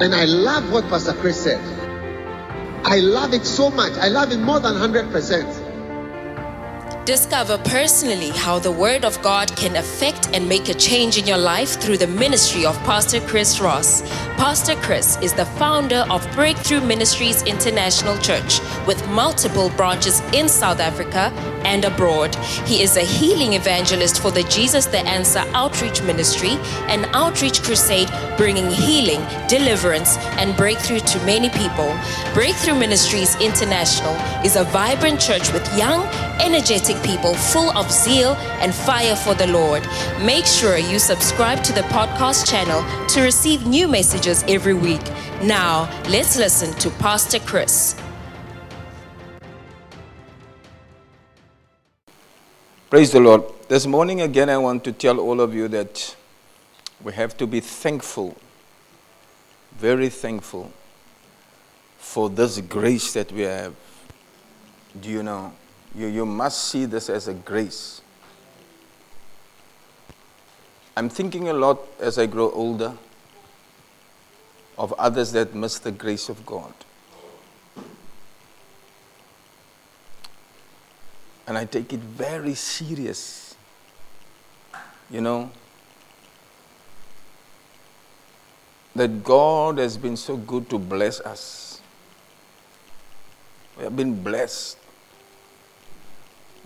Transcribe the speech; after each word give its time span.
And 0.00 0.14
I 0.14 0.26
love 0.26 0.70
what 0.72 0.84
Pastor 0.88 1.12
Chris 1.14 1.42
said. 1.42 1.60
I 2.84 3.00
love 3.00 3.34
it 3.34 3.44
so 3.44 3.70
much. 3.70 3.92
I 3.94 4.08
love 4.08 4.32
it 4.32 4.38
more 4.38 4.60
than 4.60 4.74
100%. 4.74 5.57
Discover 7.08 7.56
personally 7.64 8.28
how 8.28 8.58
the 8.58 8.70
Word 8.70 9.02
of 9.02 9.22
God 9.22 9.56
can 9.56 9.76
affect 9.76 10.28
and 10.34 10.46
make 10.46 10.68
a 10.68 10.74
change 10.74 11.16
in 11.16 11.26
your 11.26 11.38
life 11.38 11.80
through 11.80 11.96
the 11.96 12.06
ministry 12.06 12.66
of 12.66 12.76
Pastor 12.84 13.18
Chris 13.20 13.60
Ross. 13.60 14.02
Pastor 14.36 14.74
Chris 14.74 15.16
is 15.22 15.32
the 15.32 15.46
founder 15.46 16.04
of 16.10 16.30
Breakthrough 16.34 16.82
Ministries 16.82 17.40
International 17.44 18.18
Church 18.18 18.60
with 18.86 19.02
multiple 19.08 19.70
branches 19.70 20.20
in 20.34 20.50
South 20.50 20.80
Africa 20.80 21.32
and 21.64 21.86
abroad. 21.86 22.34
He 22.66 22.82
is 22.82 22.98
a 22.98 23.06
healing 23.06 23.54
evangelist 23.54 24.20
for 24.20 24.30
the 24.30 24.42
Jesus 24.42 24.84
the 24.84 24.98
Answer 24.98 25.44
Outreach 25.54 26.02
Ministry, 26.02 26.58
an 26.88 27.06
outreach 27.14 27.62
crusade 27.62 28.10
bringing 28.36 28.70
healing, 28.70 29.24
deliverance, 29.48 30.18
and 30.36 30.54
breakthrough 30.58 31.00
to 31.00 31.24
many 31.24 31.48
people. 31.48 31.90
Breakthrough 32.34 32.78
Ministries 32.78 33.34
International 33.40 34.14
is 34.44 34.56
a 34.56 34.64
vibrant 34.64 35.18
church 35.18 35.50
with 35.54 35.66
young, 35.74 36.06
energetic 36.40 37.02
people 37.02 37.34
full 37.34 37.70
of 37.76 37.90
zeal 37.90 38.34
and 38.60 38.74
fire 38.74 39.16
for 39.16 39.34
the 39.34 39.46
Lord. 39.46 39.86
Make 40.22 40.46
sure 40.46 40.78
you 40.78 40.98
subscribe 40.98 41.62
to 41.64 41.72
the 41.72 41.82
podcast 41.82 42.48
channel 42.50 42.82
to 43.08 43.22
receive 43.22 43.66
new 43.66 43.88
messages 43.88 44.44
every 44.48 44.74
week. 44.74 45.02
Now, 45.42 45.88
let's 46.08 46.36
listen 46.36 46.72
to 46.80 46.90
Pastor 46.98 47.38
Chris. 47.40 47.96
Praise 52.90 53.12
the 53.12 53.20
Lord. 53.20 53.42
This 53.68 53.86
morning 53.86 54.22
again, 54.22 54.48
I 54.48 54.56
want 54.56 54.82
to 54.84 54.92
tell 54.92 55.20
all 55.20 55.42
of 55.42 55.54
you 55.54 55.68
that 55.68 56.16
we 57.04 57.12
have 57.12 57.36
to 57.36 57.46
be 57.46 57.60
thankful, 57.60 58.34
very 59.76 60.08
thankful 60.08 60.72
for 61.98 62.30
this 62.30 62.60
grace 62.62 63.12
that 63.12 63.30
we 63.30 63.42
have. 63.42 63.74
Do 64.98 65.10
you 65.10 65.22
know? 65.22 65.52
You, 65.94 66.06
you 66.06 66.26
must 66.26 66.64
see 66.64 66.84
this 66.84 67.08
as 67.08 67.28
a 67.28 67.34
grace. 67.34 68.02
I'm 70.96 71.08
thinking 71.08 71.48
a 71.48 71.52
lot 71.52 71.80
as 72.00 72.18
I 72.18 72.26
grow 72.26 72.50
older 72.50 72.94
of 74.76 74.92
others 74.94 75.32
that 75.32 75.54
miss 75.54 75.78
the 75.78 75.92
grace 75.92 76.28
of 76.28 76.44
God. 76.46 76.72
And 81.46 81.56
I 81.56 81.64
take 81.64 81.92
it 81.92 82.00
very 82.00 82.54
serious. 82.54 83.54
You 85.10 85.20
know, 85.20 85.50
that 88.94 89.22
God 89.22 89.78
has 89.78 89.96
been 89.96 90.16
so 90.16 90.36
good 90.36 90.68
to 90.70 90.78
bless 90.78 91.20
us. 91.20 91.80
We 93.76 93.84
have 93.84 93.96
been 93.96 94.22
blessed 94.22 94.77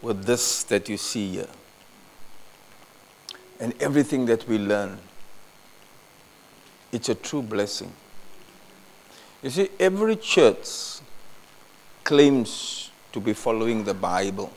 with 0.02 0.24
this 0.24 0.64
that 0.64 0.88
you 0.88 0.96
see 0.96 1.30
here. 1.30 1.46
And 3.60 3.80
everything 3.80 4.26
that 4.26 4.46
we 4.48 4.58
learn, 4.58 4.98
it's 6.90 7.08
a 7.08 7.14
true 7.14 7.42
blessing. 7.42 7.92
You 9.42 9.50
see, 9.50 9.70
every 9.78 10.16
church 10.16 11.00
claims 12.04 12.90
to 13.12 13.20
be 13.20 13.32
following 13.32 13.84
the 13.84 13.94
Bible. 13.94 14.52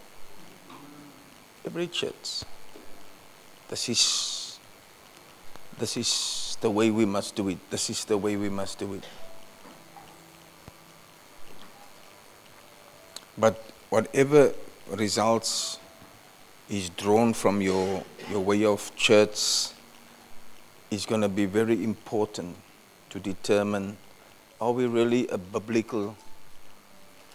Every 1.66 1.88
church. 1.88 2.44
This 3.68 3.90
is, 3.90 4.59
this 5.78 5.98
is 5.98 6.58
the 6.62 6.70
way 6.70 6.90
we 6.90 7.06
must 7.06 7.36
do 7.36 7.50
it. 7.50 7.58
This 7.70 7.90
is 7.90 8.06
the 8.06 8.18
way 8.18 8.36
we 8.36 8.50
must 8.50 8.80
do 8.80 8.94
it. 8.96 9.04
But 13.38 13.62
whatever 13.90 14.53
results 14.91 15.79
is 16.69 16.90
drawn 16.90 17.34
from 17.34 17.62
your, 17.62 18.03
your 18.29 18.40
way 18.41 18.66
of 18.66 18.96
church 18.96 19.69
is 20.91 21.06
going 21.06 21.22
to 21.22 21.29
be 21.29 21.46
very 21.46 21.84
important 21.84 22.56
to 23.09 23.19
determine 23.19 23.97
are 24.59 24.72
we 24.72 24.85
really 24.85 25.28
a 25.28 25.38
biblical 25.38 26.16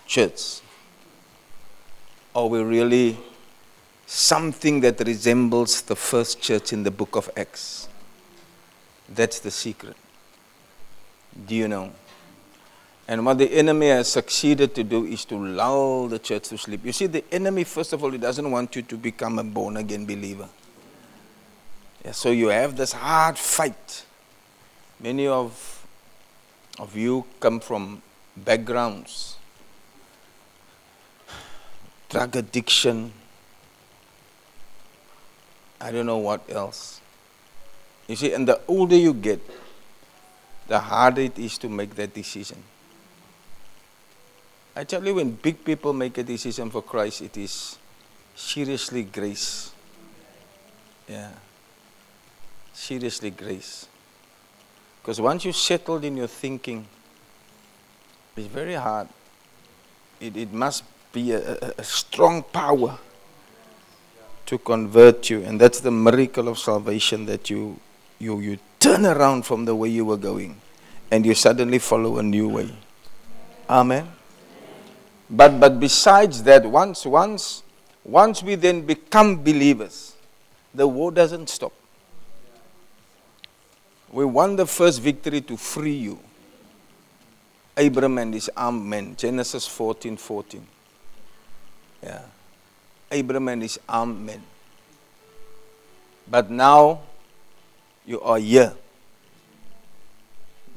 church? 0.07 0.61
Are 2.35 2.47
we 2.47 2.63
really 2.63 3.19
something 4.07 4.81
that 4.81 5.01
resembles 5.01 5.83
the 5.83 5.97
first 5.97 6.41
church 6.41 6.73
in 6.73 6.83
the 6.83 6.91
book 6.91 7.17
of 7.17 7.31
Acts? 7.37 7.89
That's 9.09 9.41
the 9.41 9.51
secret. 9.51 9.97
Do 11.47 11.55
you 11.55 11.69
know? 11.69 11.93
And 13.11 13.27
what 13.27 13.39
the 13.39 13.51
enemy 13.53 13.89
has 13.89 14.07
succeeded 14.07 14.73
to 14.77 14.85
do 14.85 15.05
is 15.05 15.25
to 15.27 15.37
lull 15.37 16.07
the 16.07 16.21
church 16.21 16.49
to 16.51 16.59
sleep. 16.59 16.85
You 16.85 16.93
see, 16.93 17.07
the 17.07 17.25
enemy, 17.33 17.65
first 17.65 17.93
of 17.93 18.05
all, 18.05 18.11
he 18.11 18.19
doesn't 18.19 18.49
want 18.49 18.77
you 18.77 18.83
to 18.83 18.97
become 18.97 19.41
a 19.41 19.45
born 19.45 19.77
again 19.77 20.07
believer. 20.07 20.49
Yeah, 22.05 22.13
so 22.13 22.31
you 22.31 22.49
have 22.49 22.77
this 22.77 22.93
hard 22.93 23.37
fight. 23.37 24.05
Many 25.01 25.27
of, 25.27 25.87
of 26.79 26.97
you 26.97 27.25
come 27.41 27.59
from 27.59 28.01
backgrounds 28.37 29.37
drug 32.11 32.35
addiction, 32.35 33.13
I 35.81 35.93
don't 35.93 36.07
know 36.07 36.19
what 36.19 36.43
else. 36.51 37.01
You 38.09 38.17
see, 38.17 38.35
and 38.35 38.47
the 38.47 38.61
older 38.67 38.97
you 38.97 39.15
get, 39.15 39.41
the 40.67 40.81
harder 40.81 41.23
it 41.23 41.39
is 41.39 41.57
to 41.59 41.69
make 41.69 41.95
that 41.95 42.13
decision. 42.13 42.63
I 44.77 44.85
tell 44.85 45.05
you, 45.05 45.15
when 45.17 45.33
big 45.33 45.65
people 45.65 45.93
make 45.93 46.17
a 46.19 46.23
decision 46.23 46.71
for 46.71 46.83
Christ, 46.83 47.23
it 47.23 47.37
is 47.37 47.79
seriously 48.37 49.03
grace. 49.03 49.73
Yeah. 51.09 51.31
Seriously 52.73 53.31
grace. 53.31 53.87
Because 55.03 55.21
once 55.21 55.45
you 55.45 55.53
settled 55.53 56.05
in 56.05 56.17
your 56.17 56.29
thinking, 56.29 56.87
it's 58.37 58.47
very 58.47 58.75
hard. 58.75 59.09
It, 60.21 60.37
it 60.37 60.53
must 60.53 60.85
be 61.13 61.33
a, 61.33 61.53
a, 61.55 61.73
a 61.79 61.85
strong 61.85 62.43
power 62.43 62.99
to 64.47 64.59
convert 64.59 65.31
you. 65.31 65.43
And 65.43 65.61
that's 65.61 65.81
the 65.81 65.91
miracle 65.91 66.49
of 66.49 66.59
salvation 66.59 67.27
that 67.27 67.51
you, 67.51 67.79
you, 68.19 68.41
you 68.41 68.59
turn 68.79 69.05
around 69.05 69.47
from 69.47 69.65
the 69.65 69.75
way 69.75 69.89
you 69.89 70.05
were 70.05 70.17
going 70.17 70.61
and 71.11 71.27
you 71.27 71.35
suddenly 71.35 71.79
follow 71.79 72.19
a 72.19 72.23
new 72.23 72.49
way. 72.49 72.73
Amen. 73.69 74.20
But, 75.31 75.61
but 75.61 75.79
besides 75.79 76.43
that, 76.43 76.67
once, 76.67 77.07
once, 77.07 77.63
once 78.05 78.43
we 78.43 78.57
then 78.57 78.83
become 78.83 79.43
believers, 79.45 80.17
the 80.75 80.87
war 80.87 81.13
doesn't 81.13 81.49
stop. 81.49 81.73
We 84.11 84.25
won 84.25 84.57
the 84.57 84.67
first 84.67 85.01
victory 85.01 85.41
to 85.43 85.57
free 85.57 85.95
you. 85.95 86.19
Abram 87.77 88.19
and 88.19 88.35
his 88.35 88.51
armed 88.57 88.85
men, 88.85 89.15
Genesis 89.17 89.67
14 89.69 90.17
14. 90.17 90.67
Yeah. 92.03 92.23
Abram 93.11 93.49
and 93.49 93.63
his 93.63 93.79
armed 93.89 94.21
men. 94.21 94.43
But 96.29 96.51
now 96.51 97.01
you 98.05 98.21
are 98.21 98.39
here. 98.39 98.75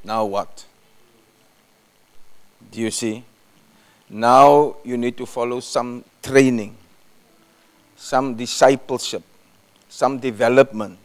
Now 0.04 0.26
what? 0.26 0.66
Do 2.72 2.80
you 2.80 2.92
see? 2.92 3.24
Now 4.10 4.76
you 4.84 4.98
need 4.98 5.18
to 5.18 5.26
follow 5.26 5.60
some 5.60 6.04
training, 6.22 6.76
some 7.96 8.36
discipleship, 8.36 9.24
some 9.90 10.20
development. 10.20 11.00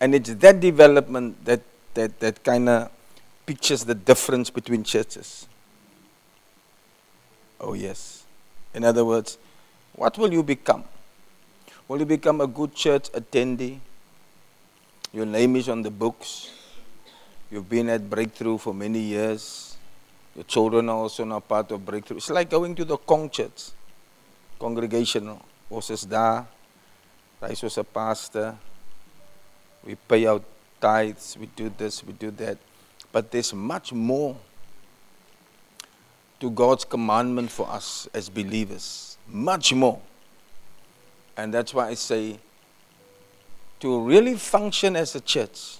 And 0.00 0.14
it's 0.14 0.34
that 0.34 0.60
development 0.60 1.44
that, 1.44 1.62
that, 1.94 2.20
that 2.20 2.44
kind 2.44 2.68
of 2.68 2.90
pictures 3.46 3.84
the 3.84 3.94
difference 3.94 4.50
between 4.50 4.84
churches. 4.84 5.46
Oh, 7.60 7.72
yes. 7.72 8.24
In 8.74 8.84
other 8.84 9.04
words, 9.04 9.38
what 9.94 10.18
will 10.18 10.32
you 10.32 10.42
become? 10.42 10.84
Will 11.88 12.00
you 12.00 12.04
become 12.04 12.40
a 12.40 12.46
good 12.46 12.74
church 12.74 13.10
attendee? 13.12 13.78
Your 15.12 15.24
name 15.24 15.56
is 15.56 15.68
on 15.68 15.82
the 15.82 15.90
books. 15.90 16.50
You've 17.50 17.68
been 17.68 17.88
at 17.88 18.10
Breakthrough 18.10 18.58
for 18.58 18.74
many 18.74 18.98
years. 18.98 19.75
Your 20.36 20.44
children 20.44 20.90
are 20.90 20.96
also 20.96 21.24
now 21.24 21.40
part 21.40 21.72
of 21.72 21.84
Breakthrough. 21.84 22.18
It's 22.18 22.28
like 22.28 22.50
going 22.50 22.74
to 22.74 22.84
the 22.84 22.98
Kong 22.98 23.30
Church, 23.30 23.70
congregation. 24.60 25.40
Is 25.70 26.06
daar. 26.06 26.46
Hy 27.40 27.54
was 27.62 27.78
a 27.78 27.84
pastor. 27.84 28.54
We 29.84 29.94
pay 29.94 30.26
our 30.26 30.40
tithes. 30.80 31.36
We 31.40 31.46
do 31.46 31.72
this, 31.76 32.04
we 32.04 32.12
do 32.12 32.30
that. 32.32 32.58
But 33.10 33.30
there's 33.30 33.54
much 33.54 33.92
more 33.92 34.36
to 36.38 36.50
God's 36.50 36.84
commandment 36.84 37.50
for 37.50 37.68
us 37.68 38.06
as 38.12 38.28
believers. 38.28 39.16
Much 39.26 39.72
more. 39.72 40.00
And 41.36 41.52
that's 41.52 41.72
why 41.72 41.88
I 41.88 41.94
say 41.94 42.38
to 43.80 44.00
really 44.00 44.34
function 44.34 44.96
as 44.96 45.14
a 45.14 45.20
church, 45.20 45.78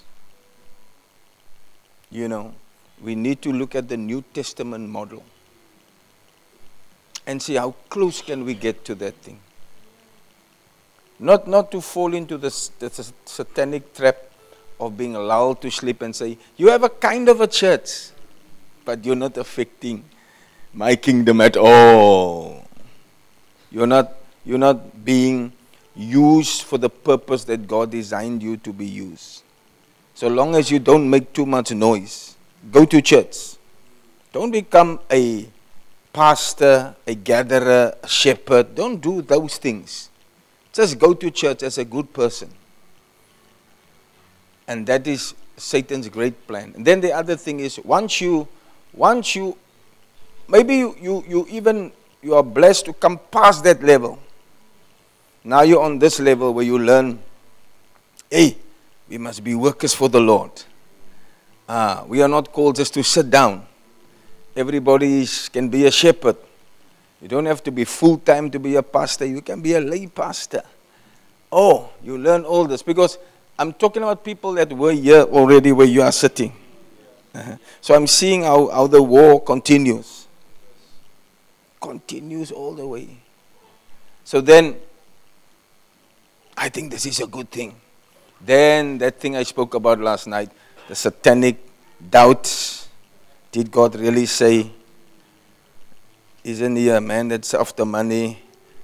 You 2.11 2.29
know, 2.29 2.55
we 3.03 3.15
need 3.15 3.43
to 3.43 3.53
look 3.53 3.75
at 3.75 3.89
the 3.89 3.97
New 3.97 4.23
Testament 4.33 4.89
model 4.89 5.23
and 7.27 7.43
see 7.43 7.55
how 7.55 7.75
close 7.89 8.23
can 8.23 8.45
we 8.45 8.55
get 8.55 8.85
to 8.85 8.95
that 8.97 9.15
thing. 9.17 9.41
Not, 11.19 11.49
not 11.49 11.71
to 11.73 11.81
fall 11.81 12.15
into 12.15 12.37
the, 12.37 12.51
the 12.79 13.13
satanic 13.25 13.95
trap 13.95 14.17
of 14.79 14.97
being 14.97 15.15
lulled 15.15 15.63
to 15.63 15.71
sleep 15.71 16.03
and 16.03 16.15
say, 16.15 16.37
You 16.57 16.69
have 16.69 16.83
a 16.83 16.91
kind 16.91 17.29
of 17.29 17.41
a 17.41 17.47
church, 17.47 18.11
but 18.85 19.05
you're 19.05 19.17
not 19.17 19.37
affecting 19.39 20.05
my 20.75 20.95
kingdom 20.95 21.41
at 21.41 21.57
all. 21.57 22.67
You're 23.71 23.87
not, 23.87 24.13
you're 24.45 24.59
not 24.59 25.05
being 25.05 25.53
used 25.95 26.63
for 26.63 26.77
the 26.77 26.91
purpose 26.91 27.45
that 27.45 27.67
God 27.67 27.91
designed 27.91 28.43
you 28.43 28.59
to 28.59 28.73
be 28.73 28.87
used. 28.87 29.43
So 30.15 30.29
long 30.29 30.55
as 30.55 30.71
you 30.71 30.79
don't 30.79 31.09
make 31.09 31.33
too 31.33 31.47
much 31.47 31.73
noise, 31.73 32.36
go 32.71 32.85
to 32.85 33.01
church. 33.03 33.57
Don't 34.33 34.51
become 34.51 35.01
a 35.11 35.49
pastor, 36.13 36.95
a 37.07 37.15
gatherer, 37.15 37.95
a 38.03 38.09
shepherd. 38.09 38.75
Don't 38.75 39.01
do 39.01 39.23
those 39.23 39.59
things. 39.59 40.11
Just 40.73 40.99
go 40.99 41.15
to 41.15 41.31
church 41.31 41.63
as 41.63 41.79
a 41.79 41.85
good 41.85 42.13
person. 42.13 42.51
And 44.69 44.87
that 44.87 45.07
is 45.07 45.35
Satan's 45.57 46.09
great 46.09 46.47
plan. 46.47 46.73
And 46.77 46.87
then 46.87 47.01
the 47.01 47.13
other 47.13 47.37
thing 47.37 47.61
is 47.61 47.79
once 47.79 48.21
you 48.21 48.49
once 48.93 49.37
you 49.37 49.57
maybe 50.49 50.77
you, 50.77 50.97
you, 51.01 51.25
you 51.29 51.47
even 51.49 51.93
you 52.23 52.35
are 52.35 52.43
blessed 52.43 52.87
to 52.87 52.93
come 52.93 53.21
past 53.31 53.65
that 53.65 53.83
level. 53.83 54.19
Now 55.45 55.63
you're 55.63 55.83
on 55.83 55.99
this 55.99 56.19
level 56.19 56.53
where 56.53 56.65
you 56.65 56.79
learn, 56.79 57.21
hey, 58.31 58.57
we 59.09 59.19
must 59.19 59.45
be 59.45 59.55
workers 59.55 59.95
for 59.95 60.09
the 60.09 60.21
Lord. 60.21 60.51
Uh, 61.69 62.05
we 62.07 62.23
are 62.23 62.29
not 62.29 62.53
called 62.53 62.77
just 62.77 62.95
to 62.95 63.03
sit 63.03 63.29
down. 63.29 63.67
Everybody 64.55 65.27
can 65.53 65.69
be 65.69 65.87
a 65.87 65.91
shepherd. 65.91 66.37
You 67.21 67.29
don't 67.29 67.47
have 67.47 67.63
to 67.65 67.71
be 67.71 67.85
full 67.85 68.19
time 68.19 68.51
to 68.51 68.59
be 68.59 68.77
a 68.77 68.83
pastor. 68.83 69.25
You 69.25 69.41
can 69.41 69.61
be 69.61 69.75
a 69.75 69.81
lay 69.81 70.07
pastor. 70.07 70.63
Oh, 71.51 71.91
you 72.03 72.19
learn 72.19 72.45
all 72.45 72.67
this 72.67 72.83
because 72.83 73.19
I'm 73.59 73.73
talking 73.73 74.03
about 74.03 74.23
people 74.23 74.53
that 74.53 74.73
were 74.73 74.93
here 74.93 75.23
already 75.23 75.73
where 75.73 75.87
you 75.87 76.03
are 76.03 76.13
sitting. 76.13 76.53
Uh-huh. 77.35 77.57
So 77.81 77.95
I'm 77.95 78.07
seeing 78.07 78.43
how, 78.43 78.69
how 78.69 78.87
the 78.87 79.03
war 79.03 79.43
continues. 79.43 80.27
Continues 81.81 82.51
all 82.51 82.75
the 82.75 82.87
way. 82.87 83.19
So 84.25 84.41
then, 84.41 84.77
I 86.57 86.69
think 86.69 86.91
this 86.91 87.07
is 87.07 87.21
a 87.21 87.27
good 87.27 87.51
thing. 87.51 87.77
Then, 88.41 88.99
that 88.99 89.21
thing 89.21 89.37
I 89.37 89.43
spoke 89.45 89.75
about 89.75 90.01
last 90.01 90.27
night, 90.27 90.51
the 90.89 90.95
satanic 90.95 91.59
doubts. 92.11 92.89
Did 93.53 93.71
God 93.71 93.97
really 93.97 94.27
say, 94.27 94.71
Isn't 96.45 96.77
he 96.77 96.91
a 96.91 97.01
man 97.01 97.29
that's 97.29 97.55
after 97.55 97.85
money? 97.85 98.43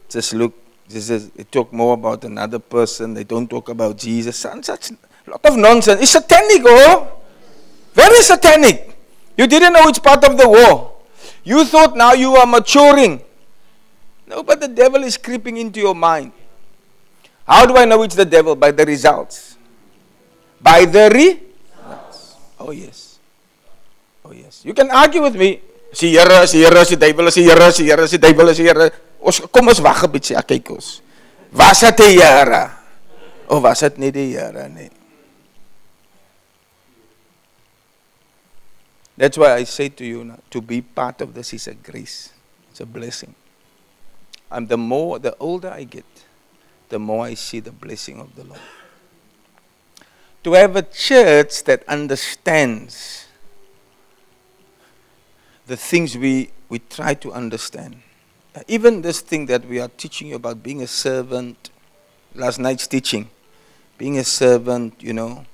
Just 0.09 0.35
look, 0.35 0.55
this 0.89 1.11
is, 1.11 1.31
they 1.31 1.45
talk 1.45 1.73
more 1.73 1.95
about 1.95 2.25
another 2.25 2.59
person. 2.59 3.15
They 3.15 3.25
don't 3.25 3.49
talk 3.49 3.69
about 3.69 3.97
Jesus. 3.99 4.45
and 4.45 4.65
Such 4.65 4.91
a 4.91 5.31
lot 5.31 5.45
of 5.45 5.57
nonsense. 5.57 6.01
It's 6.03 6.11
satanic, 6.11 6.63
oh? 6.65 7.21
Very 7.95 8.21
satanic. 8.23 8.97
You 9.37 9.47
didn't 9.47 9.73
know 9.73 9.87
which 9.87 10.03
part 10.03 10.25
of 10.25 10.37
the 10.37 10.49
war. 10.49 10.93
You 11.45 11.65
thought 11.65 11.97
now 11.97 12.13
you 12.13 12.35
are 12.37 12.47
maturing. 12.47 13.23
No, 14.27 14.43
but 14.43 14.61
the 14.61 14.69
devil 14.69 15.03
is 15.03 15.17
creeping 15.17 15.57
into 15.57 15.81
your 15.81 15.95
mind. 15.95 16.33
How 17.47 17.67
do 17.67 17.77
I 17.77 17.85
know 17.85 18.03
it's 18.03 18.15
the 18.15 18.25
devil? 18.25 18.55
By 18.55 18.71
the 18.71 18.85
results. 18.85 19.57
By 20.61 20.85
the 20.85 21.11
results. 21.11 21.52
Oh, 22.63 22.71
yes. 22.71 23.19
Oh, 24.25 24.31
yes. 24.31 24.63
You 24.65 24.73
can 24.73 24.91
argue 24.91 25.23
with 25.23 25.35
me. 25.35 25.59
Si 25.93 26.15
Here, 26.15 26.47
si 26.47 26.63
Here, 26.63 26.85
si 26.87 26.97
duiwel, 26.97 27.33
si 27.33 27.43
Here, 27.43 27.73
si 27.73 27.85
Here, 27.85 28.07
si 28.07 28.19
duiwel, 28.19 28.55
si 28.55 28.63
Here. 28.63 28.91
Ons 29.21 29.43
kom 29.51 29.69
ons 29.69 29.83
wag 29.83 30.07
'n 30.07 30.11
bietjie, 30.11 30.39
kyk 30.47 30.71
ons. 30.71 31.03
Was 31.53 31.83
dit 31.83 31.97
die 31.99 32.23
Here? 32.23 32.71
Of 33.51 33.63
was 33.63 33.83
dit 33.83 33.99
nie 33.99 34.11
die 34.11 34.33
Here 34.33 34.69
nie? 34.71 34.91
That's 39.17 39.37
why 39.37 39.55
I 39.61 39.65
say 39.65 39.91
to 39.91 40.05
you 40.05 40.25
now, 40.25 40.39
to 40.51 40.63
be 40.63 40.81
part 40.81 41.21
of 41.21 41.35
this 41.35 41.53
is 41.53 41.69
a 41.69 41.75
grace. 41.75 42.31
It's 42.71 42.81
a 42.81 42.87
blessing. 42.87 43.35
And 44.51 44.69
the 44.69 44.79
more, 44.79 45.19
the 45.19 45.37
older 45.39 45.71
I 45.71 45.85
get, 45.85 46.09
the 46.89 46.99
more 46.99 47.27
I 47.27 47.35
see 47.35 47.61
the 47.61 47.73
blessing 47.73 48.19
of 48.19 48.35
the 48.35 48.45
Lord. 48.45 48.61
To 50.45 50.53
have 50.55 50.75
a 50.77 50.83
church 50.83 51.65
that 51.65 51.85
understands 51.89 53.27
the 55.67 55.77
things 55.77 56.19
we, 56.19 56.51
we 56.69 56.81
try 56.81 57.15
to 57.15 57.33
understand. 57.33 58.03
Even 58.69 59.03
this 59.03 59.21
thing 59.21 59.47
that 59.47 59.65
we 59.67 59.81
are 59.81 59.89
teaching 59.89 60.29
you 60.29 60.37
about 60.37 60.63
being 60.63 60.83
a 60.83 60.87
servant, 60.87 61.71
last 62.35 62.59
night's 62.59 62.87
teaching, 62.87 63.31
being 63.97 64.19
a 64.19 64.25
servant, 64.25 64.95
you 65.01 65.13
know, 65.13 65.45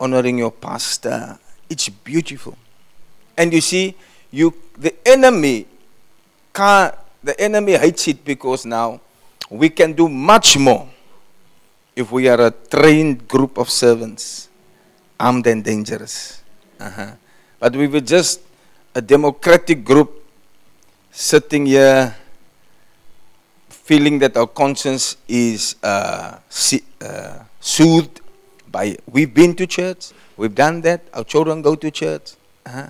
honoring 0.00 0.38
your 0.38 0.50
pastor, 0.50 1.38
it's 1.70 1.88
beautiful. 1.88 2.58
And 3.36 3.52
you 3.52 3.60
see, 3.60 3.94
you 4.30 4.52
the 4.76 4.94
enemy 5.06 5.66
can't, 6.52 6.94
the 7.22 7.40
enemy 7.40 7.76
hates 7.76 8.08
it 8.08 8.24
because 8.24 8.66
now 8.66 9.00
we 9.48 9.70
can 9.70 9.92
do 9.92 10.08
much 10.08 10.58
more 10.58 10.88
if 11.94 12.10
we 12.10 12.28
are 12.28 12.40
a 12.40 12.50
trained 12.50 13.28
group 13.28 13.58
of 13.58 13.68
servants, 13.70 14.48
armed 15.18 15.46
and 15.46 15.62
dangerous. 15.64 16.42
Uh-huh. 16.80 17.12
But 17.58 17.76
we 17.76 17.86
were 17.86 18.00
just 18.00 18.40
a 18.94 19.00
democratic 19.00 19.84
group 19.84 20.24
sitting 21.10 21.66
here 21.66 22.16
feeling 23.68 24.18
that 24.20 24.36
our 24.36 24.46
conscience 24.46 25.16
is 25.28 25.76
uh, 25.82 26.38
uh, 27.00 27.38
soothed 27.60 28.20
by 28.70 28.96
we've 29.10 29.34
been 29.34 29.54
to 29.54 29.66
church, 29.66 30.12
we've 30.36 30.54
done 30.54 30.80
that, 30.80 31.02
our 31.12 31.24
children 31.24 31.62
go 31.62 31.74
to 31.74 31.90
church. 31.90 32.32
Uh-huh. 32.64 32.86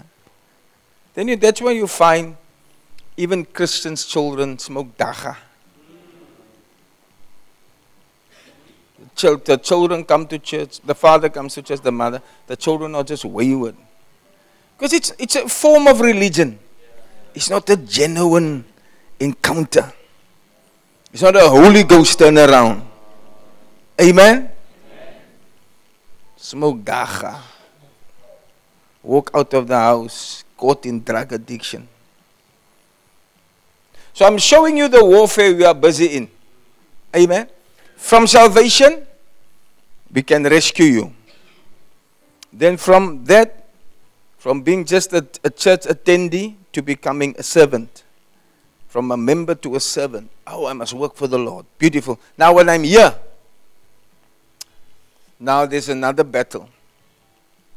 Then 1.14 1.28
you, 1.28 1.36
that's 1.36 1.60
where 1.60 1.74
you 1.74 1.86
find 1.86 2.36
even 3.16 3.44
Christians' 3.44 4.06
children 4.06 4.58
smoke 4.58 4.96
dagga. 4.96 5.36
The 9.16 9.60
children 9.62 10.04
come 10.04 10.26
to 10.26 10.38
church, 10.38 10.80
the 10.80 10.94
father 10.94 11.28
comes 11.28 11.54
to 11.54 11.62
church, 11.62 11.80
the 11.80 11.92
mother, 11.92 12.22
the 12.46 12.56
children 12.56 12.94
are 12.94 13.04
just 13.04 13.24
wayward. 13.24 13.76
Because 14.76 14.92
it's, 14.92 15.12
it's 15.18 15.36
a 15.36 15.48
form 15.48 15.86
of 15.86 16.00
religion. 16.00 16.58
It's 17.34 17.48
not 17.48 17.68
a 17.70 17.76
genuine 17.76 18.64
encounter. 19.20 19.92
It's 21.12 21.22
not 21.22 21.36
a 21.36 21.48
Holy 21.48 21.84
Ghost 21.84 22.18
turnaround. 22.18 22.82
Amen? 24.00 24.50
Amen. 24.50 24.50
Smoke 26.36 26.78
dagga. 26.78 27.38
Walk 29.02 29.30
out 29.34 29.52
of 29.54 29.68
the 29.68 29.76
house, 29.76 30.44
caught 30.56 30.86
in 30.86 31.02
drug 31.02 31.32
addiction. 31.32 31.88
So 34.14 34.26
I'm 34.26 34.38
showing 34.38 34.76
you 34.76 34.88
the 34.88 35.04
warfare 35.04 35.54
we 35.54 35.64
are 35.64 35.74
busy 35.74 36.06
in. 36.06 36.30
Amen? 37.14 37.48
From 38.02 38.26
salvation, 38.26 39.06
we 40.12 40.22
can 40.22 40.42
rescue 40.42 40.86
you. 40.86 41.14
Then 42.52 42.76
from 42.76 43.24
that, 43.26 43.68
from 44.36 44.60
being 44.60 44.84
just 44.84 45.12
a, 45.12 45.24
a 45.44 45.48
church 45.48 45.82
attendee 45.82 46.56
to 46.72 46.82
becoming 46.82 47.34
a 47.38 47.44
servant. 47.44 48.02
From 48.88 49.12
a 49.12 49.16
member 49.16 49.54
to 49.54 49.76
a 49.76 49.80
servant. 49.80 50.28
Oh, 50.48 50.66
I 50.66 50.72
must 50.72 50.92
work 50.92 51.14
for 51.14 51.28
the 51.28 51.38
Lord. 51.38 51.64
Beautiful. 51.78 52.18
Now, 52.36 52.52
when 52.52 52.68
I'm 52.68 52.82
here, 52.82 53.14
now 55.38 55.64
there's 55.64 55.88
another 55.88 56.24
battle. 56.24 56.68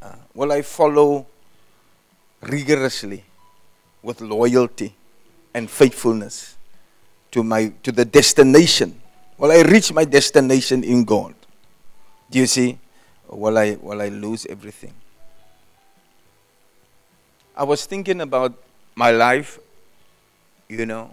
Uh, 0.01 0.15
will 0.33 0.51
I 0.51 0.63
follow 0.63 1.27
rigorously 2.41 3.23
with 4.01 4.21
loyalty 4.21 4.95
and 5.53 5.69
faithfulness 5.69 6.55
to, 7.31 7.43
my, 7.43 7.71
to 7.83 7.91
the 7.91 8.03
destination 8.03 9.03
Will 9.37 9.51
I 9.51 9.61
reach 9.61 9.91
my 9.91 10.05
destination 10.05 10.83
in 10.83 11.03
God? 11.03 11.35
Do 12.31 12.39
you 12.39 12.47
see? 12.47 12.79
Will 13.27 13.57
I, 13.57 13.77
will 13.81 14.01
I 14.01 14.07
lose 14.07 14.45
everything? 14.45 14.93
I 17.55 17.63
was 17.63 17.85
thinking 17.85 18.21
about 18.21 18.53
my 18.95 19.11
life, 19.11 19.59
you 20.69 20.85
know, 20.85 21.09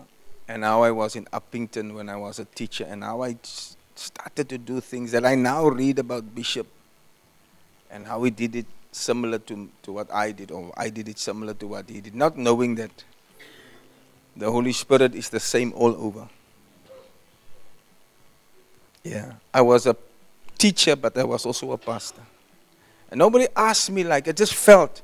and 0.49 0.63
how 0.65 0.83
I 0.83 0.91
was 0.91 1.17
in 1.17 1.25
Upington 1.27 1.95
when 1.95 2.09
I 2.09 2.17
was 2.17 2.39
a 2.39 2.45
teacher, 2.45 2.85
and 2.89 3.03
how 3.03 3.23
I 3.23 3.37
started 3.95 4.49
to 4.49 4.59
do 4.59 4.81
things 4.81 5.13
that 5.13 5.25
I 5.25 5.35
now 5.35 5.67
read 5.67 5.99
about 5.99 6.35
Bishop 6.35 6.67
and 7.91 8.07
how 8.07 8.23
he 8.23 8.31
did 8.31 8.57
it 8.57 8.67
similar 8.91 9.39
to, 9.39 9.69
to 9.83 9.93
what 9.93 10.13
I 10.13 10.33
did, 10.33 10.51
or 10.51 10.73
I 10.77 10.89
did 10.91 11.09
it 11.09 11.19
similar 11.19 11.55
to 11.55 11.67
what 11.67 11.89
he 11.89 12.01
did, 12.01 12.15
not 12.15 12.37
knowing 12.37 12.75
that 12.77 13.05
the 14.37 14.51
Holy 14.51 14.73
Spirit 14.73 15.15
is 15.15 15.29
the 15.29 15.41
same 15.41 15.73
all 15.75 15.95
over. 15.97 16.29
Yeah. 19.05 19.33
I 19.53 19.61
was 19.61 19.87
a 19.87 19.97
teacher, 20.59 20.97
but 20.97 21.17
I 21.19 21.25
was 21.25 21.45
also 21.45 21.73
a 21.73 21.79
pastor. 21.79 22.23
And 23.11 23.19
nobody 23.19 23.47
asked 23.57 23.91
me 23.91 24.05
like, 24.05 24.29
I 24.29 24.33
just 24.33 24.55
felt 24.55 25.03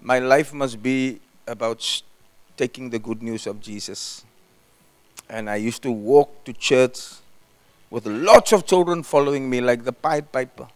my 0.00 0.18
life 0.18 0.52
must 0.52 0.82
be 0.82 1.20
about 1.46 2.02
taking 2.56 2.90
the 2.90 2.98
good 2.98 3.22
news 3.22 3.46
of 3.46 3.60
Jesus. 3.60 4.24
And 5.28 5.48
I 5.48 5.56
used 5.56 5.82
to 5.82 5.90
walk 5.90 6.44
to 6.44 6.52
church 6.52 6.98
with 7.90 8.06
lots 8.06 8.52
of 8.52 8.66
children 8.66 9.02
following 9.02 9.48
me, 9.48 9.60
like 9.60 9.84
the 9.84 9.92
Pied 9.92 10.32
Piper, 10.32 10.66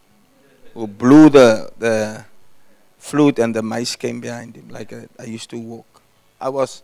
who 0.73 0.87
blew 0.87 1.29
the, 1.29 1.71
the 1.77 2.25
flute 2.97 3.39
and 3.39 3.55
the 3.55 3.61
mice 3.61 3.95
came 3.95 4.21
behind 4.21 4.55
him. 4.55 4.69
Like 4.69 4.93
I, 4.93 5.07
I 5.19 5.23
used 5.23 5.49
to 5.49 5.57
walk. 5.57 6.01
I 6.39 6.49
was 6.49 6.83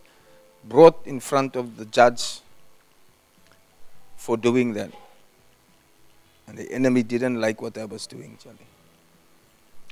brought 0.64 1.06
in 1.06 1.20
front 1.20 1.56
of 1.56 1.76
the 1.76 1.84
judge 1.84 2.40
for 4.16 4.36
doing 4.36 4.74
that. 4.74 4.90
And 6.46 6.58
the 6.58 6.70
enemy 6.72 7.02
didn't 7.02 7.40
like 7.40 7.62
what 7.62 7.78
I 7.78 7.84
was 7.84 8.06
doing, 8.06 8.38
Charlie. 8.42 8.58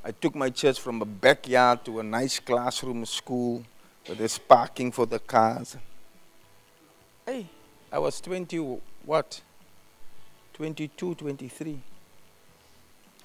I 0.04 0.10
took 0.10 0.34
my 0.34 0.50
church 0.50 0.80
from 0.80 1.00
a 1.00 1.04
backyard 1.04 1.84
to 1.84 2.00
a 2.00 2.02
nice 2.02 2.40
classroom 2.40 3.06
school 3.06 3.62
where 4.06 4.16
there's 4.16 4.36
parking 4.36 4.90
for 4.90 5.06
the 5.06 5.18
cars. 5.18 5.76
Hey, 7.24 7.46
I 7.90 7.98
was 7.98 8.20
20, 8.20 8.80
what? 9.04 9.40
22, 10.54 11.14
23. 11.14 11.78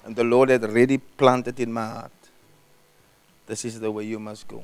And 0.04 0.14
the 0.14 0.24
Lord 0.24 0.50
had 0.50 0.64
already 0.64 0.98
planted 0.98 1.58
in 1.58 1.72
my 1.72 1.86
heart. 1.86 2.12
This 3.46 3.64
is 3.64 3.80
the 3.80 3.90
way 3.90 4.04
you 4.04 4.20
must 4.20 4.46
go. 4.46 4.62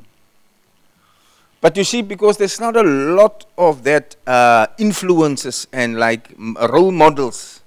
But 1.61 1.76
you 1.76 1.85
see, 1.85 2.02
because 2.02 2.37
there's 2.37 2.61
not 2.61 2.76
a 2.76 2.83
lot 2.83 3.47
of 3.56 3.83
that 3.85 4.16
uh, 4.26 4.66
influences 4.78 5.66
and 5.73 5.99
like 5.99 6.28
role 6.38 6.92
models, 6.92 7.62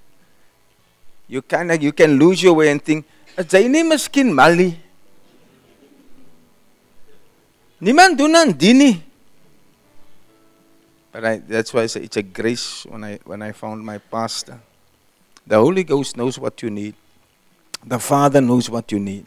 you 1.28 1.42
kind 1.42 1.72
of 1.72 1.82
you 1.82 1.92
can 1.92 2.18
lose 2.18 2.42
your 2.42 2.54
way 2.54 2.70
and 2.70 2.84
think, 2.84 3.06
is 3.38 3.52
jy 3.54 3.68
nie 3.68 3.84
miskien 3.84 4.34
mal 4.34 4.56
nie? 4.56 4.74
Niemand 7.82 8.18
doen 8.18 8.36
aan 8.36 8.54
die 8.58 8.74
nie. 8.74 8.96
But 11.12 11.26
I, 11.26 11.38
that's 11.38 11.74
why 11.74 11.84
I 11.84 11.88
say 11.88 12.02
it's 12.02 12.18
a 12.18 12.24
grace 12.24 12.86
when 12.86 13.04
I 13.04 13.20
when 13.26 13.42
I 13.42 13.52
found 13.52 13.86
my 13.86 13.98
pastor. 13.98 14.60
The 15.46 15.58
Holy 15.58 15.84
Ghost 15.84 16.18
knows 16.18 16.38
what 16.38 16.62
you 16.62 16.70
need. 16.70 16.96
The 17.86 18.00
Father 18.00 18.42
knows 18.42 18.70
what 18.70 18.92
you 18.92 19.00
need. 19.00 19.26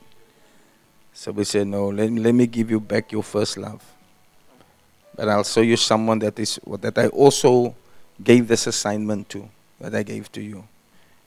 So 1.13 1.33
we 1.33 1.45
say, 1.45 1.65
no, 1.65 1.89
let, 1.89 2.11
let 2.13 2.35
me 2.35 2.47
give 2.47 2.71
you 2.71 2.79
back 2.79 3.11
your 3.13 3.23
first 3.23 3.57
love. 3.57 3.83
But 5.15 5.29
I'll 5.29 5.45
show 5.45 5.63
you 5.63 5.77
someone 5.77 6.19
that 6.21 6.39
is 6.39 6.61
that 6.81 6.99
I 6.99 7.09
also 7.09 7.75
gave 8.23 8.49
this 8.49 8.67
assignment 8.67 9.29
to, 9.31 9.49
that 9.81 9.95
I 9.95 10.03
gave 10.03 10.31
to 10.33 10.41
you. 10.41 10.65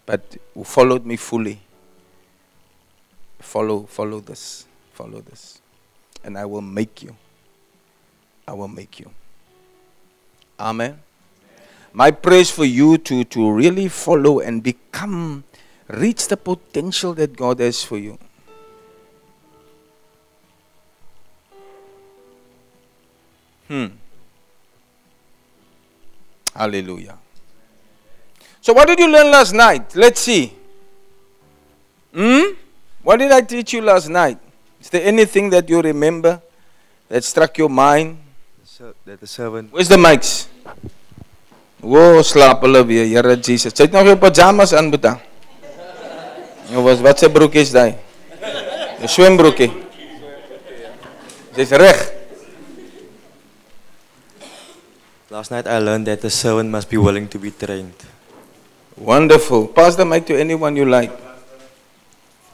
But 0.05 0.37
who 0.53 0.63
followed 0.63 1.05
me 1.05 1.15
fully. 1.15 1.59
Follow, 3.39 3.83
follow 3.83 4.19
this, 4.19 4.65
follow 4.93 5.21
this. 5.21 5.61
And 6.23 6.37
I 6.37 6.45
will 6.45 6.61
make 6.61 7.03
you. 7.03 7.15
I 8.47 8.53
will 8.53 8.67
make 8.67 8.99
you. 8.99 9.11
Amen. 10.59 10.99
My 11.93 12.11
praise 12.11 12.49
for 12.49 12.65
you 12.65 12.97
to, 12.97 13.23
to 13.23 13.51
really 13.51 13.87
follow 13.87 14.39
and 14.39 14.63
become, 14.63 15.43
reach 15.87 16.27
the 16.27 16.37
potential 16.37 17.13
that 17.13 17.37
God 17.37 17.59
has 17.59 17.83
for 17.83 17.97
you. 17.97 18.17
Hmm. 23.67 23.87
Hallelujah. 26.55 27.17
So, 28.63 28.71
what 28.71 28.87
did 28.87 28.97
you 28.97 29.11
learn 29.11 29.29
last 29.29 29.51
night? 29.51 29.91
Let's 29.93 30.21
see. 30.21 30.53
Hmm? 32.15 32.55
What 33.03 33.19
did 33.19 33.29
I 33.35 33.41
teach 33.41 33.73
you 33.73 33.81
last 33.81 34.07
night? 34.07 34.39
Is 34.79 34.89
there 34.89 35.03
anything 35.03 35.49
that 35.49 35.67
you 35.67 35.81
remember 35.81 36.41
that 37.09 37.25
struck 37.25 37.57
your 37.57 37.67
mind? 37.67 38.19
That 39.05 39.19
the 39.19 39.27
servant 39.27 39.71
Where's 39.71 39.87
the 39.87 39.99
mics? 39.99 40.47
Wo 41.79 42.23
slaap 42.23 42.63
hulle 42.63 42.81
weer, 42.87 43.05
Here 43.05 43.35
Jesus. 43.35 43.75
Jy 43.75 43.85
het 43.85 43.93
nog 43.95 44.07
jou 44.07 44.15
pyjamas 44.19 44.73
aan, 44.73 44.89
Boeta. 44.91 45.13
Jou 46.71 46.83
was 46.87 47.03
wat 47.03 47.19
se 47.19 47.29
broekie 47.29 47.61
is 47.67 47.71
daai? 47.75 47.93
'n 49.03 49.07
Swembroekie. 49.07 49.71
Dis 51.55 51.71
reg. 51.71 51.99
last 55.29 55.51
night 55.51 55.67
I 55.67 55.79
learned 55.79 56.07
that 56.07 56.21
the 56.21 56.29
servant 56.29 56.69
must 56.69 56.89
be 56.89 56.97
willing 56.97 57.27
to 57.27 57.39
be 57.39 57.51
trained. 57.51 57.99
Wonderful. 58.97 59.67
Pass 59.67 59.95
the 59.95 60.05
mic 60.05 60.25
to 60.27 60.39
anyone 60.39 60.75
you 60.75 60.85
like. 60.85 61.11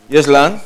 Yes, 0.07 0.27
Lan? 0.27 0.59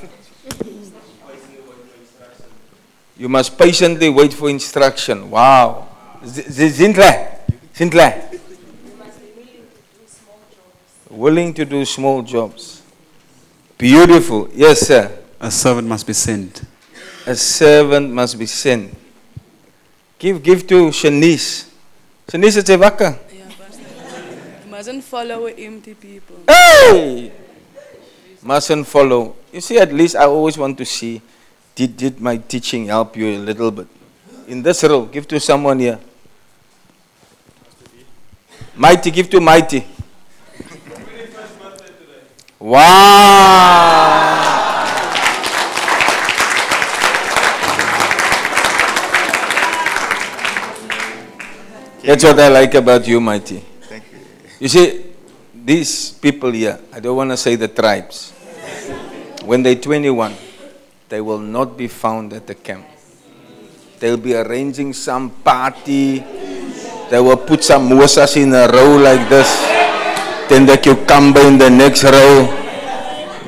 You 3.18 3.30
must 3.30 3.58
patiently 3.58 4.10
wait 4.10 4.34
for 4.34 4.50
instruction. 4.50 5.30
Wow. 5.30 5.88
Zintle. 6.24 7.40
Zintle. 7.74 8.40
Willing 11.10 11.54
to 11.54 11.66
do 11.66 11.86
small 11.86 12.22
jobs. 12.22 12.82
Beautiful. 13.78 14.50
Yes, 14.54 14.88
sir. 14.88 15.12
A 15.40 15.52
servant 15.52 15.88
must 15.88 16.08
be 16.08 16.14
sent. 16.14 16.64
A 17.26 17.36
servant 17.36 18.12
must 18.12 18.40
be 18.40 18.46
sent. 18.46 18.96
Give, 20.18 20.42
give 20.42 20.66
to 20.68 20.88
Shanice. 20.88 21.70
Shanice, 22.28 22.58
is 22.58 22.64
jy 22.64 22.78
wakker? 22.78 23.18
Mustn't 24.74 25.04
follow 25.04 25.46
empty 25.46 25.94
people. 25.94 26.36
Hey! 26.48 27.32
Mustn't 28.42 28.88
follow. 28.88 29.36
You 29.52 29.62
see, 29.62 29.78
at 29.78 29.94
least 29.94 30.16
I 30.16 30.26
always 30.26 30.58
want 30.58 30.80
to 30.80 30.86
see 30.86 31.22
did, 31.76 31.96
did 31.96 32.20
my 32.20 32.38
teaching 32.38 32.88
help 32.88 33.16
you 33.16 33.38
a 33.38 33.38
little 33.38 33.70
bit? 33.70 33.86
In 34.48 34.64
this 34.64 34.84
row, 34.84 35.06
give 35.06 35.28
to 35.28 35.40
someone 35.40 35.78
here. 35.78 36.00
Mighty, 38.76 39.12
give 39.12 39.30
to 39.30 39.40
Mighty. 39.40 39.86
Wow! 42.58 42.82
That's 52.04 52.24
what 52.24 52.40
I 52.40 52.48
like 52.48 52.74
about 52.74 53.08
you, 53.08 53.22
Mighty. 53.22 53.73
You 54.64 54.70
see, 54.70 55.04
these 55.54 56.12
people 56.24 56.50
here, 56.54 56.80
I 56.94 57.02
don't 57.02 57.18
want 57.18 57.32
to 57.32 57.36
say 57.36 57.58
the 57.58 57.68
tribes, 57.68 58.32
when 59.44 59.62
they're 59.62 59.76
21, 59.76 60.34
they 61.10 61.20
will 61.20 61.40
not 61.44 61.76
be 61.76 61.90
found 61.90 62.32
at 62.32 62.48
the 62.48 62.56
camp. 62.56 62.86
They'll 64.00 64.16
be 64.16 64.34
arranging 64.34 64.94
some 64.94 65.32
party. 65.32 66.20
They 67.12 67.20
will 67.20 67.36
put 67.36 67.62
some 67.62 67.90
mosas 67.90 68.38
in 68.38 68.54
a 68.54 68.70
row 68.72 68.96
like 68.96 69.28
this. 69.28 69.52
Then 70.48 70.66
the 70.66 70.78
cucumber 70.78 71.42
in 71.42 71.58
the 71.58 71.70
next 71.70 72.06
row. 72.06 72.48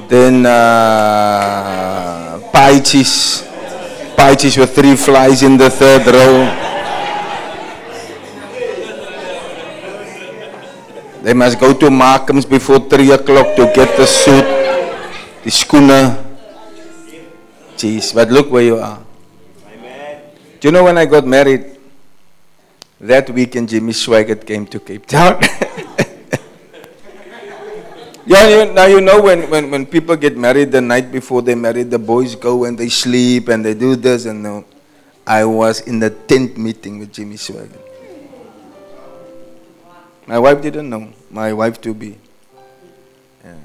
Then 0.09 0.45
uh, 0.45 2.41
pie 2.51 2.81
cheese. 2.81 3.41
Pie 4.17 4.35
cheese 4.35 4.57
with 4.57 4.75
three 4.75 4.97
flies 4.97 5.43
in 5.43 5.55
the 5.55 5.69
third 5.69 6.07
row. 6.07 6.74
They 11.25 11.33
must 11.33 11.59
go 11.59 11.73
to 11.73 11.89
Markham's 11.89 12.45
before 12.45 12.77
3 12.77 13.17
o'clock 13.17 13.55
to 13.57 13.65
get 13.73 13.97
the 13.97 14.05
suit, 14.05 14.45
the 15.43 15.49
schooner. 15.49 16.21
Jeez, 17.75 18.13
but 18.13 18.29
look 18.29 18.51
where 18.51 18.61
you 18.61 18.77
are. 18.77 19.01
Amen. 19.65 20.21
Do 20.59 20.67
you 20.67 20.71
know 20.71 20.83
when 20.83 20.99
I 20.99 21.05
got 21.07 21.25
married? 21.25 21.79
That 23.01 23.27
weekend, 23.31 23.69
Jimmy 23.69 23.93
Swaggart 23.93 24.45
came 24.45 24.67
to 24.67 24.79
Cape 24.79 25.07
Town. 25.07 25.41
yeah, 28.27 28.47
you, 28.47 28.71
now 28.71 28.85
you 28.85 29.01
know 29.01 29.19
when, 29.19 29.49
when, 29.49 29.71
when 29.71 29.87
people 29.87 30.15
get 30.15 30.37
married 30.37 30.71
the 30.71 30.81
night 30.81 31.11
before 31.11 31.41
they 31.41 31.55
married, 31.55 31.89
the 31.89 31.97
boys 31.97 32.35
go 32.35 32.65
and 32.65 32.77
they 32.77 32.89
sleep 32.89 33.47
and 33.47 33.65
they 33.65 33.73
do 33.73 33.95
this 33.95 34.25
and 34.25 34.43
no. 34.43 34.63
I 35.25 35.43
was 35.45 35.81
in 35.87 35.97
the 35.97 36.11
tent 36.11 36.55
meeting 36.55 36.99
with 36.99 37.11
Jimmy 37.11 37.37
Swaggart. 37.37 37.84
My 40.27 40.39
wife 40.39 40.61
didn't 40.61 40.89
know. 40.89 41.13
My 41.29 41.53
wife 41.53 41.79
to 41.81 41.93
be. 41.93 42.17
Yeah. 43.43 43.55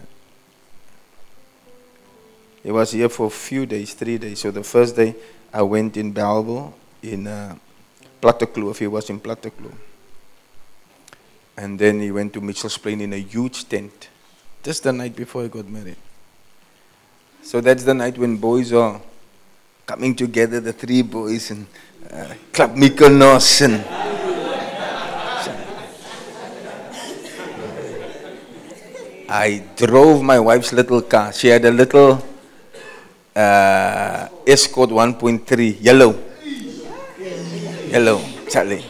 He 2.62 2.70
was 2.70 2.92
here 2.92 3.08
for 3.08 3.26
a 3.26 3.30
few 3.30 3.64
days, 3.64 3.94
three 3.94 4.18
days. 4.18 4.40
So 4.40 4.50
the 4.50 4.62
first 4.62 4.94
day 4.94 5.14
I 5.52 5.62
went 5.62 5.96
in 5.96 6.12
Bellville 6.12 6.74
in 7.02 7.26
uh, 7.26 7.56
Plattekloof. 8.20 8.78
He 8.78 8.86
was 8.86 9.08
in 9.08 9.20
Plattekloof. 9.20 9.74
And 11.56 11.78
then 11.78 12.00
he 12.00 12.10
went 12.10 12.34
to 12.34 12.40
Mitchell's 12.40 12.76
Plain 12.76 13.00
in 13.00 13.12
a 13.14 13.18
huge 13.18 13.68
tent. 13.68 14.08
Just 14.62 14.82
the 14.82 14.92
night 14.92 15.16
before 15.16 15.44
I 15.44 15.48
got 15.48 15.66
married. 15.66 15.96
So 17.42 17.62
that's 17.62 17.84
the 17.84 17.94
night 17.94 18.18
when 18.18 18.36
boys 18.36 18.72
are 18.74 19.00
coming 19.86 20.14
together, 20.14 20.60
the 20.60 20.74
three 20.74 21.00
boys, 21.00 21.50
and 21.50 21.66
uh, 22.12 22.34
Club 22.52 22.76
Mykonos 22.76 23.62
and. 23.62 24.09
I 29.30 29.62
drove 29.76 30.24
my 30.24 30.40
wife's 30.40 30.72
little 30.72 31.02
car. 31.02 31.32
She 31.32 31.46
had 31.46 31.64
a 31.64 31.70
little 31.70 32.20
uh, 33.36 34.28
Escort 34.44 34.90
1.3, 34.90 35.76
yellow. 35.80 36.18
Yellow, 37.88 38.20
Charlie. 38.50 38.84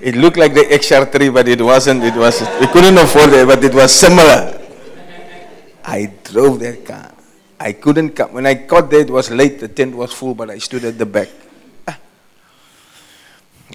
It 0.00 0.14
looked 0.14 0.36
like 0.36 0.54
the 0.54 0.60
XR3, 0.60 1.34
but 1.34 1.48
it 1.48 1.60
wasn't. 1.60 2.04
It 2.04 2.14
was. 2.14 2.42
We 2.60 2.68
couldn't 2.68 2.96
afford 2.96 3.32
it, 3.32 3.46
but 3.48 3.64
it 3.64 3.74
was 3.74 3.90
similar. 3.90 4.60
I 5.84 6.12
drove 6.22 6.60
that 6.60 6.84
car. 6.84 7.12
I 7.58 7.72
couldn't 7.72 8.10
come. 8.10 8.34
When 8.34 8.46
I 8.46 8.54
got 8.54 8.88
there, 8.88 9.00
it 9.00 9.10
was 9.10 9.32
late. 9.32 9.58
The 9.58 9.68
tent 9.68 9.96
was 9.96 10.12
full, 10.12 10.34
but 10.36 10.50
I 10.50 10.58
stood 10.58 10.84
at 10.84 10.96
the 10.96 11.06
back. 11.06 11.28
Ah. 11.88 11.98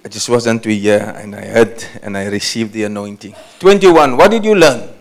I 0.06 0.08
just 0.08 0.30
wasn't 0.30 0.64
to 0.64 0.74
hear, 0.74 1.14
and 1.18 1.36
I 1.36 1.46
heard, 1.48 1.84
and 2.02 2.16
I 2.18 2.28
received 2.28 2.72
the 2.72 2.84
anointing. 2.86 3.36
21. 3.60 4.16
What 4.16 4.32
did 4.32 4.46
you 4.46 4.56
learn? 4.56 4.99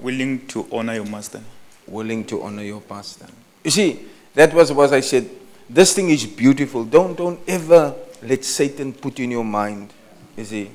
Willing 0.00 0.46
to 0.48 0.66
honor 0.72 0.94
your 0.94 1.04
master. 1.04 1.40
Willing 1.86 2.24
to 2.24 2.42
honor 2.42 2.62
your 2.62 2.80
pastor. 2.80 3.26
You 3.64 3.70
see, 3.70 4.06
that 4.34 4.54
was 4.54 4.72
what 4.72 4.92
I 4.92 5.00
said. 5.00 5.28
This 5.68 5.94
thing 5.94 6.10
is 6.10 6.26
beautiful. 6.26 6.84
Don't, 6.84 7.16
don't 7.16 7.40
ever 7.46 7.94
let 8.22 8.44
Satan 8.44 8.92
put 8.92 9.20
in 9.20 9.30
your 9.30 9.44
mind. 9.44 9.92
You 10.36 10.44
see. 10.44 10.70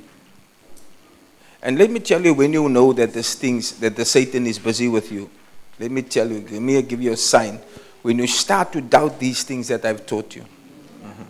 And 1.62 1.80
let 1.80 1.90
me 1.90 2.00
tell 2.00 2.24
you, 2.24 2.34
when 2.34 2.54
you 2.54 2.70
know 2.70 2.94
that 2.94 3.14
this 3.14 3.34
things, 3.34 3.80
that 3.80 3.96
the 3.96 4.06
Satan 4.06 4.46
is 4.46 4.60
busy 4.60 4.88
with 4.88 5.12
you, 5.12 5.30
let 5.80 5.90
me 5.90 6.04
tell 6.04 6.30
you, 6.30 6.42
let 6.42 6.62
me 6.62 6.80
give 6.84 7.02
you 7.02 7.14
a 7.14 7.18
sign. 7.18 7.60
When 8.04 8.20
you 8.20 8.28
start 8.28 8.72
to 8.74 8.82
doubt 8.82 9.20
these 9.20 9.44
things 9.44 9.68
that 9.70 9.84
I've 9.84 10.06
taught 10.06 10.36
you. 10.36 10.44
Mhm. 11.04 11.26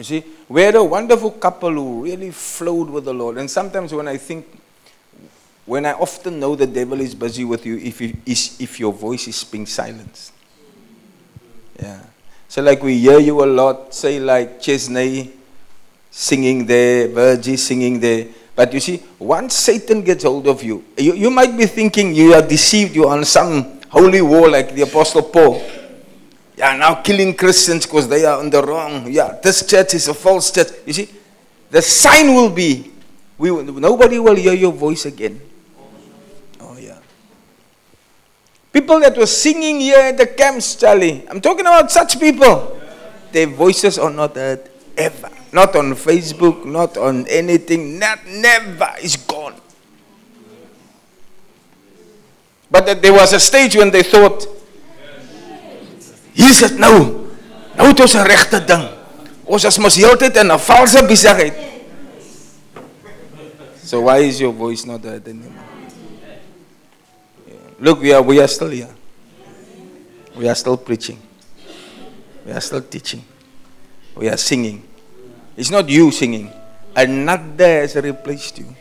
You 0.00 0.04
see, 0.04 0.24
we 0.48 0.62
had 0.62 0.74
a 0.74 0.82
wonderful 0.82 1.30
couple 1.30 1.72
who 1.72 2.02
really 2.02 2.32
flowed 2.32 2.90
with 2.90 3.04
the 3.04 3.14
Lord. 3.14 3.38
And 3.38 3.48
sometimes 3.48 3.94
when 3.94 4.08
I 4.08 4.16
think, 4.16 4.46
when 5.66 5.84
I 5.84 5.92
often 5.92 6.40
know 6.40 6.56
the 6.56 6.66
devil 6.66 7.00
is 7.00 7.14
busy 7.14 7.44
with 7.44 7.66
you, 7.66 7.76
if, 7.78 8.00
you, 8.00 8.16
is, 8.24 8.56
if 8.60 8.80
your 8.80 8.92
voice 8.92 9.28
is 9.28 9.44
being 9.44 9.66
silenced. 9.66 10.32
Yeah. 11.78 12.00
So, 12.48 12.62
like 12.62 12.82
we 12.82 12.98
hear 12.98 13.18
you 13.18 13.42
a 13.42 13.46
lot, 13.46 13.94
say, 13.94 14.18
like 14.20 14.60
Chesney 14.60 15.32
singing 16.10 16.64
there, 16.64 17.08
Virgie 17.08 17.56
singing 17.56 18.00
there. 18.00 18.28
But 18.54 18.72
you 18.72 18.80
see, 18.80 19.02
once 19.18 19.54
Satan 19.54 20.02
gets 20.02 20.24
hold 20.24 20.46
of 20.46 20.62
you, 20.62 20.84
you, 20.96 21.14
you 21.14 21.30
might 21.30 21.56
be 21.56 21.66
thinking 21.66 22.14
you 22.14 22.32
are 22.32 22.42
deceived, 22.42 22.94
you're 22.94 23.10
on 23.10 23.24
some 23.24 23.80
holy 23.90 24.22
war 24.22 24.48
like 24.48 24.72
the 24.72 24.82
Apostle 24.82 25.22
Paul. 25.22 25.62
Yeah, 26.56 26.76
now 26.76 27.02
killing 27.02 27.34
Christians 27.34 27.84
because 27.84 28.08
they 28.08 28.24
are 28.24 28.38
on 28.38 28.48
the 28.48 28.62
wrong. 28.62 29.10
Yeah, 29.10 29.38
this 29.42 29.66
church 29.66 29.92
is 29.94 30.08
a 30.08 30.14
false 30.14 30.50
church. 30.50 30.68
You 30.86 30.92
see, 30.94 31.10
the 31.70 31.82
sign 31.82 32.34
will 32.34 32.48
be 32.48 32.92
we, 33.38 33.50
nobody 33.50 34.18
will 34.18 34.34
hear 34.34 34.54
your 34.54 34.72
voice 34.72 35.04
again. 35.04 35.40
Oh, 36.60 36.76
yeah. 36.78 36.98
People 38.76 39.00
that 39.00 39.16
were 39.16 39.24
singing 39.24 39.80
here 39.80 40.12
at 40.12 40.18
the 40.18 40.26
camps, 40.26 40.76
Charlie, 40.76 41.24
I'm 41.30 41.40
talking 41.40 41.64
about 41.64 41.90
such 41.90 42.20
people. 42.20 42.78
Their 43.32 43.46
voices 43.46 43.98
are 43.98 44.10
not 44.10 44.36
heard 44.36 44.68
ever. 44.98 45.30
Not 45.50 45.74
on 45.76 45.94
Facebook, 45.94 46.62
not 46.66 46.98
on 46.98 47.26
anything, 47.26 47.98
not 47.98 48.18
never. 48.28 48.92
It's 48.98 49.16
gone. 49.16 49.54
But 52.70 53.00
there 53.00 53.14
was 53.14 53.32
a 53.32 53.40
stage 53.40 53.76
when 53.76 53.90
they 53.90 54.02
thought, 54.02 54.44
hier 56.34 56.52
is 56.52 56.60
dit 56.60 56.76
nou. 56.76 57.32
Nou 57.80 57.88
het 57.88 58.00
ons 58.04 58.14
'n 58.14 58.28
regte 58.28 58.60
ding. 58.60 58.84
Ons 59.48 59.64
is 59.64 59.78
mos 59.78 59.96
heeltyd 59.96 60.36
in 60.36 60.52
'n 60.52 60.58
valse 60.58 61.00
besigheid. 61.08 61.56
So 63.82 64.00
why 64.00 64.18
is 64.28 64.38
your 64.38 64.52
voice 64.52 64.84
not 64.84 65.00
heard 65.02 65.24
anymore? 65.24 65.75
Look, 67.78 68.00
we 68.00 68.12
are 68.12 68.22
we 68.22 68.40
are 68.40 68.48
still 68.48 68.70
here. 68.70 68.94
We 70.36 70.48
are 70.48 70.54
still 70.54 70.76
preaching. 70.76 71.20
We 72.44 72.52
are 72.52 72.60
still 72.60 72.82
teaching. 72.82 73.24
We 74.14 74.28
are 74.28 74.36
singing. 74.36 74.82
It's 75.56 75.70
not 75.70 75.88
you 75.88 76.10
singing. 76.10 76.50
Another 76.94 77.80
has 77.80 77.96
replaced 77.96 78.58
you. 78.58 78.74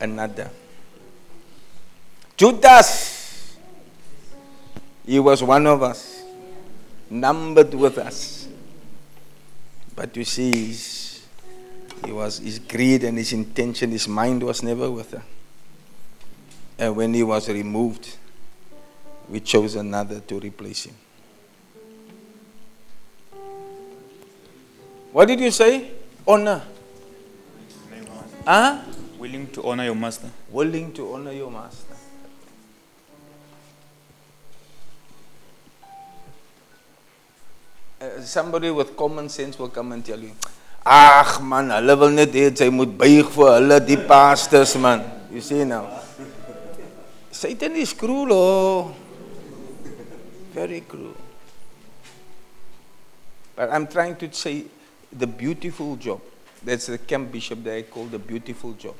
Another. 0.00 0.50
Judas. 2.36 3.56
He 5.04 5.18
was 5.18 5.42
one 5.42 5.66
of 5.66 5.82
us, 5.82 6.22
numbered 7.10 7.74
with 7.74 7.98
us. 7.98 8.46
But 9.96 10.16
you 10.16 10.24
see, 10.24 10.68
his, 10.68 11.26
he 12.06 12.12
was 12.12 12.38
his 12.38 12.60
greed 12.60 13.04
and 13.04 13.18
his 13.18 13.32
intention, 13.32 13.90
his 13.90 14.06
mind 14.06 14.42
was 14.42 14.62
never 14.62 14.90
with 14.90 15.10
her. 15.10 15.22
And 16.80 16.96
when 16.96 17.12
he 17.12 17.22
was 17.22 17.46
removed, 17.48 18.16
we 19.28 19.38
chose 19.40 19.74
another 19.76 20.20
to 20.20 20.40
replace 20.40 20.84
him. 20.86 20.94
What 25.12 25.28
did 25.28 25.40
you 25.40 25.50
say? 25.50 25.90
Honor. 26.26 26.62
Huh? 28.46 28.80
Willing 29.18 29.46
to 29.48 29.62
honor 29.62 29.84
your 29.84 29.94
master. 29.94 30.30
Willing 30.50 30.90
to 30.94 31.12
honor 31.12 31.32
your 31.32 31.50
master. 31.50 31.94
Uh, 38.00 38.22
somebody 38.22 38.70
with 38.70 38.96
common 38.96 39.28
sense 39.28 39.58
will 39.58 39.68
come 39.68 39.92
and 39.92 40.02
tell 40.02 40.18
you, 40.18 40.32
Ag 40.86 41.42
man, 41.44 41.68
hulle 41.76 41.92
wil 42.00 42.14
net 42.16 42.32
hê 42.32 42.46
jy 42.56 42.70
moet 42.72 42.94
buig 42.96 43.28
vir 43.34 43.50
hulle 43.58 43.76
die 43.84 43.98
pastors 44.08 44.72
man. 44.80 45.04
You 45.30 45.42
see 45.44 45.66
now. 45.68 45.84
Satan 47.40 47.74
is 47.76 47.94
cruel 47.94 48.28
oh. 48.34 48.94
Very 50.52 50.82
cruel. 50.82 51.14
But 53.56 53.70
I'm 53.70 53.86
trying 53.86 54.16
to 54.16 54.30
say 54.30 54.66
the 55.10 55.26
beautiful 55.26 55.96
job. 55.96 56.20
That's 56.62 56.88
the 56.88 56.98
camp 56.98 57.32
bishop 57.32 57.64
that 57.64 57.76
I 57.76 57.82
call 57.84 58.04
the 58.04 58.18
beautiful 58.18 58.74
job. 58.74 58.94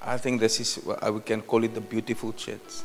I 0.00 0.16
think 0.16 0.40
this 0.40 0.58
is 0.60 0.76
what 0.76 1.06
uh, 1.06 1.12
we 1.12 1.20
can 1.20 1.42
call 1.42 1.64
it 1.64 1.74
the 1.74 1.82
beautiful 1.82 2.32
church. 2.32 2.80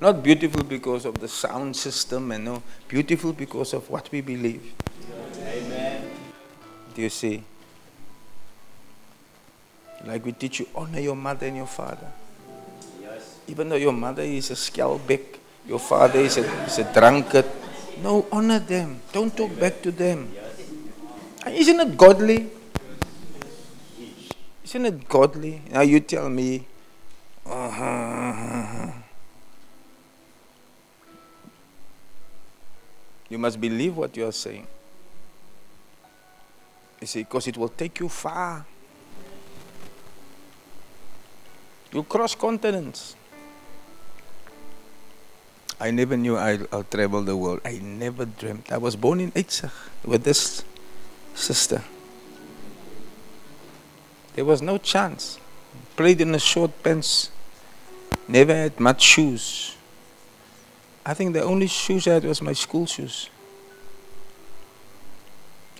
Not 0.00 0.20
beautiful 0.20 0.64
because 0.64 1.04
of 1.04 1.20
the 1.20 1.28
sound 1.28 1.76
system 1.76 2.32
and 2.32 2.46
no, 2.46 2.64
beautiful 2.88 3.32
because 3.32 3.74
of 3.74 3.88
what 3.88 4.10
we 4.10 4.22
believe. 4.22 4.74
Amen. 5.38 6.10
Do 6.96 7.02
you 7.02 7.10
see? 7.10 7.44
Like 10.04 10.26
we 10.26 10.32
teach 10.32 10.58
you, 10.58 10.66
honor 10.74 10.98
your 10.98 11.14
mother 11.14 11.46
and 11.46 11.58
your 11.58 11.68
father. 11.68 12.10
Even 13.46 13.68
though 13.68 13.76
your 13.76 13.92
mother 13.92 14.22
is 14.22 14.50
a 14.50 14.54
skelbek, 14.54 15.38
your 15.66 15.78
father 15.78 16.20
is 16.20 16.38
a, 16.38 16.44
is 16.64 16.78
a 16.78 16.92
drunkard. 16.92 17.46
No, 18.02 18.26
honor 18.32 18.58
them. 18.58 19.00
Don't 19.12 19.36
talk 19.36 19.58
back 19.58 19.82
to 19.82 19.92
them. 19.92 20.30
Isn't 21.46 21.80
it 21.80 21.96
godly? 21.96 22.50
Isn't 24.64 24.86
it 24.86 25.08
godly? 25.08 25.62
Now 25.70 25.82
you 25.82 26.00
tell 26.00 26.28
me. 26.28 26.66
uh-huh. 27.44 28.92
You 33.28 33.38
must 33.38 33.60
believe 33.60 33.96
what 33.96 34.16
you 34.16 34.26
are 34.26 34.32
saying. 34.32 34.66
You 37.00 37.06
see, 37.06 37.20
because 37.20 37.46
it 37.48 37.56
will 37.56 37.68
take 37.68 38.00
you 38.00 38.08
far. 38.08 38.64
You 41.92 42.02
cross 42.02 42.34
continents. 42.34 43.16
I 45.80 45.90
never 45.90 46.16
knew 46.16 46.36
I'll, 46.36 46.66
I'll 46.72 46.84
travel 46.84 47.22
the 47.22 47.36
world. 47.36 47.60
I 47.64 47.78
never 47.82 48.24
dreamt. 48.24 48.70
I 48.72 48.78
was 48.78 48.96
born 48.96 49.20
in 49.20 49.32
Eitzach 49.32 49.72
with 50.04 50.24
this 50.24 50.64
sister. 51.34 51.82
There 54.34 54.44
was 54.44 54.62
no 54.62 54.78
chance. 54.78 55.38
Played 55.96 56.20
in 56.20 56.34
a 56.34 56.38
short 56.38 56.82
pants. 56.82 57.30
Never 58.26 58.54
had 58.54 58.80
much 58.80 59.02
shoes. 59.02 59.76
I 61.04 61.12
think 61.14 61.34
the 61.34 61.42
only 61.42 61.66
shoes 61.66 62.08
I 62.08 62.14
had 62.14 62.24
was 62.24 62.40
my 62.40 62.54
school 62.54 62.86
shoes. 62.86 63.28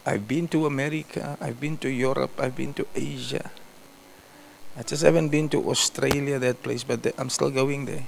I've 0.07 0.29
been 0.29 0.49
to 0.49 0.67
America, 0.67 1.39
I've 1.41 1.59
been 1.59 1.79
to 1.79 1.89
Europe, 1.89 2.33
I've 2.39 2.55
been 2.55 2.75
to 2.75 2.87
Asia. 2.95 3.51
I 4.77 4.83
just 4.83 5.03
haven't 5.03 5.31
been 5.31 5.49
to 5.49 5.71
Australia, 5.71 6.39
that 6.39 6.63
place, 6.63 6.85
but 6.85 7.07
I'm 7.17 7.31
still 7.31 7.51
going 7.51 7.87
there. 7.87 8.05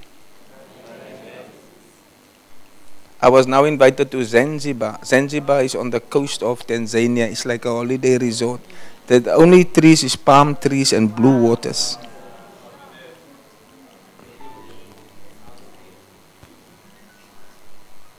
I 3.19 3.29
was 3.29 3.47
now 3.47 3.63
invited 3.63 4.11
to 4.11 4.23
Zanzibar. 4.23 4.99
Zanzibar 5.03 5.63
is 5.63 5.73
on 5.73 5.89
the 5.89 5.99
coast 5.99 6.43
of 6.43 6.65
Tanzania. 6.67 7.29
It's 7.29 7.45
like 7.45 7.65
a 7.65 7.69
holiday 7.71 8.17
resort. 8.17 8.61
The 9.07 9.33
only 9.33 9.63
trees 9.63 10.03
is 10.03 10.15
palm 10.15 10.55
trees 10.55 10.93
and 10.93 11.15
blue 11.15 11.41
waters. 11.41 11.97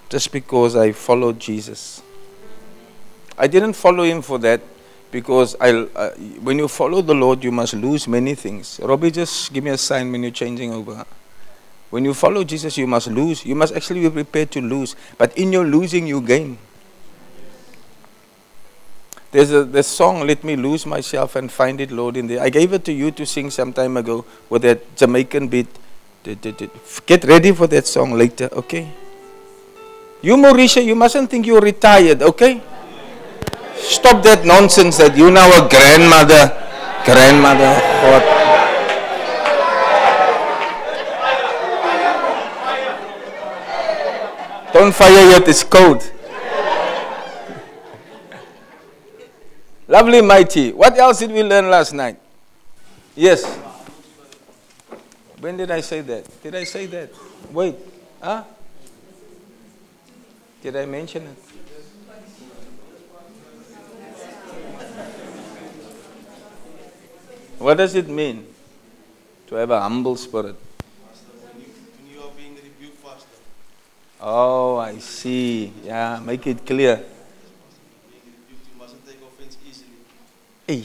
Just 0.08 0.32
because 0.32 0.74
I 0.74 0.92
followed 0.92 1.38
Jesus. 1.38 2.02
I 3.37 3.46
didn't 3.46 3.74
follow 3.74 4.02
him 4.02 4.22
for 4.22 4.38
that. 4.38 4.61
Because 5.11 5.56
I, 5.61 5.70
uh, 5.70 6.11
when 6.42 6.58
you 6.58 6.68
follow 6.68 7.00
the 7.00 7.14
Lord, 7.14 7.42
you 7.42 7.52
must 7.52 7.72
lose 7.74 8.06
many 8.08 8.34
things. 8.34 8.78
Robbie, 8.82 9.11
just 9.11 9.52
give 9.52 9.64
me 9.64 9.70
a 9.70 9.78
sign 9.78 10.12
when 10.12 10.22
you're 10.22 10.32
changing 10.32 10.72
over. 10.72 11.06
When 11.90 12.05
you 12.05 12.12
follow 12.12 12.44
Jesus, 12.44 12.77
you 12.77 12.87
must 12.87 13.09
lose. 13.09 13.44
You 13.44 13.55
must 13.55 13.74
actually 13.74 14.01
be 14.03 14.11
prepared 14.11 14.51
to 14.53 14.61
lose. 14.61 14.94
But 15.16 15.37
in 15.38 15.53
your 15.53 15.64
losing, 15.64 16.07
you 16.07 16.20
gain. 16.20 16.59
There's 19.31 19.53
a 19.53 19.64
the 19.64 19.83
song, 19.83 20.27
Let 20.27 20.42
Me 20.44 20.57
Lose 20.57 20.87
Myself 20.87 21.37
and 21.37 21.53
Find 21.53 21.81
It, 21.81 21.90
Lord, 21.90 22.16
in 22.16 22.27
there. 22.27 22.40
I 22.40 22.48
gave 22.48 22.72
it 22.72 22.85
to 22.87 22.92
you 22.92 23.11
to 23.12 23.27
sing 23.27 23.51
some 23.51 23.72
time 23.72 23.96
ago 23.96 24.24
with 24.48 24.62
that 24.62 24.96
Jamaican 24.96 25.48
beat. 25.48 25.68
Get 27.07 27.24
ready 27.24 27.53
for 27.53 27.66
that 27.68 27.87
song 27.87 28.12
later, 28.12 28.48
okay? 28.53 28.90
You, 30.20 30.37
Mauricia, 30.37 30.85
you 30.85 30.94
mustn't 30.94 31.31
think 31.31 31.46
you're 31.46 31.61
retired, 31.61 32.22
okay? 32.22 32.61
Stop 33.77 34.22
that 34.24 34.44
nonsense 34.44 34.96
that 34.98 35.16
you 35.16 35.31
now 35.31 35.46
a 35.46 35.68
grandmother. 35.68 36.53
Grandmother, 37.05 37.72
what? 38.11 38.38
Don't 44.72 44.94
fire 44.94 45.31
yet, 45.31 45.48
it's 45.48 45.64
cold. 45.64 46.12
Lovely, 49.87 50.20
mighty. 50.20 50.72
What 50.72 50.98
else 50.98 51.20
did 51.20 51.33
we 51.33 51.42
learn 51.42 51.70
last 51.70 51.94
night? 51.94 52.18
Yes. 53.16 53.44
When 55.40 55.57
did 55.57 55.70
I 55.70 55.81
say 55.81 56.02
that? 56.02 56.42
Did 56.42 56.54
I 56.54 56.64
say 56.64 56.87
that? 56.87 57.11
Wait. 57.50 57.76
Huh? 58.20 58.44
Did 60.62 60.76
I 60.76 60.85
mention 60.85 61.22
it? 61.22 61.38
What 67.59 67.78
does 67.78 67.94
it 67.94 68.09
mean 68.09 68.46
to 69.48 69.54
have 69.57 69.70
a 69.70 69.81
humble 69.81 70.16
spirit? 70.16 70.54
Oh, 74.20 74.76
I 74.78 74.98
see. 74.98 75.72
Yeah, 75.85 76.20
make 76.24 76.46
it 76.46 76.66
clear. 76.66 77.04
Very 80.66 80.83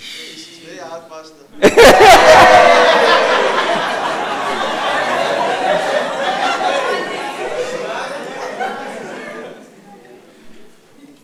hard. 0.77 1.03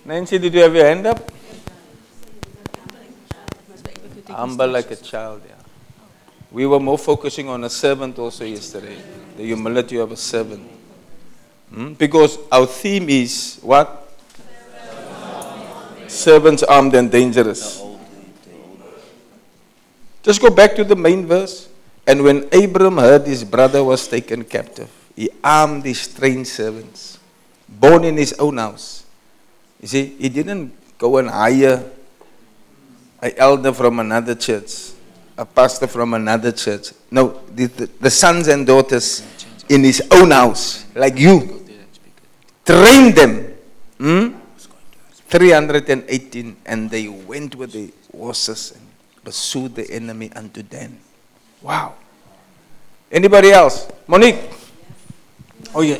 Nancy, 0.06 0.40
did 0.40 0.54
you 0.56 0.62
have 0.62 0.74
your 0.74 0.86
hand 0.86 1.06
up? 1.06 1.32
Humble 4.28 4.68
like 4.68 4.90
a 4.90 4.96
child, 4.96 5.42
yeah. 5.48 5.56
We 6.52 6.66
were 6.66 6.80
more 6.80 6.98
focusing 6.98 7.48
on 7.48 7.64
a 7.64 7.70
servant 7.70 8.18
also 8.18 8.44
yesterday, 8.44 8.98
the 9.38 9.44
humility 9.44 9.98
of 9.98 10.12
a 10.12 10.18
servant. 10.18 10.79
Hmm? 11.74 11.94
Because 11.94 12.38
our 12.52 12.66
theme 12.66 13.10
is 13.10 13.60
what? 13.62 14.08
Servants 16.08 16.64
armed 16.64 16.96
and 16.96 17.12
dangerous. 17.12 17.84
Just 20.24 20.42
go 20.42 20.50
back 20.50 20.76
to 20.76 20.84
the 20.84 20.96
main 20.96 21.26
verse. 21.26 21.70
And 22.08 22.24
when 22.24 22.50
Abram 22.52 22.98
heard 22.98 23.28
his 23.28 23.44
brother 23.44 23.84
was 23.84 24.08
taken 24.08 24.44
captive, 24.44 24.90
he 25.16 25.30
armed 25.44 25.86
his 25.86 26.08
trained 26.08 26.48
servants, 26.48 27.20
born 27.68 28.04
in 28.04 28.18
his 28.18 28.34
own 28.34 28.58
house. 28.58 29.06
You 29.80 29.88
see, 29.88 30.06
he 30.18 30.28
didn't 30.30 30.74
go 30.98 31.18
and 31.18 31.30
hire 31.30 31.84
an 33.22 33.32
elder 33.38 33.72
from 33.72 34.00
another 34.00 34.34
church, 34.34 34.92
a 35.38 35.46
pastor 35.46 35.88
from 35.88 36.16
another 36.16 36.52
church. 36.52 36.94
No, 37.12 37.42
the, 37.54 37.68
the, 37.68 37.90
the 38.00 38.10
sons 38.10 38.48
and 38.48 38.66
daughters 38.66 39.24
in 39.70 39.84
his 39.84 40.02
own 40.12 40.32
house, 40.32 40.86
like 40.96 41.18
you, 41.18 41.59
trained 42.70 43.16
them. 43.18 43.34
Hmm? 43.98 44.38
318, 45.30 46.58
and 46.66 46.90
they 46.90 47.08
went 47.08 47.56
with 47.56 47.74
the 47.74 47.92
horses 48.16 48.74
and 48.78 48.86
pursued 49.24 49.74
the 49.74 49.90
enemy 49.90 50.32
unto 50.36 50.62
Dan. 50.62 50.98
Wow. 51.62 51.96
Anybody 53.12 53.52
else? 53.52 53.90
Monique? 54.08 54.38
Oh, 55.74 55.82
yeah. 55.82 55.98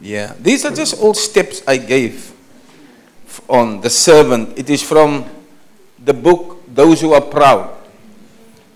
Yeah. 0.00 0.32
These 0.40 0.64
are 0.64 0.72
just 0.72 1.00
all 1.00 1.14
steps 1.14 1.62
I 1.68 1.76
gave 1.76 2.32
on 3.48 3.80
the 3.80 3.90
servant. 3.90 4.58
It 4.58 4.70
is 4.70 4.82
from 4.82 5.24
the 6.02 6.14
book, 6.14 6.64
Those 6.68 7.02
Who 7.02 7.12
Are 7.12 7.20
Proud. 7.20 7.76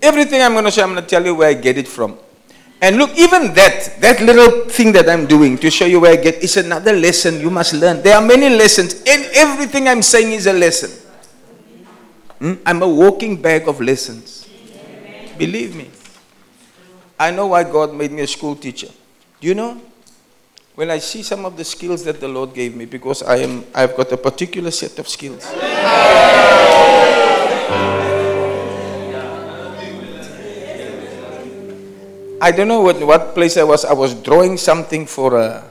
Everything 0.00 0.42
I'm 0.42 0.52
going 0.52 0.64
to 0.64 0.70
say, 0.70 0.82
I'm 0.82 0.92
going 0.92 1.02
to 1.02 1.08
tell 1.08 1.24
you 1.24 1.34
where 1.34 1.48
I 1.48 1.54
get 1.54 1.78
it 1.78 1.88
from. 1.88 2.18
And 2.80 2.96
look, 2.96 3.10
even 3.18 3.54
that, 3.54 3.96
that 4.00 4.20
little 4.20 4.68
thing 4.68 4.92
that 4.92 5.08
I'm 5.08 5.26
doing 5.26 5.58
to 5.58 5.70
show 5.70 5.84
you 5.84 5.98
where 6.00 6.12
I 6.12 6.16
get, 6.16 6.36
is 6.36 6.56
another 6.56 6.92
lesson 6.92 7.40
you 7.40 7.50
must 7.50 7.74
learn. 7.74 8.02
There 8.02 8.14
are 8.14 8.24
many 8.24 8.48
lessons, 8.48 9.02
and 9.06 9.24
everything 9.34 9.88
I'm 9.88 10.02
saying 10.02 10.32
is 10.32 10.46
a 10.46 10.52
lesson. 10.52 10.90
Hmm? 12.38 12.54
I'm 12.64 12.82
a 12.82 12.88
walking 12.88 13.40
bag 13.42 13.66
of 13.66 13.80
lessons. 13.80 14.48
Amen. 14.76 15.36
Believe 15.36 15.74
me. 15.74 15.90
I 17.18 17.32
know 17.32 17.48
why 17.48 17.64
God 17.64 17.94
made 17.94 18.12
me 18.12 18.22
a 18.22 18.28
school 18.28 18.54
teacher. 18.54 18.88
Do 19.40 19.48
you 19.48 19.54
know? 19.56 19.80
When 20.76 20.88
I 20.92 20.98
see 20.98 21.24
some 21.24 21.44
of 21.44 21.56
the 21.56 21.64
skills 21.64 22.04
that 22.04 22.20
the 22.20 22.28
Lord 22.28 22.54
gave 22.54 22.76
me, 22.76 22.84
because 22.84 23.24
I 23.24 23.38
am, 23.38 23.64
I've 23.74 23.96
got 23.96 24.12
a 24.12 24.16
particular 24.16 24.70
set 24.70 24.96
of 25.00 25.08
skills. 25.08 25.44
I 32.40 32.52
don't 32.52 32.68
know 32.68 32.80
what, 32.80 33.00
what 33.04 33.34
place 33.34 33.56
I 33.56 33.64
was. 33.64 33.84
I 33.84 33.92
was 33.92 34.14
drawing 34.14 34.56
something 34.56 35.06
for, 35.06 35.36
a, 35.38 35.64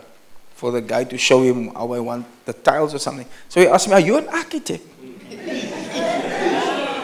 for 0.55 0.71
the 0.71 0.81
guy 0.81 1.05
to 1.05 1.17
show 1.17 1.41
him 1.41 1.69
how 1.73 1.93
I 1.93 1.99
want 1.99 2.25
the 2.45 2.53
tiles 2.53 2.93
or 2.93 2.99
something. 2.99 3.27
So 3.47 3.61
he 3.61 3.67
asked 3.67 3.87
me, 3.87 3.93
Are 3.93 3.99
you 4.01 4.17
an 4.17 4.27
architect? 4.27 4.83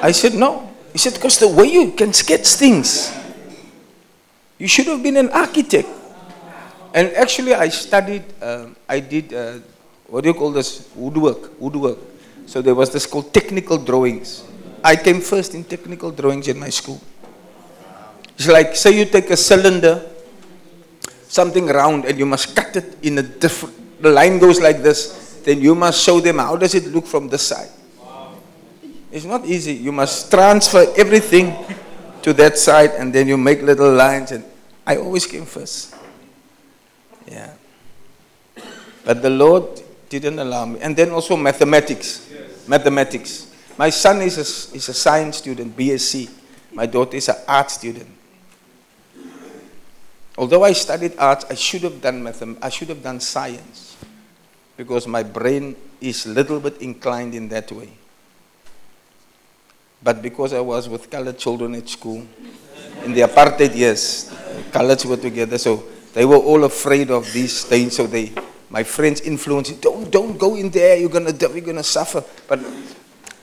I 0.03 0.11
said, 0.11 0.33
No. 0.33 0.69
He 0.91 0.97
said, 0.97 1.13
Because 1.13 1.39
the 1.39 1.47
way 1.47 1.67
you 1.67 1.91
can 1.91 2.11
sketch 2.11 2.47
things, 2.47 3.13
you 4.59 4.67
should 4.67 4.87
have 4.87 5.01
been 5.01 5.17
an 5.17 5.29
architect. 5.29 5.87
And 6.93 7.09
actually, 7.13 7.53
I 7.55 7.69
studied, 7.69 8.23
um, 8.41 8.75
I 8.87 8.99
did, 8.99 9.33
uh, 9.33 9.59
what 10.07 10.21
do 10.21 10.29
you 10.29 10.35
call 10.35 10.51
this? 10.51 10.89
Woodwork. 10.95 11.59
Woodwork. 11.59 11.97
So 12.45 12.61
there 12.61 12.75
was 12.75 12.91
this 12.91 13.05
called 13.05 13.33
technical 13.33 13.77
drawings. 13.77 14.43
I 14.83 14.97
came 14.97 15.21
first 15.21 15.55
in 15.55 15.63
technical 15.63 16.11
drawings 16.11 16.49
in 16.49 16.59
my 16.59 16.69
school. 16.69 17.01
It's 18.35 18.47
like, 18.47 18.75
say 18.75 18.97
you 18.97 19.05
take 19.05 19.29
a 19.29 19.37
cylinder, 19.37 20.09
something 21.27 21.67
round, 21.67 22.05
and 22.05 22.17
you 22.17 22.25
must 22.25 22.55
cut 22.55 22.75
it 22.75 22.97
in 23.03 23.17
a 23.17 23.23
different, 23.23 24.01
the 24.01 24.09
line 24.09 24.39
goes 24.39 24.59
like 24.59 24.81
this, 24.81 25.41
then 25.45 25.61
you 25.61 25.75
must 25.75 26.03
show 26.03 26.19
them 26.19 26.37
how 26.37 26.55
does 26.55 26.73
it 26.73 26.85
look 26.87 27.05
from 27.05 27.29
this 27.29 27.47
side. 27.47 27.69
It's 29.11 29.25
not 29.25 29.45
easy. 29.45 29.73
You 29.73 29.91
must 29.91 30.31
transfer 30.31 30.91
everything 30.97 31.55
to 32.23 32.33
that 32.33 32.57
side, 32.57 32.91
and 32.97 33.13
then 33.13 33.27
you 33.27 33.37
make 33.37 33.61
little 33.61 33.93
lines, 33.93 34.31
and 34.31 34.43
I 34.87 34.97
always 34.97 35.27
came 35.27 35.45
first. 35.45 35.95
Yeah. 37.27 37.53
But 39.05 39.21
the 39.21 39.29
Lord 39.29 39.81
didn't 40.09 40.39
allow 40.39 40.65
me. 40.65 40.79
And 40.81 40.95
then 40.95 41.11
also 41.11 41.35
mathematics. 41.35 42.29
Yes. 42.31 42.67
Mathematics. 42.67 43.47
My 43.77 43.89
son 43.89 44.21
is 44.21 44.37
a, 44.37 44.75
is 44.75 44.89
a 44.89 44.93
science 44.93 45.37
student, 45.37 45.75
BSc. 45.75 46.29
My 46.73 46.85
daughter 46.85 47.17
is 47.17 47.29
an 47.29 47.35
art 47.47 47.69
student. 47.69 48.09
Although 50.37 50.63
I 50.63 50.73
studied 50.73 51.13
arts, 51.17 51.45
I 51.49 51.53
should 51.53 51.83
have 51.83 52.01
done 52.01 52.23
mathem- 52.23 52.57
I 52.61 52.69
should 52.69 52.89
have 52.89 53.03
done 53.03 53.19
science 53.19 53.95
because 54.75 55.07
my 55.07 55.21
brain 55.21 55.75
is 56.01 56.25
little 56.25 56.59
bit 56.59 56.81
inclined 56.81 57.35
in 57.35 57.49
that 57.49 57.71
way. 57.71 57.89
But 60.01 60.21
because 60.21 60.51
I 60.53 60.59
was 60.59 60.89
with 60.89 61.09
colored 61.09 61.37
children 61.37 61.75
at 61.75 61.87
school, 61.87 62.25
in 63.05 63.13
the 63.13 63.21
apartheid 63.21 63.75
years, 63.75 64.29
coloreds 64.71 65.05
were 65.05 65.17
together, 65.17 65.57
so 65.57 65.83
they 66.13 66.25
were 66.25 66.37
all 66.37 66.63
afraid 66.65 67.11
of 67.11 67.31
these 67.31 67.63
things. 67.63 67.95
So 67.95 68.07
they, 68.07 68.33
my 68.69 68.83
friends 68.83 69.21
influenced, 69.21 69.81
don't, 69.81 70.09
don't 70.09 70.37
go 70.37 70.55
in 70.55 70.71
there, 70.71 70.97
you're 70.97 71.09
gonna, 71.09 71.31
you're 71.31 71.61
gonna 71.61 71.83
suffer. 71.83 72.23
But 72.47 72.59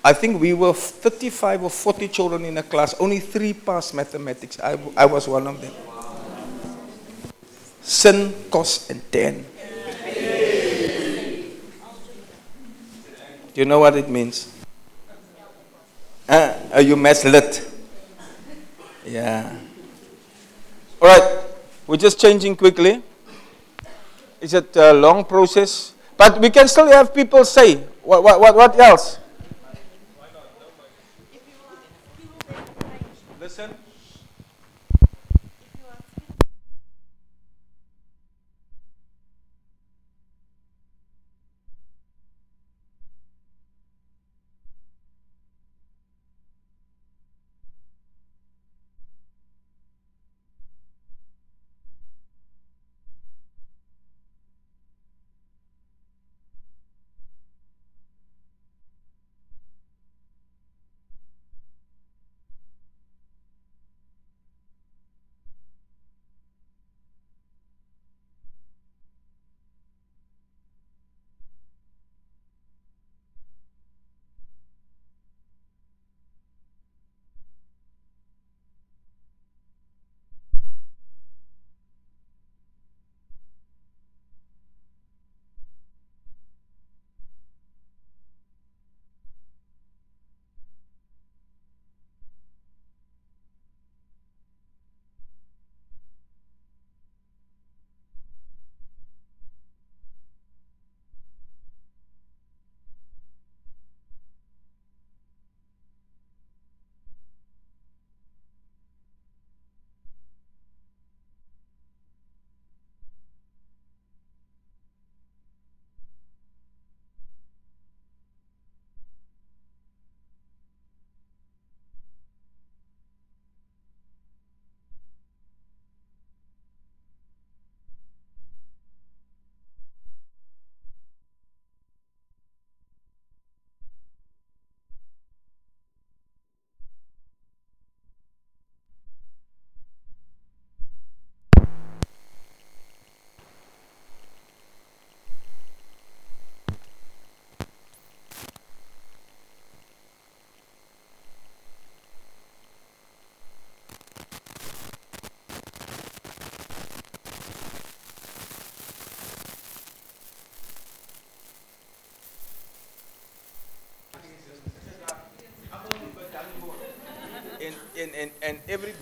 I 0.05 0.12
think 0.12 0.40
we 0.40 0.55
were 0.55 0.74
35 0.74 1.62
or 1.62 1.70
40 1.70 2.09
children 2.09 2.44
in 2.44 2.59
a 2.59 2.62
class, 2.62 2.94
only 2.98 3.20
three 3.20 3.53
passed 3.55 3.94
mathematics. 3.94 4.59
I, 4.61 4.76
I 4.96 5.07
was 5.07 5.29
one 5.29 5.46
of 5.46 5.61
them 5.62 5.72
sin, 7.82 8.34
cost, 8.50 8.90
and 8.90 9.00
ten. 9.12 9.44
Do 13.52 13.60
you 13.60 13.64
know 13.64 13.80
what 13.80 13.96
it 13.96 14.08
means? 14.08 14.48
Uh, 16.28 16.54
are 16.72 16.80
you 16.80 16.96
lit? 16.96 17.68
Yeah. 19.04 19.56
All 21.02 21.08
right. 21.08 21.40
We're 21.86 21.96
just 21.96 22.20
changing 22.20 22.54
quickly. 22.56 23.02
Is 24.40 24.54
it 24.54 24.76
a 24.76 24.92
long 24.92 25.24
process. 25.24 25.92
But 26.16 26.40
we 26.40 26.50
can 26.50 26.68
still 26.68 26.86
have 26.86 27.14
people 27.14 27.44
say, 27.44 27.76
what, 28.02 28.22
what, 28.22 28.54
what 28.54 28.78
else? 28.78 29.18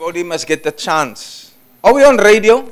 Everybody 0.09 0.27
must 0.27 0.47
get 0.47 0.63
the 0.63 0.73
chance. 0.73 1.53
Are 1.85 1.93
we 1.93 2.03
on 2.03 2.17
radio? 2.17 2.65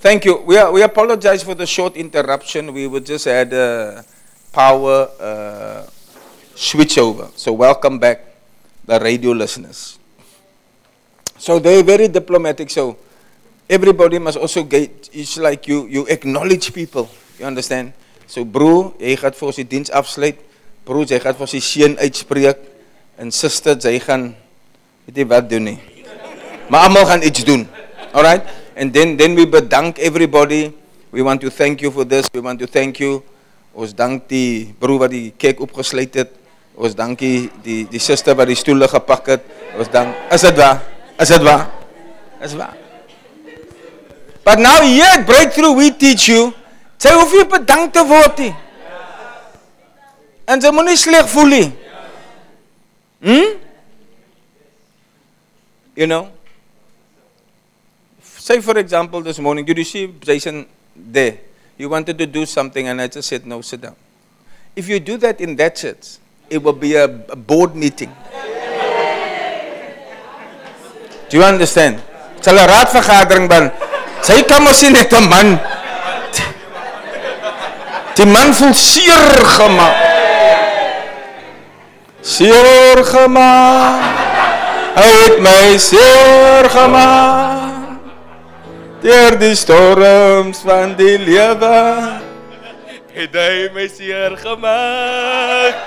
Thank 0.00 0.24
you. 0.24 0.38
We, 0.46 0.56
are, 0.56 0.72
we 0.72 0.80
apologize 0.80 1.42
for 1.42 1.54
the 1.54 1.66
short 1.66 1.94
interruption. 1.94 2.72
We 2.72 2.86
would 2.86 3.04
just 3.04 3.26
had 3.26 3.52
a 3.52 4.02
power 4.50 5.10
uh, 5.20 5.84
switch 6.54 6.96
over. 6.96 7.28
So, 7.36 7.52
welcome 7.52 7.98
back, 7.98 8.24
the 8.86 8.98
radio 8.98 9.32
listeners. 9.32 9.98
So, 11.36 11.58
they're 11.58 11.82
very 11.82 12.08
diplomatic. 12.08 12.70
So, 12.70 12.96
everybody 13.68 14.18
must 14.18 14.38
also 14.38 14.62
get, 14.62 15.10
it's 15.12 15.36
like 15.36 15.68
you, 15.68 15.86
you 15.86 16.06
acknowledge 16.06 16.72
people. 16.72 17.10
You 17.38 17.44
understand? 17.44 17.92
So, 18.26 18.46
broer, 18.46 18.94
jy 18.96 19.18
gaan 19.20 19.36
vir 19.36 19.52
die 19.60 19.68
diens 19.68 19.92
afsluit. 19.92 20.40
Broer, 20.88 21.12
jy 21.12 21.20
gaan 21.20 21.36
vir 21.36 21.52
die 21.58 21.60
seën 21.60 22.00
uitspreek. 22.00 22.64
En 23.20 23.28
suster, 23.36 23.76
jy 23.76 24.00
gaan 24.00 24.30
weet 25.04 25.20
jy 25.20 25.28
wat 25.28 25.52
doen 25.52 25.74
nie. 25.74 25.97
Maar 26.68 26.80
almal 26.80 27.06
gaan 27.06 27.22
iets 27.22 27.44
doen. 27.44 27.68
Alright? 28.12 28.44
And 28.76 28.92
then 28.92 29.16
then 29.16 29.34
we 29.34 29.48
bedank 29.48 29.98
everybody. 29.98 30.72
We 31.10 31.22
want 31.22 31.40
to 31.40 31.50
thank 31.50 31.80
you 31.80 31.92
for 31.92 32.04
this. 32.06 32.28
We 32.32 32.40
want 32.40 32.60
to 32.60 32.66
thank 32.66 32.96
you. 33.00 33.22
Ons 33.72 33.94
dank 33.94 34.28
die 34.28 34.74
broer 34.78 35.06
wat 35.06 35.10
die 35.10 35.32
kerk 35.36 35.60
opgesluit 35.64 36.14
het. 36.14 36.30
Ons 36.78 36.94
dank 36.94 37.18
die 37.18 37.48
die 37.64 38.02
suster 38.02 38.36
wat 38.38 38.50
die 38.50 38.58
stoele 38.58 38.88
gepak 38.88 39.32
het. 39.34 39.42
Ons 39.78 39.90
dank 39.90 40.14
Is 40.32 40.44
dit 40.44 40.56
waar? 40.56 40.84
Is 41.18 41.28
dit 41.28 41.42
waar? 41.42 41.64
Is 42.44 42.54
waar? 42.54 42.76
But 44.44 44.58
now 44.60 44.80
here 44.84 45.18
at 45.18 45.26
Breakthrough 45.26 45.76
we 45.76 45.90
teach 45.96 46.28
you 46.28 46.52
jy 46.98 47.12
hoef 47.14 47.32
nie 47.32 47.46
bedank 47.46 47.92
te 47.94 48.02
word 48.06 48.40
nie. 48.42 48.54
En 50.48 50.62
jy 50.62 50.70
moenie 50.74 50.96
sleg 50.98 51.28
voel 51.30 51.52
nie. 51.52 51.68
Hmm? 53.22 53.54
You 55.98 56.06
know? 56.06 56.26
Say, 58.48 58.62
for 58.62 58.78
example, 58.78 59.20
this 59.20 59.38
morning, 59.38 59.68
you 59.68 59.84
see 59.84 60.06
Jason 60.24 60.64
there? 60.96 61.36
You 61.76 61.90
wanted 61.90 62.16
to 62.16 62.24
do 62.24 62.46
something, 62.46 62.88
and 62.88 62.98
I 62.98 63.06
just 63.06 63.28
said, 63.28 63.46
No, 63.46 63.60
sit 63.60 63.82
down. 63.82 63.94
If 64.74 64.88
you 64.88 64.98
do 65.00 65.18
that 65.18 65.38
in 65.42 65.54
that 65.56 65.76
church, 65.76 66.16
it 66.48 66.56
will 66.56 66.72
be 66.72 66.94
a, 66.94 67.06
board 67.08 67.76
meeting. 67.76 68.10
Do 71.28 71.36
you 71.36 71.44
understand? 71.44 72.00
Sal 72.40 72.56
'n 72.56 72.64
raadvergadering 72.72 73.52
ban. 73.52 73.68
Sy 74.24 74.40
kan 74.48 74.64
mos 74.64 74.80
nie 74.80 74.96
net 74.96 75.12
'n 75.12 75.28
man. 75.28 75.48
Die 78.16 78.24
man 78.24 78.56
voel 78.56 78.72
seer 78.72 79.28
gemaak. 79.44 79.96
Seer 82.24 83.04
gemaak. 83.12 84.00
Hy 84.96 85.10
het 85.20 85.36
my 85.44 85.76
seer 85.76 86.64
gemaak. 86.72 87.57
Deur 88.98 89.36
die 89.38 89.54
storms 89.54 90.58
van 90.66 90.96
die 90.98 91.18
lewe 91.22 92.18
het 93.14 93.36
hy 93.38 93.68
my 93.70 93.84
seer 93.86 94.34
gemaak. 94.40 95.78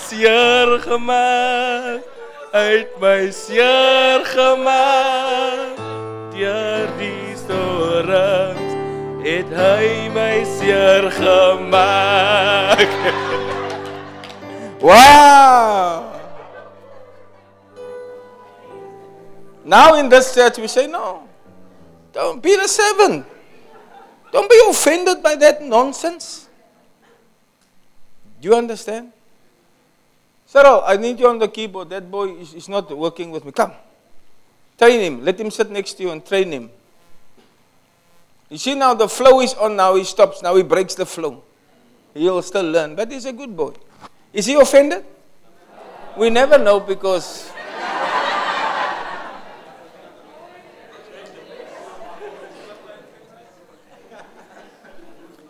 Seer 0.00 0.72
gemaak. 0.80 2.06
Het 2.54 2.96
my 3.04 3.28
seer 3.36 4.24
gemaak. 4.32 5.76
Deur 6.32 6.88
die 6.96 7.36
storms 7.36 8.72
het 9.28 9.52
hy 9.52 10.08
my 10.16 10.40
seer 10.56 11.12
gemaak. 11.20 12.88
wow! 14.80 16.04
Now 19.64 20.00
in 20.00 20.08
this 20.08 20.32
church, 20.32 20.56
we 20.56 20.66
say, 20.66 20.86
no. 20.86 21.27
Don't 22.18 22.42
be 22.42 22.56
the 22.56 22.66
seven. 22.66 23.24
Don't 24.32 24.50
be 24.50 24.60
offended 24.68 25.22
by 25.22 25.36
that 25.36 25.62
nonsense. 25.62 26.48
Do 28.40 28.48
you 28.48 28.56
understand? 28.56 29.12
Cyril, 30.44 30.82
I 30.84 30.96
need 30.96 31.20
you 31.20 31.28
on 31.28 31.38
the 31.38 31.46
keyboard. 31.46 31.90
That 31.90 32.10
boy 32.10 32.34
is, 32.34 32.54
is 32.54 32.68
not 32.68 32.90
working 32.90 33.30
with 33.30 33.44
me. 33.44 33.52
Come. 33.52 33.70
Train 34.76 34.98
him. 34.98 35.24
Let 35.24 35.38
him 35.38 35.52
sit 35.52 35.70
next 35.70 35.92
to 35.94 36.02
you 36.02 36.10
and 36.10 36.26
train 36.26 36.50
him. 36.50 36.70
You 38.50 38.58
see 38.58 38.74
now 38.74 38.94
the 38.94 39.08
flow 39.08 39.40
is 39.40 39.54
on 39.54 39.76
now. 39.76 39.94
He 39.94 40.02
stops. 40.02 40.42
Now 40.42 40.56
he 40.56 40.64
breaks 40.64 40.96
the 40.96 41.06
flow. 41.06 41.44
He'll 42.14 42.42
still 42.42 42.68
learn. 42.68 42.96
But 42.96 43.12
he's 43.12 43.26
a 43.26 43.32
good 43.32 43.56
boy. 43.56 43.74
Is 44.32 44.46
he 44.46 44.54
offended? 44.54 45.04
We 46.16 46.30
never 46.30 46.58
know 46.58 46.80
because 46.80 47.52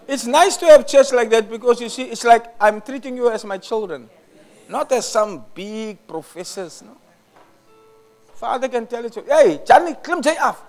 It's 0.08 0.24
nice 0.24 0.56
to 0.56 0.66
have 0.66 0.86
church 0.86 1.12
like 1.12 1.28
that 1.30 1.50
because 1.50 1.82
you 1.82 1.90
see, 1.90 2.04
it's 2.04 2.24
like 2.24 2.46
I'm 2.58 2.80
treating 2.80 3.14
you 3.14 3.28
as 3.28 3.44
my 3.44 3.58
children, 3.58 4.08
not 4.66 4.90
as 4.90 5.06
some 5.06 5.44
big 5.52 5.98
professors. 6.08 6.80
No? 6.80 6.96
Vader 8.40 8.68
kan 8.72 8.86
tell 8.86 9.04
it. 9.04 9.12
Hey, 9.28 9.60
Charlie, 9.68 9.94
klim 10.00 10.22
jy 10.24 10.32
af. 10.40 10.64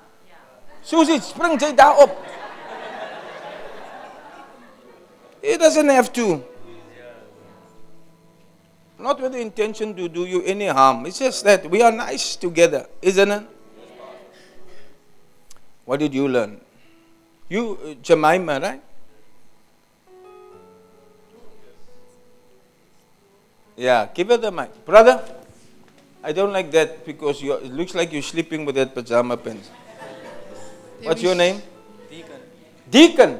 Susie, 0.83 1.21
spring 1.23 1.55
jy 1.55 1.71
daar 1.71 2.03
op. 2.03 2.11
He 5.41 5.55
doesn't 5.55 5.87
have 5.87 6.11
to. 6.19 6.43
Not 8.99 9.21
with 9.21 9.31
the 9.31 9.39
intention 9.39 9.95
to 9.95 10.09
do 10.09 10.25
you 10.25 10.43
any 10.43 10.67
harm. 10.67 11.05
It's 11.05 11.19
just 11.19 11.45
that 11.45 11.63
we 11.71 11.81
are 11.81 11.93
nice 11.93 12.35
together, 12.35 12.87
isn't 13.01 13.31
it? 13.31 13.43
What 15.85 16.01
did 16.01 16.13
you 16.13 16.27
learn? 16.27 16.59
You, 17.47 17.79
uh, 17.79 17.93
Jemima, 18.03 18.59
right? 18.59 18.83
Yeah, 23.79 24.09
give 24.13 24.27
her 24.27 24.35
the 24.35 24.51
mic. 24.51 24.83
Brother, 24.83 25.23
I 26.21 26.33
don't 26.33 26.51
like 26.51 26.69
that 26.71 27.05
because 27.05 27.41
you 27.41 27.53
it 27.53 27.71
looks 27.71 27.95
like 27.95 28.11
you're 28.11 28.21
sleeping 28.21 28.65
with 28.65 28.75
that 28.75 28.93
pajama 28.93 29.37
pants. 29.37 29.69
What's 31.01 31.21
your 31.23 31.33
name? 31.33 31.61
Deacon. 32.11 32.41
Deacon. 32.91 33.39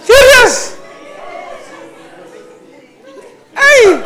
Serious? 0.00 0.80
Hey! 3.52 4.00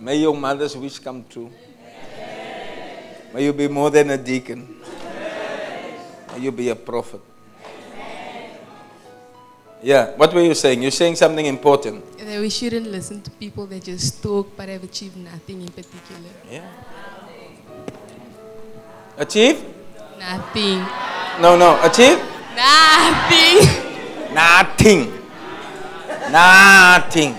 May 0.00 0.16
your 0.16 0.34
mother's 0.34 0.74
wish 0.74 0.98
come 1.00 1.22
true. 1.28 1.52
May 3.34 3.46
you 3.46 3.52
be 3.52 3.66
more 3.66 3.90
than 3.90 4.10
a 4.10 4.16
deacon. 4.16 4.76
May 6.30 6.38
you 6.38 6.52
be 6.52 6.68
a 6.68 6.76
prophet. 6.76 7.20
Yeah, 9.82 10.14
what 10.14 10.32
were 10.32 10.40
you 10.40 10.54
saying? 10.54 10.80
You're 10.80 10.92
saying 10.92 11.16
something 11.16 11.44
important. 11.44 12.16
That 12.18 12.40
we 12.40 12.48
shouldn't 12.48 12.86
listen 12.86 13.22
to 13.22 13.30
people 13.32 13.66
that 13.66 13.82
just 13.82 14.22
talk 14.22 14.56
but 14.56 14.68
have 14.68 14.84
achieved 14.84 15.16
nothing 15.16 15.62
in 15.62 15.68
particular. 15.68 16.30
Yeah. 16.48 16.62
Achieve? 19.18 19.64
Nothing. 20.16 20.78
No, 21.42 21.58
no. 21.58 21.80
Achieve? 21.82 22.22
Nothing. 22.54 23.58
Nothing. 24.32 25.12
Nothing. 26.30 27.34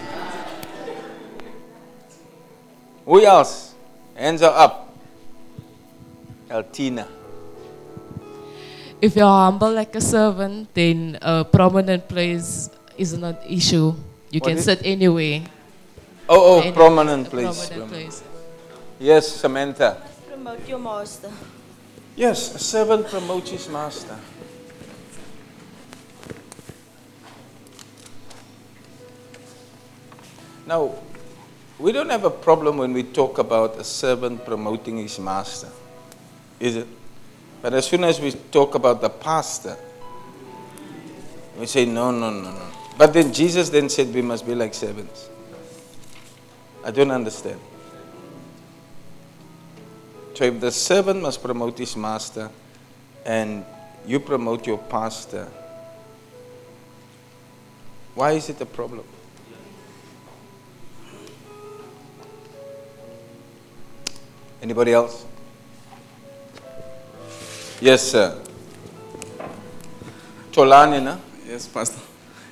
Who 3.05 3.23
else? 3.23 3.73
Hands 4.13 4.41
are 4.41 4.53
up. 4.53 4.84
Altina. 6.49 7.07
If 9.01 9.15
you're 9.15 9.27
humble 9.27 9.71
like 9.73 9.95
a 9.95 10.01
servant, 10.01 10.73
then 10.73 11.17
a 11.21 11.43
prominent 11.43 12.07
place 12.07 12.69
is 12.97 13.17
not 13.17 13.43
an 13.43 13.49
issue. 13.51 13.93
You 14.31 14.39
What 14.39 14.49
can 14.49 14.57
sit 14.59 14.81
anywhere. 14.83 15.43
Oh, 16.27 16.57
oh, 16.57 16.61
Any- 16.61 16.71
prominent 16.71 17.27
a 17.27 17.29
place. 17.29 17.67
prominent 17.69 17.91
place. 17.91 18.23
Yes, 18.99 19.27
Samantha. 19.27 20.01
Promote 20.27 20.67
your 20.67 20.79
master. 20.79 21.29
Yes, 22.15 22.55
a 22.55 22.59
servant 22.59 23.07
promotes 23.07 23.51
his 23.51 23.67
master. 23.69 24.15
Now, 30.65 30.95
we 31.79 31.91
don't 31.91 32.09
have 32.09 32.23
a 32.23 32.29
problem 32.29 32.77
when 32.77 32.93
we 32.93 33.03
talk 33.03 33.37
about 33.37 33.77
a 33.77 33.83
servant 33.83 34.45
promoting 34.45 34.97
his 34.97 35.19
master, 35.19 35.69
is 36.59 36.75
it? 36.77 36.87
But 37.61 37.73
as 37.73 37.87
soon 37.87 38.03
as 38.03 38.19
we 38.19 38.31
talk 38.31 38.75
about 38.75 39.01
the 39.01 39.09
pastor, 39.09 39.77
we 41.57 41.65
say, 41.65 41.85
no, 41.85 42.11
no, 42.11 42.29
no, 42.29 42.51
no. 42.51 42.67
But 42.97 43.13
then 43.13 43.33
Jesus 43.33 43.69
then 43.69 43.89
said 43.89 44.13
we 44.13 44.21
must 44.21 44.45
be 44.45 44.55
like 44.55 44.73
servants. 44.73 45.29
I 46.83 46.91
don't 46.91 47.11
understand. 47.11 47.59
So 50.35 50.43
if 50.43 50.59
the 50.59 50.71
servant 50.71 51.21
must 51.21 51.41
promote 51.41 51.77
his 51.77 51.95
master 51.95 52.51
and 53.25 53.65
you 54.05 54.19
promote 54.19 54.67
your 54.67 54.77
pastor, 54.77 55.47
why 58.13 58.31
is 58.31 58.49
it 58.49 58.61
a 58.61 58.65
problem? 58.65 59.05
Anybody 64.61 64.93
else? 64.93 65.25
Yes, 67.81 68.11
sir. 68.11 68.39
Tolani, 70.51 71.03
na? 71.03 71.17
Yes, 71.47 71.67
Pastor. 71.67 71.99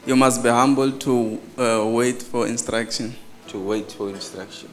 You 0.06 0.16
must 0.18 0.44
be 0.44 0.50
humble 0.50 0.92
to 0.92 1.42
uh, 1.58 1.86
wait 1.88 2.22
for 2.22 2.46
instruction. 2.48 3.16
To 3.48 3.60
wait 3.60 3.92
for 3.92 4.10
instruction. 4.10 4.70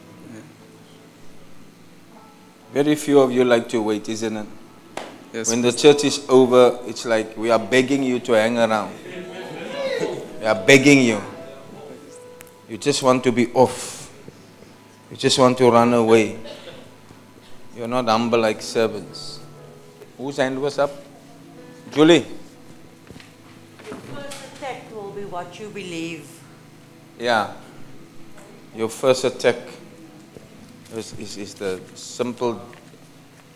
Very 2.73 2.95
few 2.95 3.19
of 3.19 3.31
you 3.31 3.43
like 3.43 3.67
to 3.69 3.81
wait, 3.81 4.07
isn't 4.09 4.35
it? 4.37 4.47
Yes, 5.33 5.49
when 5.49 5.61
the 5.61 5.71
church 5.71 6.03
is 6.03 6.25
over, 6.27 6.79
it's 6.85 7.05
like 7.05 7.37
we 7.37 7.49
are 7.51 7.59
begging 7.59 8.03
you 8.03 8.19
to 8.19 8.33
hang 8.33 8.57
around. 8.57 8.93
we 10.39 10.45
are 10.45 10.55
begging 10.65 10.99
you. 10.99 11.21
You 12.67 12.77
just 12.77 13.03
want 13.03 13.23
to 13.23 13.31
be 13.31 13.51
off. 13.53 14.11
You 15.09 15.17
just 15.17 15.39
want 15.39 15.57
to 15.59 15.69
run 15.71 15.93
away. 15.93 16.37
You're 17.75 17.87
not 17.87 18.05
humble 18.05 18.39
like 18.39 18.61
servants. 18.61 19.30
Whose 20.21 20.37
hand 20.37 20.61
was 20.61 20.77
up? 20.77 20.91
Julie. 21.89 22.23
Your 23.89 23.97
First 23.97 24.37
attack 24.55 24.93
will 24.93 25.09
be 25.09 25.25
what 25.25 25.59
you 25.59 25.69
believe. 25.69 26.29
Yeah. 27.17 27.53
Your 28.75 28.89
first 28.89 29.23
attack 29.23 29.55
is, 30.93 31.17
is, 31.17 31.37
is 31.37 31.53
the 31.55 31.81
simple 31.95 32.61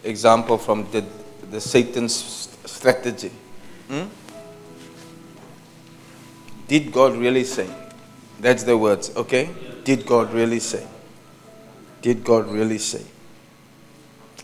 example 0.04 0.58
from 0.58 0.88
the, 0.92 1.06
the 1.52 1.62
Satan's 1.62 2.50
strategy. 2.66 3.32
Hmm? 3.88 4.06
Did 6.68 6.92
God 6.92 7.16
really 7.16 7.44
say? 7.44 7.70
That's 8.40 8.64
the 8.64 8.76
words, 8.76 9.16
okay? 9.16 9.52
Did 9.84 10.08
God 10.08 10.34
really 10.34 10.60
say? 10.60 10.84
Did 12.02 12.24
God 12.24 12.48
really 12.48 12.80
say? 12.80 13.04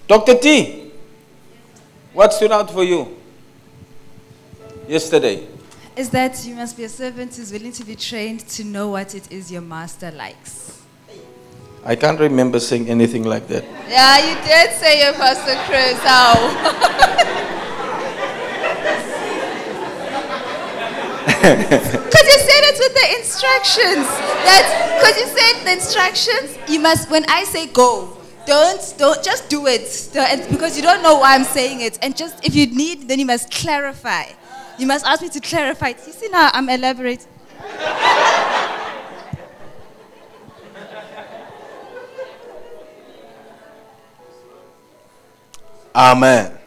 Dr. 0.07 0.38
T, 0.38 0.81
what 2.13 2.34
stood 2.34 2.52
out 2.52 2.69
for 2.71 2.84
you 2.84 3.17
yesterday? 4.88 5.47
is 5.95 6.10
that 6.10 6.45
you 6.45 6.56
must 6.56 6.78
be 6.78 6.84
a 6.86 6.89
servant 6.89 7.36
who's 7.36 7.52
willing 7.52 7.71
to 7.71 7.84
be 7.84 7.95
trained 7.95 8.39
to 8.47 8.63
know 8.63 8.89
what 8.89 9.13
it 9.13 9.32
is 9.32 9.52
your 9.52 9.62
master 9.62 10.10
likes. 10.12 10.82
I 11.84 11.95
can't 11.95 12.19
remember 12.19 12.60
saying 12.60 12.88
anything 12.89 13.24
like 13.24 13.47
that. 13.47 13.63
Yeah, 13.89 14.17
you 14.30 14.36
did 14.45 14.71
say 14.78 15.08
it, 15.08 15.15
Pastor 15.15 15.56
Chris. 15.67 16.00
How? 16.04 17.17
Because 21.41 22.28
you 22.28 22.39
said 22.39 22.63
it 22.69 22.78
with 22.78 22.93
the 22.93 23.08
instructions. 23.17 24.06
That 24.45 25.00
because 25.00 25.17
you 25.17 25.26
said 25.26 25.65
the 25.65 25.71
instructions, 25.74 26.58
you 26.69 26.80
must. 26.80 27.10
When 27.10 27.26
I 27.28 27.45
say 27.45 27.65
go, 27.65 28.15
don't 28.45 28.95
don't 28.97 29.23
just 29.23 29.49
do 29.49 29.67
it. 29.67 30.10
Don't- 30.13 30.49
because 30.49 30.75
you 30.77 30.84
don't 30.84 31.01
know 31.01 31.17
why 31.19 31.36
I'm 31.36 31.43
saying 31.43 31.82
it, 31.82 31.99
and 32.01 32.15
just 32.15 32.43
if 32.45 32.56
you 32.56 32.67
need, 32.67 33.08
then 33.08 33.19
you 33.19 33.25
must 33.25 33.51
clarify. 33.51 34.25
You 34.77 34.88
must 34.88 35.06
ask 35.06 35.21
me 35.21 35.30
to 35.30 35.39
clarify. 35.39 35.89
You 35.89 36.13
see 36.13 36.30
now, 36.30 36.49
I'm 36.54 36.67
elaborating. 36.69 37.27
Amen. 45.94 46.58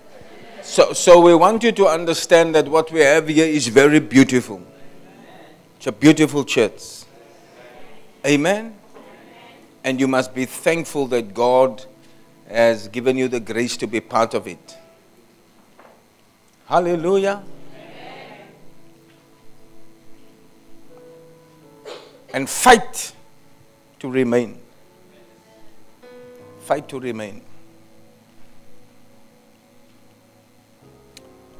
So, 0.63 0.93
so 0.93 1.21
we 1.21 1.35
want 1.35 1.63
you 1.63 1.73
to 1.73 1.87
understand 1.87 2.55
that 2.55 2.69
what 2.69 2.91
we 2.93 3.01
have 3.01 3.29
here 3.29 3.47
is 3.47 3.69
very 3.69 4.01
beautiful. 4.01 4.63
It's 5.77 5.87
a 5.87 5.93
beautiful 5.93 6.45
church. 6.45 7.05
Amen. 8.27 8.75
And 9.85 10.01
you 10.01 10.09
must 10.09 10.35
be 10.35 10.47
thankful 10.47 11.07
that 11.09 11.35
God 11.35 11.85
has 12.49 12.89
given 12.89 13.19
you 13.19 13.29
the 13.29 13.39
grace 13.41 13.77
to 13.77 13.87
be 13.87 14.01
part 14.01 14.33
of 14.33 14.49
it. 14.49 14.77
Hallelujah. 16.67 17.43
And 22.33 22.49
fight 22.49 23.13
to 24.01 24.11
remain. 24.11 24.59
Fight 26.61 26.89
to 26.89 26.99
remain. 26.99 27.43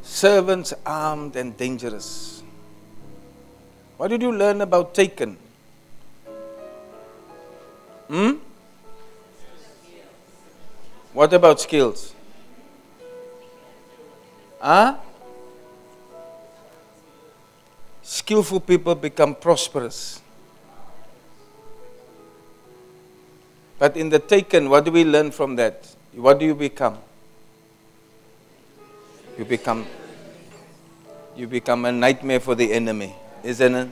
Servants 0.03 0.73
armed 0.87 1.37
and 1.37 1.57
dangerous. 1.57 2.43
What 3.99 4.09
did 4.09 4.23
you 4.23 4.33
learn 4.33 4.63
about 4.63 4.95
taken? 4.95 5.37
Hmm? 8.15 8.35
What 11.13 11.33
about 11.33 11.61
skills? 11.61 12.15
Huh? 14.61 14.99
skillful 18.05 18.61
people 18.61 18.95
become 18.95 19.35
prosperous. 19.35 20.21
But 23.79 23.97
in 23.97 24.09
the 24.09 24.19
taken, 24.19 24.71
what 24.71 24.85
do 24.85 24.93
we 24.93 25.05
learn 25.05 25.31
from 25.31 25.57
that? 25.57 25.95
What 26.15 26.39
do 26.39 26.47
you 26.47 26.55
become? 26.55 26.99
You 29.37 29.45
become 29.45 29.85
you 31.37 31.49
become 31.49 31.85
a 31.85 31.91
nightmare 31.91 32.39
for 32.39 32.55
the 32.55 32.73
enemy, 32.73 33.13
isn't 33.43 33.75
it? 33.75 33.89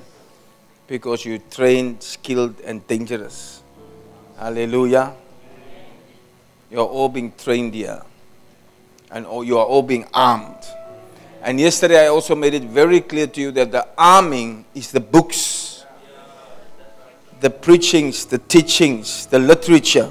Because 0.87 1.25
you 1.25 1.41
trained, 1.51 2.01
skilled, 2.01 2.61
and 2.61 2.87
dangerous. 2.87 3.62
Hallelujah. 4.43 5.15
You're 6.69 6.85
all 6.85 7.09
being 7.09 7.33
trained 7.39 7.75
here. 7.75 8.03
And 9.13 9.25
you 9.47 9.57
are 9.57 9.65
all 9.65 9.83
being 9.85 10.05
armed. 10.13 10.65
And 11.43 11.61
yesterday 11.61 12.07
I 12.07 12.09
also 12.09 12.35
made 12.35 12.53
it 12.53 12.65
very 12.65 13.01
clear 13.03 13.29
to 13.29 13.41
you 13.41 13.53
that 13.53 13.71
the 13.71 13.87
arming 13.97 14.65
is 14.75 14.91
the 14.91 14.99
books, 14.99 15.85
the 17.41 17.51
preachings, 17.51 18.27
the 18.27 18.39
teachings, 18.39 19.27
the 19.27 19.39
literature. 19.39 20.11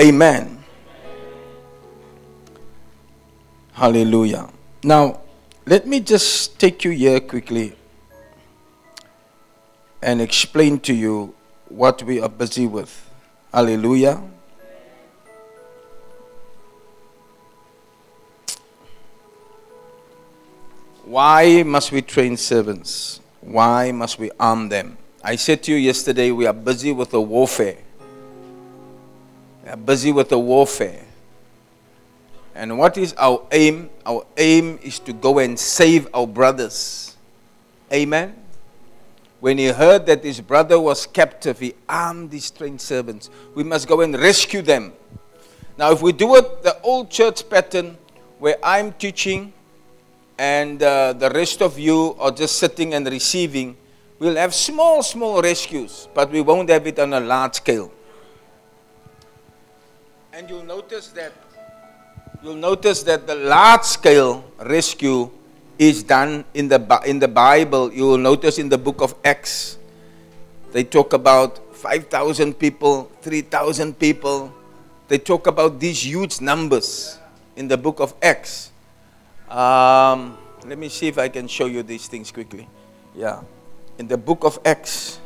Amen. 0.00 0.64
Hallelujah. 3.74 4.48
Now, 4.82 5.20
let 5.66 5.86
me 5.86 6.00
just 6.00 6.58
take 6.58 6.82
you 6.82 6.92
here 6.92 7.20
quickly 7.20 7.76
and 10.00 10.22
explain 10.22 10.80
to 10.80 10.94
you 10.94 11.35
what 11.68 12.02
we 12.02 12.20
are 12.20 12.28
busy 12.28 12.66
with. 12.66 13.10
Hallelujah. 13.52 14.22
Why 21.04 21.62
must 21.62 21.92
we 21.92 22.02
train 22.02 22.36
servants? 22.36 23.20
Why 23.40 23.92
must 23.92 24.18
we 24.18 24.30
arm 24.40 24.68
them? 24.68 24.98
I 25.22 25.36
said 25.36 25.62
to 25.64 25.72
you 25.72 25.78
yesterday, 25.78 26.30
we 26.30 26.46
are 26.46 26.52
busy 26.52 26.92
with 26.92 27.10
the 27.10 27.20
warfare. 27.20 27.78
We 29.64 29.70
are 29.70 29.76
busy 29.76 30.12
with 30.12 30.28
the 30.28 30.38
warfare. 30.38 31.02
And 32.54 32.78
what 32.78 32.96
is 32.96 33.12
our 33.14 33.46
aim? 33.52 33.90
Our 34.04 34.24
aim 34.36 34.78
is 34.82 34.98
to 35.00 35.12
go 35.12 35.38
and 35.38 35.58
save 35.58 36.08
our 36.14 36.26
brothers. 36.26 37.16
Amen. 37.92 38.34
When 39.40 39.58
he 39.58 39.66
heard 39.66 40.06
that 40.06 40.24
his 40.24 40.40
brother 40.40 40.80
was 40.80 41.06
captive, 41.06 41.60
he 41.60 41.74
armed 41.88 42.32
his 42.32 42.50
trained 42.50 42.80
servants. 42.80 43.28
We 43.54 43.64
must 43.64 43.86
go 43.86 44.00
and 44.00 44.18
rescue 44.18 44.62
them. 44.62 44.92
Now, 45.76 45.92
if 45.92 46.00
we 46.00 46.12
do 46.12 46.36
it 46.36 46.62
the 46.62 46.80
old 46.82 47.10
church 47.10 47.48
pattern, 47.48 47.98
where 48.38 48.56
I'm 48.62 48.92
teaching 48.92 49.52
and 50.38 50.82
uh, 50.82 51.12
the 51.12 51.30
rest 51.30 51.60
of 51.60 51.78
you 51.78 52.16
are 52.18 52.30
just 52.30 52.58
sitting 52.58 52.94
and 52.94 53.06
receiving, 53.06 53.76
we'll 54.18 54.36
have 54.36 54.54
small, 54.54 55.02
small 55.02 55.42
rescues, 55.42 56.08
but 56.14 56.30
we 56.30 56.40
won't 56.40 56.70
have 56.70 56.86
it 56.86 56.98
on 56.98 57.12
a 57.12 57.20
large 57.20 57.54
scale. 57.54 57.92
And 60.32 60.48
you'll 60.48 60.64
notice 60.64 61.08
that 61.08 61.32
you'll 62.42 62.54
notice 62.54 63.02
that 63.04 63.26
the 63.26 63.34
large 63.34 63.82
scale 63.82 64.44
rescue 64.60 65.30
is 65.78 66.02
done 66.02 66.44
in 66.54 66.68
the 66.68 66.80
in 67.06 67.18
the 67.18 67.28
Bible. 67.28 67.92
You 67.92 68.04
will 68.04 68.18
notice 68.18 68.58
in 68.58 68.68
the 68.68 68.78
book 68.78 69.00
of 69.00 69.14
Acts, 69.24 69.78
they 70.72 70.84
talk 70.84 71.12
about 71.12 71.60
5,000 71.76 72.58
people, 72.58 73.10
3,000 73.22 73.98
people. 73.98 74.52
They 75.08 75.18
talk 75.18 75.46
about 75.46 75.78
these 75.78 76.04
huge 76.04 76.40
numbers 76.40 77.18
in 77.54 77.68
the 77.68 77.76
book 77.76 78.00
of 78.00 78.14
Acts. 78.20 78.72
Um, 79.48 80.36
let 80.66 80.78
me 80.78 80.88
see 80.88 81.06
if 81.06 81.18
I 81.18 81.28
can 81.28 81.46
show 81.46 81.66
you 81.66 81.84
these 81.84 82.08
things 82.08 82.32
quickly. 82.32 82.68
Yeah. 83.14 83.42
In 83.98 84.08
the 84.08 84.16
book 84.16 84.42
of 84.42 84.58
Acts, 84.64 85.20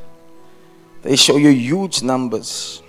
they 1.02 1.16
show 1.16 1.38
you 1.38 1.48
huge 1.48 2.02
numbers. 2.02 2.82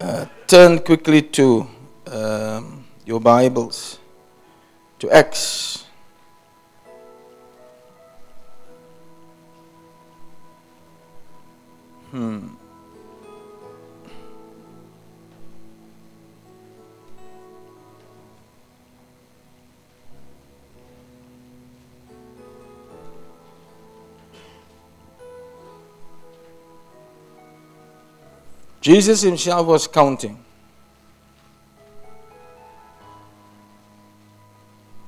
Uh, 0.00 0.26
turn 0.48 0.80
quickly 0.80 1.22
to 1.22 1.68
um, 2.10 2.84
your 3.06 3.20
Bibles, 3.20 3.99
to 5.00 5.10
Acts. 5.10 5.86
Hmm. 12.10 12.48
Jesus 28.82 29.22
himself 29.22 29.66
was 29.66 29.86
counting. 29.86 30.44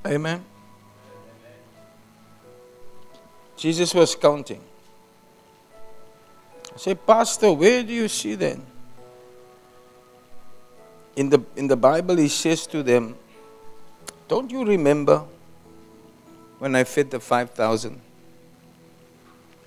Amen. 0.04 0.44
Jesus 3.56 3.94
was 3.94 4.16
counting. 4.16 4.60
I 6.74 6.78
say, 6.78 6.94
Pastor, 6.94 7.52
where 7.52 7.82
do 7.82 7.92
you 7.92 8.08
see 8.08 8.34
that? 8.34 8.58
In 11.14 11.28
the, 11.28 11.40
in 11.54 11.68
the 11.68 11.76
Bible, 11.76 12.16
he 12.16 12.28
says 12.28 12.66
to 12.68 12.82
them, 12.82 13.14
Don't 14.26 14.50
you 14.50 14.64
remember 14.64 15.24
when 16.58 16.74
I 16.74 16.84
fed 16.84 17.10
the 17.10 17.20
5,000 17.20 18.00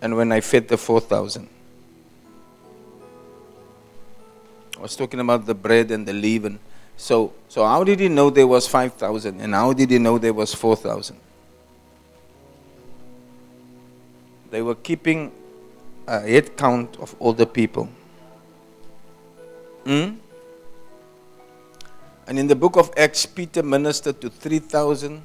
and 0.02 0.18
when 0.18 0.32
I 0.32 0.42
fed 0.42 0.68
the 0.68 0.78
4,000? 0.78 1.48
I 4.78 4.82
was 4.82 4.96
talking 4.96 5.20
about 5.20 5.46
the 5.46 5.56
bread 5.56 5.92
and 5.92 6.06
the 6.06 6.14
leaven. 6.14 6.60
So, 6.98 7.34
so 7.50 7.66
how 7.66 7.84
did 7.84 8.00
he 8.00 8.10
know 8.10 8.30
there 8.30 8.48
was 8.48 8.68
5,000 8.68 9.41
and 9.41 9.54
how 9.54 9.74
did 9.74 9.91
he 9.91 10.00
know 10.00 10.18
there 10.18 10.34
was 10.34 10.54
4,000? 10.54 11.18
They 14.52 14.62
were 14.62 14.76
keeping 14.76 15.32
a 16.08 16.22
head 16.22 16.56
count 16.56 16.98
of 17.00 17.16
all 17.20 17.34
the 17.34 17.46
people. 17.46 17.89
Hmm? 19.84 20.16
And 22.28 22.39
in 22.39 22.48
the 22.48 22.56
book 22.56 22.76
of 22.76 22.91
Acts, 22.98 23.26
Peter 23.26 23.62
ministered 23.62 24.20
to 24.22 24.30
3,000. 24.30 25.22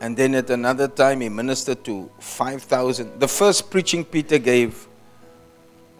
And 0.00 0.16
then 0.16 0.34
at 0.34 0.50
another 0.50 0.88
time, 0.88 1.22
he 1.22 1.28
ministered 1.28 1.84
to 1.84 2.10
5,000. 2.20 3.18
The 3.18 3.26
first 3.26 3.70
preaching 3.70 4.04
Peter 4.04 4.38
gave 4.38 4.86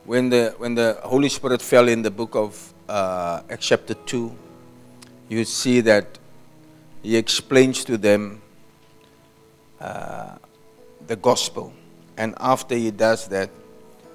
when 0.05 0.29
the, 0.29 0.55
when 0.59 0.75
the 0.75 1.01
Holy 1.03 1.29
Spirit 1.29 1.63
fell 1.63 1.89
in 1.89 2.03
the 2.03 2.11
book 2.11 2.37
of 2.37 2.75
uh, 2.89 3.43
chapter 3.59 3.95
2, 3.95 4.35
you 5.29 5.45
see 5.45 5.81
that 5.83 6.19
he 7.03 7.17
explains 7.17 7.85
to 7.85 7.97
them 7.97 8.41
uh, 9.81 10.37
the 11.07 11.17
gospel. 11.17 11.73
And 12.17 12.35
after 12.39 12.75
he 12.75 12.91
does 12.91 13.29
that, 13.29 13.51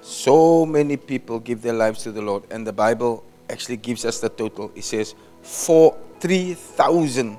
so 0.00 0.66
many 0.66 0.96
people 0.96 1.38
give 1.38 1.62
their 1.62 1.72
lives 1.72 2.02
to 2.02 2.12
the 2.12 2.22
Lord. 2.22 2.44
And 2.50 2.66
the 2.66 2.72
Bible 2.72 3.24
actually 3.48 3.76
gives 3.76 4.04
us 4.04 4.20
the 4.20 4.28
total. 4.28 4.72
It 4.74 4.84
says, 4.84 5.14
for 5.42 5.96
3,000 6.20 7.36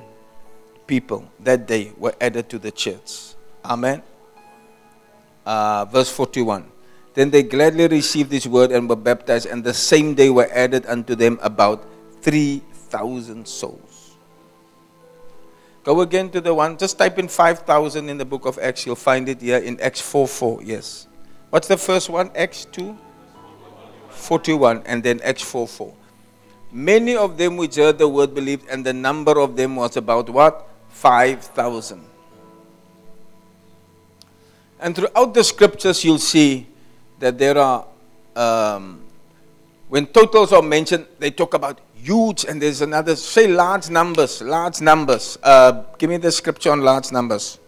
people 0.87 1.29
that 1.39 1.67
day 1.67 1.91
were 1.97 2.15
added 2.19 2.49
to 2.49 2.59
the 2.59 2.71
church. 2.71 3.35
Amen. 3.65 4.01
Uh, 5.45 5.85
verse 5.85 6.09
41. 6.09 6.72
Then 7.13 7.29
they 7.29 7.43
gladly 7.43 7.87
received 7.87 8.31
this 8.31 8.47
word 8.47 8.71
and 8.71 8.89
were 8.89 8.95
baptized, 8.95 9.45
and 9.45 9.63
the 9.63 9.73
same 9.73 10.15
day 10.15 10.29
were 10.29 10.49
added 10.51 10.85
unto 10.87 11.15
them 11.15 11.37
about 11.41 11.85
3,000 12.21 13.47
souls. 13.47 14.15
Go 15.83 16.01
again 16.01 16.29
to 16.31 16.41
the 16.41 16.53
one, 16.53 16.77
just 16.77 16.97
type 16.97 17.19
in 17.19 17.27
5,000 17.27 18.09
in 18.09 18.17
the 18.17 18.25
book 18.25 18.45
of 18.45 18.57
Acts. 18.57 18.85
You'll 18.85 18.95
find 18.95 19.27
it 19.27 19.41
here 19.41 19.57
in 19.57 19.79
Acts 19.81 20.01
4 20.01 20.27
4. 20.27 20.63
Yes. 20.63 21.07
What's 21.49 21.67
the 21.67 21.77
first 21.77 22.09
one? 22.09 22.31
Acts 22.35 22.65
2 22.71 22.97
41, 24.09 24.83
and 24.85 25.03
then 25.03 25.19
Acts 25.23 25.43
4 25.43 25.67
4. 25.67 25.93
Many 26.71 27.15
of 27.15 27.37
them 27.37 27.57
which 27.57 27.75
heard 27.75 27.99
the 27.99 28.07
word 28.07 28.33
believed, 28.33 28.67
and 28.69 28.85
the 28.85 28.93
number 28.93 29.39
of 29.39 29.55
them 29.55 29.75
was 29.75 29.97
about 29.97 30.29
what? 30.29 30.67
5,000. 30.89 32.01
And 34.79 34.95
throughout 34.95 35.33
the 35.33 35.43
scriptures, 35.43 36.03
you'll 36.03 36.17
see 36.17 36.67
that 37.23 37.37
there 37.37 37.57
are, 37.57 37.85
um, 38.35 38.99
when 39.87 40.05
totals 40.07 40.51
are 40.51 40.61
mentioned, 40.61 41.05
they 41.19 41.31
talk 41.31 41.53
about 41.53 41.79
huge, 41.95 42.43
and 42.43 42.61
there's 42.61 42.81
another, 42.81 43.15
say 43.15 43.47
large 43.47 43.89
numbers, 43.89 44.41
large 44.41 44.81
numbers. 44.81 45.37
Uh, 45.41 45.83
give 45.97 46.09
me 46.09 46.17
the 46.17 46.33
scripture 46.33 46.71
on 46.71 46.81
large 46.81 47.13
numbers. 47.13 47.59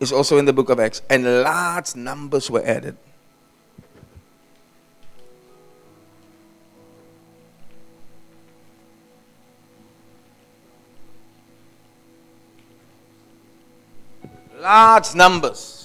It's 0.00 0.10
also 0.10 0.38
in 0.38 0.46
the 0.46 0.54
book 0.54 0.70
of 0.70 0.80
Acts. 0.80 1.02
And 1.10 1.42
large 1.42 1.94
numbers 1.94 2.50
were 2.50 2.64
added. 2.64 2.96
Large 14.58 15.14
numbers. 15.14 15.79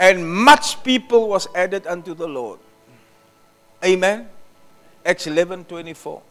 And 0.00 0.28
much 0.28 0.82
people 0.84 1.28
was 1.28 1.48
added 1.54 1.86
unto 1.86 2.14
the 2.14 2.26
Lord. 2.26 2.60
Amen. 3.84 4.28
Acts 5.04 5.26
11 5.26 5.64
24. 5.64 6.22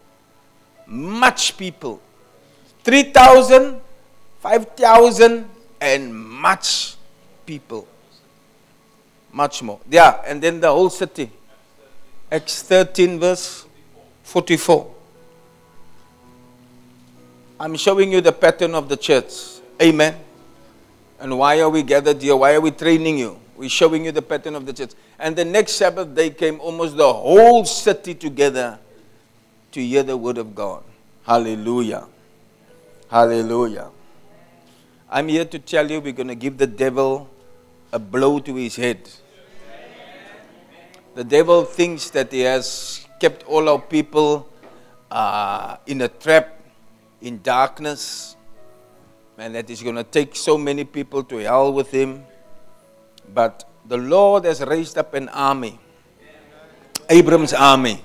Much 0.87 1.57
people. 1.57 2.01
3,000, 2.83 3.81
5,000, 4.39 5.49
and 5.81 6.15
much 6.15 6.95
people. 7.45 7.87
Much 9.33 9.61
more. 9.61 9.79
Yeah, 9.89 10.21
and 10.25 10.41
then 10.41 10.61
the 10.61 10.69
whole 10.69 10.89
city. 10.89 11.29
Acts 12.31 12.63
13, 12.63 13.19
verse 13.19 13.65
44. 14.23 14.93
I'm 17.59 17.75
showing 17.75 18.11
you 18.11 18.21
the 18.21 18.31
pattern 18.31 18.75
of 18.75 18.87
the 18.87 18.95
church. 18.95 19.33
Amen. 19.81 20.15
And 21.19 21.37
why 21.37 21.59
are 21.61 21.69
we 21.69 21.83
gathered 21.83 22.21
here? 22.21 22.35
Why 22.35 22.53
are 22.53 22.61
we 22.61 22.71
training 22.71 23.17
you? 23.17 23.39
We're 23.57 23.69
showing 23.69 24.05
you 24.05 24.11
the 24.11 24.21
pattern 24.21 24.55
of 24.55 24.65
the 24.65 24.73
church. 24.73 24.91
And 25.17 25.35
the 25.35 25.43
next 25.43 25.73
Sabbath, 25.73 26.13
they 26.13 26.29
came 26.29 26.59
almost 26.59 26.95
the 26.95 27.11
whole 27.11 27.65
city 27.65 28.13
together 28.13 28.77
to 29.71 29.83
hear 29.83 30.03
the 30.03 30.15
word 30.15 30.37
of 30.37 30.53
God. 30.53 30.83
Hallelujah. 31.25 32.07
Hallelujah. 33.09 33.89
I'm 35.09 35.27
here 35.27 35.45
to 35.45 35.59
tell 35.59 35.89
you 35.89 35.99
we're 35.99 36.13
going 36.13 36.27
to 36.27 36.35
give 36.35 36.57
the 36.57 36.67
devil 36.67 37.29
a 37.91 37.97
blow 37.99 38.39
to 38.39 38.55
his 38.55 38.75
head. 38.75 39.09
The 41.15 41.23
devil 41.23 41.65
thinks 41.65 42.11
that 42.11 42.31
he 42.31 42.41
has 42.41 43.07
kept 43.19 43.43
all 43.45 43.67
our 43.69 43.79
people 43.79 44.47
uh, 45.09 45.77
in 45.87 46.01
a 46.01 46.07
trap, 46.07 46.59
in 47.21 47.41
darkness, 47.41 48.35
and 49.37 49.55
that 49.55 49.67
he's 49.67 49.81
going 49.81 49.95
to 49.95 50.03
take 50.03 50.35
so 50.35 50.57
many 50.57 50.83
people 50.83 51.23
to 51.23 51.37
hell 51.37 51.73
with 51.73 51.89
him. 51.89 52.23
But 53.33 53.65
the 53.85 53.97
Lord 53.97 54.45
has 54.45 54.61
raised 54.61 54.97
up 54.97 55.13
an 55.13 55.29
army, 55.29 55.79
Abram's 57.09 57.53
army, 57.53 58.01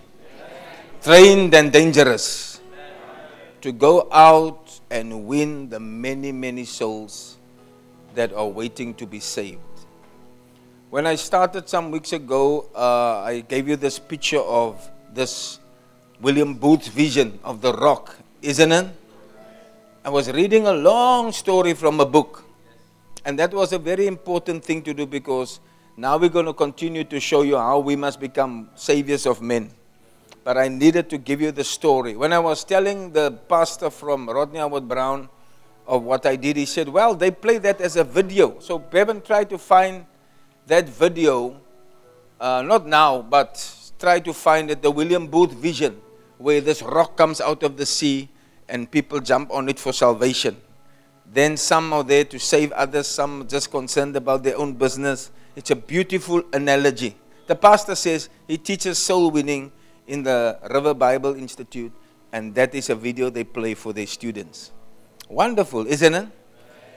trained 1.03 1.55
and 1.55 1.73
dangerous, 1.73 2.61
to 3.61 3.73
go 3.73 4.09
out 4.13 4.81
and 4.91 5.27
win 5.27 5.69
the 5.69 5.81
many, 5.81 6.33
many 6.33 6.65
souls 6.65 7.39
that 8.15 8.33
are 8.33 8.47
waiting 8.47 8.95
to 8.95 9.07
be 9.07 9.21
saved. 9.21 9.61
When 10.91 11.07
I 11.07 11.15
started 11.15 11.69
some 11.69 11.91
weeks 11.91 12.13
ago, 12.13 12.69
uh, 12.75 13.21
I 13.25 13.41
gave 13.41 13.67
you 13.67 13.77
this 13.77 13.99
picture 13.99 14.41
of 14.41 14.91
this 15.15 15.59
William 16.21 16.55
Booth 16.55 16.87
vision 16.89 17.39
of 17.43 17.63
the 17.63 17.73
rock, 17.73 18.15
isn't 18.43 18.71
it? 18.71 18.87
I 20.05 20.11
was 20.11 20.31
reading 20.31 20.67
a 20.67 20.73
long 20.73 21.33
story 21.33 21.75
from 21.75 22.01
a 22.01 22.05
book. 22.05 22.45
And 23.25 23.39
that 23.39 23.55
was 23.55 23.73
a 23.73 23.79
very 23.79 24.07
important 24.07 24.65
thing 24.65 24.83
to 24.83 24.95
do 24.95 25.07
because 25.07 25.61
now 25.97 26.17
we're 26.17 26.29
going 26.29 26.47
to 26.47 26.53
continue 26.53 27.05
to 27.05 27.21
show 27.21 27.43
you 27.43 27.57
how 27.57 27.79
we 27.79 27.95
must 27.95 28.19
become 28.19 28.71
saviors 28.75 29.27
of 29.27 29.41
men. 29.41 29.71
But 30.43 30.57
I 30.59 30.67
needed 30.69 31.09
to 31.11 31.19
give 31.19 31.41
you 31.41 31.53
the 31.53 31.63
story. 31.63 32.17
When 32.17 32.33
I 32.33 32.41
was 32.41 32.65
telling 32.65 33.13
the 33.13 33.31
pastor 33.49 33.91
from 33.91 34.29
Rodney 34.29 34.59
Howard-Browne 34.59 35.29
of 35.87 36.03
what 36.03 36.27
I 36.27 36.35
did, 36.35 36.57
he 36.57 36.67
said, 36.67 36.89
Well, 36.89 37.15
they 37.15 37.31
play 37.31 37.59
that 37.59 37.81
as 37.81 37.97
a 37.97 38.03
video. 38.03 38.59
So 38.59 38.79
Bevan 38.79 39.21
tried 39.21 39.51
to 39.51 39.59
find 39.59 40.05
that 40.67 40.89
video, 40.89 41.61
uh, 42.41 42.63
not 42.63 42.87
now, 42.87 43.23
but 43.23 43.93
try 44.01 44.19
to 44.19 44.33
find 44.33 44.71
it, 44.71 44.83
the 44.83 44.91
William 44.91 45.29
Booth 45.29 45.53
vision, 45.53 46.01
where 46.39 46.61
this 46.61 46.83
rock 46.83 47.17
comes 47.17 47.41
out 47.41 47.63
of 47.63 47.77
the 47.77 47.87
sea 47.87 48.29
and 48.69 48.91
people 48.91 49.21
jump 49.21 49.53
on 49.53 49.69
it 49.69 49.79
for 49.79 49.93
salvation. 49.93 50.57
Then 51.33 51.57
some 51.57 51.93
are 51.95 52.05
there 52.05 52.25
to 52.25 52.39
save 52.39 52.73
others, 52.73 53.07
some 53.07 53.43
are 53.43 53.45
just 53.45 53.71
concerned 53.71 54.17
about 54.17 54.43
their 54.43 54.59
own 54.59 54.75
business. 54.75 55.31
It's 55.57 55.71
a 55.71 55.77
beautiful 55.77 56.43
analogy. 56.53 57.17
The 57.47 57.57
pastor 57.57 57.95
says 57.95 58.29
he 58.47 58.59
teaches 58.59 58.99
soul 58.99 59.31
winning 59.31 59.73
in 60.07 60.23
the 60.23 60.59
River 60.71 60.93
Bible 60.93 61.35
Institute, 61.35 61.91
and 62.33 62.55
that 62.55 62.75
is 62.75 62.91
a 62.91 62.95
video 62.95 63.31
they 63.31 63.45
play 63.45 63.73
for 63.73 63.95
their 63.95 64.07
students. 64.07 64.73
Wonderful, 65.29 65.87
isn't 65.87 66.13
it? 66.13 66.29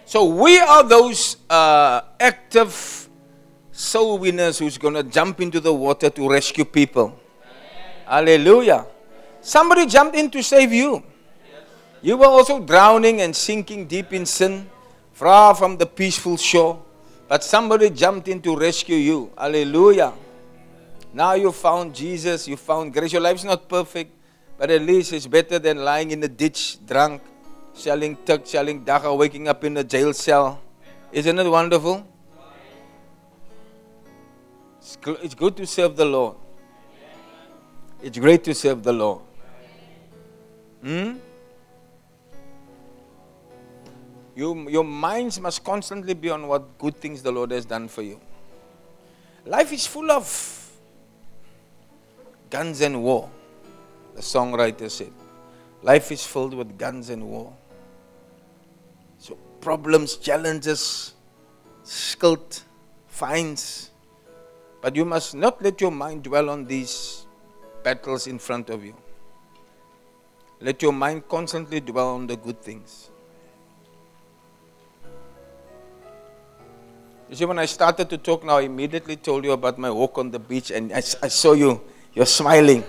So 0.04 0.26
we 0.26 0.60
are 0.60 0.84
those 0.84 1.38
uh, 1.50 2.02
active 2.20 3.10
soul 3.72 4.18
winners 4.18 4.60
who's 4.60 4.78
going 4.78 4.96
to 4.96 5.04
jump 5.04 5.40
into 5.40 5.62
the 5.62 5.74
water 5.74 6.10
to 6.10 6.30
rescue 6.30 6.66
people. 6.66 7.18
Hallelujah. 8.06 8.86
Somebody 9.42 9.86
jumped 9.86 10.16
in 10.16 10.30
to 10.32 10.44
save 10.44 10.74
you. 10.74 11.04
You 12.06 12.18
were 12.18 12.28
also 12.28 12.60
drowning 12.60 13.22
and 13.22 13.36
sinking 13.36 13.88
deep 13.88 14.14
in 14.14 14.28
sin, 14.28 14.70
far 15.12 15.56
from 15.56 15.76
the 15.76 15.88
peaceful 15.88 16.38
shore. 16.38 16.80
But 17.28 17.44
somebody 17.44 17.90
jumped 17.90 18.28
in 18.28 18.44
to 18.44 18.56
rescue 18.56 18.96
you. 18.96 19.32
Hallelujah. 19.36 20.14
Now 21.12 21.34
you 21.34 21.52
found 21.52 21.96
Jesus, 21.96 22.48
you 22.48 22.58
found 22.58 22.94
grace. 22.94 23.12
Your 23.12 23.24
life's 23.24 23.44
not 23.44 23.68
perfect, 23.68 24.14
but 24.56 24.70
at 24.70 24.84
least 24.84 25.14
it's 25.14 25.26
better 25.26 25.58
than 25.58 25.84
lying 25.84 26.12
in 26.12 26.22
a 26.22 26.28
ditch, 26.28 26.78
drunk, 26.86 27.24
selling 27.74 28.16
tik, 28.18 28.46
selling 28.46 28.86
dagga, 28.86 29.18
waking 29.18 29.48
up 29.48 29.64
in 29.64 29.76
a 29.78 29.84
jail 29.84 30.14
cell. 30.14 30.62
Isn't 31.12 31.40
it 31.40 31.50
wonderful? 31.50 32.06
It's, 34.78 34.96
it's 35.24 35.34
good 35.34 35.58
to 35.58 35.66
serve 35.66 35.96
the 35.96 36.06
Lord. 36.06 36.36
It's 38.04 38.20
great 38.20 38.44
to 38.44 38.54
serve 38.54 38.84
the 38.84 38.94
Lord. 38.94 39.22
Hmm? 40.84 41.14
You, 44.36 44.70
your 44.70 44.84
minds 44.84 45.40
must 45.40 45.64
constantly 45.64 46.14
be 46.14 46.30
on 46.30 46.48
what 46.48 46.78
good 46.78 46.98
things 46.98 47.24
the 47.24 47.32
Lord 47.32 47.52
has 47.52 47.66
done 47.66 47.88
for 47.88 48.02
you. 48.02 48.20
Life 49.46 49.72
is 49.72 49.88
full 49.88 50.12
of 50.12 50.26
guns 52.50 52.82
and 52.82 53.02
war, 53.02 53.30
the 54.14 54.22
songwriter 54.22 54.92
said. 54.92 55.14
Life 55.82 56.12
is 56.12 56.26
filled 56.26 56.54
with 56.54 56.78
guns 56.78 57.10
and 57.10 57.26
war. 57.26 57.54
So, 59.20 59.38
problems, 59.62 60.18
challenges, 60.18 61.14
skilled 61.84 62.62
fines. 63.08 63.92
But 64.82 64.96
you 64.96 65.06
must 65.06 65.34
not 65.36 65.62
let 65.62 65.80
your 65.80 65.92
mind 65.92 66.24
dwell 66.24 66.50
on 66.50 66.66
these 66.66 67.26
battles 67.84 68.28
in 68.28 68.40
front 68.40 68.70
of 68.70 68.84
you. 68.84 68.96
Let 70.60 70.82
your 70.82 70.94
mind 70.94 71.30
constantly 71.30 71.80
dwell 71.80 72.16
on 72.16 72.28
the 72.28 72.36
good 72.36 72.62
things. 72.62 73.12
You 77.36 77.40
see, 77.40 77.46
when 77.48 77.60
I 77.60 77.66
started 77.66 78.10
to 78.12 78.18
talk 78.18 78.46
now, 78.46 78.60
I 78.60 78.62
immediately 78.62 79.18
told 79.18 79.44
you 79.44 79.52
about 79.52 79.78
my 79.78 79.92
walk 79.92 80.18
on 80.18 80.32
the 80.32 80.40
beach, 80.40 80.72
and 80.72 80.94
I, 80.94 81.00
I 81.00 81.28
saw 81.28 81.52
you, 81.52 81.82
you're 82.14 82.26
smiling. 82.26 82.82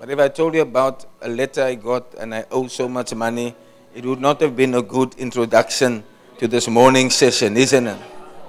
But 0.00 0.08
if 0.08 0.18
I 0.18 0.28
told 0.28 0.54
you 0.54 0.62
about 0.62 1.04
a 1.20 1.28
letter 1.28 1.62
I 1.62 1.74
got 1.74 2.14
and 2.14 2.34
I 2.34 2.46
owe 2.50 2.66
so 2.68 2.88
much 2.88 3.14
money, 3.14 3.54
it 3.94 4.06
would 4.06 4.18
not 4.18 4.40
have 4.40 4.56
been 4.56 4.74
a 4.76 4.80
good 4.80 5.14
introduction 5.16 6.04
to 6.38 6.48
this 6.48 6.66
morning 6.66 7.10
session, 7.10 7.58
isn't 7.58 7.86
it? 7.86 7.98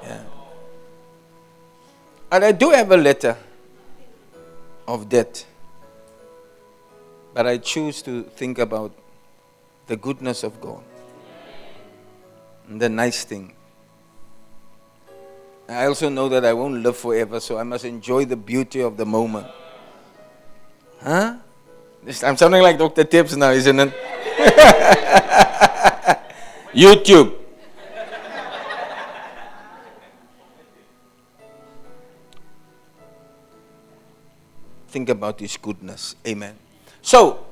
Yeah. 0.01 0.24
And 2.32 2.45
I 2.45 2.53
do 2.53 2.70
have 2.70 2.89
a 2.93 2.97
letter 2.97 3.36
of 4.88 5.09
debt. 5.09 5.45
But 7.34 7.47
I 7.47 7.57
choose 7.57 8.01
to 8.03 8.24
think 8.24 8.59
about 8.59 8.93
the 9.88 9.97
goodness 9.97 10.43
of 10.43 10.61
God 10.61 10.82
and 12.70 12.82
the 12.82 12.88
nice 12.88 13.26
thing. 13.26 13.51
I 15.68 15.86
also 15.86 16.09
know 16.09 16.30
that 16.30 16.45
I 16.45 16.53
won't 16.53 16.84
live 16.84 16.95
forever, 16.95 17.39
so 17.39 17.57
I 17.57 17.63
must 17.63 17.86
enjoy 17.86 18.26
the 18.26 18.36
beauty 18.36 18.82
of 18.82 18.97
the 18.97 19.05
moment. 19.05 19.47
Huh? 21.01 21.38
I'm 22.24 22.38
sounding 22.38 22.61
like 22.61 22.78
Dr. 22.78 23.03
Tips 23.03 23.36
now, 23.36 23.49
isn't 23.49 23.80
it? 23.80 23.91
YouTube. 26.74 27.34
Think 34.89 35.09
about 35.09 35.39
His 35.39 35.57
goodness. 35.57 36.16
Amen. 36.26 36.55
So, 37.01 37.45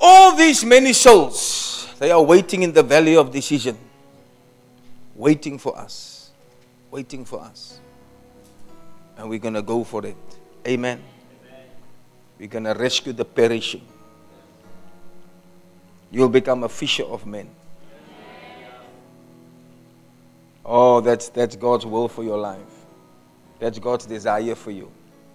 all 0.00 0.34
these 0.34 0.64
many 0.64 0.92
souls, 0.92 1.88
they 1.98 2.10
are 2.10 2.22
waiting 2.22 2.62
in 2.62 2.72
the 2.72 2.82
valley 2.82 3.16
of 3.16 3.30
decision, 3.30 3.76
waiting 5.14 5.58
for 5.58 5.78
us, 5.78 6.19
waiting 6.90 7.24
for 7.24 7.40
us. 7.40 7.80
And 9.16 9.28
we're 9.28 9.38
going 9.38 9.54
to 9.54 9.62
go 9.62 9.84
for 9.84 10.04
it. 10.04 10.16
Amen. 10.66 11.02
We're 12.38 12.48
going 12.48 12.64
to 12.64 12.72
rescue 12.72 13.12
the 13.12 13.24
perishing. 13.24 13.86
You'll 16.10 16.28
become 16.28 16.64
a 16.64 16.68
fisher 16.68 17.04
of 17.04 17.26
men. 17.26 17.48
Oh, 20.64 21.00
that's, 21.00 21.28
that's 21.28 21.56
God's 21.56 21.86
will 21.86 22.08
for 22.08 22.22
your 22.24 22.38
life. 22.38 22.60
That's 23.58 23.78
God's 23.78 24.06
desire 24.06 24.54
for 24.54 24.70
you. 24.70 24.90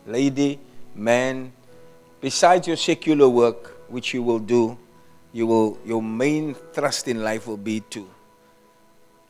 Lady, 0.06 0.60
man, 0.94 1.52
besides 2.22 2.68
your 2.68 2.78
secular 2.78 3.30
work, 3.30 3.90
which 3.90 4.14
you 4.14 4.24
will 4.24 4.40
do, 4.40 4.78
you 5.32 5.46
will 5.46 5.78
your 5.86 6.02
main 6.02 6.54
thrust 6.54 7.08
in 7.08 7.22
life 7.22 7.46
will 7.46 7.58
be 7.58 7.82
to 7.82 8.10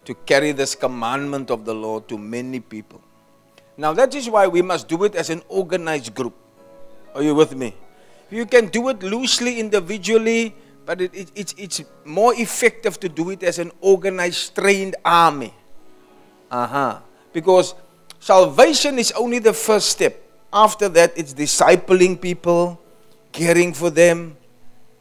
to 0.06 0.14
carry 0.14 0.52
this 0.52 0.76
commandment 0.76 1.52
of 1.52 1.66
the 1.66 1.74
Lord 1.74 2.08
to 2.10 2.18
many 2.18 2.60
people. 2.60 3.02
Now 3.78 3.94
that 3.94 4.16
is 4.16 4.30
why 4.30 4.48
we 4.48 4.62
must 4.62 4.88
do 4.88 5.04
it 5.04 5.16
as 5.16 5.30
an 5.30 5.42
organized 5.50 6.16
group. 6.16 6.34
Are 7.14 7.24
you 7.24 7.36
with 7.36 7.56
me? 7.56 7.76
You 8.30 8.46
can 8.46 8.68
do 8.68 8.90
it 8.90 9.04
loosely, 9.04 9.60
individually, 9.60 10.56
but 10.86 11.02
it, 11.02 11.14
it, 11.14 11.32
it's, 11.36 11.54
it's 11.58 11.84
more 12.04 12.34
effective 12.36 13.00
to 13.00 13.10
do 13.10 13.30
it 13.32 13.44
as 13.44 13.60
an 13.60 13.72
organized, 13.82 14.56
trained 14.56 14.96
army. 15.04 15.54
Uh 16.50 16.68
huh. 16.68 17.00
Because 17.34 17.76
salvation 18.20 19.00
is 19.00 19.12
only 19.14 19.40
the 19.40 19.54
first 19.54 19.90
step. 19.90 20.22
After 20.54 20.88
that, 20.90 21.18
it's 21.18 21.34
discipling 21.34 22.20
people, 22.20 22.80
caring 23.32 23.74
for 23.74 23.90
them. 23.90 24.38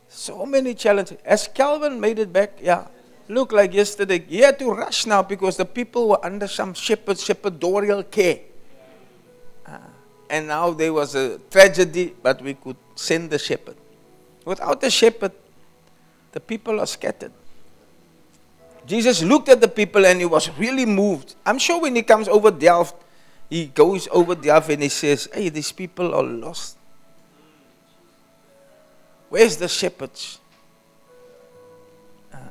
So 0.09 0.47
many 0.47 0.75
challenges. 0.75 1.19
As 1.25 1.49
Calvin 1.49 2.01
made 2.01 2.19
it 2.19 2.33
back, 2.33 2.59
yeah. 2.61 2.87
Look 3.29 3.53
like 3.53 3.73
yesterday, 3.73 4.19
he 4.21 4.39
had 4.39 4.59
to 4.59 4.71
rush 4.71 5.07
now 5.07 5.23
because 5.23 5.57
the 5.57 5.65
people 5.65 6.09
were 6.09 6.25
under 6.25 6.47
some 6.47 6.75
shepherd, 6.75 7.17
shepherdorial 7.17 8.11
care. 8.11 8.41
Uh, 9.67 9.79
and 10.29 10.49
now 10.49 10.71
there 10.73 10.93
was 10.93 11.15
a 11.15 11.39
tragedy, 11.51 12.15
but 12.23 12.43
we 12.43 12.55
could 12.55 12.77
send 12.95 13.31
the 13.31 13.39
shepherd. 13.39 13.77
Without 14.45 14.81
the 14.81 14.91
shepherd, 14.91 15.33
the 16.33 16.41
people 16.41 16.81
are 16.81 16.87
scattered. 16.87 17.33
Jesus 18.87 19.23
looked 19.23 19.49
at 19.49 19.61
the 19.61 19.69
people 19.69 20.05
and 20.05 20.21
he 20.21 20.27
was 20.27 20.51
really 20.59 20.85
moved. 20.85 21.35
I'm 21.47 21.59
sure 21.59 21.81
when 21.81 21.97
he 21.97 22.03
comes 22.03 22.29
over 22.29 22.51
Delft, 22.51 22.97
he 23.49 23.67
goes 23.67 24.09
over 24.11 24.35
Delft 24.35 24.69
and 24.69 24.83
he 24.83 24.91
says, 24.91 25.29
Hey, 25.33 25.49
these 25.49 25.73
people 25.73 26.15
are 26.15 26.23
lost. 26.23 26.77
Where's 29.31 29.57
the 29.57 29.69
shepherds? 29.69 30.39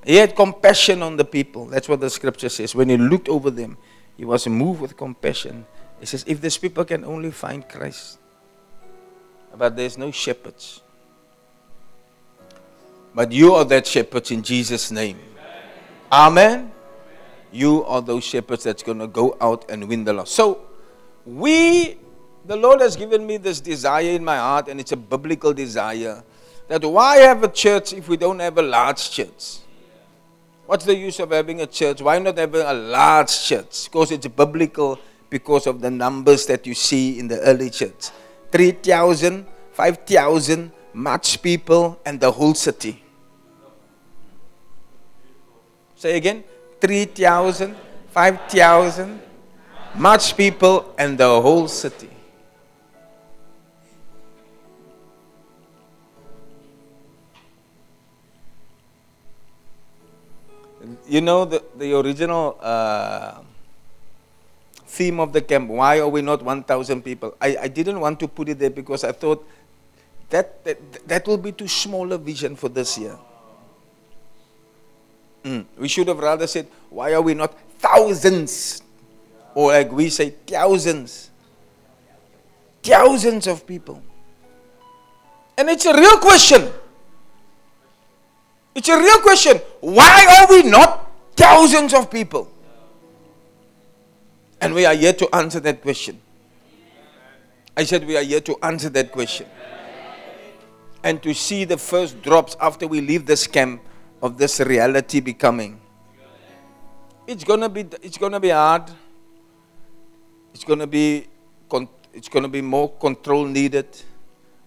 He 0.05 0.15
had 0.17 0.35
compassion 0.35 1.01
on 1.01 1.17
the 1.17 1.25
people. 1.25 1.65
That's 1.65 1.87
what 1.87 1.99
the 2.01 2.09
scripture 2.09 2.49
says. 2.49 2.75
When 2.75 2.89
he 2.89 2.97
looked 2.97 3.29
over 3.29 3.49
them, 3.49 3.77
he 4.17 4.25
was 4.25 4.47
moved 4.47 4.81
with 4.81 4.97
compassion. 4.97 5.65
He 5.99 6.05
says, 6.05 6.25
If 6.27 6.41
these 6.41 6.57
people 6.57 6.83
can 6.85 7.05
only 7.05 7.31
find 7.31 7.67
Christ, 7.67 8.19
but 9.57 9.75
there's 9.75 9.97
no 9.97 10.11
shepherds. 10.11 10.81
But 13.15 13.31
you 13.31 13.53
are 13.53 13.65
that 13.65 13.85
shepherd 13.85 14.29
in 14.31 14.41
Jesus' 14.41 14.91
name. 14.91 15.19
Amen. 16.11 16.71
You 17.51 17.83
are 17.85 18.01
those 18.01 18.23
shepherds 18.23 18.63
that's 18.63 18.81
going 18.81 18.99
to 18.99 19.07
go 19.07 19.37
out 19.39 19.69
and 19.69 19.87
win 19.87 20.03
the 20.03 20.13
lost. 20.13 20.33
So, 20.33 20.61
we, 21.25 21.97
the 22.45 22.55
Lord 22.55 22.81
has 22.81 22.95
given 22.95 23.25
me 23.25 23.37
this 23.37 23.61
desire 23.61 24.09
in 24.09 24.23
my 24.23 24.37
heart, 24.37 24.67
and 24.67 24.79
it's 24.79 24.91
a 24.91 24.97
biblical 24.97 25.53
desire 25.53 26.23
that 26.67 26.83
why 26.83 27.17
have 27.17 27.43
a 27.43 27.47
church 27.47 27.93
if 27.93 28.09
we 28.09 28.17
don't 28.17 28.39
have 28.39 28.57
a 28.57 28.61
large 28.61 29.11
church? 29.11 29.59
What's 30.66 30.86
the 30.86 30.95
use 30.95 31.20
of 31.20 31.32
having 31.32 31.61
a 31.61 31.68
church? 31.68 32.01
Why 32.01 32.20
not 32.20 32.38
having 32.38 32.61
a 32.61 32.74
large 32.74 33.43
church? 33.43 33.86
Because 33.86 34.11
it's 34.11 34.28
biblical 34.28 34.97
because 35.30 35.68
of 35.68 35.82
the 35.82 35.91
numbers 35.91 36.45
that 36.45 36.66
you 36.66 36.74
see 36.74 37.20
in 37.20 37.28
the 37.28 37.39
early 37.41 37.70
church 37.70 38.11
3,000, 38.51 39.45
5,000, 39.72 40.72
much 40.93 41.41
people, 41.41 41.99
and 42.05 42.20
the 42.20 42.32
whole 42.32 42.53
city. 42.53 43.03
Say 45.95 46.18
again 46.18 46.43
3,000, 46.80 47.76
5,000, 48.11 49.22
much 49.95 50.38
people, 50.38 50.93
and 50.97 51.18
the 51.18 51.41
whole 51.41 51.68
city. 51.68 52.12
You 61.07 61.21
know 61.21 61.45
the, 61.45 61.63
the 61.75 61.97
original 61.97 62.57
uh, 62.61 63.41
theme 64.87 65.19
of 65.19 65.33
the 65.33 65.41
camp. 65.41 65.69
Why 65.69 65.99
are 65.99 66.07
we 66.07 66.21
not 66.21 66.41
1,000 66.41 67.01
people? 67.03 67.35
I, 67.41 67.57
I 67.63 67.67
didn't 67.67 67.99
want 67.99 68.19
to 68.21 68.27
put 68.27 68.49
it 68.49 68.59
there 68.59 68.69
because 68.69 69.03
I 69.03 69.11
thought 69.11 69.45
that, 70.29 70.63
that, 70.63 71.07
that 71.07 71.27
will 71.27 71.37
be 71.37 71.51
too 71.51 71.67
small 71.67 72.11
a 72.13 72.17
vision 72.17 72.55
for 72.55 72.69
this 72.69 72.97
year. 72.97 73.17
Mm. 75.43 75.65
We 75.77 75.87
should 75.87 76.07
have 76.07 76.19
rather 76.19 76.47
said, 76.47 76.67
why 76.89 77.13
are 77.13 77.21
we 77.21 77.33
not 77.33 77.53
thousands? 77.79 78.81
Or 79.53 79.71
like 79.71 79.91
we 79.91 80.09
say, 80.09 80.29
thousands. 80.47 81.29
Thousands 82.81 83.47
of 83.47 83.67
people. 83.67 84.01
And 85.57 85.69
it's 85.69 85.85
a 85.85 85.93
real 85.93 86.17
question. 86.19 86.71
It's 88.76 88.89
a 88.89 88.97
real 88.97 89.19
question. 89.21 89.57
Why 89.82 90.26
are 90.39 90.47
we 90.53 90.63
not 90.63 91.11
thousands 91.36 91.93
of 91.93 92.09
people? 92.09 92.49
And 94.59 94.74
we 94.74 94.86
are 94.86 94.95
here 94.95 95.13
to 95.13 95.36
answer 95.36 95.59
that 95.59 95.82
question. 95.82 96.19
I 97.76 97.84
said 97.84 98.05
we 98.07 98.17
are 98.17 98.24
here 98.24 98.41
to 98.41 98.57
answer 98.63 98.89
that 98.89 99.11
question. 99.11 99.47
And 101.03 101.21
to 101.21 101.34
see 101.34 101.65
the 101.65 101.78
first 101.78 102.21
drops 102.21 102.55
after 102.61 102.88
we 102.88 103.01
leave 103.01 103.26
this 103.26 103.45
camp 103.45 103.82
of 104.21 104.38
this 104.38 104.59
reality 104.59 105.19
becoming. 105.19 105.82
It's 107.28 107.43
gonna 107.43 107.69
be 107.69 107.82
it's 108.01 108.17
gonna 108.17 108.39
be 108.39 108.49
hard. 108.49 108.89
It's 110.53 110.63
gonna 110.63 110.88
be 110.88 111.28
it's 112.13 112.30
gonna 112.30 112.47
be 112.47 112.61
more 112.61 112.89
control 112.89 113.45
needed, 113.45 113.88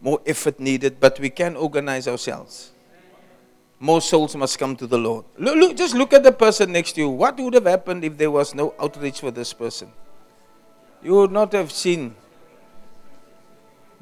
more 0.00 0.20
effort 0.26 0.58
needed, 0.60 0.98
but 1.00 1.18
we 1.20 1.30
can 1.30 1.56
organize 1.56 2.08
ourselves. 2.08 2.72
More 3.78 4.00
souls 4.00 4.34
must 4.34 4.58
come 4.58 4.74
to 4.76 4.86
the 4.86 4.96
Lord. 4.96 5.24
Look, 5.38 5.56
look, 5.56 5.76
just 5.76 5.94
look 5.94 6.12
at 6.12 6.22
the 6.22 6.32
person 6.32 6.72
next 6.72 6.92
to 6.92 7.02
you. 7.02 7.10
What 7.10 7.38
would 7.38 7.54
have 7.54 7.66
happened 7.66 8.04
if 8.04 8.16
there 8.16 8.30
was 8.30 8.54
no 8.54 8.74
outreach 8.80 9.20
for 9.20 9.30
this 9.30 9.52
person? 9.52 9.92
You 11.02 11.14
would 11.14 11.32
not 11.32 11.52
have 11.52 11.70
seen 11.70 12.14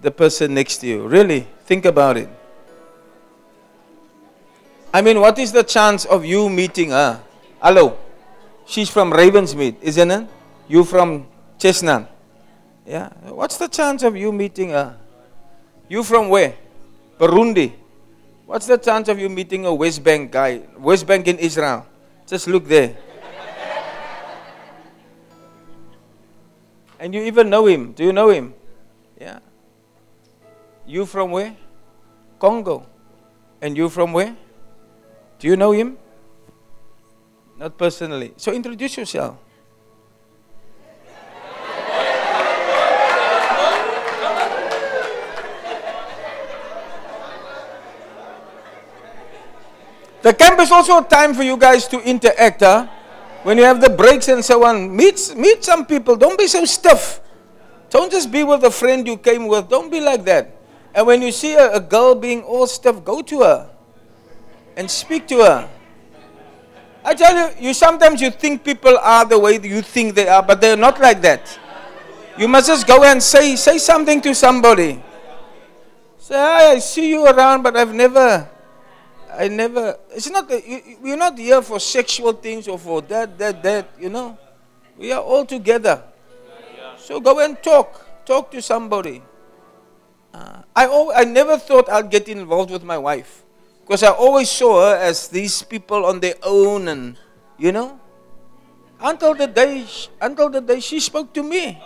the 0.01 0.11
person 0.11 0.55
next 0.55 0.79
to 0.79 0.87
you. 0.87 1.09
Really, 1.09 1.49
think 1.65 1.85
about 1.85 2.17
it. 2.17 2.29
I 4.93 5.03
mean, 5.03 5.21
what 5.21 5.39
is 5.39 5.51
the 5.51 5.65
chance 5.65 6.05
of 6.05 6.25
you 6.25 6.49
meeting 6.49 6.91
her? 6.91 7.21
Hello, 7.61 7.99
she's 8.65 8.89
from 8.89 9.11
Ravensmead, 9.11 9.83
isn't 9.83 10.11
it? 10.11 10.29
You 10.69 10.85
from 10.85 11.27
Chestnut. 11.59 12.11
Yeah. 12.87 13.09
What's 13.27 13.57
the 13.57 13.67
chance 13.67 14.03
of 14.03 14.17
you 14.17 14.31
meeting 14.31 14.71
her? 14.71 14.97
You 15.89 16.05
from 16.05 16.29
where? 16.29 16.55
Burundi. 17.19 17.73
What's 18.47 18.67
the 18.67 18.77
chance 18.77 19.09
of 19.09 19.19
you 19.19 19.29
meeting 19.29 19.65
a 19.65 19.75
West 19.75 20.05
Bank 20.05 20.31
guy? 20.31 20.63
West 20.77 21.07
Bank 21.07 21.27
in 21.29 21.39
Israel. 21.39 21.87
Just 22.27 22.47
look 22.47 22.69
there. 22.69 22.97
and 27.01 27.15
you 27.15 27.23
even 27.23 27.49
know 27.49 27.67
him. 27.67 27.93
Do 27.93 28.05
you 28.05 28.13
know 28.13 28.29
him? 28.29 28.55
Yeah. 29.19 29.41
You 30.87 31.07
from 31.07 31.31
where? 31.31 31.57
Congo. 32.39 32.87
And 33.63 33.77
you 33.77 33.89
from 33.89 34.13
where? 34.13 34.37
Do 35.39 35.49
you 35.49 35.57
know 35.57 35.73
him? 35.73 35.97
Not 37.57 37.79
personally. 37.79 38.35
So 38.37 38.53
introduce 38.53 38.99
yourself. 38.99 39.39
The 50.25 50.33
camp 50.33 50.59
is 50.59 50.73
also 50.73 51.01
a 51.01 51.05
time 51.05 51.35
for 51.35 51.43
you 51.43 51.59
guys 51.59 51.87
to 51.89 52.01
interact. 52.01 52.63
Huh? 52.63 52.89
When 53.43 53.59
you 53.59 53.65
have 53.65 53.83
the 53.83 53.91
breaks 53.91 54.29
and 54.29 54.43
so 54.43 54.65
on, 54.65 54.89
meet, 54.89 55.21
meet 55.37 55.63
some 55.63 55.85
people. 55.85 56.17
Don't 56.17 56.39
be 56.39 56.47
so 56.47 56.65
stiff. 56.65 57.21
Don't 57.91 58.11
just 58.11 58.33
be 58.33 58.43
with 58.43 58.65
a 58.65 58.71
friend 58.71 59.07
you 59.07 59.19
came 59.19 59.47
with. 59.47 59.69
Don't 59.69 59.93
be 59.93 60.01
like 60.01 60.25
that. 60.25 60.57
And 60.95 61.07
when 61.07 61.21
you 61.21 61.31
see 61.31 61.53
a, 61.53 61.75
a 61.75 61.81
girl 61.81 62.15
being 62.15 62.43
all 62.43 62.67
stiff, 62.67 63.05
go 63.05 63.21
to 63.21 63.43
her 63.43 63.71
and 64.79 64.91
speak 64.91 65.29
to 65.29 65.45
her. 65.45 65.69
I 67.05 67.13
tell 67.13 67.37
you, 67.37 67.69
you 67.69 67.75
sometimes 67.75 68.23
you 68.23 68.31
think 68.31 68.65
people 68.65 68.97
are 68.97 69.27
the 69.27 69.39
way 69.39 69.61
you 69.61 69.83
think 69.83 70.15
they 70.15 70.27
are, 70.27 70.43
but 70.43 70.59
they're 70.59 70.75
not 70.75 70.99
like 71.03 71.21
that. 71.21 71.59
You 72.39 72.49
must 72.49 72.69
just 72.69 72.87
go 72.87 73.05
and 73.05 73.23
say 73.23 73.57
say 73.57 73.77
something 73.77 74.23
to 74.23 74.35
somebody. 74.35 75.05
Say, 76.17 76.35
hi, 76.35 76.71
I 76.73 76.79
see 76.79 77.11
you 77.11 77.27
around, 77.27 77.63
but 77.63 77.77
I've 77.77 77.93
never 77.93 78.49
I 79.39 79.49
never. 79.49 79.99
It's 80.11 80.31
not. 80.31 80.49
We're 81.01 81.17
not 81.17 81.39
here 81.39 81.63
for 81.63 81.81
sexual 81.81 82.33
things 82.33 82.69
or 82.69 82.79
for 82.79 83.03
that, 83.03 83.39
that, 83.39 83.63
that. 83.63 83.89
You 83.99 84.11
know, 84.11 84.39
we 84.97 85.13
are 85.13 85.21
all 85.21 85.45
together. 85.45 86.03
So 86.97 87.21
go 87.21 87.41
and 87.41 87.61
talk. 87.63 88.01
Talk 88.25 88.51
to 88.53 88.63
somebody. 88.63 89.23
Uh, 90.33 90.63
I 90.75 90.89
I 91.15 91.25
never 91.25 91.59
thought 91.59 91.89
I'd 91.89 92.11
get 92.11 92.29
involved 92.29 92.71
with 92.71 92.83
my 92.83 92.99
wife 92.99 93.45
because 93.85 94.03
I 94.03 94.11
always 94.11 94.51
saw 94.51 94.81
her 94.81 94.97
as 94.97 95.29
these 95.29 95.63
people 95.63 96.07
on 96.07 96.21
their 96.21 96.35
own, 96.43 96.89
and 96.89 97.17
you 97.59 97.71
know, 97.71 98.01
until 98.99 99.35
the 99.35 99.47
day 99.47 99.85
until 100.21 100.49
the 100.49 100.61
day 100.61 100.81
she 100.81 100.99
spoke 100.99 101.33
to 101.35 101.43
me. 101.43 101.79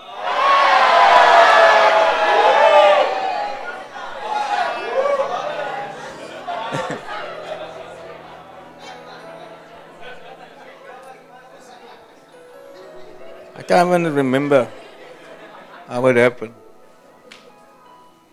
Can't 13.69 13.87
even 13.87 14.15
remember 14.15 14.67
how 15.87 16.07
it 16.07 16.17
happened. 16.17 16.55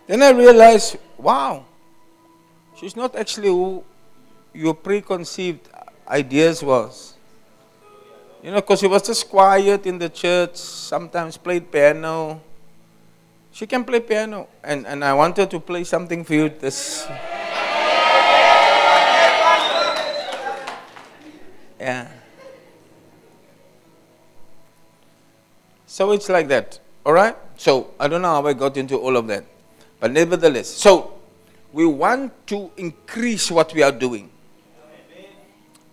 Then 0.06 0.22
I 0.22 0.30
realized, 0.30 0.96
wow, 1.18 1.66
she's 2.74 2.96
not 2.96 3.14
actually 3.14 3.48
who 3.48 3.84
your 4.54 4.72
preconceived 4.72 5.68
ideas 6.08 6.62
was. 6.62 7.14
You 8.42 8.50
know, 8.50 8.62
because 8.62 8.80
she 8.80 8.86
was 8.86 9.02
just 9.02 9.28
quiet 9.28 9.84
in 9.86 9.98
the 9.98 10.08
church, 10.08 10.56
sometimes 10.56 11.36
played 11.36 11.70
piano. 11.70 12.40
She 13.52 13.66
can 13.66 13.84
play 13.84 14.00
piano, 14.00 14.48
and, 14.64 14.86
and 14.86 15.04
I 15.04 15.12
wanted 15.12 15.50
to 15.50 15.60
play 15.60 15.84
something 15.84 16.24
for 16.24 16.32
you 16.34 16.48
this. 16.48 17.06
Yeah. 21.78 22.15
So 25.96 26.12
it's 26.12 26.28
like 26.28 26.46
that. 26.48 26.78
All 27.06 27.14
right? 27.14 27.34
So 27.56 27.94
I 27.98 28.06
don't 28.06 28.20
know 28.20 28.28
how 28.28 28.46
I 28.46 28.52
got 28.52 28.76
into 28.76 28.98
all 28.98 29.16
of 29.16 29.26
that. 29.28 29.44
But 29.98 30.12
nevertheless, 30.12 30.68
so 30.68 31.14
we 31.72 31.86
want 31.86 32.34
to 32.48 32.70
increase 32.76 33.50
what 33.50 33.72
we 33.72 33.82
are 33.82 33.92
doing. 33.92 34.28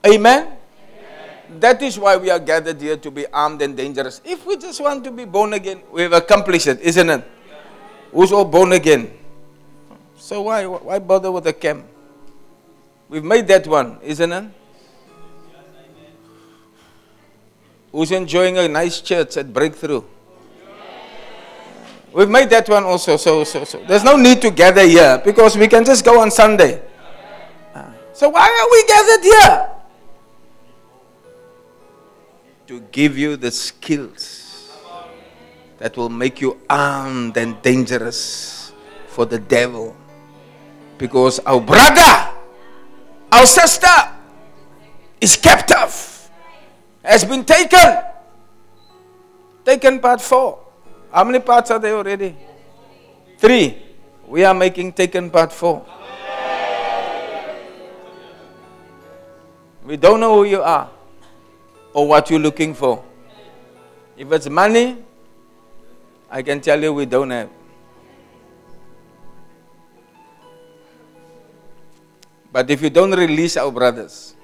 Amen? 0.05 0.57
That 1.57 1.81
is 1.81 1.97
why 1.97 2.17
we 2.17 2.29
are 2.29 2.39
gathered 2.39 2.81
here 2.81 2.97
to 2.97 3.09
be 3.09 3.25
armed 3.27 3.61
and 3.61 3.77
dangerous. 3.77 4.19
If 4.25 4.45
we 4.45 4.57
just 4.57 4.81
want 4.81 5.05
to 5.05 5.11
be 5.11 5.23
born 5.23 5.53
again, 5.53 5.79
we 5.89 6.01
have 6.01 6.11
accomplished 6.11 6.67
it, 6.67 6.81
isn't 6.81 7.09
it? 7.09 7.23
Who's 8.11 8.33
all 8.33 8.43
born 8.43 8.73
again? 8.73 9.09
So 10.17 10.41
why 10.41 10.65
why 10.65 10.99
bother 10.99 11.31
with 11.31 11.45
the 11.45 11.53
camp? 11.53 11.85
We've 13.07 13.23
made 13.23 13.47
that 13.47 13.65
one, 13.67 13.99
isn't 14.03 14.33
it? 14.33 14.51
Who's 17.93 18.11
enjoying 18.11 18.57
a 18.57 18.67
nice 18.67 19.01
church 19.01 19.37
at 19.37 19.53
Breakthrough? 19.53 20.01
We've 22.11 22.29
made 22.29 22.49
that 22.49 22.67
one 22.67 22.83
also. 22.83 23.17
So, 23.17 23.43
so, 23.43 23.63
so. 23.63 23.83
There's 23.87 24.03
no 24.03 24.17
need 24.17 24.41
to 24.41 24.49
gather 24.49 24.85
here 24.85 25.21
because 25.23 25.55
we 25.55 25.67
can 25.67 25.85
just 25.85 26.03
go 26.03 26.19
on 26.19 26.31
Sunday. 26.31 26.81
Uh, 27.73 27.91
so, 28.11 28.29
why 28.29 28.49
are 28.49 28.69
we 28.71 28.83
gathered 28.87 29.23
here? 29.23 29.69
To 32.67 32.79
give 32.91 33.15
you 33.15 33.37
the 33.37 33.51
skills 33.51 34.71
that 35.77 35.95
will 35.95 36.09
make 36.09 36.41
you 36.41 36.59
armed 36.69 37.37
and 37.37 37.61
dangerous 37.61 38.73
for 39.07 39.25
the 39.25 39.37
devil. 39.37 39.95
Because 40.97 41.39
our 41.39 41.61
brother, 41.61 42.31
our 43.31 43.45
sister 43.45 43.87
is 45.19 45.35
captive, 45.35 46.12
has 47.03 47.25
been 47.25 47.43
taken. 47.43 48.03
Taken 49.65 49.99
part 49.99 50.21
four. 50.21 50.59
How 51.11 51.23
many 51.23 51.39
parts 51.39 51.69
are 51.71 51.79
there 51.79 51.95
already? 51.95 52.35
Three. 53.37 53.81
We 54.27 54.43
are 54.45 54.53
making 54.53 54.93
taken 54.93 55.29
part 55.29 55.51
four. 55.51 55.85
We 59.85 59.97
don't 59.97 60.19
know 60.21 60.35
who 60.35 60.45
you 60.45 60.61
are 60.61 60.89
or 61.93 62.07
what 62.07 62.29
you're 62.29 62.39
looking 62.39 62.73
for. 62.73 63.03
If 64.15 64.31
it's 64.31 64.49
money, 64.49 65.03
I 66.31 66.41
can 66.41 66.61
tell 66.61 66.81
you 66.81 66.93
we 66.93 67.05
don't 67.05 67.29
have. 67.29 67.49
But 72.51 72.69
if 72.69 72.81
you 72.81 72.89
don't 72.89 73.11
release 73.11 73.57
our 73.57 73.71
brothers, 73.71 74.35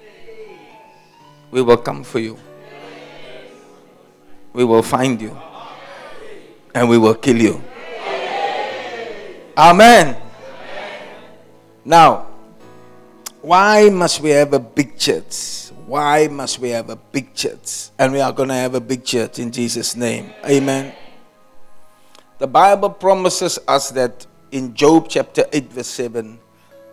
we 1.52 1.62
will 1.62 1.78
come 1.78 2.04
for 2.04 2.20
you. 2.20 2.38
We 4.60 4.66
will 4.66 4.84
find 4.84 5.22
you 5.22 5.32
and 6.76 6.90
we 6.90 6.98
will 6.98 7.16
kill 7.16 7.38
you. 7.40 7.64
Amen. 9.56 10.20
Now, 11.86 12.28
why 13.42 13.88
must 13.88 14.20
we 14.20 14.32
have 14.32 14.52
a 14.52 14.60
big 14.60 14.98
church? 14.98 15.70
Why 15.88 16.28
must 16.28 16.60
we 16.60 16.72
have 16.72 16.90
a 16.90 16.98
big 16.98 17.34
church? 17.34 17.88
And 17.98 18.12
we 18.12 18.20
are 18.20 18.34
going 18.34 18.50
to 18.50 18.60
have 18.60 18.76
a 18.76 18.82
big 18.82 19.06
church 19.06 19.40
in 19.40 19.50
Jesus' 19.50 19.96
name. 19.96 20.34
Amen. 20.44 20.92
The 22.38 22.48
Bible 22.48 22.90
promises 22.90 23.60
us 23.66 23.92
that 23.92 24.28
in 24.52 24.74
Job 24.74 25.08
chapter 25.08 25.46
8, 25.54 25.72
verse 25.72 25.88
7 25.88 26.38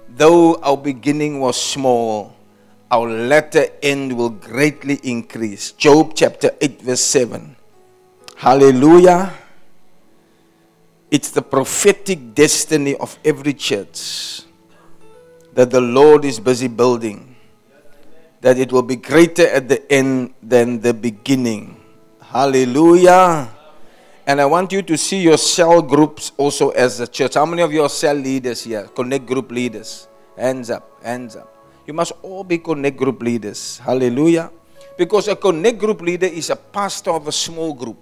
though 0.09 0.55
our 0.63 0.77
beginning 0.77 1.41
was 1.41 1.61
small, 1.61 2.37
our 2.93 3.11
latter 3.11 3.67
end 3.83 4.17
will 4.17 4.31
greatly 4.31 5.01
increase. 5.03 5.73
Job 5.73 6.13
chapter 6.15 6.53
8, 6.61 6.83
verse 6.83 7.01
7. 7.01 7.56
Hallelujah. 8.37 9.33
It's 11.11 11.31
the 11.31 11.41
prophetic 11.41 12.35
destiny 12.35 12.95
of 12.97 13.19
every 13.25 13.55
church 13.55 14.43
that 15.55 15.71
the 15.71 15.81
Lord 15.81 16.27
is 16.27 16.39
busy 16.39 16.69
building, 16.69 17.35
that 18.43 18.59
it 18.59 18.71
will 18.71 18.83
be 18.83 18.97
greater 18.97 19.49
at 19.49 19.69
the 19.69 19.81
end 19.91 20.35
than 20.43 20.81
the 20.81 20.93
beginning. 20.93 21.81
Hallelujah. 22.21 23.49
And 24.27 24.39
I 24.39 24.45
want 24.45 24.71
you 24.71 24.83
to 24.83 24.99
see 24.99 25.23
your 25.23 25.39
cell 25.39 25.81
groups 25.81 26.33
also 26.37 26.71
as 26.71 27.01
a 27.01 27.07
church. 27.07 27.35
How 27.35 27.47
many 27.47 27.63
of 27.63 27.73
you 27.73 27.83
are 27.85 27.89
cell 27.89 28.17
leaders 28.17 28.65
here? 28.65 28.85
Connect 28.95 29.25
group 29.25 29.51
leaders. 29.51 30.09
Hands 30.37 30.69
up, 30.69 31.03
hands 31.03 31.37
up. 31.37 31.49
You 31.87 31.95
must 31.95 32.13
all 32.21 32.45
be 32.45 32.59
connect 32.59 32.99
group 32.99 33.23
leaders. 33.23 33.79
Hallelujah. 33.79 34.51
Because 34.99 35.29
a 35.29 35.37
connect 35.37 35.79
group 35.79 36.03
leader 36.03 36.27
is 36.27 36.51
a 36.51 36.57
pastor 36.57 37.13
of 37.13 37.29
a 37.29 37.33
small 37.33 37.73
group. 37.73 37.97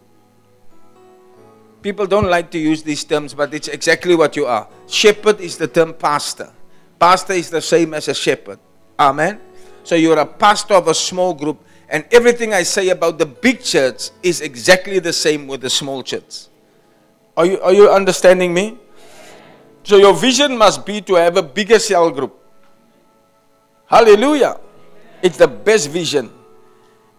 People 1.84 2.06
don't 2.06 2.30
like 2.30 2.50
to 2.52 2.58
use 2.58 2.82
these 2.82 3.04
terms, 3.04 3.34
but 3.34 3.52
it's 3.52 3.68
exactly 3.68 4.16
what 4.16 4.36
you 4.36 4.46
are. 4.46 4.66
Shepherd 4.88 5.38
is 5.38 5.58
the 5.58 5.68
term 5.68 5.92
pastor. 5.92 6.50
Pastor 6.98 7.34
is 7.34 7.50
the 7.50 7.60
same 7.60 7.92
as 7.92 8.08
a 8.08 8.14
shepherd. 8.14 8.58
Amen. 8.98 9.38
So 9.82 9.94
you're 9.94 10.18
a 10.18 10.24
pastor 10.24 10.72
of 10.72 10.88
a 10.88 10.94
small 10.94 11.34
group, 11.34 11.62
and 11.90 12.06
everything 12.10 12.54
I 12.54 12.62
say 12.62 12.88
about 12.88 13.18
the 13.18 13.26
big 13.26 13.62
church 13.62 14.08
is 14.22 14.40
exactly 14.40 14.98
the 14.98 15.12
same 15.12 15.46
with 15.46 15.60
the 15.60 15.68
small 15.68 16.02
church. 16.02 16.46
Are 17.36 17.44
you, 17.44 17.60
are 17.60 17.74
you 17.74 17.90
understanding 17.90 18.54
me? 18.54 18.78
So 19.82 19.98
your 19.98 20.14
vision 20.14 20.56
must 20.56 20.86
be 20.86 21.02
to 21.02 21.16
have 21.16 21.36
a 21.36 21.42
bigger 21.42 21.78
cell 21.78 22.10
group. 22.10 22.34
Hallelujah. 23.84 24.58
It's 25.20 25.36
the 25.36 25.48
best 25.48 25.90
vision. 25.90 26.30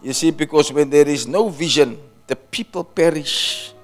You 0.02 0.14
see, 0.14 0.32
because 0.32 0.74
when 0.74 0.90
there 0.90 1.08
is 1.08 1.28
no 1.28 1.50
vision, 1.50 2.00
the 2.26 2.36
people 2.36 2.84
perish. 2.84 3.75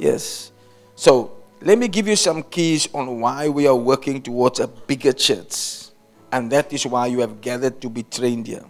Yes. 0.00 0.50
So 0.96 1.30
let 1.60 1.76
me 1.76 1.86
give 1.86 2.08
you 2.08 2.16
some 2.16 2.42
keys 2.42 2.88
on 2.94 3.20
why 3.20 3.50
we 3.50 3.68
are 3.68 3.76
working 3.76 4.22
towards 4.22 4.58
a 4.58 4.66
bigger 4.66 5.12
church. 5.12 5.92
And 6.32 6.50
that 6.52 6.72
is 6.72 6.86
why 6.86 7.06
you 7.08 7.20
have 7.20 7.42
gathered 7.42 7.82
to 7.82 7.90
be 7.90 8.02
trained 8.04 8.46
here. 8.46 8.64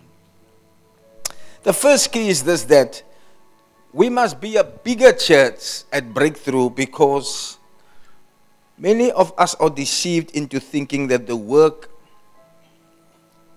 The 1.62 1.72
first 1.72 2.10
key 2.10 2.28
is 2.28 2.42
this 2.42 2.64
that 2.64 3.04
we 3.92 4.08
must 4.10 4.40
be 4.40 4.56
a 4.56 4.64
bigger 4.64 5.12
church 5.12 5.84
at 5.92 6.12
breakthrough 6.12 6.70
because 6.70 7.58
many 8.76 9.12
of 9.12 9.32
us 9.38 9.54
are 9.54 9.70
deceived 9.70 10.34
into 10.34 10.58
thinking 10.58 11.06
that 11.08 11.28
the 11.28 11.36
work 11.36 11.90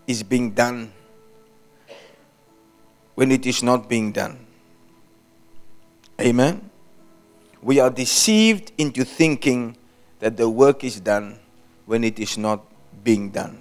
is 0.05 0.21
being 0.21 0.51
done 0.51 0.93
when 3.15 3.32
it 3.32 3.47
is 3.47 3.63
not 3.63 3.89
being 3.89 4.11
done. 4.11 4.45
Amen 6.21 6.69
we 7.64 7.80
are 7.80 7.89
deceived 7.89 8.74
into 8.78 9.05
thinking 9.05 9.78
that 10.20 10.36
the 10.36 10.49
work 10.49 10.84
is 10.84 10.99
done 10.99 11.39
when 11.86 12.03
it 12.03 12.20
is 12.20 12.38
not 12.38 12.64
being 13.03 13.30
done. 13.30 13.57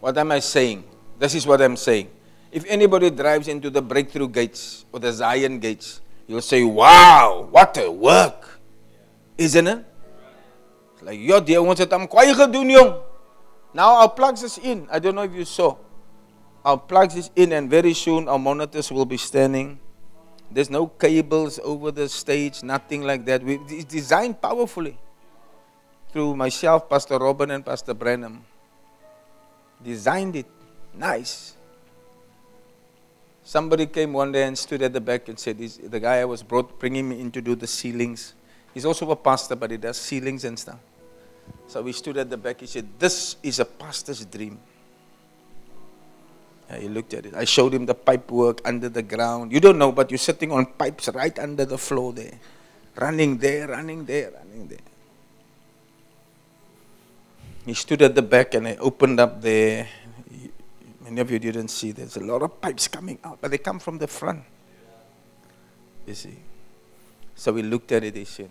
What 0.00 0.16
am 0.18 0.32
I 0.32 0.38
saying? 0.38 0.84
This 1.18 1.34
is 1.34 1.46
what 1.46 1.62
I'm 1.62 1.76
saying. 1.76 2.10
If 2.52 2.64
anybody 2.68 3.10
drives 3.10 3.48
into 3.48 3.70
the 3.70 3.82
breakthrough 3.82 4.28
gates 4.28 4.84
or 4.92 5.00
the 5.00 5.12
Zion 5.12 5.58
gates, 5.58 6.00
you'll 6.26 6.42
say, 6.42 6.62
Wow, 6.62 7.48
what 7.50 7.76
a 7.78 7.90
work! 7.90 8.60
Isn't 9.36 9.66
it? 9.66 9.84
It's 10.94 11.02
like, 11.02 11.18
yo, 11.18 11.40
dear, 11.40 11.60
it, 11.80 11.92
I'm 11.92 12.06
quite 12.06 12.34
doing 12.52 12.70
Now 13.74 13.96
our 13.96 14.08
plugs 14.08 14.42
is 14.42 14.58
in. 14.58 14.86
I 14.90 14.98
don't 14.98 15.14
know 15.14 15.24
if 15.24 15.34
you 15.34 15.44
saw. 15.44 15.76
I'll 16.66 16.78
plug 16.78 17.12
this 17.12 17.30
in, 17.36 17.52
and 17.52 17.70
very 17.70 17.94
soon 17.94 18.28
our 18.28 18.40
monitors 18.40 18.90
will 18.90 19.04
be 19.04 19.16
standing. 19.16 19.78
There's 20.50 20.68
no 20.68 20.88
cables 20.88 21.60
over 21.62 21.92
the 21.92 22.08
stage, 22.08 22.64
nothing 22.64 23.02
like 23.02 23.24
that. 23.26 23.40
We, 23.44 23.60
it's 23.68 23.84
designed 23.84 24.42
powerfully 24.42 24.98
through 26.10 26.34
myself, 26.34 26.90
Pastor 26.90 27.18
Robin, 27.18 27.52
and 27.52 27.64
Pastor 27.64 27.94
Brenham. 27.94 28.44
Designed 29.80 30.34
it 30.34 30.46
nice. 30.92 31.54
Somebody 33.44 33.86
came 33.86 34.12
one 34.12 34.32
day 34.32 34.42
and 34.42 34.58
stood 34.58 34.82
at 34.82 34.92
the 34.92 35.00
back 35.00 35.28
and 35.28 35.38
said, 35.38 35.58
The 35.58 36.00
guy 36.00 36.16
I 36.16 36.24
was 36.24 36.42
brought, 36.42 36.80
bringing 36.80 37.08
me 37.08 37.20
in 37.20 37.30
to 37.30 37.40
do 37.40 37.54
the 37.54 37.68
ceilings. 37.68 38.34
He's 38.74 38.84
also 38.84 39.08
a 39.12 39.16
pastor, 39.16 39.54
but 39.54 39.70
he 39.70 39.76
does 39.76 39.98
ceilings 39.98 40.44
and 40.44 40.58
stuff. 40.58 40.80
So 41.68 41.80
we 41.80 41.92
stood 41.92 42.16
at 42.16 42.28
the 42.28 42.36
back. 42.36 42.58
He 42.58 42.66
said, 42.66 42.88
This 42.98 43.36
is 43.44 43.60
a 43.60 43.64
pastor's 43.64 44.24
dream. 44.24 44.58
Yeah, 46.70 46.78
he 46.78 46.88
looked 46.88 47.14
at 47.14 47.26
it. 47.26 47.34
I 47.34 47.44
showed 47.44 47.72
him 47.74 47.86
the 47.86 47.94
pipe 47.94 48.30
work 48.30 48.60
under 48.64 48.88
the 48.88 49.02
ground. 49.02 49.52
You 49.52 49.60
don't 49.60 49.78
know, 49.78 49.92
but 49.92 50.10
you're 50.10 50.18
sitting 50.18 50.50
on 50.50 50.66
pipes 50.66 51.08
right 51.08 51.36
under 51.38 51.64
the 51.64 51.78
floor 51.78 52.12
there. 52.12 52.34
Running 52.96 53.38
there, 53.38 53.68
running 53.68 54.04
there, 54.04 54.32
running 54.32 54.66
there. 54.68 54.78
He 57.64 57.74
stood 57.74 58.02
at 58.02 58.14
the 58.14 58.22
back 58.22 58.54
and 58.54 58.66
I 58.66 58.76
opened 58.76 59.20
up 59.20 59.40
there. 59.42 59.88
Many 61.02 61.20
of 61.20 61.30
you 61.30 61.38
didn't 61.38 61.68
see 61.68 61.92
there's 61.92 62.16
a 62.16 62.24
lot 62.24 62.42
of 62.42 62.60
pipes 62.60 62.88
coming 62.88 63.18
out, 63.22 63.38
but 63.40 63.50
they 63.50 63.58
come 63.58 63.78
from 63.78 63.98
the 63.98 64.08
front. 64.08 64.42
You 66.06 66.14
see. 66.14 66.36
So 67.34 67.52
we 67.52 67.62
looked 67.62 67.92
at 67.92 68.02
it, 68.02 68.16
he 68.16 68.24
said, 68.24 68.48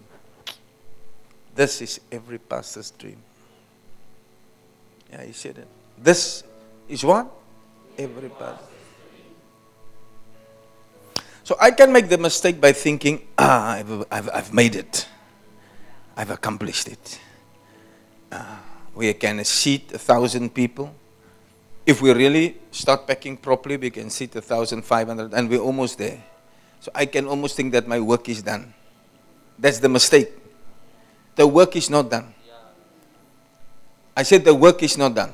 This 1.56 1.82
is 1.82 2.00
every 2.12 2.38
pastor's 2.38 2.92
dream. 2.92 3.18
Yeah, 5.12 5.24
he 5.24 5.32
said 5.32 5.58
it. 5.58 5.68
This 5.98 6.44
is 6.88 7.04
what? 7.04 7.32
Every. 7.98 8.32
So 11.44 11.56
I 11.62 11.72
can 11.72 11.94
make 11.94 12.10
the 12.10 12.18
mistake 12.18 12.60
by 12.60 12.72
thinking, 12.74 13.28
ah, 13.38 13.74
I've, 13.74 14.04
I've, 14.12 14.30
I've 14.34 14.54
made 14.54 14.76
it. 14.76 15.08
I've 16.18 16.32
accomplished 16.32 16.88
it. 16.88 17.20
Uh, 18.32 18.58
we 18.96 19.14
can 19.14 19.44
seat 19.46 19.92
a 19.94 20.00
thousand 20.00 20.54
people. 20.54 20.94
If 21.86 22.02
we 22.02 22.12
really 22.14 22.58
start 22.72 23.06
packing 23.06 23.38
properly, 23.38 23.78
we 23.78 23.92
can 23.92 24.10
seat 24.10 24.36
a 24.36 24.42
thousand 24.42 24.84
five 24.84 25.08
hundred, 25.08 25.34
and 25.34 25.50
we're 25.50 25.60
almost 25.60 26.00
there. 26.00 26.24
So 26.80 26.92
I 26.96 27.06
can 27.06 27.28
almost 27.28 27.56
think 27.56 27.74
that 27.74 27.88
my 27.88 28.00
work 28.00 28.28
is 28.28 28.42
done. 28.42 28.74
That's 29.60 29.80
the 29.80 29.90
mistake. 29.90 30.32
The 31.36 31.46
work 31.46 31.76
is 31.76 31.90
not 31.90 32.10
done. 32.10 32.34
I 34.18 34.24
said 34.24 34.46
the 34.46 34.56
work 34.56 34.82
is 34.82 34.98
not 34.98 35.14
done. 35.14 35.34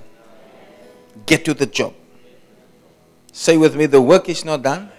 Get 1.25 1.45
to 1.45 1.53
the 1.53 1.67
job. 1.67 1.93
Say 3.31 3.57
with 3.57 3.75
me, 3.75 3.85
the 3.85 4.01
work 4.01 4.29
is 4.29 4.43
not 4.43 4.61
done. 4.61 4.91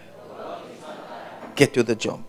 Get 1.54 1.74
to 1.74 1.82
the 1.82 1.94
job. 1.94 2.24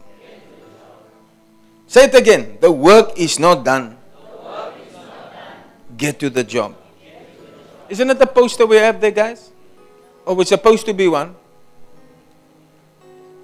Say 1.88 2.06
it 2.06 2.16
again. 2.16 2.58
The 2.60 2.72
work 2.72 3.18
is 3.18 3.40
not 3.40 3.64
done. 3.64 3.98
Get 5.96 6.20
to 6.20 6.30
the 6.30 6.44
job. 6.44 6.76
Isn't 7.90 8.10
it 8.10 8.20
the 8.20 8.28
poster 8.28 8.66
we 8.66 8.78
have 8.78 9.00
there, 9.00 9.12
guys? 9.12 9.52
Or 10.26 10.36
we're 10.36 10.46
supposed 10.46 10.86
to 10.88 10.94
be 10.94 11.08
one? 11.08 11.36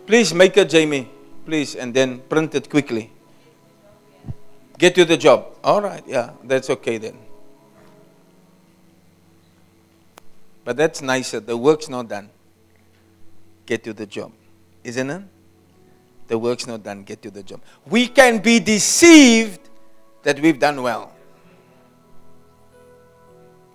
Please 0.07 0.33
make 0.33 0.57
it, 0.57 0.69
Jamie. 0.69 1.09
Please, 1.45 1.75
and 1.75 1.93
then 1.93 2.19
print 2.19 2.55
it 2.55 2.69
quickly. 2.69 3.11
Get 4.77 4.95
to 4.95 5.05
the 5.05 5.17
job. 5.17 5.45
All 5.63 5.81
right, 5.81 6.03
yeah, 6.07 6.31
that's 6.43 6.69
okay 6.69 6.97
then. 6.97 7.17
But 10.63 10.77
that's 10.77 11.01
nicer. 11.01 11.39
The 11.39 11.57
work's 11.57 11.89
not 11.89 12.09
done. 12.09 12.29
Get 13.69 13.83
to 13.83 13.93
the 13.93 14.07
job. 14.07 14.31
Isn't 14.83 15.11
it? 15.11 15.21
The 16.27 16.39
work's 16.39 16.65
not 16.65 16.81
done. 16.81 17.03
Get 17.03 17.21
to 17.21 17.29
the 17.29 17.43
job. 17.43 17.61
We 17.85 18.07
can 18.07 18.39
be 18.39 18.59
deceived 18.59 19.69
that 20.23 20.39
we've 20.39 20.57
done 20.57 20.81
well. 20.81 21.13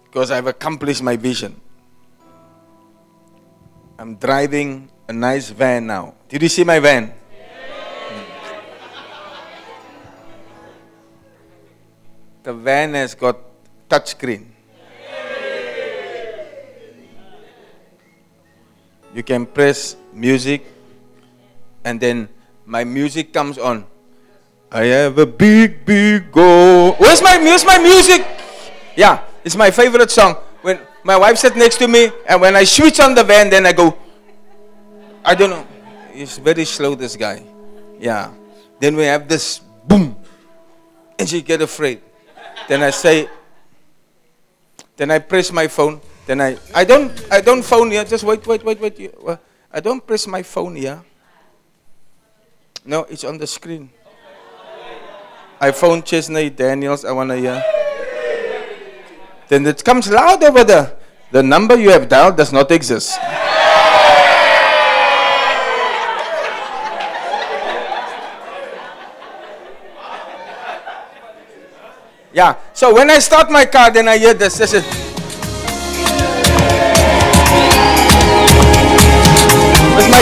Because 0.02 0.32
I've 0.32 0.48
accomplished 0.48 1.00
my 1.00 1.14
vision. 1.14 1.60
I'm 3.96 4.16
driving 4.16 4.90
a 5.06 5.12
nice 5.12 5.50
van 5.50 5.86
now. 5.86 6.14
Did 6.28 6.42
you 6.42 6.48
see 6.48 6.64
my 6.64 6.80
van? 6.80 7.14
The 12.42 12.52
van 12.52 12.94
has 12.94 13.14
got 13.14 13.38
touchscreen. 13.88 14.53
You 19.14 19.22
can 19.22 19.46
press 19.46 19.96
music 20.12 20.66
and 21.84 22.00
then 22.00 22.28
my 22.66 22.82
music 22.82 23.32
comes 23.32 23.58
on. 23.58 23.86
I 24.72 24.84
have 24.86 25.18
a 25.18 25.26
big, 25.26 25.86
big 25.86 26.32
goal. 26.32 26.92
Where's 26.98 27.22
my, 27.22 27.38
where's 27.38 27.64
my 27.64 27.78
music? 27.78 28.26
Yeah, 28.96 29.22
it's 29.44 29.54
my 29.54 29.70
favorite 29.70 30.10
song. 30.10 30.36
When 30.62 30.80
my 31.04 31.16
wife 31.16 31.38
sat 31.38 31.56
next 31.56 31.78
to 31.78 31.86
me 31.86 32.10
and 32.26 32.40
when 32.40 32.56
I 32.56 32.64
switch 32.64 32.98
on 32.98 33.14
the 33.14 33.22
van, 33.22 33.50
then 33.50 33.66
I 33.66 33.72
go, 33.72 33.96
I 35.24 35.36
don't 35.36 35.50
know. 35.50 35.66
He's 36.12 36.38
very 36.38 36.64
slow, 36.64 36.96
this 36.96 37.14
guy. 37.14 37.42
Yeah. 38.00 38.32
Then 38.80 38.96
we 38.96 39.04
have 39.04 39.28
this 39.28 39.60
boom. 39.86 40.16
And 41.18 41.28
she 41.28 41.40
get 41.40 41.62
afraid. 41.62 42.02
Then 42.66 42.82
I 42.82 42.90
say, 42.90 43.28
then 44.96 45.10
I 45.10 45.20
press 45.20 45.52
my 45.52 45.68
phone. 45.68 46.00
Then 46.26 46.40
I, 46.40 46.58
I 46.74 46.84
don't, 46.84 47.26
I 47.30 47.40
don't 47.40 47.62
phone 47.62 47.90
here. 47.90 48.04
Just 48.04 48.24
wait, 48.24 48.46
wait, 48.46 48.64
wait, 48.64 48.80
wait. 48.80 49.38
I 49.70 49.80
don't 49.80 50.06
press 50.06 50.26
my 50.26 50.42
phone 50.42 50.76
here. 50.76 51.02
No, 52.84 53.04
it's 53.04 53.24
on 53.24 53.38
the 53.38 53.46
screen. 53.46 53.90
I 55.60 55.72
phone 55.72 56.02
Chesney 56.02 56.50
Daniels. 56.50 57.04
I 57.04 57.12
wanna 57.12 57.36
hear. 57.36 57.62
Then 59.48 59.66
it 59.66 59.84
comes 59.84 60.10
loud 60.10 60.42
over 60.42 60.64
there. 60.64 60.96
The 61.30 61.42
number 61.42 61.78
you 61.78 61.90
have 61.90 62.08
dialed 62.08 62.36
does 62.36 62.52
not 62.52 62.70
exist. 62.70 63.18
Yeah. 72.32 72.56
So 72.72 72.92
when 72.92 73.10
I 73.10 73.20
start 73.20 73.50
my 73.50 73.64
car, 73.64 73.90
then 73.90 74.08
I 74.08 74.18
hear 74.18 74.34
this. 74.34 74.58
This 74.58 74.74
is. 74.74 75.13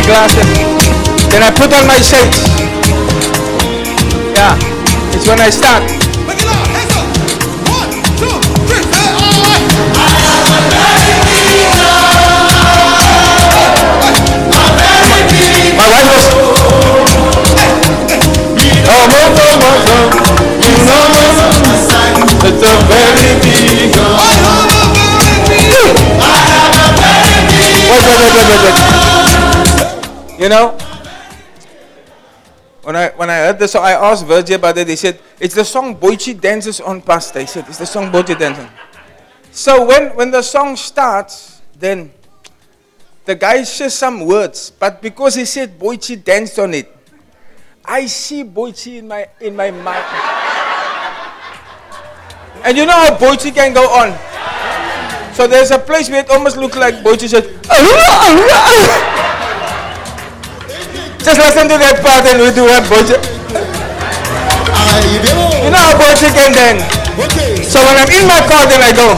Glasses. 0.06 0.48
Then 1.30 1.42
I 1.42 1.50
put 1.50 1.72
on 1.72 1.86
my 1.86 2.00
shades. 2.00 2.42
Yeah. 4.34 4.56
It's 5.14 5.26
when 5.26 5.40
I 5.40 5.50
start. 5.50 5.82
My 15.76 15.86
wife 15.88 16.10
was. 16.12 16.26
Oh, 18.94 19.04
no, 19.08 19.20
no, 19.38 19.48
no. 19.62 19.72
You 20.62 20.74
know, 20.86 21.06
it's 22.44 22.62
a 22.62 22.74
very 22.90 23.30
big 23.40 23.92
wait, 27.92 28.04
wait, 28.06 28.32
wait, 28.34 28.46
wait, 28.48 28.92
wait. 28.92 29.01
You 30.42 30.48
know, 30.48 30.76
when 32.82 32.96
I 32.96 33.10
when 33.14 33.30
I 33.30 33.46
heard 33.46 33.60
the 33.60 33.68
song, 33.68 33.84
I 33.84 33.92
asked 33.92 34.26
Virgil 34.26 34.56
about 34.56 34.76
it. 34.76 34.88
He 34.88 34.96
said 34.96 35.20
it's 35.38 35.54
the 35.54 35.64
song 35.64 35.94
Boichi 35.94 36.34
dances 36.34 36.80
on 36.80 37.00
pasta. 37.00 37.42
He 37.42 37.46
said 37.46 37.64
it's 37.68 37.78
the 37.78 37.86
song 37.86 38.10
Boichi 38.10 38.36
dances. 38.36 38.66
So 39.52 39.86
when 39.86 40.10
when 40.16 40.32
the 40.32 40.42
song 40.42 40.74
starts, 40.74 41.62
then 41.78 42.10
the 43.24 43.36
guy 43.36 43.62
says 43.62 43.94
some 43.94 44.26
words, 44.26 44.72
but 44.72 45.00
because 45.00 45.36
he 45.36 45.44
said 45.44 45.78
Boichi 45.78 46.18
danced 46.18 46.58
on 46.58 46.74
it, 46.74 46.90
I 47.84 48.06
see 48.06 48.42
Boichi 48.42 48.98
in 48.98 49.06
my 49.06 49.28
in 49.38 49.54
my 49.54 49.70
mind. 49.70 50.02
And 52.66 52.76
you 52.76 52.84
know 52.84 52.98
how 52.98 53.14
Boichi 53.14 53.54
can 53.54 53.72
go 53.72 53.86
on. 53.86 54.10
So 55.36 55.46
there's 55.46 55.70
a 55.70 55.78
place 55.78 56.10
where 56.10 56.18
it 56.18 56.30
almost 56.30 56.56
looks 56.56 56.76
like 56.76 56.96
Boichi 56.96 57.28
said, 57.28 57.46
Just 61.22 61.38
listen 61.38 61.68
to 61.70 61.78
that 61.78 62.02
part 62.02 62.26
and 62.26 62.42
we 62.42 62.50
do 62.50 62.66
that 62.66 62.82
Boichi. 62.90 63.14
You 65.62 65.70
know 65.70 65.78
how 65.78 65.94
Boichi 65.94 66.34
can 66.34 66.50
dance. 66.50 66.82
So 67.70 67.78
when 67.78 67.94
I'm 67.94 68.10
in 68.10 68.26
my 68.26 68.42
car, 68.50 68.66
then 68.66 68.82
I 68.82 68.90
go. 68.90 69.14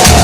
Can 0.00 0.15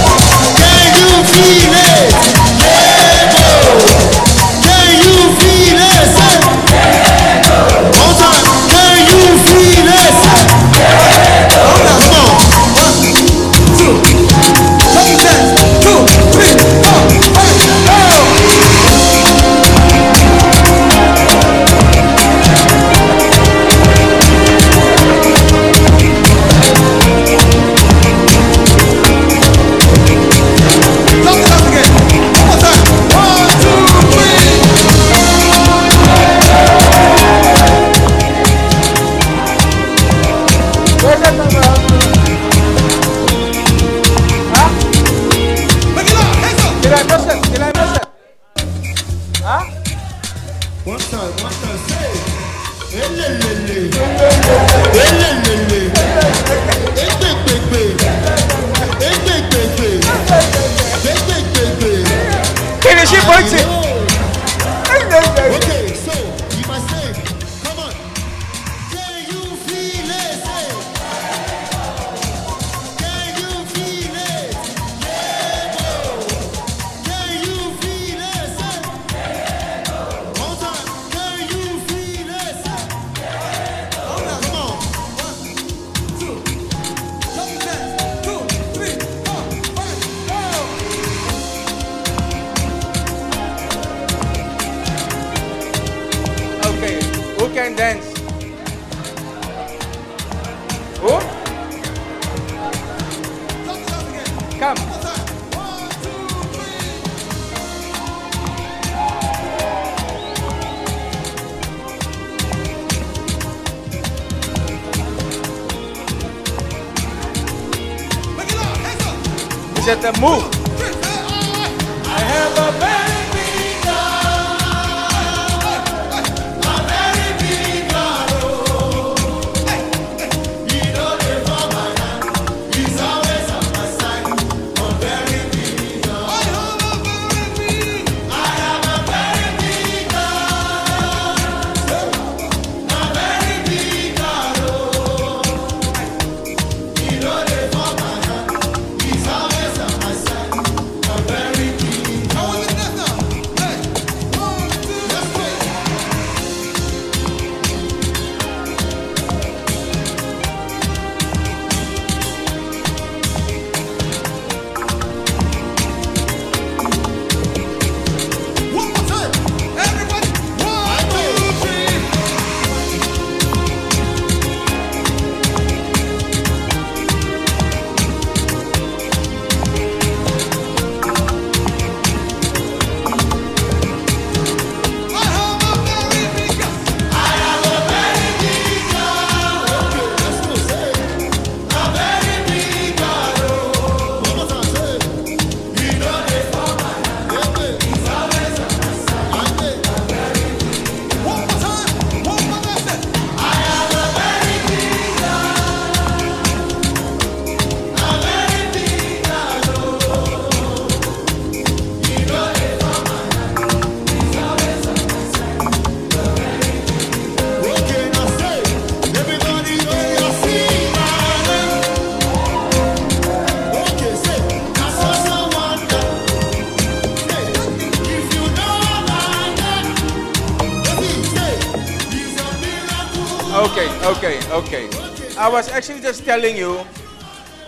was 235.53 235.69
actually 235.69 236.01
just 236.01 236.25
telling 236.25 236.57
you 236.57 236.81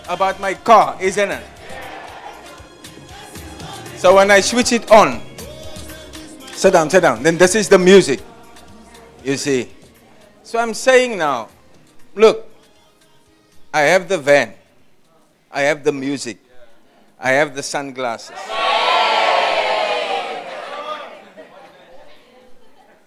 about 0.09 0.39
my 0.41 0.55
car, 0.55 0.97
isn't 0.99 1.29
it? 1.29 1.43
So 3.97 4.15
when 4.15 4.31
I 4.31 4.41
switch 4.41 4.71
it 4.71 4.89
on, 4.91 5.21
sit 6.51 6.73
down, 6.73 6.89
sit 6.89 7.01
down, 7.01 7.21
then 7.21 7.37
this 7.37 7.53
is 7.53 7.69
the 7.69 7.77
music. 7.77 8.21
You 9.23 9.37
see. 9.37 9.69
So 10.41 10.57
I'm 10.57 10.73
saying 10.73 11.17
now, 11.17 11.49
look, 12.15 12.49
I 13.71 13.81
have 13.81 14.09
the 14.09 14.17
van, 14.17 14.53
I 15.51 15.61
have 15.61 15.83
the 15.83 15.91
music, 15.91 16.39
I 17.19 17.31
have 17.31 17.55
the 17.55 17.63
sunglasses. 17.63 18.35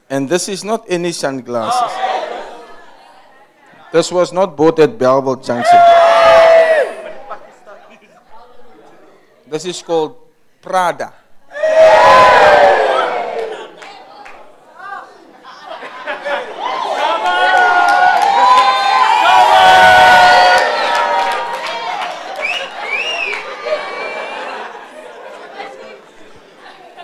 And 0.09 0.29
this 0.29 0.49
is 0.49 0.63
not 0.65 0.87
any 0.89 1.13
sunglasses. 1.13 2.08
This 3.91 4.13
was 4.13 4.33
not 4.35 4.55
bought 4.55 4.79
at 4.81 4.99
Bellville 4.99 5.37
Junction. 5.37 5.81
This 9.47 9.65
is 9.65 9.81
called 9.81 10.17
Prada. 10.61 11.15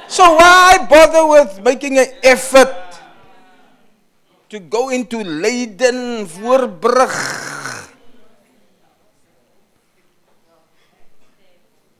So 0.06 0.22
why 0.34 0.86
bother 0.88 1.26
with 1.26 1.60
making 1.64 1.98
an 1.98 2.06
effort 2.22 2.83
to 4.48 4.58
go 4.58 4.90
into 4.90 5.22
Leiden, 5.22 6.26
Voorbrug? 6.26 7.10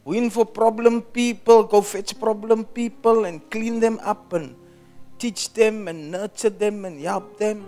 Win 0.05 0.28
for 0.28 0.45
problem 0.45 1.01
people, 1.01 1.64
go 1.64 1.80
fetch 1.80 2.18
problem 2.20 2.64
people 2.64 3.24
and 3.24 3.40
clean 3.51 3.80
them 3.80 3.99
up 4.03 4.32
and 4.34 4.55
teach 5.18 5.53
them 5.55 5.88
and 5.88 6.11
nurture 6.11 6.51
them 6.51 6.84
and 6.84 7.01
help 7.01 7.38
them. 7.38 7.64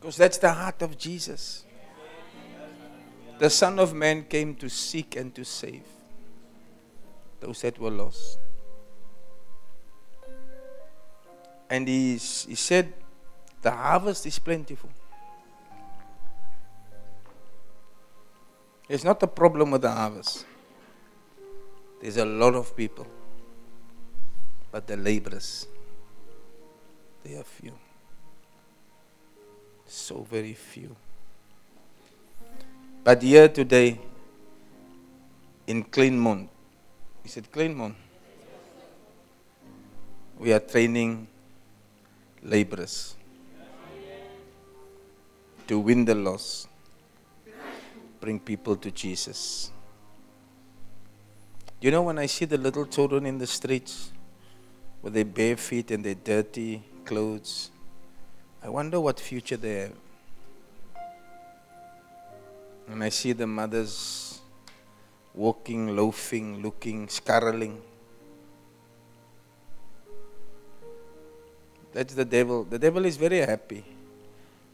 Because 0.00 0.16
that's 0.16 0.38
the 0.38 0.52
heart 0.52 0.80
of 0.80 0.96
Jesus. 0.96 1.66
The 3.38 3.50
Son 3.50 3.78
of 3.78 3.92
Man 3.92 4.24
came 4.24 4.54
to 4.56 4.68
seek 4.70 5.16
and 5.16 5.34
to 5.34 5.44
save 5.44 5.84
those 7.40 7.60
that 7.62 7.78
were 7.78 7.90
lost. 7.90 8.38
And 11.70 11.86
he, 11.86 12.12
he 12.12 12.54
said, 12.54 12.92
The 13.62 13.70
harvest 13.70 14.26
is 14.26 14.38
plentiful. 14.38 14.90
It's 18.88 19.04
not 19.04 19.22
a 19.22 19.26
problem 19.26 19.70
with 19.72 19.82
the 19.82 19.90
harvest. 19.90 20.46
There's 22.00 22.16
a 22.16 22.24
lot 22.24 22.54
of 22.54 22.74
people. 22.74 23.06
But 24.70 24.86
the 24.86 24.96
laborers, 24.96 25.66
they 27.22 27.36
are 27.36 27.44
few. 27.44 27.72
So 29.86 30.22
very 30.30 30.54
few. 30.54 30.94
But 33.04 33.22
here 33.22 33.48
today, 33.48 33.98
in 35.66 35.84
Kleinmond, 35.84 36.48
is 37.24 37.36
it 37.36 37.50
Kleinmond? 37.50 37.94
We 40.38 40.52
are 40.52 40.60
training 40.60 41.26
laborers 42.42 43.16
to 45.66 45.78
win 45.78 46.04
the 46.04 46.14
lost, 46.14 46.68
bring 48.20 48.40
people 48.40 48.76
to 48.76 48.90
Jesus. 48.90 49.70
You 51.80 51.90
know, 51.90 52.02
when 52.02 52.18
I 52.18 52.26
see 52.26 52.44
the 52.44 52.58
little 52.58 52.86
children 52.86 53.26
in 53.26 53.38
the 53.38 53.46
streets 53.46 54.10
with 55.02 55.14
their 55.14 55.24
bare 55.24 55.56
feet 55.56 55.90
and 55.90 56.04
their 56.04 56.14
dirty 56.14 56.82
clothes, 57.04 57.70
I 58.62 58.68
wonder 58.68 58.98
what 58.98 59.20
future 59.20 59.56
they 59.56 59.74
have. 59.74 59.92
And 62.88 63.04
I 63.04 63.10
see 63.10 63.32
the 63.32 63.46
mothers 63.46 64.40
walking, 65.34 65.94
loafing, 65.94 66.62
looking, 66.62 67.06
scarreling. 67.06 67.76
That's 71.92 72.14
the 72.14 72.24
devil. 72.24 72.64
The 72.64 72.78
devil 72.78 73.04
is 73.04 73.16
very 73.16 73.38
happy 73.38 73.84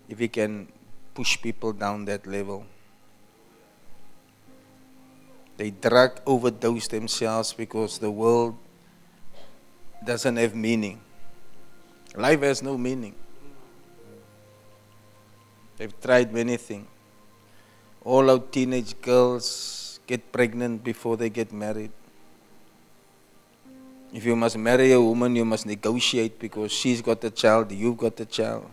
if 0.08 0.18
he 0.18 0.28
can 0.28 0.68
push 1.14 1.40
people 1.40 1.72
down 1.72 2.04
that 2.06 2.26
level. 2.26 2.66
They 5.56 5.70
drug 5.70 6.20
overdose 6.26 6.88
themselves 6.88 7.52
because 7.52 7.98
the 7.98 8.10
world 8.10 8.56
doesn't 10.04 10.36
have 10.36 10.54
meaning. 10.54 11.00
Life 12.16 12.42
has 12.42 12.62
no 12.62 12.76
meaning. 12.76 13.14
They've 15.76 16.00
tried 16.00 16.32
many 16.32 16.56
things. 16.56 16.86
All 18.04 18.30
our 18.30 18.38
teenage 18.38 19.00
girls 19.00 19.98
get 20.06 20.30
pregnant 20.30 20.84
before 20.84 21.16
they 21.16 21.30
get 21.30 21.52
married. 21.52 21.90
If 24.14 24.24
you 24.24 24.34
must 24.36 24.56
marry 24.56 24.92
a 24.92 25.00
woman, 25.00 25.36
you 25.36 25.44
must 25.44 25.66
negotiate 25.66 26.38
because 26.38 26.72
she's 26.72 27.02
got 27.02 27.22
a 27.24 27.30
child, 27.30 27.70
you've 27.72 27.98
got 27.98 28.18
a 28.20 28.24
child. 28.24 28.70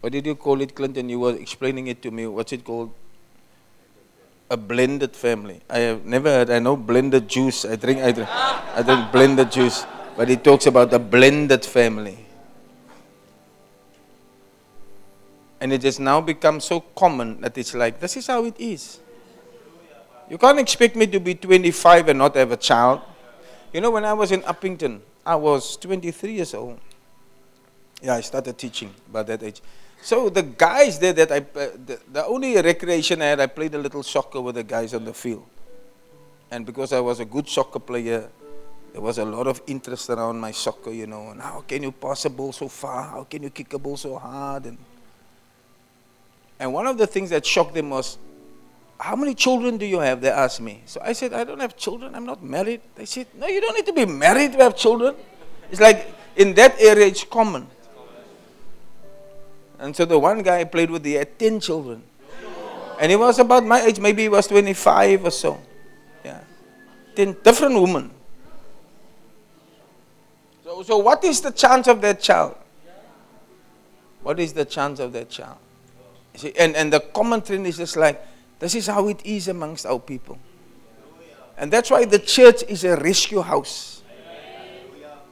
What 0.00 0.12
did 0.12 0.24
you 0.24 0.34
call 0.34 0.62
it, 0.62 0.74
Clinton? 0.74 1.10
You 1.10 1.20
were 1.20 1.36
explaining 1.36 1.88
it 1.88 2.00
to 2.02 2.10
me. 2.10 2.26
What's 2.26 2.52
it 2.52 2.64
called? 2.64 2.94
a 4.52 4.56
blended 4.56 5.16
family. 5.16 5.62
I 5.70 5.78
have 5.78 6.04
never 6.04 6.28
heard, 6.28 6.50
I 6.50 6.58
know 6.58 6.76
blended 6.76 7.26
juice. 7.26 7.64
I 7.64 7.76
drink, 7.76 8.00
I 8.02 8.12
drink, 8.12 8.28
I 8.30 8.82
drink 8.84 9.10
blended 9.10 9.50
juice. 9.50 9.86
But 10.14 10.28
he 10.28 10.36
talks 10.36 10.66
about 10.66 10.92
a 10.92 10.98
blended 10.98 11.64
family. 11.64 12.18
And 15.58 15.72
it 15.72 15.82
has 15.84 15.98
now 15.98 16.20
become 16.20 16.60
so 16.60 16.80
common 16.80 17.40
that 17.40 17.56
it's 17.56 17.72
like, 17.72 17.98
this 17.98 18.14
is 18.18 18.26
how 18.26 18.44
it 18.44 18.60
is. 18.60 19.00
You 20.28 20.36
can't 20.36 20.58
expect 20.58 20.96
me 20.96 21.06
to 21.06 21.18
be 21.18 21.34
25 21.34 22.08
and 22.08 22.18
not 22.18 22.36
have 22.36 22.52
a 22.52 22.56
child. 22.58 23.00
You 23.72 23.80
know, 23.80 23.90
when 23.90 24.04
I 24.04 24.12
was 24.12 24.32
in 24.32 24.42
Upington, 24.42 25.00
I 25.24 25.36
was 25.36 25.76
23 25.78 26.32
years 26.32 26.54
old. 26.54 26.78
Yeah, 28.02 28.14
I 28.14 28.20
started 28.20 28.58
teaching 28.58 28.92
by 29.10 29.22
that 29.22 29.42
age. 29.42 29.62
So 30.02 30.28
the 30.28 30.42
guys 30.42 30.98
there 30.98 31.12
that 31.12 31.30
I, 31.30 31.38
uh, 31.38 31.68
the, 31.86 32.00
the 32.12 32.26
only 32.26 32.60
recreation 32.60 33.22
I 33.22 33.26
had, 33.26 33.40
I 33.40 33.46
played 33.46 33.74
a 33.74 33.78
little 33.78 34.02
soccer 34.02 34.40
with 34.40 34.56
the 34.56 34.64
guys 34.64 34.92
on 34.94 35.04
the 35.04 35.14
field. 35.14 35.46
And 36.50 36.66
because 36.66 36.92
I 36.92 37.00
was 37.00 37.20
a 37.20 37.24
good 37.24 37.48
soccer 37.48 37.78
player, 37.78 38.28
there 38.92 39.00
was 39.00 39.18
a 39.18 39.24
lot 39.24 39.46
of 39.46 39.62
interest 39.66 40.10
around 40.10 40.38
my 40.38 40.50
soccer, 40.50 40.90
you 40.90 41.06
know. 41.06 41.30
And 41.30 41.40
how 41.40 41.64
can 41.66 41.84
you 41.84 41.92
pass 41.92 42.24
a 42.26 42.30
ball 42.30 42.52
so 42.52 42.68
far? 42.68 43.04
How 43.04 43.24
can 43.24 43.44
you 43.44 43.50
kick 43.50 43.72
a 43.72 43.78
ball 43.78 43.96
so 43.96 44.18
hard? 44.18 44.66
And, 44.66 44.76
and 46.58 46.74
one 46.74 46.86
of 46.86 46.98
the 46.98 47.06
things 47.06 47.30
that 47.30 47.46
shocked 47.46 47.74
them 47.74 47.90
was, 47.90 48.18
how 49.02 49.16
many 49.16 49.34
children 49.34 49.78
do 49.78 49.84
you 49.84 49.98
have? 49.98 50.20
They 50.20 50.30
asked 50.30 50.60
me. 50.60 50.82
So 50.86 51.00
I 51.02 51.12
said, 51.12 51.32
I 51.32 51.42
don't 51.42 51.58
have 51.58 51.76
children. 51.76 52.14
I'm 52.14 52.24
not 52.24 52.40
married. 52.40 52.82
They 52.94 53.04
said, 53.04 53.26
no, 53.34 53.48
you 53.48 53.60
don't 53.60 53.74
need 53.74 53.86
to 53.86 53.92
be 53.92 54.06
married 54.06 54.52
to 54.52 54.58
have 54.58 54.76
children. 54.76 55.16
It's 55.72 55.80
like 55.80 56.14
in 56.36 56.54
that 56.54 56.80
area, 56.80 57.06
it's 57.06 57.24
common. 57.24 57.66
And 59.80 59.96
so 59.96 60.04
the 60.04 60.16
one 60.16 60.44
guy 60.44 60.60
I 60.60 60.64
played 60.64 60.88
with, 60.88 61.04
he 61.04 61.14
had 61.14 61.36
10 61.36 61.58
children. 61.58 62.04
And 63.00 63.10
he 63.10 63.16
was 63.16 63.40
about 63.40 63.66
my 63.66 63.82
age, 63.82 63.98
maybe 63.98 64.22
he 64.22 64.28
was 64.28 64.46
25 64.46 65.24
or 65.24 65.30
so. 65.30 65.60
Yeah. 66.24 66.38
10 67.16 67.38
different 67.42 67.80
women. 67.80 68.12
So, 70.62 70.84
so 70.84 70.98
what 70.98 71.24
is 71.24 71.40
the 71.40 71.50
chance 71.50 71.88
of 71.88 72.00
that 72.02 72.20
child? 72.20 72.54
What 74.22 74.38
is 74.38 74.52
the 74.52 74.64
chance 74.64 75.00
of 75.00 75.12
that 75.14 75.28
child? 75.28 75.58
See, 76.36 76.52
and, 76.56 76.76
and 76.76 76.92
the 76.92 77.00
common 77.00 77.42
trend 77.42 77.66
is 77.66 77.78
just 77.78 77.96
like, 77.96 78.24
this 78.62 78.76
is 78.76 78.86
how 78.86 79.08
it 79.08 79.20
is 79.26 79.48
amongst 79.48 79.84
our 79.86 79.98
people. 79.98 80.38
And 81.58 81.72
that's 81.72 81.90
why 81.90 82.04
the 82.04 82.20
church 82.20 82.62
is 82.68 82.84
a 82.84 82.94
rescue 82.96 83.40
house. 83.40 84.02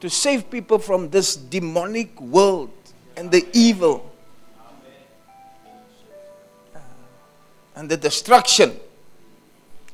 To 0.01 0.09
save 0.09 0.51
people 0.51 0.79
from 0.79 1.09
this 1.09 1.37
demonic 1.37 2.19
world 2.19 2.71
and 3.15 3.31
the 3.31 3.47
evil 3.53 4.11
ah. 6.75 6.79
and 7.77 7.87
the 7.87 7.95
destruction 7.95 8.75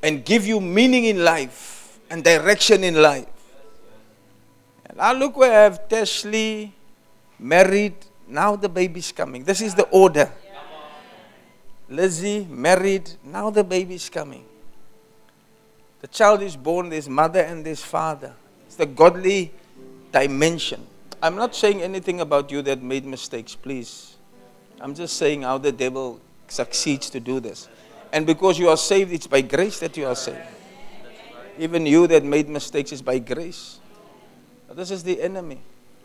and 0.01 0.25
give 0.25 0.47
you 0.47 0.59
meaning 0.59 1.05
in 1.05 1.23
life 1.23 1.99
and 2.09 2.23
direction 2.23 2.83
in 2.83 2.99
life. 2.99 3.27
And 4.87 4.97
now 4.97 5.13
look 5.13 5.37
where 5.37 5.51
I 5.51 5.63
have 5.65 5.87
Teshley 5.87 6.71
married. 7.37 7.93
Now 8.27 8.55
the 8.55 8.69
baby's 8.69 9.11
coming. 9.11 9.43
This 9.43 9.61
is 9.61 9.75
the 9.75 9.83
order. 9.89 10.31
Lizzie 11.89 12.45
married. 12.49 13.11
Now 13.23 13.49
the 13.49 13.63
baby 13.63 13.95
is 13.95 14.09
coming. 14.09 14.43
The 16.01 16.07
child 16.07 16.41
is 16.41 16.55
born, 16.55 16.89
there's 16.89 17.09
mother 17.09 17.39
and 17.41 17.65
there's 17.65 17.83
father. 17.83 18.33
It's 18.67 18.75
the 18.75 18.85
godly 18.85 19.51
dimension. 20.11 20.85
I'm 21.21 21.35
not 21.35 21.55
saying 21.55 21.81
anything 21.81 22.21
about 22.21 22.51
you 22.51 22.61
that 22.63 22.83
made 22.83 23.05
mistakes, 23.05 23.55
please. 23.55 24.15
I'm 24.79 24.93
just 24.93 25.17
saying 25.17 25.41
how 25.41 25.57
the 25.57 25.71
devil 25.71 26.19
succeeds 26.47 27.09
to 27.09 27.19
do 27.19 27.39
this. 27.39 27.67
And 28.13 28.25
because 28.25 28.59
you 28.59 28.69
are 28.69 28.77
saved, 28.77 29.11
it's 29.11 29.27
by 29.27 29.41
grace 29.41 29.79
that 29.79 29.97
you 29.97 30.05
are 30.05 30.15
saved. 30.15 30.37
Even 31.57 31.85
you 31.85 32.05
that 32.07 32.23
made 32.23 32.47
mistakes 32.47 32.91
is 32.91 33.01
by 33.01 33.17
grace. 33.19 33.79
This 34.71 34.91
is 34.91 35.03
the 35.03 35.19
enemy. 35.21 35.59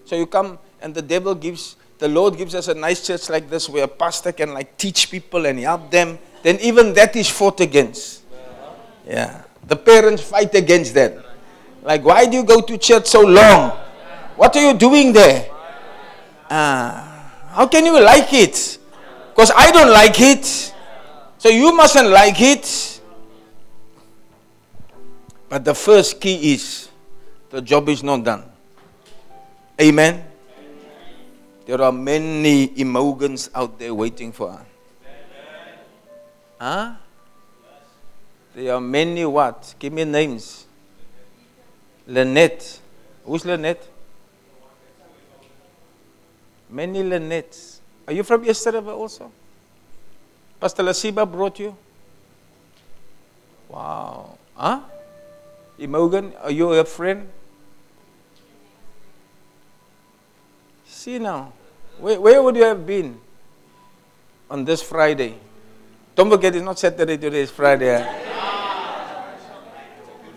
So 0.05 0.17
you 0.17 0.27
come 0.27 0.59
and 0.81 0.95
the 0.95 1.03
devil 1.03 1.35
gives, 1.35 1.77
the 1.99 2.09
Lord 2.09 2.37
gives 2.37 2.55
us 2.55 2.69
a 2.69 2.75
nice 2.75 3.07
church 3.07 3.29
like 3.31 3.49
this 3.49 3.69
where 3.69 3.85
a 3.85 3.89
pastor 3.89 4.33
can 4.33 4.53
like 4.53 4.77
teach 4.77 5.11
people 5.11 5.47
and 5.47 5.59
help 5.59 5.91
them. 5.91 6.19
Then 6.43 6.59
even 6.61 6.93
that 6.95 7.15
is 7.15 7.29
fought 7.29 7.61
against. 7.61 8.23
Yeah. 9.07 9.43
The 9.67 9.77
parents 9.77 10.23
fight 10.23 10.55
against 10.55 10.95
that. 10.95 11.25
Like, 11.83 12.05
why 12.05 12.27
do 12.27 12.37
you 12.37 12.45
go 12.45 12.61
to 12.61 12.79
church 12.79 13.07
so 13.07 13.23
long? 13.23 13.71
What 14.37 14.57
are 14.57 14.73
you 14.73 14.77
doing 14.77 15.13
there? 15.13 15.49
Ah, 16.51 17.49
how 17.51 17.67
can 17.67 17.85
you 17.87 18.01
like 18.01 18.33
it? 18.33 18.79
Because 19.31 19.51
I 19.55 19.71
don't 19.71 19.91
like 19.91 20.21
it. 20.21 20.75
So 21.39 21.49
you 21.49 21.75
mustn't 21.75 22.09
like 22.09 22.41
it. 22.41 23.01
But 25.49 25.65
the 25.65 25.75
first 25.75 26.21
key 26.21 26.55
is 26.55 26.89
the 27.51 27.61
job 27.61 27.89
is 27.89 28.03
not 28.03 28.25
done. 28.25 28.45
Amen. 29.81 30.32
There 31.67 31.81
are 31.81 31.93
many 31.93 32.69
Imogens 32.69 33.49
out 33.55 33.79
there 33.79 33.95
waiting 33.95 34.33
for 34.33 34.51
us. 34.51 34.67
Huh? 36.61 36.95
There 38.55 38.75
are 38.75 38.81
many 38.81 39.25
what? 39.25 39.75
Give 39.79 39.93
me 39.93 40.05
names. 40.05 40.67
Lynette. 42.07 42.81
Who's 43.25 43.45
Lynette? 43.45 43.89
Many 46.69 47.03
Lynettes. 47.03 47.81
Are 48.07 48.13
you 48.13 48.23
from 48.23 48.43
River 48.43 48.93
also? 48.93 49.31
Pastor 50.61 50.83
Lasiba 50.83 51.31
brought 51.31 51.59
you? 51.59 51.77
Wow. 53.69 54.39
Huh? 54.55 54.81
Imogen, 55.79 56.33
are 56.43 56.51
you 56.51 56.73
a 56.73 56.85
friend? 56.85 57.29
See 61.03 61.19
now. 61.19 61.53
Where, 61.99 62.21
where 62.21 62.41
would 62.41 62.55
you 62.55 62.63
have 62.63 62.87
been 62.87 63.19
on 64.49 64.65
this 64.65 64.81
Friday? 64.81 65.35
Don't 66.15 66.31
forget 66.31 66.55
it's 66.55 66.65
not 66.65 66.79
Saturday 66.79 67.17
today, 67.17 67.43
it's 67.43 67.51
Friday. 67.51 67.91
Eh? 67.91 68.05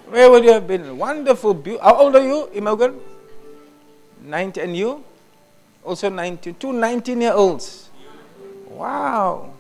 Where 0.10 0.32
would 0.32 0.44
you 0.44 0.54
have 0.54 0.66
been? 0.68 0.98
Wonderful. 0.98 1.54
Be- 1.54 1.78
How 1.78 1.98
old 1.98 2.16
are 2.16 2.26
you, 2.26 2.50
Imogen? 2.52 3.00
19. 4.24 4.64
And 4.64 4.76
you? 4.76 5.04
Also 5.84 6.10
19. 6.10 6.56
Two 6.56 6.74
19 6.74 7.22
year 7.22 7.34
olds. 7.34 7.92
Wow. 8.68 9.54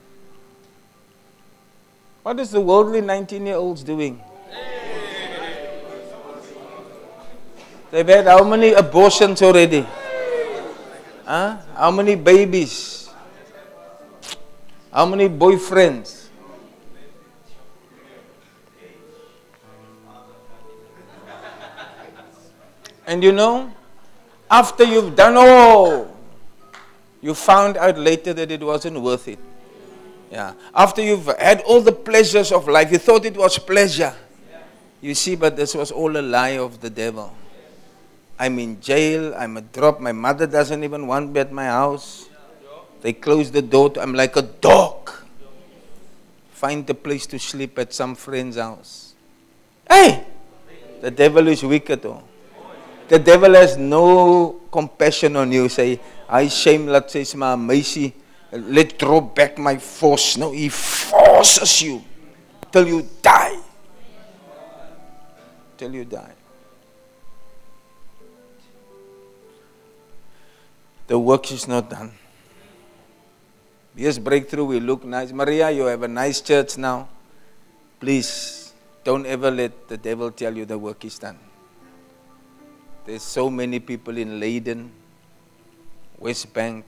What 2.23 2.39
is 2.39 2.49
the 2.49 2.61
worldly 2.61 3.01
19 3.01 3.45
year 3.45 3.57
olds 3.57 3.83
doing? 3.83 4.19
They've 7.91 8.07
had 8.07 8.25
how 8.25 8.43
many 8.43 8.73
abortions 8.73 9.43
already? 9.43 9.85
Huh? 11.25 11.57
How 11.75 11.89
many 11.89 12.15
babies? 12.15 13.09
How 14.93 15.05
many 15.05 15.27
boyfriends? 15.27 16.29
And 23.07 23.23
you 23.23 23.31
know, 23.31 23.71
after 24.49 24.83
you've 24.83 25.15
done 25.15 25.35
all, 25.37 26.15
you 27.21 27.33
found 27.33 27.77
out 27.77 27.97
later 27.97 28.33
that 28.33 28.51
it 28.51 28.61
wasn't 28.61 29.01
worth 29.01 29.27
it. 29.27 29.39
Yeah. 30.31 30.53
After 30.73 31.01
you've 31.01 31.27
had 31.39 31.61
all 31.61 31.81
the 31.81 31.91
pleasures 31.91 32.51
of 32.51 32.67
life, 32.67 32.91
you 32.91 32.97
thought 32.97 33.25
it 33.25 33.37
was 33.37 33.57
pleasure. 33.57 34.13
You 35.01 35.13
see, 35.13 35.35
but 35.35 35.55
this 35.55 35.75
was 35.75 35.91
all 35.91 36.17
a 36.17 36.21
lie 36.21 36.57
of 36.57 36.81
the 36.81 36.89
devil. 36.89 37.33
I'm 38.37 38.59
in 38.59 38.81
jail. 38.81 39.33
I'm 39.37 39.57
a 39.57 39.61
drop. 39.61 39.99
My 39.99 40.11
mother 40.11 40.47
doesn't 40.47 40.83
even 40.83 41.07
want 41.07 41.31
me 41.31 41.39
at 41.39 41.51
my 41.51 41.65
house. 41.65 42.27
They 43.01 43.13
close 43.13 43.51
the 43.51 43.61
door. 43.61 43.91
To, 43.91 44.01
I'm 44.01 44.13
like 44.13 44.35
a 44.35 44.41
dog. 44.41 45.11
Find 46.51 46.89
a 46.89 46.93
place 46.93 47.25
to 47.27 47.39
sleep 47.39 47.77
at 47.79 47.93
some 47.93 48.15
friend's 48.15 48.57
house. 48.57 49.13
Hey! 49.89 50.25
The 51.01 51.11
devil 51.11 51.47
is 51.47 51.63
wicked. 51.63 52.05
Oh. 52.05 52.23
The 53.07 53.19
devil 53.19 53.53
has 53.53 53.77
no 53.77 54.61
compassion 54.71 55.35
on 55.35 55.51
you. 55.51 55.69
Say, 55.69 55.99
I 56.27 56.47
shame, 56.47 56.87
let's 56.87 57.13
say, 57.13 57.25
my 57.37 57.55
mercy. 57.55 58.13
Let 58.51 58.97
draw 58.97 59.21
back 59.21 59.57
my 59.57 59.77
force. 59.77 60.37
No, 60.37 60.51
he 60.51 60.69
forces 60.69 61.81
you 61.81 62.03
till 62.71 62.87
you 62.87 63.07
die. 63.21 63.59
Till 65.77 65.93
you 65.93 66.05
die. 66.05 66.34
The 71.07 71.17
work 71.19 71.51
is 71.51 71.67
not 71.67 71.89
done. 71.89 72.11
Yes, 73.95 74.17
breakthrough 74.17 74.65
will 74.65 74.81
look 74.81 75.05
nice. 75.05 75.31
Maria, 75.31 75.71
you 75.71 75.85
have 75.85 76.03
a 76.03 76.07
nice 76.07 76.41
church 76.41 76.77
now. 76.77 77.07
Please 77.99 78.73
don't 79.03 79.25
ever 79.25 79.51
let 79.51 79.87
the 79.87 79.97
devil 79.97 80.31
tell 80.31 80.55
you 80.55 80.65
the 80.65 80.77
work 80.77 81.05
is 81.05 81.17
done. 81.19 81.37
There's 83.05 83.21
so 83.21 83.49
many 83.49 83.79
people 83.79 84.17
in 84.17 84.39
Leiden, 84.39 84.91
West 86.17 86.51
Bank, 86.53 86.83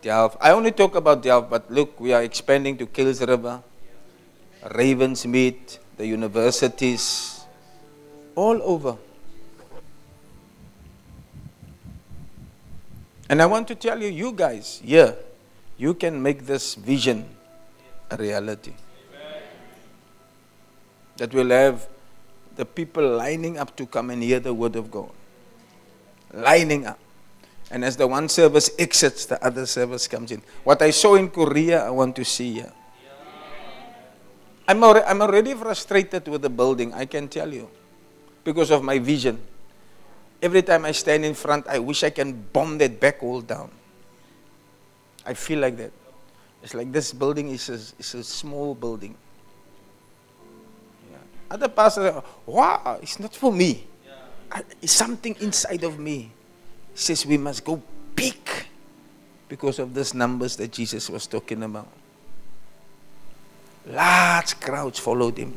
Delft. 0.00 0.38
I 0.40 0.52
only 0.52 0.72
talk 0.72 0.94
about 0.96 1.22
Delft, 1.22 1.50
but 1.50 1.70
look, 1.70 2.00
we 2.00 2.12
are 2.12 2.22
expanding 2.22 2.78
to 2.78 2.86
Kuils 2.86 3.20
River. 3.26 3.62
Ravensmead, 4.64 5.78
the 5.98 6.06
universities, 6.06 7.44
all 8.34 8.58
over. 8.62 8.96
And 13.28 13.40
I 13.40 13.46
want 13.46 13.68
to 13.68 13.74
tell 13.74 14.00
you, 14.00 14.08
you 14.08 14.32
guys, 14.32 14.80
here, 14.84 15.16
you 15.78 15.94
can 15.94 16.22
make 16.22 16.46
this 16.46 16.74
vision 16.74 17.24
a 18.10 18.16
reality. 18.16 18.74
That 21.16 21.32
will 21.32 21.50
have 21.50 21.88
the 22.56 22.64
people 22.64 23.16
lining 23.16 23.58
up 23.58 23.76
to 23.76 23.86
come 23.86 24.10
and 24.10 24.22
hear 24.22 24.40
the 24.40 24.52
word 24.52 24.76
of 24.76 24.90
God. 24.90 25.10
Lining 26.32 26.86
up. 26.86 26.98
And 27.70 27.84
as 27.84 27.96
the 27.96 28.06
one 28.06 28.28
service 28.28 28.70
exits, 28.78 29.24
the 29.24 29.42
other 29.44 29.64
service 29.66 30.06
comes 30.06 30.30
in. 30.30 30.42
What 30.64 30.82
I 30.82 30.90
saw 30.90 31.14
in 31.14 31.30
Korea, 31.30 31.86
I 31.86 31.90
want 31.90 32.14
to 32.16 32.24
see 32.24 32.52
here. 32.54 32.72
I'm 34.68 34.82
already 34.82 35.54
frustrated 35.54 36.28
with 36.28 36.42
the 36.42 36.50
building, 36.50 36.92
I 36.94 37.06
can 37.06 37.28
tell 37.28 37.52
you, 37.52 37.68
because 38.44 38.70
of 38.70 38.82
my 38.82 38.98
vision. 38.98 39.40
Every 40.44 40.60
time 40.60 40.84
I 40.84 40.92
stand 40.92 41.24
in 41.24 41.32
front, 41.32 41.66
I 41.66 41.78
wish 41.78 42.04
I 42.04 42.10
can 42.10 42.34
bomb 42.52 42.76
that 42.76 43.00
back 43.00 43.22
wall 43.22 43.40
down. 43.40 43.70
I 45.24 45.32
feel 45.32 45.58
like 45.58 45.78
that. 45.78 45.90
It's 46.62 46.74
like 46.74 46.92
this 46.92 47.14
building 47.14 47.48
is 47.48 47.70
a, 47.70 47.80
is 47.98 48.14
a 48.14 48.22
small 48.22 48.74
building. 48.74 49.16
Yeah. 51.10 51.16
Other 51.50 51.68
pastors 51.68 52.12
are, 52.12 52.24
wow, 52.44 52.98
it's 53.00 53.18
not 53.18 53.34
for 53.34 53.50
me. 53.50 53.86
I, 54.52 54.60
it's 54.82 54.92
something 54.92 55.34
inside 55.40 55.82
of 55.82 55.98
me. 55.98 56.30
says 56.94 57.24
we 57.24 57.38
must 57.38 57.64
go 57.64 57.80
big 58.14 58.36
because 59.48 59.78
of 59.78 59.94
these 59.94 60.12
numbers 60.12 60.56
that 60.56 60.70
Jesus 60.72 61.08
was 61.08 61.26
talking 61.26 61.62
about. 61.62 61.88
Large 63.86 64.60
crowds 64.60 64.98
followed 64.98 65.38
him. 65.38 65.54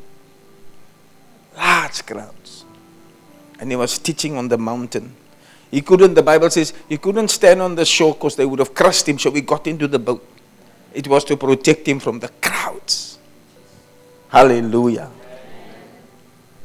Large 1.57 2.05
crowds. 2.05 2.64
And 3.60 3.72
he 3.72 3.76
was 3.76 3.98
teaching 3.98 4.38
on 4.38 4.48
the 4.48 4.58
mountain. 4.58 5.16
He 5.72 5.82
couldn't, 5.82 6.14
the 6.14 6.24
Bible 6.24 6.50
says, 6.50 6.74
he 6.88 6.98
couldn't 6.98 7.28
stand 7.30 7.62
on 7.62 7.76
the 7.76 7.86
shore 7.86 8.14
because 8.14 8.36
they 8.36 8.46
would 8.46 8.60
have 8.60 8.74
crushed 8.74 9.08
him, 9.08 9.20
so 9.20 9.32
he 9.32 9.42
got 9.42 9.68
into 9.68 9.88
the 9.88 10.00
boat. 10.00 10.26
It 10.94 11.08
was 11.08 11.24
to 11.26 11.38
protect 11.38 11.88
him 11.88 12.00
from 12.00 12.20
the 12.20 12.30
crowds. 12.42 13.20
Hallelujah. 14.30 15.12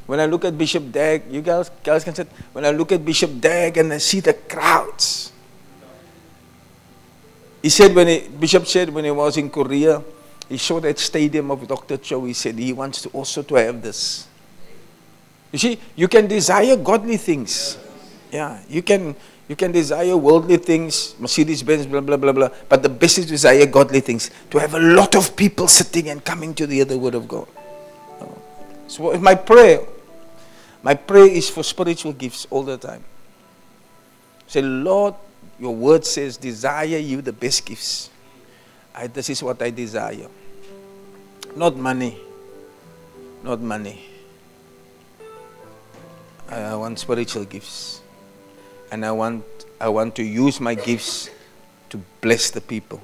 When 0.07 0.21
I 0.21 0.27
look 0.27 0.45
at 0.45 0.57
Bishop 0.57 0.93
Dag, 0.93 1.23
you 1.31 1.43
guys, 1.43 1.71
guys 1.83 2.05
can 2.05 2.15
say, 2.15 2.27
when 2.53 2.65
I 2.65 2.71
look 2.71 2.93
at 2.93 3.05
Bishop 3.05 3.41
Dag 3.41 3.77
and 3.79 3.93
I 3.93 3.99
see 3.99 4.21
the 4.21 4.35
crowds. 4.35 5.33
He 7.63 7.69
said 7.69 7.95
when 7.95 8.09
he, 8.09 8.29
Bishop 8.29 8.67
said 8.67 8.91
when 8.91 9.05
he 9.05 9.11
was 9.11 9.37
in 9.37 9.49
Korea, 9.49 10.03
he 10.49 10.59
saw 10.59 10.81
that 10.81 10.99
stadium 10.99 11.51
of 11.51 11.67
Dr. 11.67 11.97
Cho. 11.97 12.25
He 12.25 12.33
said 12.33 12.59
he 12.59 12.73
wants 12.73 13.03
to 13.03 13.09
also 13.11 13.43
to 13.43 13.55
have 13.55 13.81
this. 13.81 14.27
You 15.53 15.59
see, 15.59 15.79
you 15.95 16.09
can 16.09 16.27
desire 16.27 16.77
godly 16.77 17.19
things. 17.19 17.79
Yeah, 18.33 18.59
you 18.69 18.83
can 18.83 19.15
you 19.49 19.57
can 19.57 19.71
desire 19.71 20.17
worldly 20.17 20.57
things, 20.57 21.15
Mercedes 21.19 21.63
Benz, 21.63 21.87
blah 21.87 22.01
blah 22.01 22.17
blah 22.17 22.33
blah. 22.33 22.49
But 22.69 22.83
the 22.83 22.89
best 22.89 23.19
is 23.19 23.27
desire 23.27 23.67
godly 23.67 24.01
things. 24.01 24.31
To 24.51 24.59
have 24.59 24.75
a 24.75 24.81
lot 24.81 25.15
of 25.15 25.37
people 25.37 25.69
sitting 25.69 26.09
and 26.09 26.25
coming 26.25 26.55
to 26.55 26.67
the 26.67 26.81
other 26.81 26.97
word 26.97 27.15
of 27.15 27.29
God. 27.29 27.47
So 28.89 29.17
my 29.21 29.35
prayer, 29.35 29.81
my 30.83 30.95
prayer 30.95 31.29
is 31.29 31.49
for 31.49 31.63
spiritual 31.63 32.13
gifts 32.13 32.47
all 32.51 32.63
the 32.63 32.77
time. 32.77 33.05
Say, 34.47 34.61
Lord, 34.61 35.15
your 35.59 35.75
word 35.75 36.05
says, 36.05 36.37
desire 36.37 36.99
you 36.99 37.23
the 37.23 37.33
best 37.33 37.65
gifts. 37.65 38.11
I, 38.95 39.07
this 39.07 39.31
is 39.31 39.43
what 39.43 39.63
I 39.63 39.71
desire. 39.71 40.29
Not 41.57 41.77
money. 41.77 42.21
Not 43.43 43.61
money. 43.61 44.12
I, 46.53 46.75
want 46.75 46.99
spiritual 46.99 47.45
gifts. 47.45 48.01
And 48.91 49.07
I 49.07 49.13
want, 49.13 49.45
I 49.81 49.89
want 49.89 50.15
to 50.17 50.23
use 50.23 50.61
my 50.61 50.75
gifts 50.75 51.31
to 51.91 52.01
bless 52.21 52.51
the 52.51 52.61
people, 52.61 53.01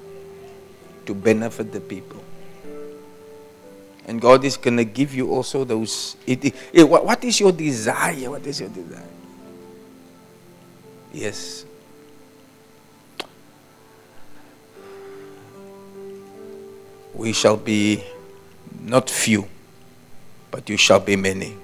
to 1.05 1.15
benefit 1.15 1.71
the 1.71 1.81
people. 1.81 2.23
And 4.05 4.21
God 4.21 4.43
is 4.43 4.57
going 4.57 4.77
to 4.77 4.85
give 4.85 5.13
you 5.13 5.31
also 5.31 5.63
those. 5.63 6.15
It, 6.25 6.45
it, 6.45 6.55
it, 6.73 6.89
what 6.89 7.23
is 7.23 7.39
your 7.39 7.51
desire? 7.51 8.29
What 8.29 8.45
is 8.45 8.59
your 8.59 8.69
desire? 8.69 9.03
Yes. 11.13 11.65
We 17.13 17.33
shall 17.33 17.57
be 17.57 18.03
not 18.81 19.09
few, 19.09 19.47
but 20.51 20.69
you 20.69 20.77
shall 20.77 20.99
be 20.99 21.15
many. 21.15 21.55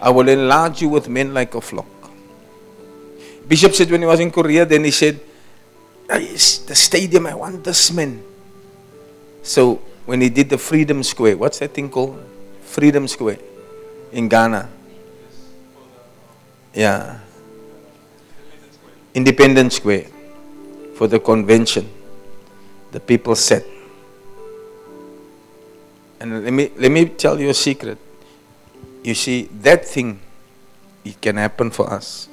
I 0.00 0.10
will 0.10 0.28
enlarge 0.28 0.82
you 0.82 0.88
with 0.88 1.08
men 1.08 1.34
like 1.34 1.54
a 1.54 1.60
flock. 1.60 1.86
Bishop 3.48 3.74
said 3.74 3.90
when 3.90 4.00
he 4.00 4.06
was 4.06 4.20
in 4.20 4.30
Korea, 4.30 4.64
then 4.66 4.84
he 4.84 4.90
said, 4.90 5.20
The 6.08 6.74
stadium, 6.74 7.26
I 7.26 7.34
want 7.34 7.64
this 7.64 7.90
man. 7.90 8.22
So 9.42 9.76
when 10.06 10.20
he 10.20 10.28
did 10.28 10.50
the 10.50 10.58
Freedom 10.58 11.02
Square, 11.02 11.38
what's 11.38 11.58
that 11.60 11.72
thing 11.72 11.90
called? 11.90 12.22
Freedom 12.62 13.08
Square 13.08 13.38
in 14.12 14.28
Ghana. 14.28 14.68
Yeah. 16.74 17.20
Independence 19.14 19.76
Square 19.76 20.06
for 20.94 21.08
the 21.08 21.18
convention. 21.18 21.88
The 22.92 23.00
people 23.00 23.34
said, 23.34 23.64
and 26.20 26.44
let 26.44 26.52
me, 26.52 26.70
let 26.76 26.90
me 26.90 27.06
tell 27.06 27.40
you 27.40 27.48
a 27.48 27.54
secret. 27.54 27.98
You 29.02 29.14
see, 29.14 29.48
that 29.62 29.84
thing, 29.84 30.20
it 31.04 31.20
can 31.20 31.36
happen 31.36 31.70
for 31.70 31.90
us. 31.92 32.28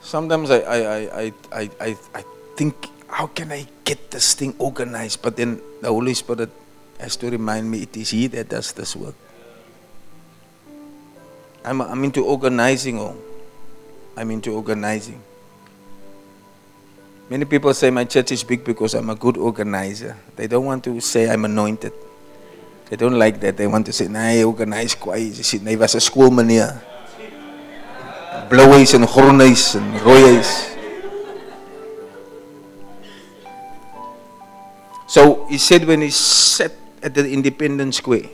Sometimes 0.00 0.50
I, 0.50 0.58
I, 0.60 0.78
I, 0.80 1.32
I, 1.52 1.70
I, 1.80 1.96
I 2.14 2.24
think, 2.56 2.88
how 3.08 3.26
can 3.26 3.52
I 3.52 3.66
get 3.84 4.10
this 4.10 4.34
thing 4.34 4.54
organized? 4.58 5.20
But 5.20 5.36
then 5.36 5.60
the 5.82 5.88
Holy 5.88 6.14
Spirit 6.14 6.50
has 6.98 7.16
to 7.16 7.30
remind 7.30 7.70
me 7.70 7.82
it 7.82 7.96
is 7.96 8.10
He 8.10 8.26
that 8.28 8.48
does 8.48 8.72
this 8.72 8.96
work. 8.96 9.14
I'm, 11.64 11.82
I'm 11.82 12.02
into 12.04 12.24
organizing. 12.24 12.98
Oh. 12.98 13.16
I'm 14.16 14.30
into 14.30 14.54
organizing. 14.54 15.22
Many 17.30 17.44
people 17.44 17.74
say 17.74 17.90
my 17.90 18.04
church 18.04 18.32
is 18.32 18.42
big 18.42 18.64
because 18.64 18.94
I'm 18.94 19.10
a 19.10 19.14
good 19.14 19.36
organizer. 19.36 20.16
They 20.34 20.46
don't 20.46 20.64
want 20.64 20.82
to 20.84 20.98
say 21.00 21.28
I'm 21.28 21.44
anointed. 21.44 21.92
They 22.88 22.96
don't 22.96 23.18
like 23.18 23.38
that. 23.40 23.58
They 23.58 23.66
want 23.66 23.84
to 23.86 23.92
say, 23.92 24.08
nee, 24.08 24.42
organize 24.44 24.94
kwaai. 24.94 25.30
Ze 25.32 25.42
sê, 25.42 25.62
nee, 25.62 25.76
was 25.76 25.94
'n 25.94 26.00
skoolmeneer. 26.00 26.80
Blou 28.48 28.72
huis 28.72 28.94
en 28.94 29.06
groen 29.06 29.40
huis 29.40 29.74
en 29.76 29.98
rooi. 30.00 30.40
So 35.06 35.46
he 35.48 35.58
said 35.58 35.84
when 35.84 36.00
he 36.00 36.10
sat 36.10 36.72
at 37.02 37.14
the 37.14 37.28
Independence 37.28 37.96
Square, 37.96 38.28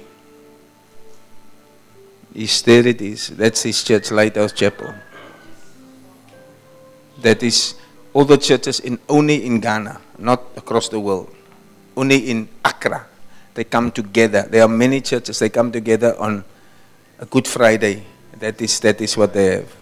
he's 2.33 2.63
there 2.63 2.87
it 2.87 3.01
is. 3.03 3.29
That's 3.29 3.63
his 3.63 3.83
church, 3.83 4.13
Lighthouse 4.13 4.53
Chapel. 4.53 4.95
That 7.23 7.43
is 7.43 7.75
all 8.15 8.25
the 8.25 8.39
churches 8.39 8.79
in 8.81 8.99
only 9.09 9.45
in 9.45 9.61
Ghana, 9.61 10.01
not 10.19 10.41
across 10.57 10.89
the 10.89 11.01
world. 11.01 11.29
Only 11.97 12.31
in 12.31 12.49
Accra. 12.65 13.07
They 13.55 13.65
come 13.65 13.91
together. 13.91 14.47
There 14.49 14.63
are 14.63 14.69
many 14.69 15.01
churches, 15.01 15.39
they 15.41 15.49
come 15.49 15.71
together 15.71 16.17
on 16.19 16.45
a 17.19 17.27
Good 17.27 17.47
Friday. 17.47 18.05
That 18.39 18.61
is 18.63 18.81
that 18.81 19.01
is 19.01 19.17
what 19.17 19.33
they 19.33 19.57
have. 19.57 19.77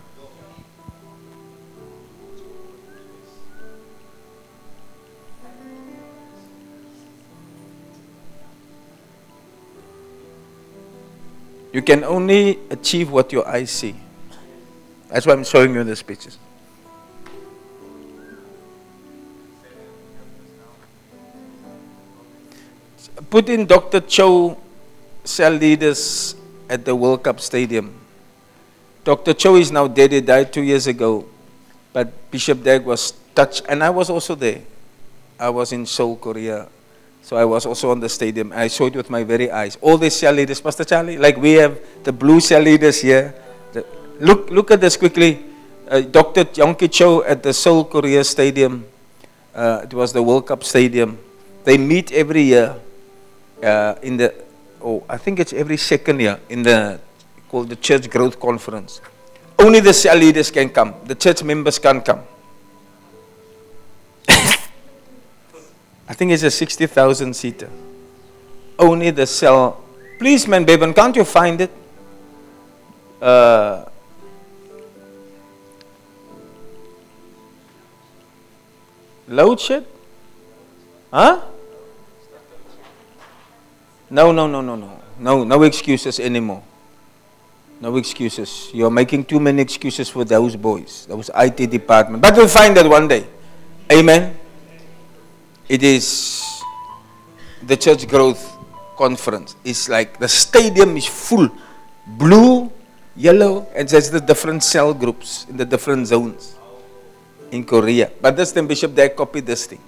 You 11.73 11.81
can 11.81 12.05
only 12.05 12.59
achieve 12.69 13.11
what 13.11 13.33
your 13.33 13.49
eyes 13.49 13.71
see. 13.71 13.97
That's 15.09 15.27
why 15.27 15.33
I'm 15.33 15.45
showing 15.45 15.73
you 15.73 15.83
these 15.85 16.03
pictures. 16.03 16.37
Put 23.33 23.49
in 23.49 23.65
Dr. 23.65 24.01
Cho 24.01 24.59
cell 25.25 25.53
leaders 25.53 26.37
at 26.69 26.85
the 26.85 26.95
World 26.95 27.25
Cup 27.25 27.41
Stadium. 27.41 27.89
Dr. 29.05 29.33
Cho 29.33 29.57
is 29.57 29.73
now 29.73 29.89
dead, 29.89 30.13
he 30.13 30.21
died 30.21 30.53
two 30.53 30.61
years 30.61 30.87
ago. 30.87 31.25
But 31.95 32.13
Bishop 32.31 32.63
Dag 32.63 32.85
was 32.85 33.15
touched, 33.35 33.65
and 33.71 33.83
I 33.83 33.89
was 33.89 34.11
also 34.11 34.35
there. 34.35 34.61
I 35.41 35.49
was 35.49 35.73
in 35.73 35.87
Seoul, 35.87 36.17
Korea. 36.17 36.69
So 37.23 37.37
I 37.39 37.47
was 37.47 37.65
also 37.65 37.91
on 37.91 38.01
the 38.01 38.09
stadium. 38.11 38.53
I 38.55 38.69
saw 38.69 38.85
it 38.89 38.97
with 38.97 39.09
my 39.09 39.25
very 39.25 39.51
eyes. 39.51 39.79
All 39.81 39.97
these 39.97 40.15
cell 40.15 40.35
leaders, 40.35 40.61
Pastor 40.61 40.85
Charlie, 40.85 41.17
like 41.17 41.39
we 41.39 41.53
have 41.53 41.81
the 42.05 42.13
blue 42.13 42.39
cell 42.39 42.61
leaders 42.61 43.01
here. 43.01 43.35
The, 43.73 43.87
look, 44.21 44.51
look 44.51 44.71
at 44.73 44.83
this 44.83 44.99
quickly. 44.99 45.43
Uh, 45.89 46.03
Dr. 46.03 46.45
Yonggi 46.45 46.93
Cho 46.93 47.23
at 47.25 47.43
the 47.43 47.55
Seoul 47.55 47.87
Korea 47.87 48.25
Stadium. 48.25 48.85
Uh, 49.55 49.81
it 49.85 49.95
was 49.95 50.13
the 50.13 50.23
World 50.23 50.49
Cup 50.49 50.63
Stadium. 50.65 51.17
They 51.65 51.79
meet 51.79 52.13
every 52.13 52.43
year 52.43 52.77
uh, 53.63 53.95
in 54.03 54.17
the, 54.17 54.35
oh, 54.83 55.05
I 55.09 55.17
think 55.17 55.39
it's 55.39 55.53
every 55.53 55.77
second 55.77 56.21
year 56.21 56.41
in 56.49 56.63
the 56.63 57.01
called 57.49 57.69
the 57.69 57.77
Church 57.77 58.09
Growth 58.09 58.41
Conference. 58.41 59.01
Only 59.59 59.81
the 59.81 59.93
cell 59.93 60.17
leaders 60.17 60.51
can 60.51 60.71
come. 60.71 60.95
The 61.05 61.15
church 61.15 61.43
members 61.45 61.79
can't 61.79 62.03
come. 62.05 62.23
I 64.29 66.15
think 66.15 66.33
it's 66.33 66.43
a 66.43 66.51
60,000 66.51 67.35
seater. 67.35 67.69
Only 68.79 69.11
the 69.11 69.27
cell. 69.27 69.85
Please, 70.19 70.49
man, 70.49 70.65
Bevan, 70.65 70.95
can't 70.95 71.15
you 71.15 71.25
find 71.25 71.61
it? 71.61 71.71
Uh, 73.21 73.85
load 79.29 79.61
shed? 79.61 79.87
Huh? 81.13 81.43
No, 84.13 84.31
no, 84.31 84.47
no, 84.47 84.61
no, 84.61 84.77
no. 84.77 85.01
No, 85.19 85.43
no 85.43 85.63
excuses 85.63 86.21
anymore. 86.21 86.63
No 87.81 87.97
excuses. 87.97 88.69
You're 88.75 88.91
making 88.91 89.25
too 89.25 89.41
many 89.41 89.63
excuses 89.63 90.11
for 90.11 90.23
those 90.27 90.55
boys, 90.55 91.07
those 91.07 91.31
IT 91.35 91.71
department. 91.71 92.23
But 92.23 92.37
we'll 92.37 92.47
find 92.47 92.77
that 92.77 92.87
one 92.87 93.09
day. 93.09 93.25
Amen. 93.91 94.37
It 95.67 95.83
is 95.83 96.45
the 97.63 97.75
church 97.75 98.07
growth 98.07 98.53
conference. 98.99 99.57
It's 99.65 99.89
like 99.89 100.19
the 100.19 100.29
stadium 100.29 100.95
is 100.99 101.07
full. 101.07 101.49
Blue, 102.07 102.71
yellow, 103.17 103.67
and 103.75 103.89
there's 103.89 104.11
the 104.11 104.21
different 104.21 104.63
cell 104.63 104.93
groups 104.93 105.47
in 105.49 105.57
the 105.57 105.65
different 105.65 106.07
zones 106.07 106.55
in 107.51 107.65
Korea. 107.65 108.11
But 108.21 108.37
this 108.37 108.53
the 108.53 108.63
bishop 108.63 108.95
they 108.95 109.09
copied 109.09 109.47
this 109.47 109.65
thing. 109.65 109.81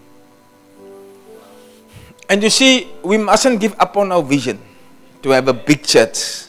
And 2.29 2.43
you 2.43 2.51
see, 2.51 2.91
we 3.03 3.19
mustn't 3.19 3.61
give 3.61 3.75
up 3.79 3.97
on 3.97 4.13
our 4.13 4.23
vision 4.23 4.59
to 5.23 5.31
have 5.31 5.49
a 5.49 5.53
big 5.53 5.83
church. 5.85 6.47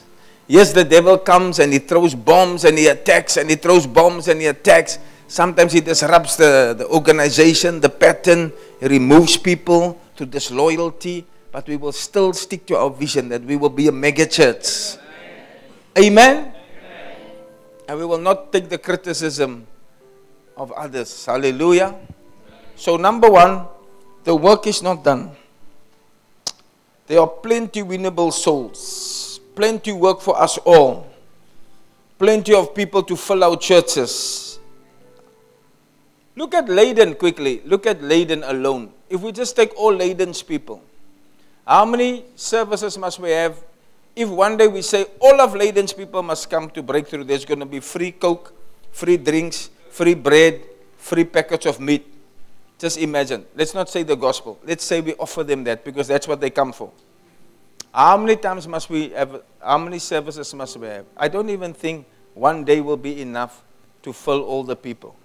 Yes, 0.48 0.74
the 0.74 0.84
devil 0.84 1.18
comes 1.18 1.60
and 1.60 1.74
he 1.74 1.80
throws 1.80 2.14
bombs 2.14 2.66
and 2.66 2.78
he 2.78 2.88
attacks 2.88 3.38
and 3.38 3.50
he 3.50 3.56
throws 3.56 3.88
bombs 3.88 4.28
and 4.28 4.40
he 4.40 4.48
attacks. 4.48 5.00
Sometimes 5.28 5.74
he 5.74 5.82
disrupts 5.82 6.36
the, 6.36 6.76
the 6.78 6.88
organization, 6.88 7.80
the 7.80 7.90
pattern, 7.90 8.54
he 8.80 8.88
removes 8.88 9.38
people 9.38 10.00
to 10.16 10.26
disloyalty, 10.26 11.26
but 11.52 11.68
we 11.68 11.78
will 11.78 11.92
still 11.92 12.32
stick 12.32 12.66
to 12.68 12.78
our 12.78 12.92
vision 12.92 13.30
that 13.30 13.42
we 13.44 13.56
will 13.56 13.70
be 13.70 13.88
a 13.88 13.92
mega 13.92 14.26
church. 14.26 14.98
Amen? 15.98 16.54
Amen? 16.54 16.54
And 17.88 18.00
we 18.00 18.06
will 18.06 18.20
not 18.22 18.52
take 18.54 18.70
the 18.70 18.78
criticism 18.78 19.66
of 20.56 20.72
others. 20.74 21.26
Hallelujah. 21.26 21.96
So, 22.76 22.98
number 22.98 23.30
one, 23.30 23.66
the 24.24 24.36
work 24.36 24.68
is 24.68 24.84
not 24.84 25.04
done. 25.04 25.32
There 27.08 27.20
are 27.20 27.28
plenty 27.28 27.84
winnable 27.84 28.34
souls, 28.34 29.40
plenty 29.56 29.92
work 29.92 30.22
for 30.22 30.40
us 30.42 30.58
all, 30.66 31.08
plenty 32.18 32.54
of 32.54 32.74
people 32.74 33.04
to 33.04 33.16
fill 33.16 33.44
our 33.44 33.58
churches. 33.58 34.58
Look 36.36 36.54
at 36.54 36.68
Leiden 36.68 37.16
quickly. 37.16 37.62
Look 37.66 37.86
at 37.86 38.02
Leiden 38.02 38.44
alone. 38.44 38.92
If 39.10 39.22
we 39.22 39.32
just 39.32 39.56
take 39.56 39.74
all 39.78 39.94
Leiden's 39.94 40.42
people, 40.42 40.82
how 41.66 41.86
many 41.86 42.26
services 42.36 42.98
must 42.98 43.20
we 43.20 43.30
have? 43.32 43.56
If 44.16 44.30
one 44.30 44.58
day 44.58 44.68
we 44.68 44.82
say 44.82 45.06
all 45.20 45.40
of 45.40 45.54
Leiden's 45.54 45.94
people 45.94 46.24
must 46.24 46.50
come 46.50 46.70
to 46.72 46.82
breakthrough, 46.82 47.24
there's 47.24 47.46
going 47.46 47.60
to 47.60 47.66
be 47.66 47.80
free 47.80 48.12
Coke, 48.12 48.54
free 48.92 49.18
drinks, 49.18 49.70
free 49.92 50.14
bread, 50.16 50.62
free 50.98 51.24
packets 51.24 51.66
of 51.68 51.80
meat. 51.80 52.15
Just 52.78 52.98
imagine. 52.98 53.46
Let's 53.56 53.74
not 53.74 53.90
say 53.90 54.04
the 54.04 54.16
gospel. 54.16 54.60
Let's 54.66 54.84
say 54.84 55.02
we 55.02 55.14
offer 55.16 55.44
them 55.44 55.64
that 55.64 55.86
because 55.86 56.08
that's 56.08 56.28
what 56.28 56.42
they 56.42 56.50
come 56.50 56.74
for. 56.74 56.92
How 57.94 58.18
many 58.18 58.36
times 58.36 58.68
must 58.68 58.90
we 58.90 59.10
have, 59.10 59.42
how 59.64 59.78
many 59.78 60.00
services 60.00 60.54
must 60.54 60.76
we 60.78 60.88
have? 60.88 61.06
I 61.16 61.30
don't 61.30 61.50
even 61.50 61.74
think 61.74 62.06
one 62.34 62.66
day 62.66 62.82
will 62.82 62.98
be 62.98 63.22
enough 63.22 63.64
to 64.04 64.12
fill 64.12 64.44
all 64.44 64.64
the 64.64 64.76
people. 64.76 65.16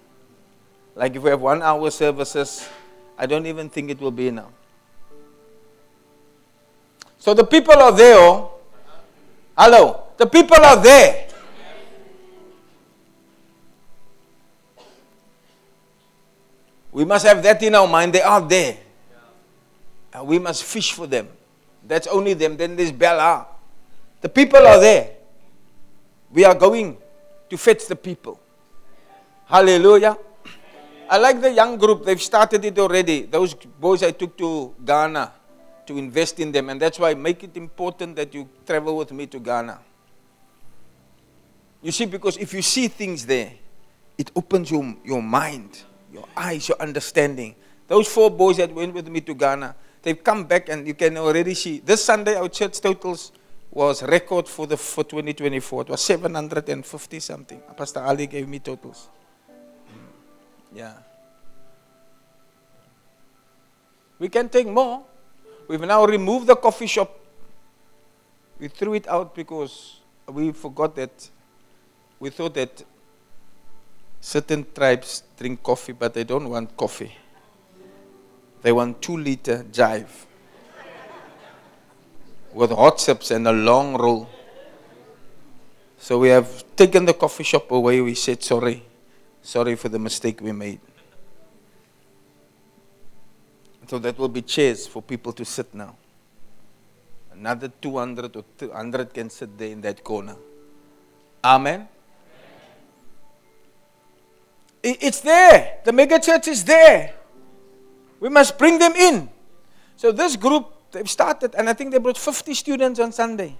Like 0.95 1.15
if 1.15 1.21
we 1.21 1.29
have 1.29 1.41
one 1.41 1.61
hour 1.61 1.91
services, 1.91 2.67
I 3.17 3.25
don't 3.25 3.45
even 3.45 3.69
think 3.69 3.89
it 3.89 3.99
will 3.99 4.11
be 4.11 4.27
enough. 4.29 4.51
So 7.19 7.33
the 7.33 7.43
people 7.43 7.75
are 7.75 7.91
there. 7.91 8.17
Oh. 8.17 8.51
Hello. 9.57 10.03
The 10.17 10.25
people 10.25 10.57
are 10.63 10.81
there. 10.81 11.27
We 16.91 17.05
must 17.05 17.25
have 17.25 17.41
that 17.43 17.63
in 17.63 17.73
our 17.75 17.87
mind. 17.87 18.13
They 18.13 18.21
are 18.21 18.41
there. 18.41 18.77
We 20.23 20.39
must 20.39 20.63
fish 20.63 20.91
for 20.91 21.07
them. 21.07 21.29
That's 21.87 22.07
only 22.07 22.33
them. 22.33 22.57
Then 22.57 22.75
there's 22.75 22.91
Bella. 22.91 23.47
The 24.19 24.29
people 24.29 24.59
are 24.59 24.79
there. 24.79 25.11
We 26.31 26.45
are 26.45 26.55
going 26.55 26.97
to 27.49 27.57
fetch 27.57 27.87
the 27.87 27.95
people. 27.95 28.39
Hallelujah. 29.45 30.17
I 31.09 31.17
like 31.17 31.41
the 31.41 31.51
young 31.51 31.77
group. 31.77 32.05
They've 32.05 32.21
started 32.21 32.63
it 32.63 32.77
already. 32.77 33.23
Those 33.23 33.53
boys 33.53 34.03
I 34.03 34.11
took 34.11 34.37
to 34.37 34.73
Ghana 34.85 35.31
to 35.85 35.97
invest 35.97 36.39
in 36.39 36.51
them. 36.51 36.69
And 36.69 36.81
that's 36.81 36.99
why 36.99 37.11
I 37.11 37.13
make 37.15 37.43
it 37.43 37.55
important 37.57 38.15
that 38.17 38.33
you 38.33 38.47
travel 38.65 38.97
with 38.97 39.11
me 39.11 39.27
to 39.27 39.39
Ghana. 39.39 39.79
You 41.81 41.91
see, 41.91 42.05
because 42.05 42.37
if 42.37 42.53
you 42.53 42.61
see 42.61 42.87
things 42.87 43.25
there, 43.25 43.53
it 44.17 44.31
opens 44.35 44.69
your, 44.69 44.95
your 45.03 45.21
mind 45.21 45.83
your 46.11 46.27
eyes, 46.35 46.67
your 46.67 46.77
understanding. 46.79 47.55
Those 47.87 48.07
four 48.07 48.29
boys 48.29 48.57
that 48.57 48.73
went 48.73 48.93
with 48.93 49.07
me 49.07 49.21
to 49.21 49.33
Ghana, 49.33 49.75
they've 50.01 50.23
come 50.23 50.45
back 50.45 50.69
and 50.69 50.87
you 50.87 50.93
can 50.93 51.17
already 51.17 51.53
see. 51.53 51.79
This 51.79 52.03
Sunday, 52.03 52.35
our 52.35 52.49
church 52.49 52.79
totals 52.79 53.31
was 53.71 54.03
record 54.03 54.47
for 54.47 54.67
the 54.67 54.77
for 54.77 55.03
2024. 55.03 55.83
It 55.83 55.89
was 55.89 56.01
750 56.01 57.19
something. 57.19 57.61
Pastor 57.75 58.01
Ali 58.01 58.27
gave 58.27 58.47
me 58.47 58.59
totals. 58.59 59.07
Hmm. 59.87 60.77
Yeah. 60.77 60.93
We 64.19 64.29
can 64.29 64.49
take 64.49 64.67
more. 64.67 65.03
We've 65.67 65.81
now 65.81 66.05
removed 66.05 66.47
the 66.47 66.55
coffee 66.55 66.87
shop. 66.87 67.17
We 68.59 68.67
threw 68.67 68.93
it 68.93 69.07
out 69.07 69.33
because 69.33 70.01
we 70.27 70.51
forgot 70.51 70.95
that. 70.95 71.29
We 72.19 72.29
thought 72.29 72.53
that 72.53 72.83
Certain 74.21 74.65
tribes 74.73 75.23
drink 75.37 75.63
coffee, 75.63 75.93
but 75.93 76.13
they 76.13 76.23
don't 76.23 76.47
want 76.47 76.77
coffee. 76.77 77.11
They 78.61 78.71
want 78.71 79.01
two 79.01 79.17
liter 79.17 79.65
jive 79.71 80.27
with 82.53 82.71
hot 82.71 82.99
chips 82.99 83.31
and 83.31 83.47
a 83.47 83.51
long 83.51 83.95
roll. 83.97 84.29
So 85.97 86.19
we 86.19 86.29
have 86.29 86.63
taken 86.75 87.05
the 87.05 87.13
coffee 87.13 87.43
shop 87.43 87.71
away. 87.71 87.99
We 88.01 88.13
said, 88.13 88.43
sorry. 88.43 88.83
Sorry 89.41 89.75
for 89.75 89.89
the 89.89 89.99
mistake 89.99 90.39
we 90.41 90.51
made. 90.51 90.79
So 93.87 93.99
that 93.99 94.17
will 94.17 94.29
be 94.29 94.41
chairs 94.41 94.87
for 94.87 95.01
people 95.01 95.33
to 95.33 95.43
sit 95.43 95.73
now. 95.73 95.95
Another 97.33 97.69
200 97.69 98.35
or 98.35 98.45
200 98.57 99.13
can 99.13 99.29
sit 99.29 99.57
there 99.57 99.69
in 99.69 99.81
that 99.81 100.03
corner. 100.03 100.35
Amen. 101.43 101.87
It's 104.83 105.21
there. 105.21 105.79
The 105.83 105.91
megachurch 105.91 106.47
is 106.47 106.63
there. 106.63 107.13
We 108.19 108.29
must 108.29 108.57
bring 108.57 108.79
them 108.79 108.93
in. 108.93 109.29
So 109.95 110.11
this 110.11 110.35
group, 110.35 110.67
they've 110.91 111.09
started, 111.09 111.53
and 111.55 111.69
I 111.69 111.73
think 111.73 111.91
they 111.91 111.99
brought 111.99 112.17
50 112.17 112.53
students 112.53 112.99
on 112.99 113.11
Sunday. 113.11 113.55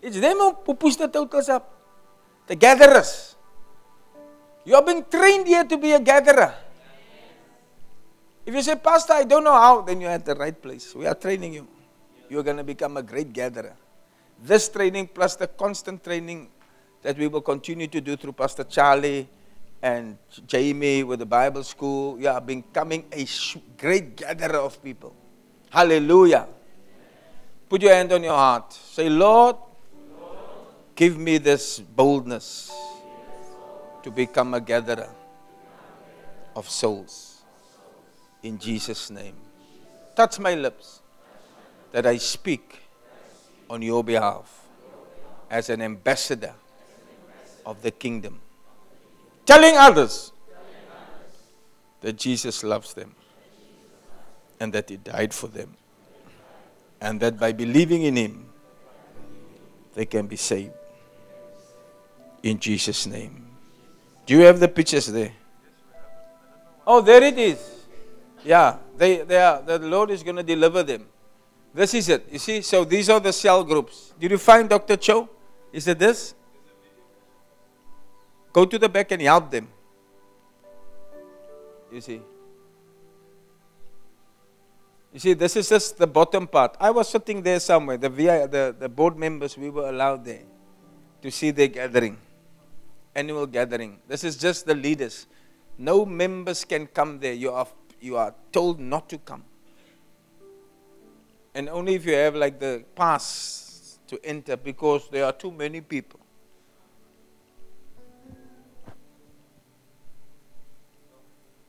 It's 0.00 0.20
them 0.20 0.36
who 0.36 0.74
push 0.74 0.96
the 0.96 1.08
totals 1.08 1.48
up. 1.48 1.72
The 2.46 2.54
gatherers. 2.54 3.34
You 4.64 4.74
have 4.74 4.86
been 4.86 5.04
trained 5.10 5.46
here 5.46 5.64
to 5.64 5.78
be 5.78 5.92
a 5.92 6.00
gatherer. 6.00 6.54
If 8.44 8.54
you 8.54 8.62
say, 8.62 8.76
Pastor, 8.76 9.14
I 9.14 9.24
don't 9.24 9.42
know 9.42 9.52
how, 9.52 9.80
then 9.80 10.00
you're 10.00 10.10
at 10.10 10.24
the 10.24 10.34
right 10.36 10.60
place. 10.60 10.94
We 10.94 11.06
are 11.06 11.14
training 11.14 11.54
you. 11.54 11.66
You're 12.28 12.44
going 12.44 12.56
to 12.56 12.64
become 12.64 12.96
a 12.96 13.02
great 13.02 13.32
gatherer. 13.32 13.74
This 14.42 14.68
training 14.68 15.08
plus 15.12 15.34
the 15.34 15.48
constant 15.48 16.04
training 16.04 16.48
that 17.02 17.18
we 17.18 17.26
will 17.26 17.40
continue 17.40 17.86
to 17.88 18.00
do 18.00 18.16
through 18.16 18.32
Pastor 18.32 18.64
Charlie, 18.64 19.28
and 19.86 20.18
Jamie 20.48 21.04
with 21.04 21.20
the 21.20 21.26
Bible 21.26 21.62
school. 21.62 22.18
You 22.18 22.28
are 22.28 22.40
becoming 22.40 23.04
a 23.12 23.24
great 23.78 24.16
gatherer 24.16 24.58
of 24.58 24.82
people. 24.82 25.14
Hallelujah. 25.70 26.48
Put 27.68 27.82
your 27.82 27.94
hand 27.94 28.10
on 28.12 28.24
your 28.24 28.36
heart. 28.36 28.72
Say, 28.72 29.08
Lord, 29.08 29.56
give 30.96 31.16
me 31.16 31.38
this 31.38 31.78
boldness 31.78 32.72
to 34.02 34.10
become 34.10 34.54
a 34.54 34.60
gatherer 34.60 35.12
of 36.56 36.68
souls. 36.68 37.42
In 38.42 38.58
Jesus' 38.58 39.08
name. 39.10 39.36
Touch 40.16 40.40
my 40.40 40.56
lips 40.56 41.00
that 41.92 42.06
I 42.06 42.16
speak 42.16 42.80
on 43.70 43.82
your 43.82 44.02
behalf 44.02 44.66
as 45.48 45.70
an 45.70 45.80
ambassador 45.80 46.54
of 47.64 47.82
the 47.82 47.92
kingdom 47.92 48.40
telling 49.46 49.76
others 49.76 50.32
that 52.02 52.16
Jesus 52.16 52.62
loves 52.62 52.92
them. 52.94 53.14
and 54.60 54.72
that 54.72 54.88
He 54.88 54.96
died 54.96 55.34
for 55.34 55.48
them. 55.48 55.76
And 57.00 57.20
that 57.20 57.38
by 57.38 57.52
believing 57.52 58.02
in 58.02 58.16
Him, 58.16 58.46
they 59.94 60.06
can 60.06 60.26
be 60.26 60.36
saved. 60.36 60.72
In 62.42 62.58
Jesus' 62.58 63.06
name. 63.06 63.46
Do 64.24 64.34
you 64.34 64.40
have 64.40 64.60
the 64.60 64.68
pictures 64.68 65.06
there? 65.06 65.32
Oh, 66.86 67.00
there 67.00 67.22
it 67.22 67.38
is. 67.38 67.58
Yeah, 68.44 68.76
they, 68.96 69.22
they 69.22 69.38
are, 69.38 69.60
the 69.62 69.78
Lord 69.78 70.10
is 70.10 70.22
going 70.22 70.36
to 70.36 70.42
deliver 70.42 70.82
them. 70.82 71.06
This 71.74 71.94
is 71.94 72.08
it. 72.08 72.26
You 72.30 72.38
see, 72.38 72.62
so 72.62 72.84
these 72.84 73.10
are 73.10 73.20
the 73.20 73.32
cell 73.32 73.64
groups. 73.64 74.14
Did 74.18 74.30
you 74.30 74.38
find 74.38 74.68
Dr. 74.68 74.96
Cho? 74.96 75.28
Is 75.72 75.86
it 75.88 75.98
this? 75.98 76.34
Go 78.56 78.64
to 78.64 78.78
the 78.78 78.88
back 78.88 79.12
and 79.12 79.20
help 79.20 79.50
them. 79.50 79.68
You 81.92 82.00
see. 82.00 82.22
You 85.12 85.20
see, 85.20 85.34
this 85.34 85.56
is 85.56 85.68
just 85.68 85.98
the 85.98 86.06
bottom 86.06 86.46
part. 86.46 86.74
I 86.80 86.90
was 86.90 87.10
sitting 87.10 87.42
there 87.42 87.60
somewhere. 87.60 87.98
The, 87.98 88.08
VI, 88.08 88.46
the, 88.46 88.74
the 88.78 88.88
board 88.88 89.18
members, 89.18 89.58
we 89.58 89.68
were 89.68 89.90
allowed 89.90 90.24
there 90.24 90.44
to 91.20 91.30
see 91.30 91.50
their 91.50 91.68
gathering, 91.68 92.16
annual 93.14 93.46
gathering. 93.46 93.98
This 94.08 94.24
is 94.24 94.38
just 94.38 94.64
the 94.64 94.74
leaders. 94.74 95.26
No 95.76 96.06
members 96.06 96.64
can 96.64 96.86
come 96.86 97.20
there. 97.20 97.34
You 97.34 97.50
are, 97.50 97.68
you 98.00 98.16
are 98.16 98.34
told 98.52 98.80
not 98.80 99.10
to 99.10 99.18
come. 99.18 99.44
And 101.54 101.68
only 101.68 101.96
if 101.96 102.06
you 102.06 102.14
have 102.14 102.34
like 102.34 102.58
the 102.58 102.84
pass 102.94 103.98
to 104.06 104.18
enter 104.24 104.56
because 104.56 105.10
there 105.10 105.26
are 105.26 105.32
too 105.32 105.50
many 105.50 105.82
people. 105.82 106.20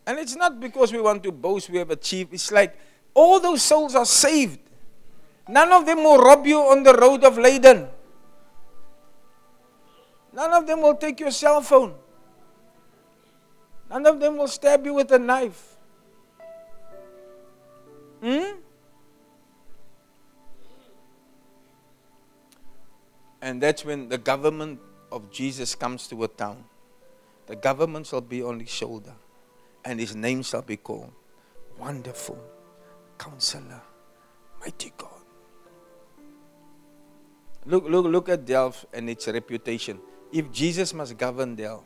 And 0.07 0.17
it's 0.17 0.35
not 0.35 0.59
because 0.59 0.93
we 0.93 1.01
want 1.01 1.21
to 1.23 1.31
boast 1.31 1.69
we 1.69 1.77
have 1.77 1.91
achieved. 1.91 2.33
It's 2.33 2.51
like 2.51 2.79
all 3.13 3.39
those 3.39 3.61
souls 3.61 3.93
are 3.93 4.05
saved. 4.05 4.59
None 5.49 5.71
of 5.71 5.85
them 5.85 5.97
will 5.97 6.17
rob 6.17 6.47
you 6.47 6.59
on 6.59 6.81
the 6.83 6.93
road 6.93 7.23
of 7.25 7.37
Leiden. 7.37 7.87
None 10.33 10.53
of 10.53 10.65
them 10.65 10.81
will 10.81 10.95
take 10.95 11.19
your 11.19 11.31
cell 11.31 11.61
phone. 11.61 11.93
None 13.89 14.05
of 14.05 14.19
them 14.19 14.37
will 14.37 14.47
stab 14.47 14.85
you 14.85 14.93
with 14.93 15.11
a 15.11 15.19
knife. 15.19 15.75
Hmm? 18.21 18.59
And 23.41 23.61
that's 23.61 23.83
when 23.83 24.09
the 24.09 24.17
government 24.17 24.79
of 25.11 25.31
Jesus 25.31 25.75
comes 25.75 26.07
to 26.07 26.23
a 26.23 26.27
town. 26.27 26.63
The 27.45 27.55
government 27.55 28.07
shall 28.07 28.21
be 28.21 28.41
on 28.41 28.59
his 28.59 28.69
shoulder, 28.69 29.13
and 29.87 30.01
his 30.01 30.15
name 30.15 30.43
shall 30.43 30.61
be 30.61 30.75
called 30.75 31.09
Wonderful 31.79 32.37
Counselor, 33.17 33.81
Mighty 34.59 34.91
God. 34.97 35.07
Look, 37.65 37.87
look, 37.87 38.05
look 38.05 38.29
at 38.29 38.45
Delft 38.45 38.85
and 38.93 39.09
its 39.09 39.27
reputation. 39.27 39.99
If 40.31 40.51
Jesus 40.51 40.93
must 40.93 41.17
govern 41.17 41.55
Delft, 41.55 41.85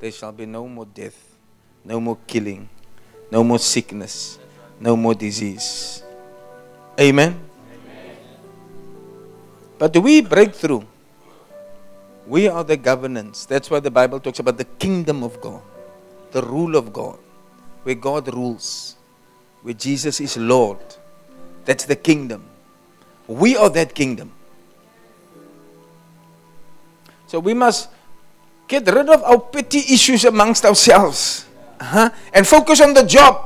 there 0.00 0.10
shall 0.10 0.32
be 0.32 0.46
no 0.46 0.66
more 0.66 0.86
death, 0.86 1.36
no 1.84 2.00
more 2.00 2.16
killing, 2.26 2.68
no 3.30 3.44
more 3.44 3.58
sickness, 3.58 4.38
no 4.80 4.96
more 4.96 5.14
disease. 5.14 6.02
Amen. 6.98 7.38
But 9.78 9.94
we 9.98 10.22
break 10.22 10.54
through? 10.54 10.86
We 12.26 12.48
are 12.48 12.64
the 12.64 12.78
governance. 12.78 13.44
That's 13.44 13.68
why 13.68 13.80
the 13.80 13.90
Bible 13.90 14.20
talks 14.20 14.38
about 14.38 14.56
the 14.56 14.64
kingdom 14.64 15.22
of 15.22 15.38
God, 15.42 15.60
the 16.34 16.42
rule 16.42 16.74
of 16.74 16.92
God, 16.92 17.16
where 17.84 17.94
God 17.94 18.26
rules, 18.34 18.96
where 19.62 19.72
Jesus 19.72 20.20
is 20.20 20.36
Lord. 20.36 20.82
That's 21.64 21.86
the 21.86 21.94
kingdom. 21.94 22.44
We 23.28 23.56
are 23.56 23.70
that 23.70 23.94
kingdom. 23.94 24.32
So 27.28 27.38
we 27.38 27.54
must 27.54 27.88
get 28.66 28.84
rid 28.90 29.08
of 29.08 29.22
our 29.22 29.38
petty 29.38 29.78
issues 29.94 30.24
amongst 30.24 30.64
ourselves 30.64 31.46
uh-huh, 31.78 32.10
and 32.34 32.46
focus 32.46 32.80
on 32.80 32.94
the 32.94 33.04
job. 33.04 33.40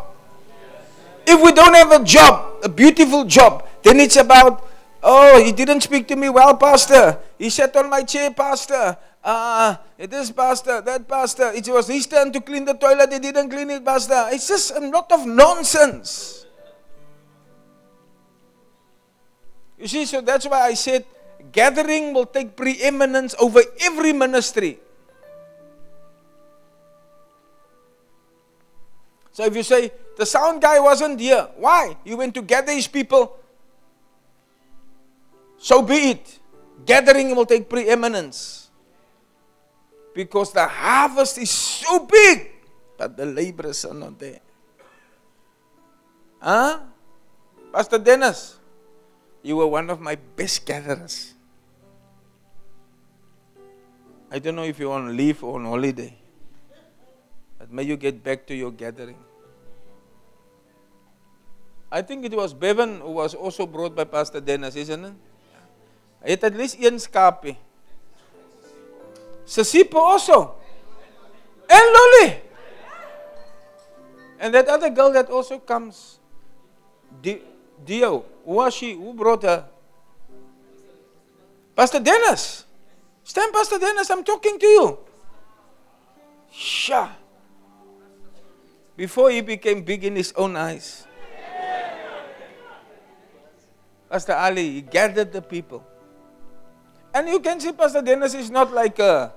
If 1.27 1.43
we 1.45 1.53
don't 1.53 1.75
have 1.75 1.93
a 1.93 2.03
job, 2.03 2.65
a 2.65 2.71
beautiful 2.71 3.25
job, 3.25 3.69
then 3.83 4.01
it's 4.01 4.17
about 4.17 4.65
Oh, 5.03 5.43
he 5.43 5.53
didn't 5.53 5.83
speak 5.83 6.09
to 6.09 6.17
me 6.17 6.29
well, 6.29 6.57
Pastor. 6.57 7.19
He 7.39 7.51
sat 7.51 7.77
on 7.77 7.89
my 7.89 8.03
chair, 8.03 8.33
Pastor. 8.33 8.97
Uh, 9.23 9.77
this 9.99 10.31
pastor, 10.31 10.81
that 10.81 11.09
pastor. 11.09 11.53
It 11.53 11.69
was 11.69 11.89
his 11.89 12.07
turn 12.07 12.33
to 12.33 12.41
clean 12.41 12.65
the 12.65 12.75
toilet. 12.75 13.13
He 13.13 13.19
didn't 13.19 13.51
clean 13.51 13.71
it, 13.71 13.85
Pastor. 13.85 14.29
It's 14.31 14.49
just 14.49 14.71
a 14.71 14.81
lot 14.81 15.11
of 15.13 15.27
nonsense. 15.27 16.47
You 19.77 19.87
see, 19.87 20.07
so 20.07 20.21
that's 20.21 20.47
why 20.47 20.63
I 20.63 20.75
said 20.75 21.05
gathering 21.53 22.15
will 22.15 22.27
take 22.27 22.57
preeminence 22.57 23.35
over 23.39 23.61
every 23.81 24.13
ministry. 24.13 24.79
So 29.33 29.45
if 29.45 29.55
you 29.55 29.63
say 29.63 29.93
the 30.17 30.27
sound 30.27 30.63
guy 30.63 30.81
wasn't 30.81 31.21
here, 31.21 31.49
why? 31.57 31.97
He 32.03 32.15
went 32.15 32.35
to 32.35 32.43
gather 32.43 32.73
his 32.73 32.89
people 32.89 33.37
so 35.59 35.83
be 35.83 36.17
it. 36.17 36.39
Gathering 36.87 37.35
will 37.35 37.47
take 37.47 37.69
preeminence. 37.69 38.71
Because 40.15 40.53
the 40.53 40.67
harvest 40.67 41.39
is 41.39 41.51
so 41.51 42.07
big, 42.07 42.51
but 42.97 43.17
the 43.17 43.27
laborers 43.27 43.85
are 43.85 43.95
not 43.95 44.19
there. 44.19 44.41
Huh? 46.41 46.81
Pastor 47.73 47.99
Dennis, 47.99 48.59
you 49.43 49.57
were 49.57 49.67
one 49.67 49.91
of 49.91 50.01
my 50.01 50.17
best 50.37 50.65
gatherers. 50.65 51.35
I 54.31 54.39
don't 54.39 54.57
know 54.57 54.65
if 54.65 54.79
you're 54.79 54.93
on 54.93 55.17
leave 55.17 55.43
or 55.43 55.59
on 55.59 55.65
holiday, 55.65 56.17
but 57.59 57.73
may 57.73 57.83
you 57.83 57.97
get 57.97 58.23
back 58.23 58.47
to 58.47 58.55
your 58.55 58.71
gathering. 58.71 59.19
I 61.91 62.03
think 62.03 62.25
it 62.25 62.33
was 62.33 62.53
Bevan 62.53 63.01
who 63.01 63.13
was 63.13 63.35
also 63.35 63.67
brought 63.67 63.97
by 63.97 64.05
Pastor 64.05 64.41
Dennis, 64.41 64.77
isn't 64.77 65.05
it? 65.05 65.15
Het 66.21 66.45
at 66.45 66.55
least 66.55 66.77
een 66.83 67.01
skaapie. 67.01 67.57
Sisipo 69.45 69.99
also. 69.99 70.55
And 71.69 71.87
Lolly. 71.95 72.43
And 74.41 74.55
that 74.55 74.69
other 74.69 74.91
girl 74.91 75.13
that 75.13 75.31
also 75.31 75.59
comes. 75.59 76.19
Dio. 77.85 78.25
Who 78.45 78.53
was 78.53 78.75
she? 78.75 78.95
Who 78.95 79.15
brought 79.15 79.43
her? 79.43 79.65
Pastor 81.75 82.01
Dennis. 82.01 82.67
Stand, 83.25 83.53
Pastor 83.53 83.79
Dennis. 83.79 84.11
I'm 84.11 84.25
talking 84.25 84.59
to 84.59 84.67
you. 84.67 84.99
Sha. 86.51 87.13
Before 88.97 89.31
he 89.31 89.41
became 89.43 89.83
big 89.83 90.05
in 90.05 90.17
his 90.17 90.33
own 90.35 90.57
eyes. 90.57 91.07
Pastor 94.11 94.35
Ali, 94.35 94.73
he 94.73 94.81
gathered 94.81 95.33
the 95.33 95.43
people. 95.43 95.85
And 97.15 97.29
you 97.29 97.41
can 97.41 97.61
see 97.61 97.73
Pastor 97.73 98.03
Dennis 98.03 98.35
is 98.35 98.51
not 98.51 98.73
like 98.73 98.99
a, 98.99 99.33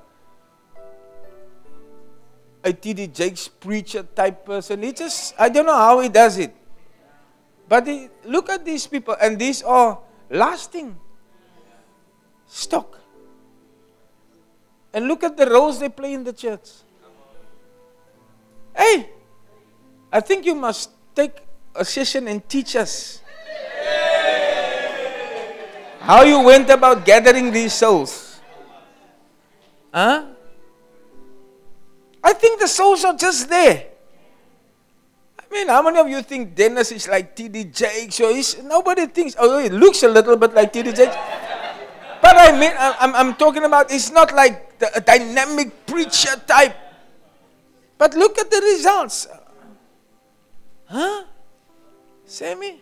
a 2.63 2.73
T.D. 2.73 3.07
Jakes 3.07 3.47
preacher 3.47 4.03
type 4.03 4.45
person. 4.45 4.83
He 4.83 4.91
just, 4.93 5.33
I 5.39 5.49
don't 5.49 5.65
know 5.65 5.75
how 5.75 5.99
he 5.99 6.09
does 6.09 6.37
it. 6.37 6.53
But 7.67 7.87
he, 7.87 8.09
look 8.25 8.49
at 8.49 8.65
these 8.65 8.85
people, 8.85 9.15
and 9.21 9.39
these 9.39 9.63
are 9.63 9.97
lasting 10.29 10.99
stock. 12.45 12.99
And 14.93 15.07
look 15.07 15.23
at 15.23 15.37
the 15.37 15.49
roles 15.49 15.79
they 15.79 15.87
play 15.87 16.13
in 16.13 16.25
the 16.25 16.33
church. 16.33 16.69
Hey, 18.75 19.09
I 20.11 20.19
think 20.19 20.45
you 20.45 20.55
must 20.55 20.91
take 21.15 21.37
a 21.73 21.85
session 21.85 22.27
and 22.27 22.47
teach 22.47 22.75
us. 22.75 23.20
How 26.11 26.27
you 26.27 26.43
went 26.43 26.67
about 26.69 27.05
gathering 27.05 27.55
these 27.55 27.71
souls? 27.71 28.35
Huh? 29.95 30.27
I 32.21 32.33
think 32.33 32.59
the 32.59 32.67
souls 32.67 33.05
are 33.05 33.15
just 33.15 33.47
there. 33.47 33.87
I 35.39 35.43
mean, 35.53 35.69
how 35.69 35.81
many 35.81 35.99
of 35.99 36.09
you 36.09 36.21
think 36.21 36.53
Dennis 36.53 36.91
is 36.91 37.07
like 37.07 37.33
T.D. 37.33 37.71
Jakes? 37.71 38.19
Or 38.19 38.27
is, 38.27 38.61
nobody 38.61 39.07
thinks, 39.07 39.37
although 39.39 39.59
it 39.59 39.71
looks 39.71 40.03
a 40.03 40.09
little 40.09 40.35
bit 40.35 40.53
like 40.53 40.73
T.D. 40.73 40.91
Jakes. 40.91 41.15
But 42.21 42.35
I 42.35 42.59
mean, 42.59 42.73
I'm, 42.75 43.15
I'm 43.15 43.35
talking 43.35 43.63
about, 43.63 43.89
it's 43.89 44.11
not 44.11 44.35
like 44.35 44.79
the, 44.79 44.91
a 44.93 44.99
dynamic 44.99 45.85
preacher 45.85 46.35
type. 46.45 46.75
But 47.97 48.15
look 48.15 48.37
at 48.37 48.51
the 48.51 48.59
results. 48.59 49.29
Huh? 50.87 51.23
Sammy? 52.25 52.81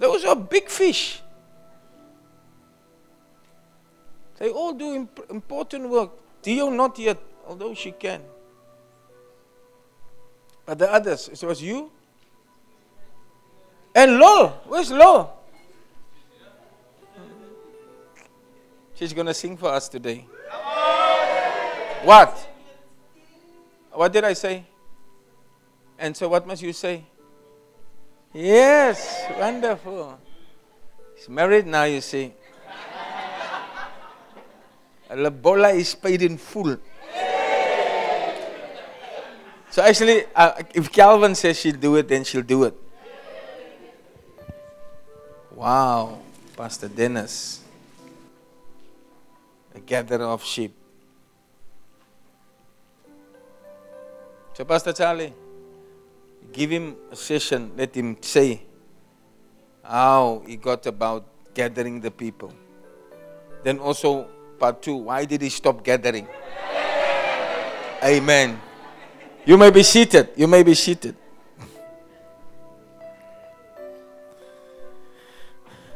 Those 0.00 0.24
are 0.24 0.34
big 0.34 0.68
fish. 0.68 1.20
They 4.38 4.48
all 4.48 4.72
do 4.72 4.94
imp- 4.94 5.30
important 5.30 5.90
work. 5.90 6.10
Dio 6.40 6.70
not 6.70 6.98
yet, 6.98 7.18
although 7.46 7.74
she 7.74 7.92
can. 7.92 8.22
But 10.64 10.78
the 10.78 10.90
others, 10.90 11.28
it 11.28 11.42
was 11.44 11.62
you. 11.62 11.92
And 13.94 14.18
Lo, 14.18 14.48
where's 14.66 14.90
Lo? 14.90 15.32
She's 18.94 19.12
going 19.12 19.26
to 19.26 19.34
sing 19.34 19.58
for 19.58 19.68
us 19.68 19.86
today. 19.86 20.26
What? 22.04 22.48
What 23.92 24.10
did 24.10 24.24
I 24.24 24.32
say? 24.32 24.64
And 25.98 26.16
so, 26.16 26.30
what 26.30 26.46
must 26.46 26.62
you 26.62 26.72
say? 26.72 27.04
Yes, 28.32 29.26
wonderful. 29.38 30.18
He's 31.16 31.28
married 31.28 31.66
now, 31.66 31.84
you 31.84 32.00
see. 32.00 32.32
Lobola 35.10 35.70
is 35.74 35.94
paid 35.94 36.22
in 36.22 36.38
full. 36.38 36.78
So 39.70 39.82
actually, 39.82 40.24
uh, 40.34 40.62
if 40.74 40.90
Calvin 40.92 41.34
says 41.34 41.58
she'll 41.58 41.76
do 41.76 41.96
it, 41.96 42.08
then 42.08 42.24
she'll 42.24 42.42
do 42.42 42.64
it. 42.64 42.74
Wow, 45.54 46.18
Pastor 46.56 46.88
Dennis, 46.88 47.62
a 49.74 49.80
gatherer 49.80 50.24
of 50.24 50.42
sheep. 50.44 50.74
So, 54.54 54.64
Pastor 54.64 54.92
Charlie, 54.92 55.32
give 56.52 56.70
him 56.70 56.96
a 57.10 57.16
session, 57.16 57.72
let 57.76 57.94
him 57.94 58.16
say 58.20 58.62
how 59.82 60.42
he 60.46 60.56
got 60.56 60.86
about 60.86 61.26
gathering 61.54 62.00
the 62.00 62.10
people. 62.10 62.52
Then 63.62 63.78
also, 63.78 64.28
part 64.58 64.82
two, 64.82 64.96
why 64.96 65.24
did 65.24 65.42
he 65.42 65.48
stop 65.48 65.84
gathering? 65.84 66.26
Amen. 68.02 68.60
You 69.44 69.58
may 69.58 69.70
be 69.70 69.82
seated. 69.82 70.30
You 70.36 70.46
may 70.46 70.62
be 70.62 70.74
seated. 70.74 71.16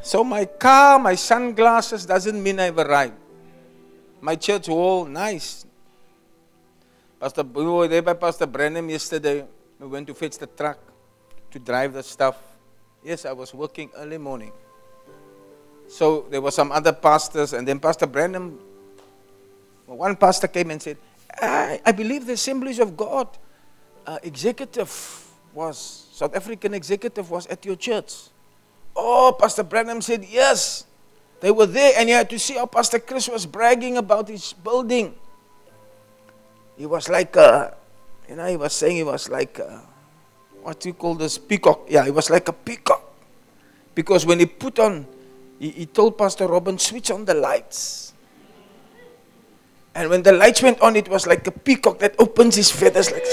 So 0.02 0.22
my 0.22 0.44
car, 0.44 0.98
my 0.98 1.14
sunglasses 1.14 2.04
doesn't 2.04 2.42
mean 2.42 2.60
I've 2.60 2.76
arrived. 2.76 3.16
My 4.20 4.36
church 4.36 4.68
wall, 4.68 5.06
nice. 5.06 5.64
Pastor, 7.18 7.42
we 7.42 7.64
were 7.64 7.88
there 7.88 8.02
by 8.02 8.12
Pastor 8.12 8.46
Brenham 8.46 8.88
yesterday. 8.90 9.46
We 9.85 9.90
went 9.90 10.06
to 10.06 10.15
fetch 10.15 10.39
the 10.39 10.47
truck 10.47 10.78
to 11.51 11.59
drive 11.59 11.93
the 11.93 12.02
stuff. 12.02 12.40
Yes, 13.05 13.27
I 13.27 13.32
was 13.32 13.52
working 13.52 13.90
early 13.98 14.16
morning. 14.16 14.51
So 15.89 16.24
there 16.31 16.40
were 16.40 16.52
some 16.52 16.73
other 16.73 16.94
pastors, 16.94 17.52
and 17.52 17.69
then 17.69 17.78
Pastor 17.78 18.06
Brenham, 18.06 18.59
one 19.85 20.16
pastor 20.16 20.48
came 20.48 20.70
and 20.70 20.81
said, 20.81 20.97
I, 21.39 21.82
I 21.85 21.93
believe 21.93 22.24
the 22.24 22.32
Assemblies 22.32 22.78
of 22.78 22.97
God 22.97 23.28
uh, 24.06 24.19
executive 24.23 24.89
was, 25.52 26.09
South 26.12 26.35
African 26.35 26.73
executive 26.73 27.31
was 27.31 27.47
at 27.48 27.62
your 27.66 27.77
church. 27.77 28.15
Oh, 28.97 29.36
Pastor 29.39 29.65
Branham 29.65 30.01
said, 30.01 30.24
yes. 30.24 30.86
They 31.40 31.51
were 31.51 31.66
there, 31.66 31.93
and 31.98 32.09
you 32.09 32.15
had 32.15 32.31
to 32.31 32.39
see 32.39 32.55
how 32.55 32.65
Pastor 32.65 33.01
Chris 33.01 33.28
was 33.28 33.44
bragging 33.44 33.98
about 33.98 34.28
his 34.28 34.55
building. 34.55 35.15
He 36.78 36.86
was 36.86 37.11
like 37.11 37.36
a, 37.36 37.77
you 38.28 38.36
know, 38.36 38.46
he 38.46 38.56
was 38.56 38.72
saying 38.72 38.96
he 38.96 39.02
was 39.02 39.28
like 39.28 39.59
a, 39.59 39.82
what 40.62 40.80
do 40.80 40.88
you 40.88 40.94
call 40.94 41.14
this? 41.14 41.38
Peacock. 41.38 41.86
Yeah, 41.88 42.05
he 42.05 42.10
was 42.10 42.30
like 42.30 42.48
a 42.48 42.52
peacock. 42.52 43.02
Because 43.94 44.26
when 44.26 44.38
he 44.38 44.46
put 44.46 44.78
on, 44.78 45.06
he, 45.59 45.70
he 45.70 45.86
told 45.86 46.18
Pastor 46.18 46.46
Robin, 46.46 46.78
switch 46.78 47.10
on 47.10 47.24
the 47.24 47.34
lights. 47.34 48.12
And 49.94 50.10
when 50.10 50.22
the 50.22 50.32
lights 50.32 50.62
went 50.62 50.80
on, 50.80 50.96
it 50.96 51.09
was 51.09 51.26
like 51.26 51.46
a 51.46 51.52
peacock 51.52 52.01
that 52.01 52.16
opens 52.18 52.56
his 52.56 52.70
feathers 52.70 53.12
like. 53.12 53.24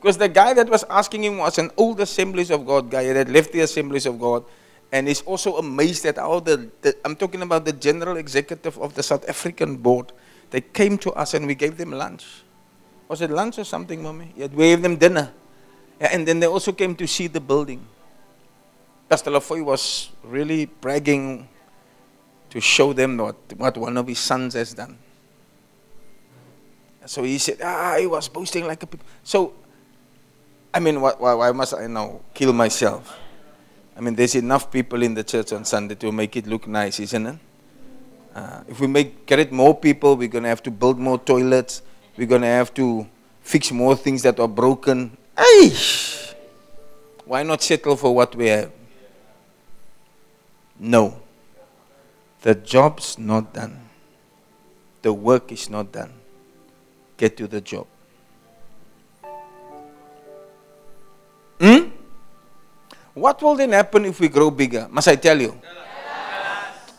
Because 0.00 0.16
the 0.16 0.28
guy 0.28 0.54
that 0.54 0.70
was 0.70 0.84
asking 0.88 1.24
him 1.24 1.36
was 1.36 1.58
an 1.58 1.70
old 1.76 2.00
Assemblies 2.00 2.50
of 2.50 2.64
God 2.64 2.90
guy 2.90 3.12
that 3.12 3.28
left 3.28 3.52
the 3.52 3.60
Assemblies 3.60 4.06
of 4.06 4.18
God 4.18 4.44
and 4.92 5.06
is 5.06 5.20
also 5.22 5.58
amazed 5.58 6.06
at 6.06 6.16
how 6.16 6.40
the, 6.40 6.70
the, 6.80 6.96
I'm 7.04 7.14
talking 7.14 7.42
about 7.42 7.66
the 7.66 7.72
general 7.72 8.16
executive 8.16 8.78
of 8.78 8.94
the 8.94 9.02
South 9.02 9.28
African 9.28 9.76
board. 9.76 10.12
They 10.50 10.60
came 10.60 10.98
to 10.98 11.12
us 11.12 11.34
and 11.34 11.46
we 11.46 11.54
gave 11.54 11.76
them 11.76 11.92
lunch. 11.92 12.26
Was 13.08 13.22
it 13.22 13.30
lunch 13.30 13.58
or 13.58 13.64
something, 13.64 14.02
mommy? 14.02 14.32
Yeah, 14.36 14.46
we 14.46 14.64
gave 14.68 14.82
them 14.82 14.96
dinner. 14.96 15.32
Yeah, 16.00 16.10
and 16.12 16.26
then 16.26 16.40
they 16.40 16.46
also 16.46 16.72
came 16.72 16.94
to 16.96 17.06
see 17.06 17.26
the 17.26 17.40
building. 17.40 17.86
Pastor 19.08 19.30
Lafoy 19.30 19.64
was 19.64 20.10
really 20.22 20.66
bragging 20.66 21.48
to 22.50 22.60
show 22.60 22.92
them 22.92 23.16
what, 23.16 23.36
what 23.56 23.76
one 23.76 23.96
of 23.96 24.06
his 24.06 24.18
sons 24.18 24.54
has 24.54 24.74
done. 24.74 24.98
So 27.06 27.24
he 27.24 27.38
said, 27.38 27.58
ah, 27.62 27.96
he 27.98 28.06
was 28.06 28.28
boasting 28.28 28.66
like 28.66 28.82
a 28.82 28.86
people. 28.86 29.06
So 29.24 29.54
I 30.72 30.78
mean, 30.78 31.00
why, 31.00 31.12
why 31.18 31.50
must 31.52 31.74
I 31.74 31.86
now 31.88 32.20
kill 32.32 32.52
myself? 32.52 33.16
I 33.96 34.00
mean, 34.00 34.14
there's 34.14 34.36
enough 34.36 34.70
people 34.70 35.02
in 35.02 35.14
the 35.14 35.24
church 35.24 35.52
on 35.52 35.64
Sunday 35.64 35.96
to 35.96 36.12
make 36.12 36.36
it 36.36 36.46
look 36.46 36.68
nice, 36.68 37.00
isn't 37.00 37.26
it? 37.26 37.36
Uh, 38.34 38.62
if 38.68 38.78
we 38.80 38.86
make 38.86 39.26
get 39.26 39.38
it 39.38 39.52
more 39.52 39.74
people, 39.74 40.16
we're 40.16 40.28
going 40.28 40.44
to 40.44 40.48
have 40.48 40.62
to 40.62 40.70
build 40.70 40.98
more 40.98 41.18
toilets. 41.18 41.82
We're 42.16 42.26
going 42.28 42.42
to 42.42 42.46
have 42.48 42.72
to 42.74 43.06
fix 43.42 43.72
more 43.72 43.96
things 43.96 44.22
that 44.22 44.38
are 44.38 44.48
broken. 44.48 45.16
Hey, 45.36 45.72
why 47.24 47.42
not 47.42 47.62
settle 47.62 47.96
for 47.96 48.14
what 48.14 48.34
we 48.36 48.46
have? 48.46 48.70
No, 50.78 51.20
the 52.42 52.54
job's 52.54 53.18
not 53.18 53.52
done. 53.52 53.88
The 55.02 55.12
work 55.12 55.50
is 55.52 55.68
not 55.68 55.92
done. 55.92 56.12
Get 57.16 57.36
to 57.38 57.46
the 57.46 57.60
job. 57.60 57.86
Hmm? 61.60 61.88
What 63.12 63.42
will 63.42 63.54
then 63.56 63.72
happen 63.72 64.06
if 64.06 64.20
we 64.20 64.28
grow 64.28 64.50
bigger? 64.50 64.88
Must 64.90 65.08
I 65.08 65.16
tell 65.16 65.40
you? 65.40 65.60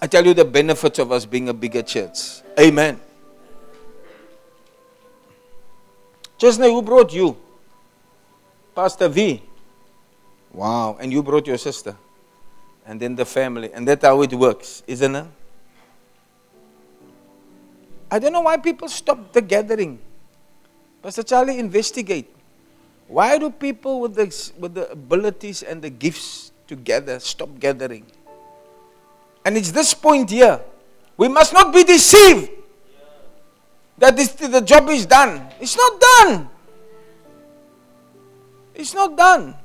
I 0.01 0.07
tell 0.07 0.25
you 0.25 0.33
the 0.33 0.45
benefits 0.45 0.97
of 0.97 1.11
us 1.11 1.25
being 1.25 1.49
a 1.49 1.53
bigger 1.53 1.83
church. 1.83 2.41
Amen. 2.59 2.99
Chesney, 6.39 6.69
who 6.71 6.81
brought 6.81 7.13
you? 7.13 7.37
Pastor 8.73 9.07
V. 9.07 9.43
Wow. 10.51 10.97
And 10.99 11.11
you 11.11 11.21
brought 11.21 11.45
your 11.45 11.59
sister. 11.59 11.95
And 12.87 12.99
then 12.99 13.15
the 13.15 13.25
family. 13.25 13.71
And 13.71 13.87
that's 13.87 14.03
how 14.03 14.23
it 14.23 14.33
works, 14.33 14.81
isn't 14.87 15.15
it? 15.15 15.27
I 18.09 18.17
don't 18.17 18.33
know 18.33 18.41
why 18.41 18.57
people 18.57 18.89
stop 18.89 19.31
the 19.31 19.41
gathering. 19.41 19.99
Pastor 21.03 21.23
Charlie, 21.23 21.59
investigate. 21.59 22.27
Why 23.07 23.37
do 23.37 23.51
people 23.51 24.01
with 24.01 24.15
the, 24.15 24.51
with 24.57 24.73
the 24.73 24.89
abilities 24.91 25.61
and 25.61 25.81
the 25.81 25.89
gifts 25.91 26.51
together 26.67 27.19
stop 27.19 27.59
gathering? 27.59 28.05
And 29.45 29.57
it's 29.57 29.71
this 29.71 29.93
point 29.93 30.29
here. 30.29 30.61
We 31.17 31.27
must 31.27 31.53
not 31.53 31.73
be 31.73 31.83
deceived 31.83 32.49
that 33.97 34.15
this, 34.15 34.31
the 34.33 34.61
job 34.61 34.89
is 34.89 35.05
done. 35.05 35.47
It's 35.59 35.75
not 35.75 36.01
done. 36.01 36.49
It's 38.73 38.93
not 38.93 39.17
done. 39.17 39.55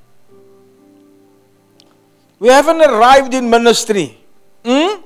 We 2.39 2.49
haven't 2.49 2.81
arrived 2.81 3.33
in 3.33 3.49
ministry. 3.49 4.19
Hmm? 4.65 5.01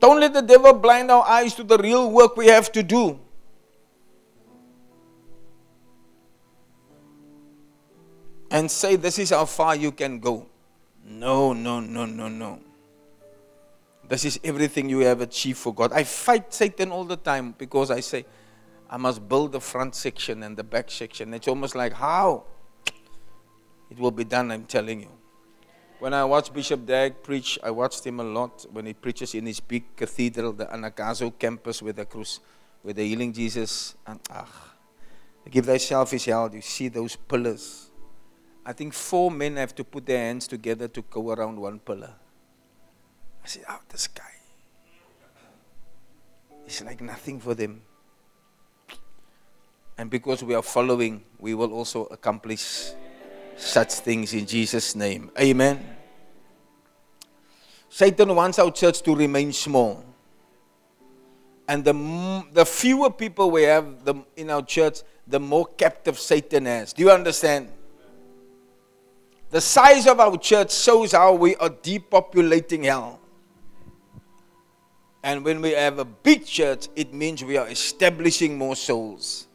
Don't 0.00 0.20
let 0.20 0.32
the 0.34 0.42
devil 0.42 0.72
blind 0.72 1.10
our 1.10 1.24
eyes 1.26 1.54
to 1.54 1.64
the 1.64 1.78
real 1.78 2.10
work 2.10 2.36
we 2.36 2.46
have 2.46 2.70
to 2.72 2.82
do. 2.82 3.18
and 8.52 8.70
say, 8.70 8.94
This 8.96 9.18
is 9.18 9.30
how 9.30 9.46
far 9.46 9.74
you 9.74 9.90
can 9.90 10.20
go. 10.20 10.46
No, 11.04 11.52
no, 11.52 11.80
no, 11.80 12.04
no, 12.06 12.28
no. 12.28 12.60
This 14.12 14.26
is 14.26 14.40
everything 14.44 14.90
you 14.90 14.98
have 14.98 15.22
achieved 15.22 15.56
for 15.56 15.72
God. 15.72 15.90
I 15.90 16.04
fight 16.04 16.52
Satan 16.52 16.90
all 16.90 17.04
the 17.04 17.16
time 17.16 17.54
because 17.56 17.90
I 17.90 18.00
say, 18.00 18.26
I 18.90 18.98
must 18.98 19.26
build 19.26 19.52
the 19.52 19.60
front 19.60 19.94
section 19.94 20.42
and 20.42 20.54
the 20.54 20.62
back 20.62 20.90
section. 20.90 21.32
It's 21.32 21.48
almost 21.48 21.74
like, 21.74 21.94
How? 21.94 22.44
It 23.90 23.98
will 23.98 24.10
be 24.10 24.24
done, 24.24 24.50
I'm 24.52 24.66
telling 24.66 25.00
you. 25.00 25.08
When 25.98 26.12
I 26.12 26.26
watch 26.26 26.52
Bishop 26.52 26.84
Dag 26.84 27.22
preach, 27.22 27.58
I 27.62 27.70
watched 27.70 28.04
him 28.04 28.20
a 28.20 28.24
lot 28.24 28.66
when 28.70 28.84
he 28.84 28.92
preaches 28.92 29.34
in 29.34 29.46
his 29.46 29.60
big 29.60 29.96
cathedral, 29.96 30.52
the 30.52 30.66
Anagkazo 30.66 31.32
campus 31.38 31.80
with 31.80 31.96
the 31.96 32.04
cruise, 32.04 32.40
with 32.82 32.96
the 32.96 33.08
healing 33.08 33.32
Jesus. 33.32 33.94
And 34.06 34.20
ah, 34.30 34.74
give 35.50 35.64
thyself 35.64 36.10
his 36.10 36.26
held. 36.26 36.52
You 36.52 36.60
see 36.60 36.88
those 36.88 37.16
pillars 37.16 37.88
I 38.64 38.72
think 38.72 38.92
four 38.92 39.30
men 39.30 39.56
have 39.56 39.74
to 39.76 39.84
put 39.84 40.06
their 40.06 40.18
hands 40.18 40.46
together 40.46 40.86
to 40.88 41.02
go 41.02 41.32
around 41.32 41.58
one 41.58 41.80
pillar. 41.80 42.14
I 43.44 43.48
said, 43.48 43.64
Oh, 43.68 43.80
this 43.88 44.06
guy. 44.06 44.22
It's 46.66 46.82
like 46.82 47.00
nothing 47.00 47.40
for 47.40 47.54
them. 47.54 47.82
And 49.98 50.10
because 50.10 50.42
we 50.42 50.54
are 50.54 50.62
following, 50.62 51.22
we 51.38 51.54
will 51.54 51.72
also 51.72 52.06
accomplish 52.06 52.92
such 53.56 53.92
things 53.94 54.32
in 54.32 54.46
Jesus' 54.46 54.94
name. 54.94 55.30
Amen. 55.38 55.96
Satan 57.88 58.34
wants 58.34 58.58
our 58.58 58.70
church 58.70 59.02
to 59.02 59.14
remain 59.14 59.52
small. 59.52 60.04
And 61.68 61.84
the, 61.84 62.44
the 62.52 62.64
fewer 62.64 63.10
people 63.10 63.50
we 63.50 63.62
have 63.64 64.04
the, 64.04 64.14
in 64.36 64.50
our 64.50 64.62
church, 64.62 65.00
the 65.26 65.38
more 65.38 65.66
captive 65.66 66.18
Satan 66.18 66.66
has. 66.66 66.92
Do 66.92 67.02
you 67.02 67.10
understand? 67.10 67.68
The 69.50 69.60
size 69.60 70.06
of 70.06 70.18
our 70.18 70.36
church 70.38 70.74
shows 70.74 71.12
how 71.12 71.34
we 71.34 71.54
are 71.56 71.70
depopulating 71.70 72.84
hell. 72.84 73.20
And 75.22 75.44
when 75.44 75.60
we 75.60 75.70
have 75.70 75.98
a 75.98 76.04
big 76.04 76.44
church, 76.44 76.88
it 76.96 77.14
means 77.14 77.44
we 77.44 77.56
are 77.56 77.68
establishing 77.68 78.58
more 78.58 78.74
souls. 78.74 79.46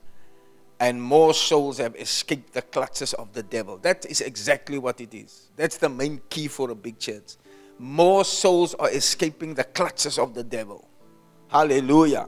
And 0.80 1.02
more 1.02 1.34
souls 1.34 1.80
have 1.80 1.96
escaped 1.96 2.54
the 2.54 2.62
clutches 2.62 3.14
of 3.14 3.34
the 3.34 3.44
devil. 3.44 3.78
That 3.78 4.06
is 4.06 4.22
exactly 4.22 4.78
what 4.78 5.02
it 5.02 5.14
is. 5.14 5.50
That's 5.56 5.78
the 5.78 5.90
main 5.90 6.22
key 6.30 6.48
for 6.48 6.70
a 6.70 6.76
big 6.76 7.00
church. 7.00 7.36
More 7.80 8.24
souls 8.24 8.76
are 8.76 8.90
escaping 8.90 9.56
the 9.56 9.64
clutches 9.64 10.18
of 10.18 10.34
the 10.34 10.44
devil. 10.44 10.88
Hallelujah. 11.50 12.28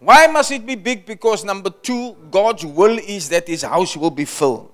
Why 0.00 0.26
must 0.26 0.50
it 0.50 0.66
be 0.66 0.74
big? 0.74 1.06
Because 1.06 1.44
number 1.44 1.70
two, 1.70 2.16
God's 2.30 2.64
will 2.64 2.98
is 2.98 3.28
that 3.28 3.46
his 3.46 3.62
house 3.62 3.96
will 3.96 4.10
be 4.10 4.24
filled. 4.24 4.70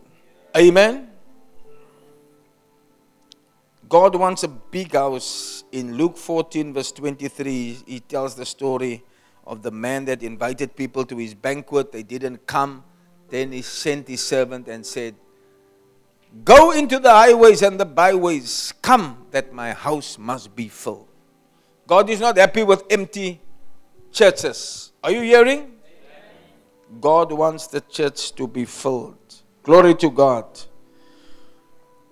Amen. 0.57 1.10
God 3.91 4.15
wants 4.15 4.45
a 4.45 4.49
big 4.49 4.93
house. 4.93 5.65
In 5.73 5.97
Luke 5.97 6.17
14, 6.17 6.73
verse 6.73 6.93
23, 6.93 7.79
he 7.87 7.99
tells 7.99 8.37
the 8.37 8.47
story 8.47 9.03
of 9.45 9.63
the 9.63 9.73
man 9.73 10.05
that 10.05 10.23
invited 10.23 10.77
people 10.77 11.05
to 11.05 11.17
his 11.17 11.35
banquet. 11.35 11.91
They 11.91 12.05
didn't 12.05 12.47
come. 12.47 12.85
Then 13.29 13.51
he 13.51 13.63
sent 13.63 14.07
his 14.07 14.25
servant 14.25 14.69
and 14.69 14.87
said, 14.87 15.17
Go 16.45 16.71
into 16.71 17.01
the 17.01 17.11
highways 17.11 17.63
and 17.63 17.81
the 17.81 17.85
byways. 17.85 18.73
Come, 18.81 19.27
that 19.33 19.53
my 19.53 19.73
house 19.73 20.17
must 20.19 20.55
be 20.55 20.69
filled. 20.69 21.09
God 21.89 22.09
is 22.09 22.21
not 22.21 22.39
happy 22.39 22.63
with 22.63 22.85
empty 22.91 23.41
churches. 24.13 24.93
Are 25.03 25.11
you 25.11 25.23
hearing? 25.23 25.73
God 27.01 27.33
wants 27.33 27.67
the 27.67 27.81
church 27.81 28.37
to 28.37 28.47
be 28.47 28.65
filled. 28.67 29.43
Glory 29.65 29.97
to 29.97 30.11
God. 30.11 30.47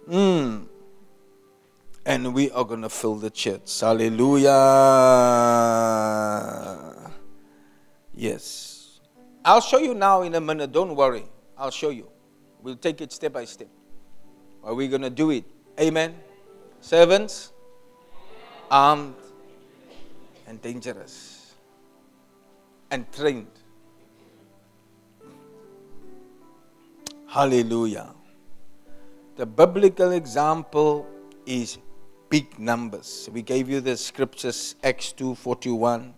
Mm. 0.08 0.67
And 2.08 2.32
we 2.32 2.50
are 2.52 2.64
going 2.64 2.80
to 2.80 2.88
fill 2.88 3.16
the 3.16 3.28
church. 3.28 3.80
Hallelujah. 3.80 4.48
Yes. 8.14 9.00
I'll 9.44 9.60
show 9.60 9.76
you 9.76 9.92
now 9.92 10.22
in 10.22 10.34
a 10.34 10.40
minute. 10.40 10.72
Don't 10.72 10.96
worry. 10.96 11.24
I'll 11.58 11.70
show 11.70 11.90
you. 11.90 12.08
We'll 12.62 12.76
take 12.76 13.02
it 13.02 13.12
step 13.12 13.34
by 13.34 13.44
step. 13.44 13.68
Are 14.64 14.72
we 14.72 14.88
going 14.88 15.02
to 15.02 15.10
do 15.10 15.30
it? 15.32 15.44
Amen. 15.78 16.14
Servants, 16.80 17.52
armed 18.70 19.14
and 20.46 20.62
dangerous 20.62 21.54
and 22.90 23.04
trained. 23.12 23.50
Hallelujah. 27.26 28.14
The 29.36 29.44
biblical 29.44 30.12
example 30.12 31.06
is 31.44 31.76
big 32.28 32.58
numbers. 32.58 33.28
We 33.32 33.42
gave 33.42 33.68
you 33.68 33.80
the 33.80 33.96
scriptures 33.96 34.74
Acts 34.82 35.12
2:41, 35.12 36.12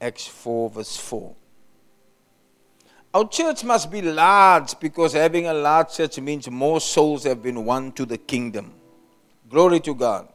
Acts 0.00 0.26
4 0.26 0.70
verse 0.70 0.96
4. 0.96 1.34
Our 3.14 3.28
church 3.28 3.64
must 3.64 3.90
be 3.90 4.02
large 4.02 4.78
because 4.78 5.14
having 5.14 5.46
a 5.46 5.54
large 5.54 5.94
church 5.94 6.20
means 6.20 6.50
more 6.50 6.80
souls 6.80 7.24
have 7.24 7.42
been 7.42 7.64
won 7.64 7.92
to 7.92 8.04
the 8.04 8.18
kingdom. 8.18 8.74
Glory 9.48 9.80
to 9.80 9.94
God. 9.94 10.28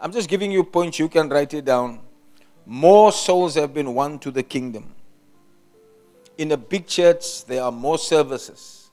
I'm 0.00 0.12
just 0.12 0.28
giving 0.28 0.50
you 0.50 0.64
points, 0.64 0.98
you 0.98 1.08
can 1.08 1.28
write 1.28 1.52
it 1.54 1.64
down. 1.64 2.00
More 2.66 3.12
souls 3.12 3.56
have 3.56 3.74
been 3.74 3.94
won 3.94 4.18
to 4.20 4.30
the 4.30 4.42
kingdom. 4.42 4.94
In 6.38 6.52
a 6.52 6.56
big 6.56 6.86
church, 6.86 7.44
there 7.44 7.62
are 7.62 7.72
more 7.72 7.98
services. 7.98 8.83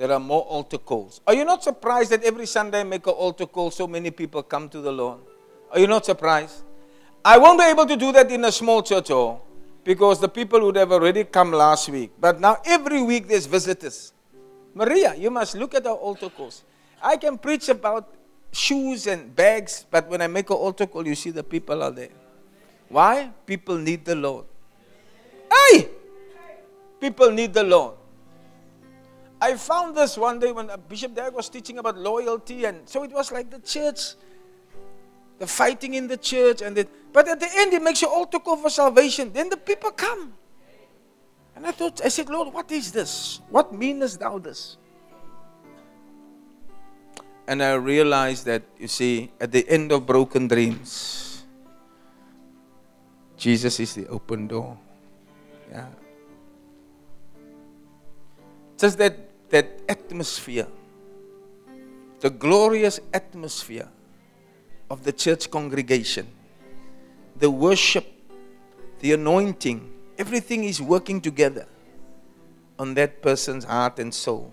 There 0.00 0.10
are 0.12 0.18
more 0.18 0.40
altar 0.48 0.78
calls. 0.78 1.20
Are 1.26 1.34
you 1.34 1.44
not 1.44 1.62
surprised 1.62 2.08
that 2.12 2.24
every 2.24 2.46
Sunday 2.46 2.80
I 2.80 2.84
make 2.84 3.06
an 3.06 3.12
altar 3.12 3.44
call 3.44 3.70
so 3.70 3.86
many 3.86 4.10
people 4.10 4.42
come 4.42 4.66
to 4.70 4.80
the 4.80 4.90
Lord? 4.90 5.18
Are 5.70 5.78
you 5.78 5.86
not 5.86 6.06
surprised? 6.06 6.62
I 7.22 7.36
won't 7.36 7.58
be 7.58 7.66
able 7.66 7.84
to 7.84 7.96
do 7.96 8.10
that 8.12 8.30
in 8.30 8.42
a 8.46 8.50
small 8.50 8.82
church 8.82 9.08
hall 9.08 9.44
because 9.84 10.18
the 10.18 10.26
people 10.26 10.58
would 10.62 10.76
have 10.76 10.90
already 10.90 11.24
come 11.24 11.52
last 11.52 11.90
week. 11.90 12.12
But 12.18 12.40
now 12.40 12.62
every 12.64 13.02
week 13.02 13.28
there's 13.28 13.44
visitors. 13.44 14.14
Maria, 14.74 15.14
you 15.16 15.30
must 15.30 15.54
look 15.54 15.74
at 15.74 15.86
our 15.86 15.96
altar 15.96 16.30
calls. 16.30 16.64
I 17.02 17.18
can 17.18 17.36
preach 17.36 17.68
about 17.68 18.08
shoes 18.52 19.06
and 19.06 19.36
bags, 19.36 19.84
but 19.90 20.08
when 20.08 20.22
I 20.22 20.28
make 20.28 20.48
an 20.48 20.56
altar 20.56 20.86
call, 20.86 21.06
you 21.06 21.14
see 21.14 21.30
the 21.30 21.44
people 21.44 21.82
are 21.82 21.90
there. 21.90 22.16
Why? 22.88 23.30
People 23.44 23.76
need 23.76 24.06
the 24.06 24.14
Lord. 24.14 24.46
Hey! 25.52 25.90
People 26.98 27.30
need 27.32 27.52
the 27.52 27.64
Lord. 27.64 27.99
I 29.40 29.56
found 29.56 29.96
this 29.96 30.18
one 30.18 30.38
day 30.38 30.52
when 30.52 30.68
uh, 30.68 30.76
Bishop 30.76 31.14
Derek 31.14 31.34
was 31.34 31.48
teaching 31.48 31.78
about 31.78 31.96
loyalty, 31.96 32.66
and 32.66 32.86
so 32.86 33.02
it 33.04 33.10
was 33.10 33.32
like 33.32 33.50
the 33.50 33.58
church, 33.60 34.14
the 35.38 35.46
fighting 35.46 35.94
in 35.94 36.06
the 36.06 36.16
church, 36.16 36.60
and 36.60 36.76
it. 36.76 36.88
but 37.12 37.26
at 37.26 37.40
the 37.40 37.48
end 37.56 37.72
it 37.72 37.82
makes 37.82 38.02
you 38.02 38.08
all 38.08 38.26
to 38.26 38.32
took 38.32 38.46
over 38.48 38.68
salvation. 38.68 39.32
Then 39.32 39.48
the 39.48 39.56
people 39.56 39.90
come, 39.92 40.34
and 41.56 41.66
I 41.66 41.72
thought, 41.72 42.04
I 42.04 42.08
said, 42.08 42.28
Lord, 42.28 42.52
what 42.52 42.70
is 42.70 42.92
this? 42.92 43.40
What 43.48 43.72
meanest 43.72 44.20
thou 44.20 44.38
this? 44.38 44.76
And 47.46 47.62
I 47.62 47.74
realized 47.74 48.44
that 48.44 48.62
you 48.78 48.88
see, 48.88 49.32
at 49.40 49.52
the 49.52 49.66
end 49.68 49.90
of 49.90 50.06
broken 50.06 50.48
dreams, 50.48 51.42
Jesus 53.38 53.80
is 53.80 53.94
the 53.94 54.06
open 54.08 54.46
door. 54.46 54.76
Yeah. 55.72 55.88
Just 58.76 58.98
that 58.98 59.29
that 59.50 59.80
atmosphere, 59.88 60.66
the 62.20 62.30
glorious 62.30 63.00
atmosphere 63.12 63.88
of 64.90 65.04
the 65.04 65.12
church 65.12 65.50
congregation, 65.50 66.26
the 67.36 67.50
worship, 67.50 68.06
the 69.00 69.12
anointing, 69.12 69.92
everything 70.18 70.64
is 70.64 70.80
working 70.80 71.20
together 71.20 71.66
on 72.78 72.94
that 72.94 73.22
person's 73.22 73.64
heart 73.64 73.98
and 73.98 74.12
soul 74.12 74.52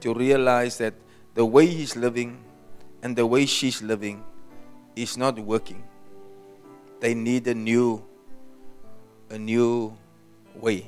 to 0.00 0.14
realize 0.14 0.78
that 0.78 0.94
the 1.34 1.44
way 1.44 1.66
he's 1.66 1.96
living 1.96 2.38
and 3.02 3.16
the 3.16 3.26
way 3.26 3.46
she's 3.46 3.82
living 3.82 4.22
is 4.96 5.16
not 5.16 5.38
working. 5.38 5.82
They 7.00 7.14
need 7.14 7.46
a 7.46 7.54
new 7.54 8.04
a 9.30 9.38
new 9.38 9.96
way. 10.54 10.86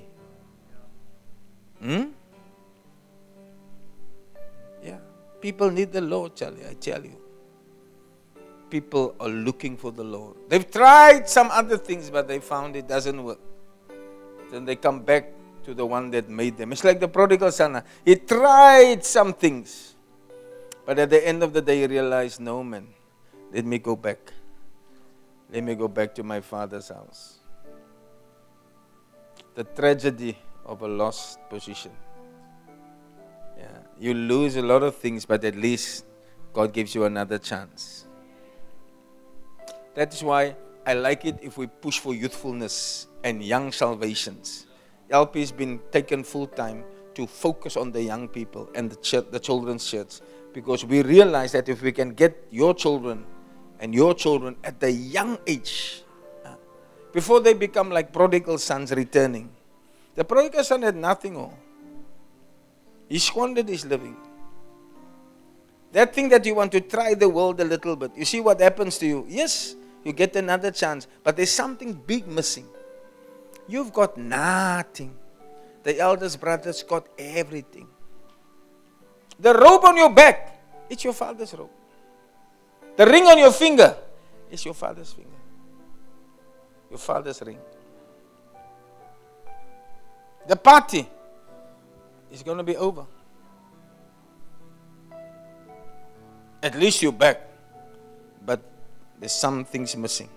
Hmm? 1.80 2.06
People 5.40 5.70
need 5.70 5.92
the 5.92 6.00
Lord, 6.00 6.36
Charlie, 6.36 6.66
I 6.68 6.74
tell 6.74 7.02
you. 7.02 7.16
People 8.68 9.14
are 9.18 9.28
looking 9.28 9.76
for 9.76 9.90
the 9.90 10.04
Lord. 10.04 10.36
They've 10.48 10.70
tried 10.70 11.28
some 11.28 11.50
other 11.50 11.76
things, 11.76 12.10
but 12.10 12.28
they 12.28 12.38
found 12.38 12.76
it 12.76 12.86
doesn't 12.86 13.22
work. 13.22 13.40
Then 14.50 14.64
they 14.64 14.76
come 14.76 15.00
back 15.00 15.32
to 15.64 15.74
the 15.74 15.84
one 15.84 16.10
that 16.10 16.28
made 16.28 16.56
them. 16.56 16.72
It's 16.72 16.84
like 16.84 17.00
the 17.00 17.08
prodigal 17.08 17.52
son. 17.52 17.82
He 18.04 18.16
tried 18.16 19.04
some 19.04 19.32
things. 19.32 19.94
But 20.86 20.98
at 20.98 21.10
the 21.10 21.26
end 21.26 21.42
of 21.42 21.52
the 21.52 21.62
day, 21.62 21.80
he 21.80 21.86
realized, 21.86 22.40
no, 22.40 22.62
man, 22.62 22.88
let 23.52 23.64
me 23.64 23.78
go 23.78 23.96
back. 23.96 24.32
Let 25.52 25.64
me 25.64 25.74
go 25.74 25.88
back 25.88 26.14
to 26.16 26.22
my 26.22 26.40
father's 26.40 26.88
house. 26.88 27.38
The 29.54 29.64
tragedy 29.64 30.38
of 30.64 30.82
a 30.82 30.88
lost 30.88 31.38
position. 31.48 31.90
You 34.00 34.14
lose 34.14 34.56
a 34.56 34.62
lot 34.62 34.82
of 34.82 34.96
things, 34.96 35.26
but 35.26 35.44
at 35.44 35.54
least 35.56 36.06
God 36.54 36.72
gives 36.72 36.94
you 36.94 37.04
another 37.04 37.38
chance. 37.38 38.06
That 39.94 40.14
is 40.14 40.24
why 40.24 40.56
I 40.86 40.94
like 40.94 41.26
it 41.26 41.38
if 41.42 41.58
we 41.58 41.66
push 41.66 41.98
for 41.98 42.14
youthfulness 42.14 43.08
and 43.22 43.44
young 43.44 43.72
salvations. 43.72 44.66
LP 45.10 45.40
has 45.40 45.52
been 45.52 45.80
taken 45.92 46.24
full 46.24 46.46
time 46.46 46.82
to 47.14 47.26
focus 47.26 47.76
on 47.76 47.92
the 47.92 48.02
young 48.02 48.26
people 48.26 48.70
and 48.74 48.90
the, 48.90 49.26
the 49.30 49.38
children's 49.38 49.84
church 49.84 50.20
because 50.54 50.82
we 50.82 51.02
realize 51.02 51.52
that 51.52 51.68
if 51.68 51.82
we 51.82 51.92
can 51.92 52.14
get 52.14 52.46
your 52.50 52.72
children 52.72 53.26
and 53.80 53.94
your 53.94 54.14
children 54.14 54.56
at 54.64 54.80
the 54.80 54.90
young 54.90 55.36
age, 55.46 56.04
uh, 56.46 56.54
before 57.12 57.40
they 57.40 57.52
become 57.52 57.90
like 57.90 58.14
prodigal 58.14 58.56
sons 58.56 58.92
returning. 58.92 59.50
The 60.14 60.24
prodigal 60.24 60.64
son 60.64 60.82
had 60.82 60.96
nothing. 60.96 61.36
Oh. 61.36 61.52
He 63.10 63.18
squandered 63.18 63.68
his 63.68 63.84
living. 63.84 64.16
That 65.90 66.14
thing 66.14 66.28
that 66.28 66.46
you 66.46 66.54
want 66.54 66.70
to 66.72 66.80
try 66.80 67.14
the 67.14 67.28
world 67.28 67.60
a 67.60 67.64
little 67.64 67.96
bit, 67.96 68.12
you 68.16 68.24
see 68.24 68.40
what 68.40 68.60
happens 68.60 68.98
to 68.98 69.06
you. 69.06 69.26
Yes, 69.28 69.74
you 70.04 70.12
get 70.12 70.36
another 70.36 70.70
chance, 70.70 71.08
but 71.24 71.36
there's 71.36 71.50
something 71.50 71.92
big 71.92 72.28
missing. 72.28 72.68
You've 73.66 73.92
got 73.92 74.16
nothing. 74.16 75.16
The 75.82 75.98
eldest 75.98 76.40
brother's 76.40 76.84
got 76.84 77.08
everything. 77.18 77.88
The 79.40 79.54
robe 79.54 79.84
on 79.84 79.96
your 79.96 80.10
back, 80.14 80.62
it's 80.88 81.02
your 81.02 81.12
father's 81.12 81.52
robe. 81.54 81.70
The 82.96 83.06
ring 83.06 83.24
on 83.24 83.38
your 83.38 83.50
finger, 83.50 83.96
it's 84.52 84.64
your 84.64 84.74
father's 84.74 85.12
finger. 85.12 85.30
Your 86.90 86.98
father's 86.98 87.42
ring. 87.42 87.58
The 90.46 90.54
party 90.54 91.08
is 92.30 92.42
going 92.42 92.58
to 92.58 92.64
be 92.64 92.76
over. 92.76 93.04
At 96.62 96.74
least 96.74 97.02
you're 97.02 97.12
back. 97.12 97.40
But 98.44 98.60
there's 99.18 99.32
some 99.32 99.64
things 99.64 99.96
missing. 99.96 100.28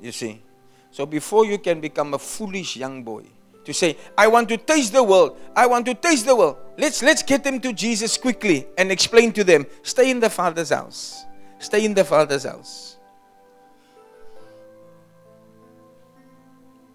You 0.00 0.12
see? 0.12 0.42
So 0.90 1.06
before 1.06 1.44
you 1.44 1.58
can 1.58 1.80
become 1.80 2.14
a 2.14 2.18
foolish 2.18 2.76
young 2.76 3.02
boy, 3.02 3.24
to 3.64 3.74
say, 3.74 3.96
I 4.16 4.28
want 4.28 4.48
to 4.48 4.56
taste 4.56 4.94
the 4.94 5.02
world, 5.04 5.36
I 5.54 5.66
want 5.66 5.84
to 5.86 5.94
taste 5.94 6.24
the 6.24 6.34
world. 6.34 6.56
Let's 6.78 7.02
let's 7.02 7.22
get 7.22 7.44
them 7.44 7.60
to 7.60 7.72
Jesus 7.74 8.16
quickly 8.16 8.66
and 8.78 8.90
explain 8.90 9.30
to 9.32 9.44
them, 9.44 9.66
stay 9.82 10.10
in 10.10 10.20
the 10.20 10.30
Father's 10.30 10.70
house. 10.70 11.24
Stay 11.58 11.84
in 11.84 11.92
the 11.92 12.04
Father's 12.04 12.44
house. 12.44 12.96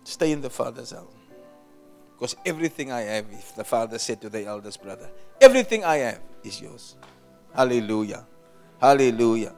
Stay 0.03 0.31
in 0.31 0.41
the 0.41 0.49
Father's 0.49 0.91
house. 0.91 1.22
Because 2.23 2.37
everything 2.45 2.89
I 2.89 3.01
have, 3.01 3.25
if 3.33 3.53
the 3.53 3.65
Father 3.65 3.99
said 3.99 4.21
to 4.21 4.29
the 4.29 4.45
eldest 4.45 4.81
brother, 4.81 5.09
everything 5.41 5.83
I 5.83 5.97
have 5.97 6.21
is 6.41 6.61
yours. 6.61 6.95
Hallelujah. 7.53 8.25
Hallelujah. 8.79 9.53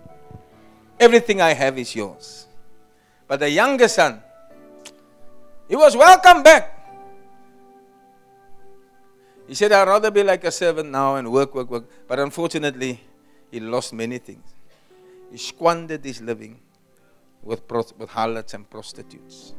Everything 0.99 1.41
I 1.41 1.53
have 1.53 1.77
is 1.77 1.95
yours. 1.95 2.47
But 3.27 3.41
the 3.41 3.51
younger 3.51 3.87
son, 3.87 4.19
he 5.69 5.75
was 5.75 5.95
welcome 5.95 6.41
back. 6.41 6.89
He 9.47 9.53
said, 9.53 9.71
I'd 9.71 9.87
rather 9.87 10.09
be 10.09 10.23
like 10.23 10.43
a 10.43 10.51
servant 10.51 10.89
now 10.89 11.17
and 11.17 11.31
work, 11.31 11.53
work, 11.53 11.69
work. 11.69 11.83
But 12.07 12.17
unfortunately, 12.17 12.99
he 13.51 13.59
lost 13.59 13.93
many 13.93 14.17
things. 14.17 14.55
He 15.29 15.37
squandered 15.37 16.03
his 16.03 16.19
living 16.19 16.59
with, 17.43 17.61
with 17.99 18.09
harlots 18.09 18.55
and 18.55 18.67
prostitutes. 18.67 19.53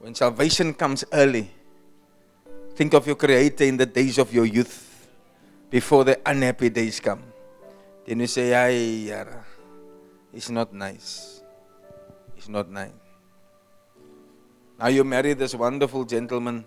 When 0.00 0.14
salvation 0.14 0.72
comes 0.72 1.04
early, 1.12 1.50
think 2.74 2.94
of 2.94 3.06
your 3.06 3.16
Creator 3.16 3.64
in 3.64 3.76
the 3.76 3.84
days 3.84 4.16
of 4.16 4.32
your 4.32 4.46
youth, 4.46 5.06
before 5.68 6.04
the 6.04 6.18
unhappy 6.24 6.70
days 6.70 6.98
come. 7.00 7.22
Then 8.06 8.20
you 8.20 8.26
say, 8.26 8.54
Ay, 8.54 9.12
Yara, 9.12 9.44
it's 10.32 10.48
not 10.48 10.72
nice. 10.72 11.42
It's 12.34 12.48
not 12.48 12.70
nice. 12.70 12.96
Now 14.78 14.88
you 14.88 15.04
marry 15.04 15.34
this 15.34 15.54
wonderful 15.54 16.06
gentleman, 16.06 16.64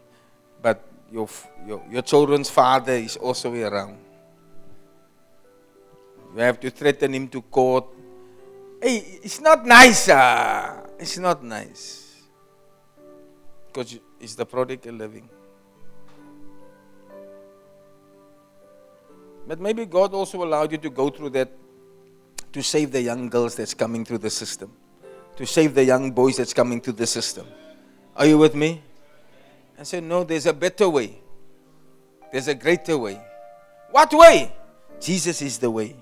but 0.61 0.85
your, 1.11 1.27
your, 1.65 1.83
your 1.89 2.03
children's 2.03 2.51
father 2.51 2.93
is 2.93 3.17
also 3.17 3.51
around. 3.51 3.97
You 6.35 6.41
have 6.41 6.59
to 6.59 6.69
threaten 6.69 7.15
him 7.15 7.27
to 7.29 7.41
court. 7.41 7.85
Hey, 8.79 9.19
it's 9.23 9.41
not 9.41 9.65
nice. 9.65 10.07
Ah. 10.09 10.81
It's 10.99 11.17
not 11.17 11.43
nice. 11.43 12.02
Because 13.73 13.99
it's 14.19 14.35
the 14.35 14.45
prodigal 14.45 14.93
living. 14.93 15.27
But 19.47 19.59
maybe 19.59 19.85
God 19.85 20.13
also 20.13 20.43
allowed 20.43 20.71
you 20.71 20.77
to 20.77 20.89
go 20.89 21.09
through 21.09 21.31
that 21.31 21.51
to 22.51 22.61
save 22.61 22.91
the 22.91 23.01
young 23.01 23.29
girls 23.29 23.55
that's 23.55 23.73
coming 23.73 24.05
through 24.05 24.19
the 24.19 24.29
system, 24.29 24.71
to 25.35 25.45
save 25.45 25.73
the 25.73 25.83
young 25.83 26.11
boys 26.11 26.37
that's 26.37 26.53
coming 26.53 26.79
through 26.79 26.93
the 26.93 27.07
system. 27.07 27.47
Are 28.15 28.27
you 28.27 28.37
with 28.37 28.53
me? 28.53 28.81
I 29.77 29.83
said, 29.83 30.03
No, 30.03 30.23
there's 30.23 30.45
a 30.45 30.53
better 30.53 30.87
way. 30.87 31.17
There's 32.31 32.47
a 32.47 32.55
greater 32.55 32.97
way. 32.97 33.19
What 33.89 34.13
way? 34.13 34.55
Jesus 35.01 35.41
is 35.41 35.57
the 35.57 35.71
way, 35.71 35.95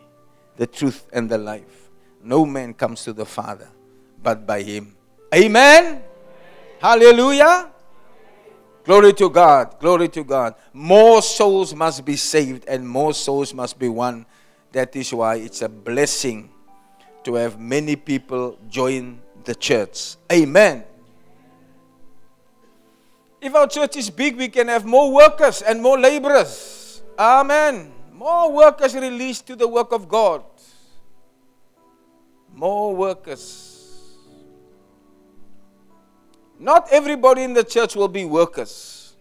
the 0.57 0.67
truth, 0.67 1.07
and 1.13 1.29
the 1.29 1.37
life. 1.37 1.89
No 2.21 2.45
man 2.45 2.73
comes 2.73 3.03
to 3.05 3.13
the 3.13 3.25
Father 3.25 3.69
but 4.21 4.45
by 4.45 4.61
Him. 4.61 4.95
Amen. 5.33 6.03
Hallelujah. 6.81 7.69
Glory 8.83 9.13
to 9.13 9.29
God. 9.29 9.79
Glory 9.79 10.09
to 10.09 10.23
God. 10.23 10.55
More 10.73 11.21
souls 11.21 11.75
must 11.75 12.03
be 12.03 12.15
saved 12.15 12.65
and 12.67 12.87
more 12.87 13.13
souls 13.13 13.53
must 13.53 13.77
be 13.77 13.87
won. 13.87 14.25
That 14.71 14.95
is 14.95 15.13
why 15.13 15.35
it's 15.35 15.61
a 15.61 15.69
blessing 15.69 16.49
to 17.23 17.35
have 17.35 17.59
many 17.59 17.95
people 17.95 18.57
join 18.67 19.21
the 19.43 19.53
church. 19.53 20.15
Amen. 20.31 20.83
If 23.39 23.53
our 23.53 23.67
church 23.67 23.97
is 23.97 24.09
big, 24.09 24.37
we 24.37 24.49
can 24.49 24.67
have 24.67 24.83
more 24.83 25.13
workers 25.13 25.61
and 25.61 25.83
more 25.83 25.99
laborers. 25.99 27.03
Amen. 27.17 27.91
More 28.11 28.51
workers 28.51 28.95
released 28.95 29.45
to 29.47 29.55
the 29.55 29.67
work 29.67 29.91
of 29.91 30.09
God. 30.09 30.43
More 32.55 32.95
workers. 32.95 33.70
Not 36.61 36.89
everybody 36.91 37.41
in 37.41 37.55
the 37.55 37.63
church 37.63 37.95
will 37.95 38.07
be 38.07 38.23
workers. 38.23 39.15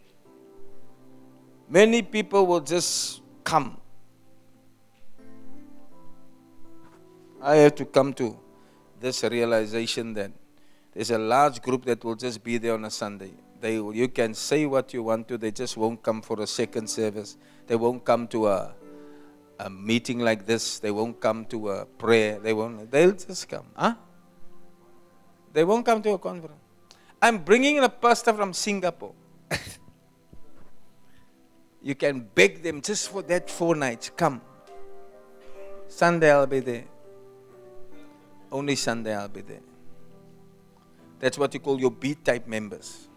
Many 1.71 2.03
people 2.03 2.47
will 2.47 2.61
just 2.61 3.23
come. 3.43 3.79
I 7.41 7.55
have 7.57 7.75
to 7.77 7.87
come 7.87 8.13
to 8.15 8.39
this 9.01 9.25
realization 9.25 10.13
that 10.15 10.33
there's 10.93 11.11
a 11.11 11.17
large 11.19 11.63
group 11.63 11.87
that 11.87 12.05
will 12.05 12.15
just 12.15 12.45
be 12.45 12.59
there 12.59 12.75
on 12.75 12.85
a 12.85 12.91
Sunday. 12.91 13.33
They, 13.59 13.77
you 13.77 14.09
can 14.09 14.35
say 14.35 14.67
what 14.67 14.93
you 14.93 15.03
want 15.03 15.27
to, 15.29 15.39
they 15.39 15.51
just 15.51 15.79
won't 15.79 16.03
come 16.03 16.21
for 16.21 16.43
a 16.43 16.47
second 16.47 16.91
service. 16.91 17.39
They 17.67 17.77
won't 17.77 18.05
come 18.05 18.29
to 18.29 18.49
a, 18.49 18.75
a 19.59 19.71
meeting 19.71 20.19
like 20.19 20.45
this. 20.45 20.79
They 20.79 20.91
won't 20.91 21.19
come 21.19 21.47
to 21.47 21.71
a 21.71 21.87
prayer. 21.87 22.39
They 22.39 22.53
won't. 22.53 22.91
They'll 22.91 23.13
just 23.13 23.49
come. 23.49 23.69
Huh? 23.75 23.95
They 25.55 25.65
won't 25.65 25.87
come 25.87 26.03
to 26.03 26.11
a 26.11 26.19
conference. 26.19 26.60
I'm 27.23 27.39
bringing 27.39 27.77
in 27.77 27.85
a 27.85 27.89
pastor 27.89 28.33
from 28.33 28.55
Singapore. 28.55 29.13
you 31.83 31.95
can 31.95 32.27
beg 32.35 32.63
them 32.63 32.81
just 32.81 33.11
for 33.11 33.23
that 33.23 33.51
four 33.51 33.75
nights. 33.75 34.11
Come. 34.17 34.41
Sunday 35.89 36.31
I'll 36.31 36.47
be 36.47 36.61
there. 36.61 36.85
Only 38.51 38.77
Sunday 38.77 39.15
I'll 39.15 39.29
be 39.29 39.43
there. 39.43 39.61
That's 41.19 41.37
what 41.37 41.53
you 41.53 41.61
call 41.61 41.79
your 41.79 41.91
B 41.91 42.15
type 42.15 42.47
members. 42.47 43.09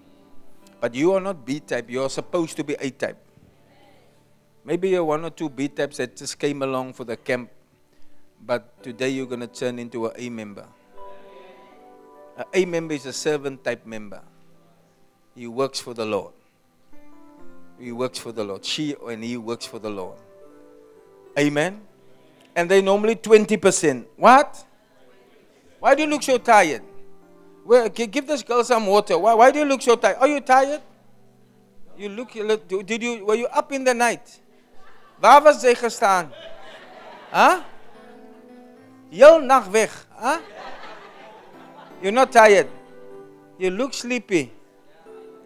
But 0.81 0.93
you 0.93 1.13
are 1.13 1.21
not 1.21 1.45
B 1.45 1.61
type, 1.61 1.89
you 1.89 2.03
are 2.03 2.09
supposed 2.09 2.57
to 2.57 2.63
be 2.63 2.75
A 2.79 2.89
type. 2.89 3.17
Maybe 4.65 4.89
you're 4.89 5.05
one 5.05 5.23
or 5.23 5.29
two 5.29 5.49
B 5.49 5.69
types 5.69 5.97
that 5.97 6.17
just 6.17 6.37
came 6.37 6.61
along 6.61 6.93
for 6.93 7.05
the 7.05 7.15
camp, 7.15 7.49
but 8.45 8.83
today 8.83 9.09
you're 9.09 9.25
going 9.25 9.39
to 9.39 9.47
turn 9.47 9.79
into 9.79 10.07
an 10.07 10.11
A 10.17 10.29
member. 10.29 10.67
An 12.37 12.45
A 12.53 12.65
member 12.65 12.93
is 12.93 13.05
a 13.05 13.13
servant 13.13 13.63
type 13.63 13.85
member. 13.85 14.21
He 15.35 15.47
works 15.47 15.79
for 15.79 15.93
the 15.93 16.05
Lord. 16.05 16.33
He 17.79 17.91
works 17.91 18.19
for 18.19 18.31
the 18.31 18.43
Lord. 18.43 18.63
She 18.63 18.95
and 19.07 19.23
he 19.23 19.37
works 19.37 19.65
for 19.65 19.79
the 19.79 19.89
Lord. 19.89 20.17
Amen. 21.37 21.81
And 22.55 22.69
they 22.69 22.81
normally 22.81 23.15
20%. 23.15 24.05
What? 24.15 24.63
Why 25.79 25.95
do 25.95 26.03
you 26.03 26.09
look 26.09 26.23
so 26.23 26.37
tired? 26.37 26.83
Well, 27.65 27.89
give 27.89 28.27
this 28.27 28.43
girl 28.43 28.63
some 28.63 28.85
water. 28.87 29.17
Why, 29.17 29.33
why 29.33 29.51
do 29.51 29.59
you 29.59 29.65
look 29.65 29.81
so 29.81 29.95
tired? 29.95 30.17
Are 30.19 30.27
you 30.27 30.39
tired? 30.39 30.81
You 31.97 32.09
look, 32.09 32.31
did 32.85 33.01
you, 33.01 33.25
were 33.25 33.35
you 33.35 33.47
up 33.47 33.71
in 33.71 33.83
the 33.83 33.93
night? 33.93 34.39
Waar 35.23 35.39
was 35.41 35.63
jy 35.63 35.71
gestaan? 35.79 36.31
Huh? 37.31 37.63
Heel 39.09 39.39
nag 39.39 39.69
weg, 39.71 39.91
huh? 40.11 40.39
You're 42.03 42.11
not 42.11 42.33
tired. 42.33 42.67
You 43.57 43.69
look 43.69 43.93
sleepy. 43.93 44.51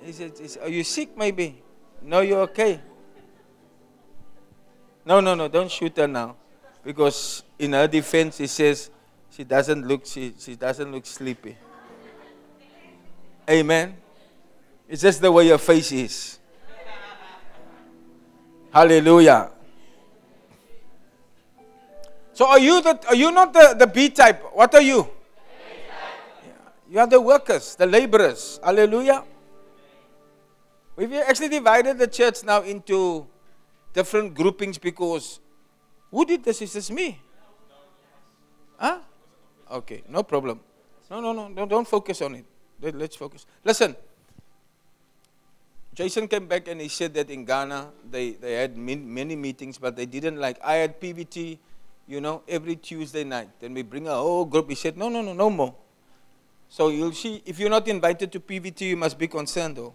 Is 0.04 0.20
it, 0.20 0.40
is, 0.42 0.58
are 0.58 0.70
you 0.70 0.84
sick 0.84 1.16
maybe? 1.16 1.62
No, 2.02 2.22
you're 2.22 2.42
okay. 2.50 2.82
No, 5.06 5.20
no, 5.20 5.36
no, 5.36 5.48
don't 5.48 5.70
shoot 5.70 5.96
her 5.98 6.08
now. 6.08 6.36
Because 6.84 7.44
in 7.60 7.74
her 7.74 7.88
defense, 7.88 8.40
he 8.40 8.48
says 8.48 8.90
she 9.30 9.44
doesn't 9.44 9.88
look, 9.88 10.04
she, 10.08 10.34
she 10.40 10.56
doesn't 10.56 10.92
look 10.92 11.06
sleepy. 11.06 11.56
Amen. 13.48 13.96
It's 14.90 15.04
just 15.04 15.22
the 15.22 15.32
way 15.32 15.46
your 15.46 15.60
face 15.60 15.92
is. 15.92 16.40
Hallelujah. 18.74 19.52
So 22.34 22.48
are 22.48 22.60
you 22.60 22.82
the 22.82 23.00
are 23.10 23.16
you 23.16 23.32
not 23.32 23.54
the, 23.54 23.76
the 23.78 23.88
B 23.88 24.10
type? 24.10 24.44
What 24.54 24.74
are 24.74 24.82
you? 24.82 25.17
You 26.90 27.00
are 27.00 27.08
the 27.08 27.20
workers, 27.20 27.76
the 27.76 27.86
laborers. 27.86 28.60
Hallelujah. 28.64 29.24
We've 30.96 31.14
actually 31.14 31.50
divided 31.50 31.98
the 31.98 32.08
church 32.08 32.44
now 32.44 32.62
into 32.62 33.28
different 33.94 34.34
groupings 34.34 34.78
because 34.78 35.40
who 36.10 36.26
did 36.26 36.44
this? 36.44 36.62
Is 36.62 36.74
this 36.74 36.90
me? 36.90 37.22
Huh? 38.78 39.00
Okay, 39.70 40.04
no 40.08 40.24
problem. 40.24 40.60
No, 41.10 41.20
no, 41.20 41.34
no, 41.34 41.50
don't, 41.54 41.68
don't 41.70 41.88
focus 41.88 42.22
on 42.22 42.36
it. 42.36 42.46
Let, 42.82 42.96
let's 42.96 43.16
focus. 43.16 43.46
Listen, 43.64 43.96
Jason 45.94 46.28
came 46.28 46.48
back 46.48 46.68
and 46.68 46.80
he 46.80 46.88
said 46.88 47.14
that 47.16 47.30
in 47.30 47.44
Ghana 47.44 47.90
they, 48.10 48.32
they 48.32 48.54
had 48.54 48.78
many 48.78 49.36
meetings, 49.36 49.78
but 49.78 49.96
they 49.96 50.06
didn't 50.06 50.38
like. 50.38 50.58
I 50.64 50.76
had 50.76 51.02
PVT, 51.02 51.58
you 52.08 52.22
know, 52.22 52.44
every 52.48 52.76
Tuesday 52.76 53.24
night. 53.24 53.50
Then 53.60 53.74
we 53.74 53.82
bring 53.82 54.08
a 54.08 54.14
whole 54.14 54.46
group. 54.46 54.70
He 54.70 54.76
said, 54.76 54.98
no, 54.98 55.10
no, 55.10 55.22
no, 55.22 55.34
no 55.34 55.50
more. 55.50 55.76
So 56.70 56.90
you'll 56.90 57.14
see, 57.14 57.42
if 57.46 57.60
you're 57.60 57.70
not 57.70 57.88
invited 57.88 58.32
to 58.34 58.40
PVT, 58.40 58.82
you 58.82 58.98
must 58.98 59.18
be 59.18 59.28
concerned, 59.28 59.78
though. 59.78 59.94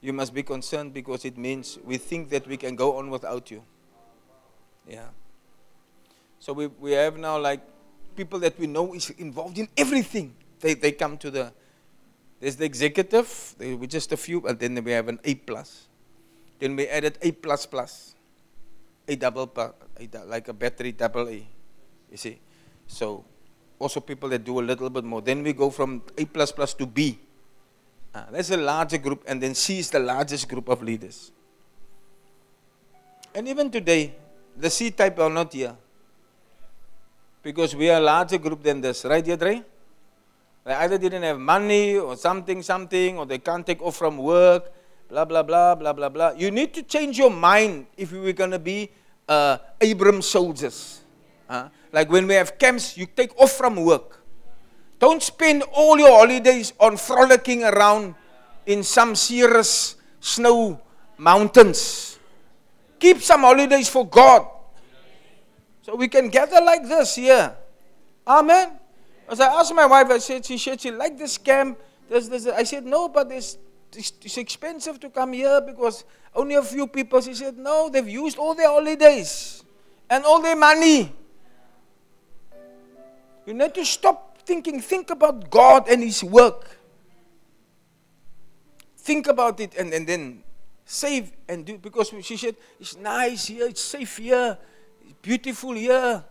You 0.00 0.12
must 0.12 0.34
be 0.34 0.42
concerned 0.42 0.92
because 0.92 1.24
it 1.24 1.38
means 1.38 1.78
we 1.84 1.96
think 1.96 2.28
that 2.30 2.46
we 2.46 2.56
can 2.56 2.76
go 2.76 2.98
on 2.98 3.08
without 3.10 3.50
you. 3.50 3.62
Yeah. 4.86 5.08
So 6.38 6.52
we, 6.52 6.66
we 6.66 6.92
have 6.92 7.16
now 7.16 7.38
like 7.38 7.62
people 8.16 8.38
that 8.40 8.58
we 8.58 8.66
know 8.66 8.94
is 8.94 9.10
involved 9.10 9.56
in 9.56 9.68
everything. 9.76 10.34
They, 10.60 10.74
they 10.74 10.92
come 10.92 11.16
to 11.18 11.30
the, 11.30 11.52
there's 12.40 12.56
the 12.56 12.66
executive, 12.66 13.54
they, 13.56 13.74
we 13.74 13.86
just 13.86 14.12
a 14.12 14.16
few, 14.16 14.46
and 14.46 14.58
then 14.58 14.82
we 14.84 14.92
have 14.92 15.08
an 15.08 15.20
A 15.24 15.36
plus. 15.36 15.88
Then 16.58 16.76
we 16.76 16.86
added 16.86 17.18
A 17.22 17.32
plus 17.32 17.64
plus, 17.66 18.14
A 19.08 19.16
double, 19.16 19.50
a, 19.56 20.24
like 20.26 20.48
a 20.48 20.52
battery 20.52 20.92
double 20.92 21.28
A. 21.28 21.46
You 22.10 22.16
see, 22.16 22.40
so 22.86 23.24
also 23.78 24.00
people 24.00 24.28
that 24.30 24.44
do 24.44 24.60
a 24.60 24.62
little 24.62 24.90
bit 24.90 25.04
more. 25.04 25.20
Then 25.20 25.42
we 25.42 25.52
go 25.52 25.70
from 25.70 26.02
A 26.16 26.24
plus 26.24 26.52
plus 26.52 26.74
to 26.74 26.86
B. 26.86 27.18
Ah, 28.14 28.26
that's 28.30 28.50
a 28.50 28.56
larger 28.56 28.98
group, 28.98 29.24
and 29.26 29.42
then 29.42 29.54
C 29.54 29.80
is 29.80 29.90
the 29.90 29.98
largest 29.98 30.48
group 30.48 30.68
of 30.68 30.82
leaders. 30.82 31.32
And 33.34 33.48
even 33.48 33.70
today, 33.70 34.14
the 34.56 34.70
C 34.70 34.92
type 34.92 35.18
are 35.18 35.30
not 35.30 35.52
here. 35.52 35.76
Because 37.42 37.74
we 37.74 37.90
are 37.90 37.98
a 37.98 38.04
larger 38.04 38.38
group 38.38 38.62
than 38.62 38.80
this, 38.80 39.04
right, 39.04 39.24
Yadre? 39.24 39.64
They 40.64 40.72
either 40.72 40.96
didn't 40.96 41.24
have 41.24 41.38
money 41.38 41.96
or 41.96 42.16
something, 42.16 42.62
something, 42.62 43.18
or 43.18 43.26
they 43.26 43.38
can't 43.38 43.66
take 43.66 43.82
off 43.82 43.96
from 43.96 44.16
work, 44.16 44.72
blah, 45.08 45.24
blah, 45.24 45.42
blah, 45.42 45.74
blah, 45.74 45.92
blah, 45.92 46.08
blah. 46.08 46.30
You 46.30 46.50
need 46.50 46.72
to 46.74 46.82
change 46.82 47.18
your 47.18 47.30
mind 47.30 47.86
if 47.96 48.12
we 48.12 48.20
were 48.20 48.32
going 48.32 48.52
to 48.52 48.58
be 48.58 48.90
uh, 49.28 49.58
Abram 49.82 50.22
soldiers. 50.22 51.00
Uh, 51.48 51.68
like 51.94 52.10
when 52.10 52.26
we 52.26 52.34
have 52.34 52.58
camps, 52.58 52.98
you 52.98 53.06
take 53.06 53.30
off 53.38 53.52
from 53.52 53.76
work. 53.76 54.18
Don't 54.98 55.22
spend 55.22 55.62
all 55.70 55.96
your 55.96 56.10
holidays 56.10 56.72
on 56.80 56.96
frolicking 56.96 57.62
around 57.62 58.16
in 58.66 58.82
some 58.82 59.14
serious 59.14 59.94
snow 60.18 60.80
mountains. 61.16 62.18
Keep 62.98 63.22
some 63.22 63.42
holidays 63.42 63.88
for 63.88 64.04
God. 64.04 64.44
So 65.82 65.94
we 65.94 66.08
can 66.08 66.30
gather 66.30 66.60
like 66.60 66.82
this 66.82 67.14
here. 67.14 67.54
Amen. 68.26 68.72
As 69.28 69.38
I 69.38 69.46
asked 69.60 69.72
my 69.72 69.86
wife, 69.86 70.08
I 70.10 70.18
said, 70.18 70.44
she 70.44 70.58
said 70.58 70.80
she 70.80 70.90
liked 70.90 71.18
this 71.18 71.38
camp. 71.38 71.78
There's, 72.10 72.28
there's, 72.28 72.48
I 72.48 72.64
said, 72.64 72.84
no, 72.84 73.08
but 73.08 73.30
it's, 73.30 73.56
it's, 73.94 74.12
it's 74.20 74.36
expensive 74.36 74.98
to 74.98 75.10
come 75.10 75.32
here 75.32 75.60
because 75.60 76.02
only 76.34 76.56
a 76.56 76.62
few 76.62 76.88
people. 76.88 77.20
She 77.20 77.34
said, 77.34 77.56
no, 77.56 77.88
they've 77.88 78.08
used 78.08 78.36
all 78.36 78.54
their 78.56 78.68
holidays 78.68 79.62
and 80.10 80.24
all 80.24 80.42
their 80.42 80.56
money. 80.56 81.12
You 83.46 83.54
need 83.54 83.74
to 83.74 83.84
stop 83.84 84.38
thinking, 84.44 84.80
think 84.80 85.10
about 85.10 85.50
God 85.50 85.88
and 85.88 86.02
His 86.02 86.24
work. 86.24 86.78
Think 88.96 89.26
about 89.26 89.60
it 89.60 89.74
and, 89.76 89.92
and 89.92 90.06
then 90.06 90.42
save 90.84 91.32
and 91.48 91.64
do 91.64 91.78
because 91.78 92.12
she 92.22 92.36
said, 92.36 92.56
it's 92.80 92.96
nice 92.96 93.46
here, 93.46 93.66
it's 93.66 93.82
safe 93.82 94.16
here, 94.16 94.56
it's 95.02 95.14
beautiful 95.20 95.72
here. 95.72 96.24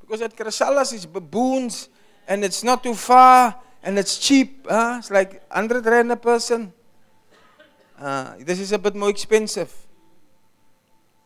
Because 0.00 0.20
at 0.20 0.36
Chrysalis 0.36 0.92
it's 0.92 1.06
baboons 1.06 1.88
and 2.28 2.44
it's 2.44 2.62
not 2.62 2.82
too 2.82 2.94
far 2.94 3.58
and 3.82 3.98
it's 3.98 4.18
cheap. 4.18 4.66
Huh? 4.68 4.96
It's 4.98 5.10
like 5.10 5.42
100 5.50 5.86
rand 5.86 6.12
a 6.12 6.16
person. 6.16 6.72
Uh, 7.98 8.34
this 8.40 8.60
is 8.60 8.72
a 8.72 8.78
bit 8.78 8.94
more 8.94 9.08
expensive. 9.08 9.72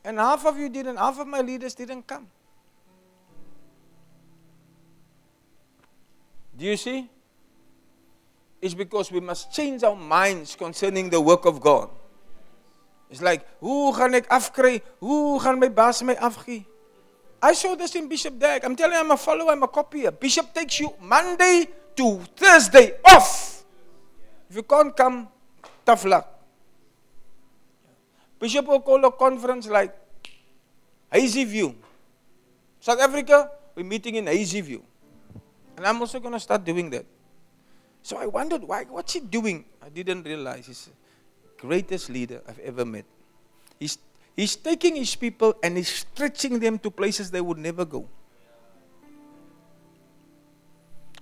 And 0.04 0.18
half 0.18 0.46
of 0.46 0.56
you 0.58 0.68
didn't, 0.68 0.96
half 0.96 1.18
of 1.18 1.26
my 1.26 1.40
leaders 1.40 1.74
didn't 1.74 2.06
come. 2.06 2.28
Do 6.58 6.66
you 6.66 6.76
see? 6.76 7.08
It's 8.60 8.74
because 8.74 9.12
we 9.12 9.20
must 9.20 9.54
change 9.54 9.84
our 9.84 9.94
minds 9.94 10.56
concerning 10.56 11.08
the 11.08 11.20
work 11.20 11.46
of 11.46 11.60
God. 11.60 11.88
It's 13.08 13.22
like, 13.22 13.46
hoe 13.62 13.94
gaan 13.94 14.18
ek 14.18 14.26
afkry? 14.26 14.82
Hoe 14.98 15.38
gaan 15.38 15.62
my 15.62 15.70
baas 15.70 16.02
my 16.02 16.18
afgee? 16.18 16.66
I 17.40 17.54
saw 17.54 17.78
this 17.78 17.94
in 17.94 18.10
Bishop 18.10 18.34
Dag. 18.36 18.66
I'm 18.66 18.74
telling 18.74 18.98
you, 18.98 19.00
I'm 19.00 19.14
a 19.14 19.16
follower, 19.16 19.54
I'm 19.54 19.62
a 19.62 19.70
copier. 19.70 20.10
Bishop 20.10 20.52
takes 20.52 20.80
you 20.82 20.90
Monday 21.00 21.70
to 21.94 22.18
Thursday 22.34 22.98
off. 23.06 23.62
If 24.50 24.56
you 24.56 24.66
can't 24.66 24.90
come, 24.96 25.28
tough 25.86 26.04
luck. 26.04 26.26
Bishop 28.42 28.66
will 28.66 28.82
call 28.82 29.04
a 29.06 29.12
conference 29.12 29.68
like 29.70 29.94
Hazyview. 31.14 31.74
South 32.80 32.98
Africa, 32.98 33.48
we're 33.76 33.86
meeting 33.86 34.16
in 34.16 34.26
Hazyview. 34.26 34.82
And 35.78 35.86
I'm 35.86 36.00
also 36.00 36.18
going 36.18 36.34
to 36.34 36.40
start 36.40 36.64
doing 36.64 36.90
that. 36.90 37.06
So 38.02 38.16
I 38.16 38.26
wondered, 38.26 38.64
why, 38.64 38.82
what's 38.82 39.12
he 39.12 39.20
doing? 39.20 39.64
I 39.80 39.88
didn't 39.88 40.24
realize 40.24 40.66
he's 40.66 40.86
the 40.86 41.62
greatest 41.62 42.10
leader 42.10 42.42
I've 42.48 42.58
ever 42.58 42.84
met. 42.84 43.04
He's, 43.78 43.96
he's 44.34 44.56
taking 44.56 44.96
his 44.96 45.14
people 45.14 45.54
and 45.62 45.76
he's 45.76 45.88
stretching 45.88 46.58
them 46.58 46.80
to 46.80 46.90
places 46.90 47.30
they 47.30 47.40
would 47.40 47.58
never 47.58 47.84
go. 47.84 48.08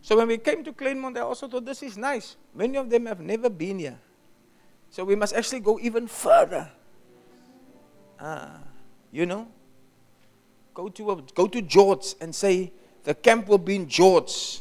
So 0.00 0.16
when 0.16 0.28
we 0.28 0.38
came 0.38 0.64
to 0.64 0.72
Kleinmond, 0.72 1.18
I 1.18 1.20
also 1.20 1.48
thought 1.48 1.66
this 1.66 1.82
is 1.82 1.98
nice. 1.98 2.36
Many 2.54 2.78
of 2.78 2.88
them 2.88 3.04
have 3.04 3.20
never 3.20 3.50
been 3.50 3.78
here. 3.78 3.98
So 4.88 5.04
we 5.04 5.16
must 5.16 5.34
actually 5.34 5.60
go 5.60 5.78
even 5.82 6.06
further. 6.06 6.70
Ah, 8.18 8.60
you 9.12 9.26
know? 9.26 9.48
Go 10.72 10.88
to, 10.88 11.10
a, 11.10 11.22
go 11.34 11.46
to 11.46 11.60
George 11.60 12.14
and 12.22 12.34
say, 12.34 12.72
the 13.06 13.14
camp 13.14 13.46
will 13.46 13.62
be 13.62 13.76
in 13.76 13.88
George. 13.88 14.60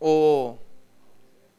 Or 0.00 0.58
oh, 0.58 0.58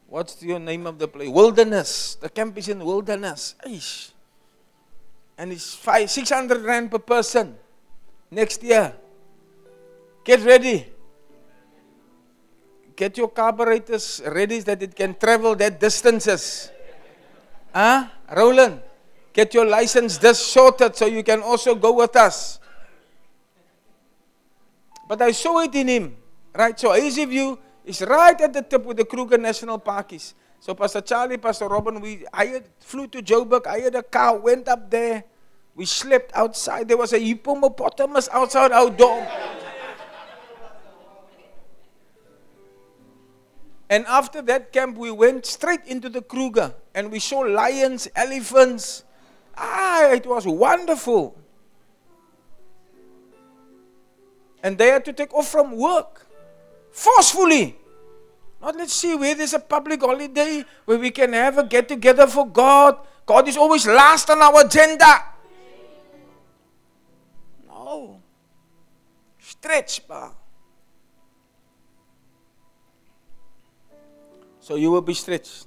what's 0.07 0.35
the 0.35 0.59
name 0.59 0.85
of 0.85 0.99
the 0.99 1.07
place? 1.07 1.29
Wilderness. 1.29 2.15
The 2.15 2.27
camp 2.27 2.57
is 2.57 2.67
in 2.67 2.83
wilderness. 2.83 3.55
Eish. 3.65 4.11
And 5.37 5.53
it's 5.53 5.73
five, 5.73 6.11
600 6.11 6.63
rand 6.63 6.91
per 6.91 6.99
person 6.99 7.55
next 8.29 8.61
year. 8.61 8.93
Get 10.25 10.43
ready. 10.43 10.85
Get 12.93 13.17
your 13.17 13.29
carburetors 13.29 14.21
ready 14.27 14.59
so 14.59 14.65
that 14.65 14.83
it 14.83 14.93
can 14.93 15.15
travel 15.15 15.55
that 15.55 15.79
distances. 15.79 16.69
Huh? 17.73 18.09
Roland, 18.35 18.81
get 19.31 19.53
your 19.53 19.65
license 19.65 20.17
just 20.17 20.47
sorted 20.47 20.93
so 20.97 21.05
you 21.05 21.23
can 21.23 21.41
also 21.41 21.73
go 21.73 21.93
with 21.93 22.17
us. 22.17 22.59
But 25.11 25.21
I 25.23 25.31
saw 25.33 25.59
it 25.59 25.75
in 25.75 25.89
him. 25.89 26.15
Right? 26.55 26.79
So 26.79 26.91
Hazyview 26.91 27.57
is 27.83 27.99
right 27.99 28.39
at 28.39 28.53
the 28.53 28.61
tip 28.61 28.85
with 28.85 28.95
the 28.95 29.03
Kruger 29.03 29.37
National 29.37 29.77
Park 29.77 30.13
is. 30.13 30.33
So 30.61 30.73
Pastor 30.73 31.01
Charlie, 31.01 31.35
Pastor 31.35 31.67
Robin, 31.67 31.99
we 31.99 32.23
hired, 32.33 32.63
flew 32.79 33.07
to 33.07 33.21
Joburg, 33.21 33.65
hired 33.65 33.93
a 33.95 34.03
car, 34.03 34.37
went 34.37 34.69
up 34.69 34.89
there. 34.89 35.25
We 35.75 35.83
slept 35.83 36.31
outside. 36.33 36.87
There 36.87 36.95
was 36.95 37.11
a 37.11 37.19
hippopotamus 37.19 38.29
outside 38.31 38.71
our 38.71 38.89
door. 38.89 39.27
And 43.89 44.05
after 44.05 44.41
that 44.43 44.71
camp, 44.71 44.97
we 44.97 45.11
went 45.11 45.45
straight 45.45 45.83
into 45.87 46.07
the 46.07 46.21
Kruger 46.21 46.73
and 46.95 47.11
we 47.11 47.19
saw 47.19 47.39
lions, 47.39 48.07
elephants. 48.15 49.03
Ah, 49.57 50.09
it 50.13 50.25
was 50.25 50.47
wonderful. 50.47 51.35
And 54.63 54.77
they 54.77 54.87
had 54.87 55.05
to 55.05 55.13
take 55.13 55.33
off 55.33 55.47
from 55.47 55.75
work 55.77 56.27
forcefully. 56.91 57.77
Not 58.61 58.75
let's 58.75 58.93
see 58.93 59.15
where 59.15 59.33
there's 59.33 59.53
a 59.53 59.59
public 59.59 60.01
holiday 60.01 60.63
where 60.85 60.99
we 60.99 61.09
can 61.09 61.33
have 61.33 61.57
a 61.57 61.63
get 61.63 61.87
together 61.87 62.27
for 62.27 62.45
God. 62.45 62.97
God 63.25 63.47
is 63.47 63.57
always 63.57 63.87
last 63.87 64.29
on 64.29 64.41
our 64.41 64.65
agenda. 64.65 65.25
No. 67.67 68.21
Stretch, 69.39 70.07
pa. 70.07 70.33
So 74.59 74.75
you 74.75 74.91
will 74.91 75.01
be 75.01 75.15
stretched. 75.15 75.65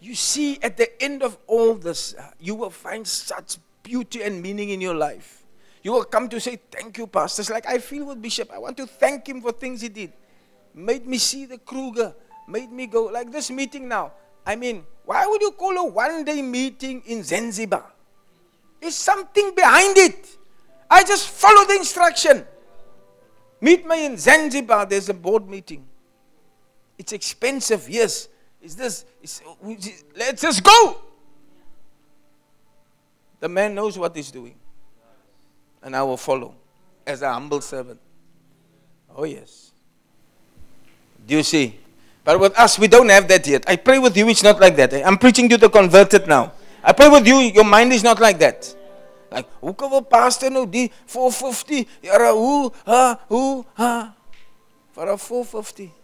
You 0.00 0.14
see, 0.14 0.58
at 0.60 0.76
the 0.76 1.02
end 1.02 1.22
of 1.22 1.38
all 1.46 1.74
this, 1.74 2.14
uh, 2.14 2.30
you 2.38 2.54
will 2.54 2.70
find 2.70 3.06
such 3.06 3.56
beauty 3.82 4.22
and 4.22 4.42
meaning 4.42 4.68
in 4.68 4.80
your 4.80 4.94
life. 4.94 5.41
You 5.82 5.92
will 5.92 6.04
come 6.04 6.28
to 6.28 6.40
say, 6.40 6.58
Thank 6.70 6.98
you, 6.98 7.06
Pastor. 7.06 7.42
It's 7.42 7.50
like 7.50 7.66
I 7.66 7.78
feel 7.78 8.06
with 8.06 8.22
Bishop. 8.22 8.50
I 8.52 8.58
want 8.58 8.76
to 8.76 8.86
thank 8.86 9.28
him 9.28 9.42
for 9.42 9.52
things 9.52 9.80
he 9.80 9.88
did. 9.88 10.12
Made 10.74 11.06
me 11.06 11.18
see 11.18 11.44
the 11.44 11.58
Kruger, 11.58 12.14
made 12.48 12.72
me 12.72 12.86
go 12.86 13.04
like 13.04 13.30
this 13.30 13.50
meeting 13.50 13.88
now. 13.88 14.12
I 14.46 14.56
mean, 14.56 14.84
why 15.04 15.26
would 15.26 15.42
you 15.42 15.50
call 15.52 15.76
a 15.76 15.84
one 15.86 16.24
day 16.24 16.40
meeting 16.40 17.02
in 17.06 17.22
Zanzibar? 17.22 17.84
There's 18.80 18.94
something 18.94 19.54
behind 19.54 19.98
it. 19.98 20.26
I 20.90 21.04
just 21.04 21.28
follow 21.28 21.66
the 21.66 21.74
instruction. 21.76 22.44
Meet 23.60 23.86
me 23.86 24.06
in 24.06 24.16
Zanzibar, 24.18 24.86
there's 24.86 25.08
a 25.08 25.14
board 25.14 25.48
meeting. 25.48 25.86
It's 26.98 27.12
expensive, 27.12 27.88
yes. 27.88 28.28
Is 28.60 28.76
this, 28.76 29.04
let's 30.16 30.42
just 30.42 30.62
go. 30.62 31.00
The 33.40 33.48
man 33.48 33.74
knows 33.74 33.98
what 33.98 34.14
he's 34.14 34.30
doing. 34.30 34.54
And 35.82 35.96
I 35.96 36.02
will 36.02 36.16
follow 36.16 36.54
as 37.06 37.22
a 37.22 37.32
humble 37.32 37.60
servant. 37.60 38.00
Oh, 39.14 39.24
yes. 39.24 39.72
Do 41.26 41.36
you 41.36 41.42
see? 41.42 41.78
But 42.24 42.38
with 42.38 42.58
us, 42.58 42.78
we 42.78 42.86
don't 42.86 43.08
have 43.08 43.26
that 43.28 43.46
yet. 43.46 43.64
I 43.68 43.76
pray 43.76 43.98
with 43.98 44.16
you, 44.16 44.28
it's 44.28 44.42
not 44.42 44.60
like 44.60 44.76
that. 44.76 44.92
Eh? 44.92 45.02
I'm 45.04 45.18
preaching 45.18 45.48
to 45.48 45.56
the 45.58 45.68
converted 45.68 46.26
now. 46.26 46.52
I 46.82 46.92
pray 46.92 47.08
with 47.08 47.26
you, 47.26 47.38
your 47.38 47.64
mind 47.64 47.92
is 47.92 48.02
not 48.02 48.20
like 48.20 48.38
that. 48.38 48.74
Like, 49.30 49.48
hoe 49.60 49.72
kan 49.72 49.90
wil 49.90 50.02
pastor 50.04 50.50
nou 50.52 50.66
die 50.68 50.90
450? 51.06 51.86
Jare, 52.04 52.32
hoe, 52.36 52.70
ha, 52.84 53.18
hoe, 53.28 53.64
ha? 53.80 54.12
Vir 54.92 55.08
'n 55.08 55.18
450. 55.18 56.01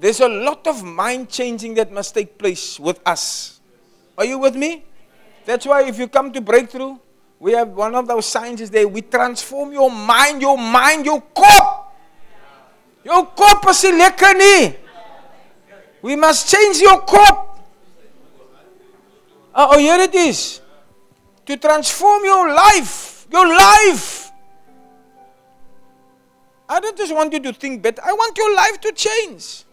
There's 0.00 0.20
a 0.20 0.28
lot 0.28 0.66
of 0.66 0.84
mind 0.84 1.28
changing 1.28 1.74
that 1.74 1.90
must 1.90 2.14
take 2.14 2.38
place 2.38 2.78
with 2.78 3.00
us. 3.04 3.60
Are 4.16 4.24
you 4.24 4.38
with 4.38 4.54
me? 4.54 4.84
That's 5.44 5.66
why 5.66 5.88
if 5.88 5.98
you 5.98 6.06
come 6.06 6.32
to 6.32 6.40
breakthrough, 6.40 6.98
we 7.40 7.52
have 7.52 7.68
one 7.68 7.94
of 7.94 8.06
those 8.06 8.26
signs 8.26 8.60
is 8.60 8.70
there. 8.70 8.86
We 8.86 9.02
transform 9.02 9.72
your 9.72 9.90
mind, 9.90 10.42
your 10.42 10.58
mind, 10.58 11.04
your 11.06 11.22
kop. 11.34 11.86
Your 13.04 13.26
kop 13.26 13.68
is 13.70 13.84
nie. 13.84 14.76
We 16.02 16.14
must 16.14 16.48
change 16.48 16.78
your 16.78 17.00
kop. 17.02 17.58
Ah, 19.54 19.70
oh, 19.72 19.78
here 19.78 19.98
it 19.98 20.14
is. 20.14 20.60
To 21.46 21.56
transform 21.56 22.24
your 22.24 22.54
life. 22.54 23.26
Your 23.32 23.48
life. 23.48 24.30
I 26.68 26.78
don't 26.80 26.96
just 26.96 27.14
want 27.14 27.32
you 27.32 27.40
to 27.40 27.52
think 27.52 27.82
better. 27.82 28.02
I 28.04 28.12
want 28.12 28.36
your 28.36 28.54
life 28.54 28.80
to 28.82 28.92
change. 28.92 29.64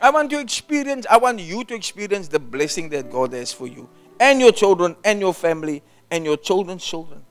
I 0.00 0.10
want 0.10 0.30
to 0.30 0.40
experience, 0.40 1.06
I 1.10 1.16
want 1.16 1.40
you 1.40 1.64
to 1.64 1.74
experience 1.74 2.28
the 2.28 2.38
blessing 2.38 2.88
that 2.90 3.10
God 3.10 3.32
has 3.32 3.52
for 3.52 3.66
you 3.66 3.88
and 4.20 4.40
your 4.40 4.52
children 4.52 4.96
and 5.04 5.20
your 5.20 5.34
family 5.34 5.82
and 6.10 6.24
your 6.24 6.36
children's 6.36 6.84
children. 6.84 7.22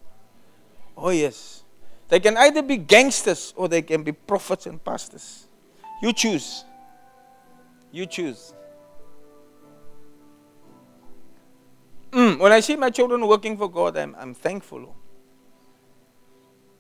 Oh, 0.97 1.09
yes. 1.09 1.63
They 2.09 2.19
can 2.19 2.37
either 2.37 2.61
be 2.61 2.77
gangsters 2.77 3.53
or 3.55 3.67
they 3.67 3.81
can 3.81 4.03
be 4.03 4.11
prophets 4.11 4.65
and 4.65 4.83
pastors. 4.83 5.47
You 6.01 6.13
choose. 6.13 6.63
You 7.91 8.05
choose. 8.05 8.53
Mm, 12.11 12.37
when 12.37 12.51
I 12.51 12.59
see 12.59 12.75
my 12.75 12.91
children 12.91 13.25
working 13.27 13.57
for 13.57 13.69
God, 13.69 13.97
I'm, 13.97 14.15
I'm 14.19 14.33
thankful. 14.33 14.95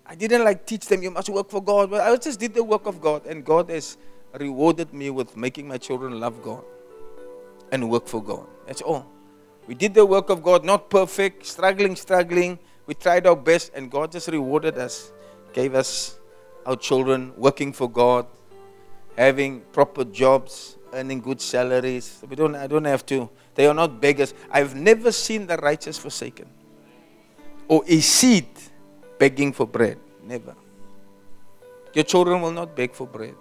I 0.05 0.15
didn't 0.15 0.43
like 0.43 0.65
teach 0.65 0.85
them, 0.85 1.01
you 1.01 1.09
must 1.09 1.29
work 1.29 1.49
for 1.49 1.63
God. 1.63 1.89
But 1.89 2.01
I 2.01 2.15
just 2.17 2.39
did 2.39 2.53
the 2.53 2.63
work 2.63 2.85
of 2.85 3.01
God, 3.01 3.25
and 3.25 3.43
God 3.43 3.69
has 3.69 3.97
rewarded 4.39 4.93
me 4.93 5.09
with 5.09 5.37
making 5.37 5.67
my 5.67 5.77
children 5.77 6.19
love 6.19 6.41
God 6.41 6.63
and 7.71 7.89
work 7.89 8.07
for 8.07 8.23
God. 8.23 8.47
That's 8.65 8.81
all. 8.81 9.05
We 9.67 9.75
did 9.75 9.93
the 9.93 10.05
work 10.05 10.29
of 10.29 10.43
God, 10.43 10.65
not 10.65 10.89
perfect, 10.89 11.45
struggling, 11.45 11.95
struggling. 11.95 12.59
We 12.85 12.93
tried 12.93 13.25
our 13.25 13.35
best, 13.35 13.71
and 13.73 13.89
God 13.89 14.11
just 14.11 14.27
rewarded 14.27 14.77
us, 14.77 15.11
gave 15.53 15.73
us 15.73 16.19
our 16.65 16.75
children 16.75 17.33
working 17.37 17.71
for 17.71 17.89
God, 17.89 18.25
having 19.17 19.61
proper 19.71 20.03
jobs, 20.03 20.77
earning 20.93 21.21
good 21.21 21.39
salaries. 21.39 22.21
We 22.27 22.35
don't, 22.35 22.55
I 22.55 22.67
don't 22.67 22.85
have 22.85 23.05
to. 23.07 23.29
They 23.55 23.67
are 23.67 23.73
not 23.73 24.01
beggars. 24.01 24.33
I've 24.51 24.75
never 24.75 25.11
seen 25.11 25.47
the 25.47 25.57
righteous 25.57 25.97
forsaken 25.97 26.49
or 27.67 27.83
a 27.87 27.99
seed 27.99 28.47
begging 29.17 29.53
for 29.53 29.65
bread. 29.65 29.97
Never. 30.23 30.55
Your 31.93 32.03
children 32.03 32.41
will 32.41 32.51
not 32.51 32.75
beg 32.75 32.93
for 32.93 33.07
bread. 33.07 33.35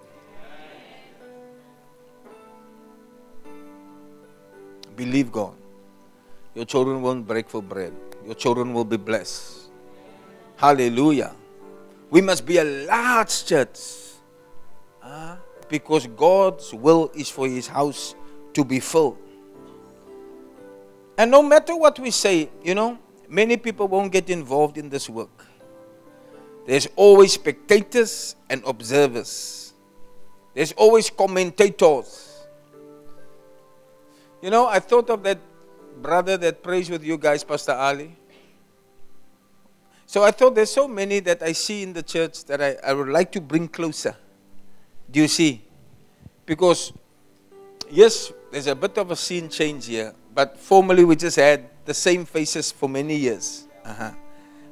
Believe 4.95 5.31
God. 5.31 5.55
Your 6.55 6.65
children 6.65 7.01
won't 7.01 7.27
break 7.27 7.49
for 7.49 7.61
bread. 7.61 7.93
Your 8.25 8.35
children 8.35 8.73
will 8.73 8.85
be 8.85 8.97
blessed. 8.97 9.69
Hallelujah. 10.55 11.33
We 12.09 12.21
must 12.21 12.45
be 12.45 12.57
a 12.57 12.63
large 12.63 13.45
church. 13.45 13.79
Uh, 15.01 15.35
because 15.67 16.07
God's 16.07 16.73
will 16.73 17.11
is 17.15 17.29
for 17.29 17.47
his 17.47 17.67
house 17.67 18.15
to 18.53 18.63
be 18.63 18.79
full. 18.79 19.17
And 21.17 21.31
no 21.31 21.41
matter 21.41 21.75
what 21.75 21.99
we 21.99 22.11
say, 22.11 22.49
you 22.63 22.75
know, 22.75 22.97
many 23.27 23.57
people 23.57 23.87
won't 23.87 24.11
get 24.11 24.29
involved 24.29 24.77
in 24.77 24.89
this 24.89 25.09
work. 25.09 25.45
There's 26.65 26.87
always 26.95 27.33
spectators 27.33 28.35
and 28.49 28.63
observers. 28.65 29.73
There's 30.53 30.71
always 30.73 31.09
commentators. 31.09 32.22
You 34.43 34.49
know, 34.49 34.67
I 34.67 34.79
thought 34.79 35.09
of 35.09 35.23
that 35.23 35.39
brother 36.01 36.35
that 36.35 36.61
prays 36.61 36.89
with 36.89 37.01
you 37.01 37.17
guys, 37.17 37.45
Pastor 37.45 37.71
Ali. 37.71 38.13
So 40.05 40.21
I 40.21 40.31
thought 40.31 40.53
there's 40.53 40.69
so 40.69 40.85
many 40.85 41.21
that 41.21 41.41
I 41.41 41.53
see 41.53 41.81
in 41.81 41.93
the 41.93 42.03
church 42.03 42.43
that 42.45 42.61
I, 42.61 42.75
I 42.85 42.91
would 42.91 43.07
like 43.07 43.31
to 43.31 43.39
bring 43.39 43.69
closer. 43.69 44.17
Do 45.09 45.21
you 45.21 45.29
see? 45.29 45.63
Because, 46.45 46.91
yes, 47.89 48.33
there's 48.51 48.67
a 48.67 48.75
bit 48.75 48.97
of 48.97 49.11
a 49.11 49.15
scene 49.15 49.47
change 49.47 49.85
here, 49.85 50.13
but 50.35 50.59
formerly 50.59 51.05
we 51.05 51.15
just 51.15 51.37
had 51.37 51.69
the 51.85 51.93
same 51.93 52.25
faces 52.25 52.69
for 52.69 52.89
many 52.89 53.15
years. 53.15 53.69
Uh-huh. 53.85 54.11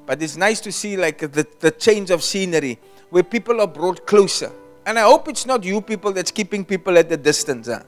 But 0.05 0.21
it's 0.21 0.35
nice 0.35 0.59
to 0.61 0.71
see 0.73 0.97
like 0.97 1.19
the, 1.19 1.47
the 1.61 1.71
change 1.71 2.11
of 2.11 2.23
scenery 2.23 2.77
where 3.09 3.23
people 3.23 3.61
are 3.61 3.67
brought 3.67 4.05
closer. 4.05 4.51
And 4.85 4.99
I 4.99 5.03
hope 5.03 5.29
it's 5.29 5.45
not 5.45 5.63
you 5.63 5.79
people 5.79 6.11
that's 6.11 6.31
keeping 6.31 6.65
people 6.65 6.97
at 6.97 7.09
a 7.09 7.15
distance. 7.15 7.67
Huh? 7.67 7.83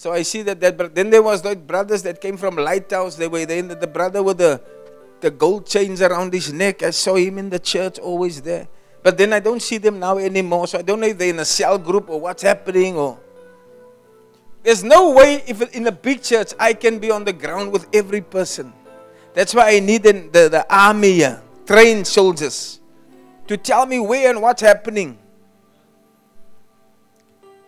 So 0.00 0.14
I 0.14 0.22
see 0.22 0.40
that, 0.48 0.60
that 0.60 0.94
then 0.94 1.10
there 1.10 1.22
was 1.22 1.44
like 1.44 1.66
brothers 1.66 2.02
that 2.04 2.22
came 2.22 2.38
from 2.38 2.56
Lighthouse. 2.56 3.16
They 3.16 3.28
were 3.28 3.44
there. 3.44 3.60
The 3.60 3.86
brother 3.86 4.22
with 4.22 4.38
the, 4.38 4.58
the 5.20 5.30
gold 5.30 5.66
chains 5.66 6.00
around 6.00 6.32
his 6.32 6.54
neck. 6.54 6.82
I 6.82 6.88
saw 6.88 7.16
him 7.16 7.36
in 7.36 7.50
the 7.50 7.58
church, 7.58 7.98
always 7.98 8.40
there. 8.40 8.66
But 9.02 9.18
then 9.18 9.34
I 9.34 9.40
don't 9.40 9.60
see 9.60 9.76
them 9.76 9.98
now 9.98 10.16
anymore. 10.16 10.68
So 10.68 10.78
I 10.78 10.82
don't 10.82 11.00
know 11.00 11.06
if 11.06 11.18
they're 11.18 11.28
in 11.28 11.38
a 11.38 11.44
cell 11.44 11.76
group 11.76 12.08
or 12.08 12.18
what's 12.18 12.42
happening. 12.42 12.96
Or 12.96 13.18
there's 14.62 14.82
no 14.82 15.10
way 15.10 15.44
if 15.46 15.60
in 15.74 15.86
a 15.86 15.92
big 15.92 16.22
church 16.22 16.54
I 16.58 16.72
can 16.72 16.98
be 16.98 17.10
on 17.10 17.26
the 17.26 17.34
ground 17.34 17.70
with 17.70 17.86
every 17.92 18.22
person. 18.22 18.72
That's 19.34 19.54
why 19.54 19.74
I 19.74 19.80
need 19.80 20.02
the, 20.02 20.12
the, 20.12 20.48
the 20.48 20.66
army 20.74 21.26
trained 21.66 22.06
soldiers, 22.06 22.80
to 23.48 23.58
tell 23.58 23.84
me 23.84 24.00
where 24.00 24.30
and 24.30 24.40
what's 24.40 24.62
happening 24.62 25.18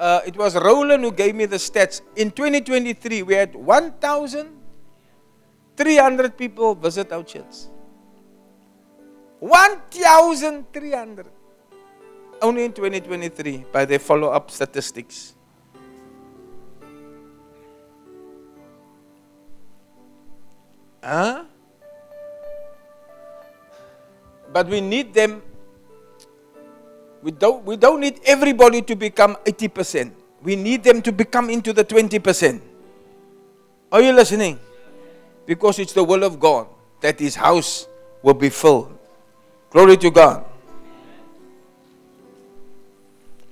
uh, 0.02 0.20
it 0.26 0.36
was 0.36 0.56
Roland 0.56 1.04
who 1.04 1.12
gave 1.12 1.36
me 1.36 1.46
the 1.46 1.58
stats. 1.58 2.00
In 2.16 2.32
2023, 2.32 3.22
we 3.22 3.34
had 3.34 3.54
1,300 3.54 6.36
people 6.36 6.74
visit 6.74 7.12
our 7.12 7.22
church. 7.22 7.68
1,300. 9.38 11.26
Only 12.42 12.64
in 12.64 12.72
2023, 12.72 13.66
by 13.70 13.84
the 13.84 14.00
follow 14.00 14.30
up 14.30 14.50
statistics. 14.50 15.36
Huh? 21.04 21.44
But 24.52 24.66
we 24.66 24.80
need 24.80 25.14
them 25.14 25.42
we 27.22 27.30
don't, 27.30 27.64
we 27.64 27.76
don't 27.76 28.00
need 28.00 28.20
everybody 28.24 28.82
to 28.82 28.96
become 28.96 29.36
80%. 29.44 30.12
We 30.42 30.56
need 30.56 30.82
them 30.82 31.00
to 31.02 31.12
become 31.12 31.50
into 31.50 31.72
the 31.72 31.84
20%. 31.84 32.60
Are 33.92 34.00
you 34.00 34.12
listening? 34.12 34.58
Because 35.46 35.78
it's 35.78 35.92
the 35.92 36.02
will 36.02 36.24
of 36.24 36.40
God 36.40 36.66
that 37.00 37.20
his 37.20 37.36
house 37.36 37.86
will 38.22 38.34
be 38.34 38.48
filled. 38.48 38.98
Glory 39.70 39.96
to 39.98 40.10
God. 40.10 40.44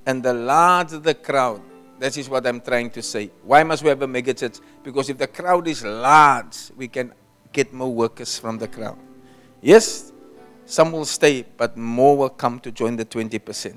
And 0.05 0.21
the 0.21 0.33
larger 0.33 0.99
the 0.99 1.13
crowd, 1.13 1.61
that 1.99 2.17
is 2.17 2.27
what 2.27 2.45
I'm 2.47 2.59
trying 2.59 2.89
to 2.91 3.01
say. 3.01 3.29
Why 3.43 3.63
must 3.63 3.83
we 3.83 3.89
have 3.89 4.01
a 4.01 4.07
mega 4.07 4.33
church? 4.33 4.57
Because 4.83 5.09
if 5.09 5.17
the 5.17 5.27
crowd 5.27 5.67
is 5.67 5.85
large, 5.85 6.71
we 6.75 6.87
can 6.87 7.13
get 7.53 7.71
more 7.71 7.93
workers 7.93 8.37
from 8.37 8.57
the 8.57 8.67
crowd. 8.67 8.97
Yes, 9.61 10.10
some 10.71 10.93
will 10.93 11.03
stay, 11.03 11.43
but 11.57 11.75
more 11.75 12.15
will 12.15 12.29
come 12.29 12.57
to 12.61 12.71
join 12.71 12.95
the 12.95 13.03
20%. 13.03 13.75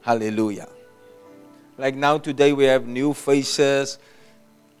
Hallelujah. 0.00 0.68
Like 1.76 1.94
now, 1.94 2.16
today, 2.16 2.54
we 2.54 2.64
have 2.64 2.86
new 2.86 3.12
faces. 3.12 3.98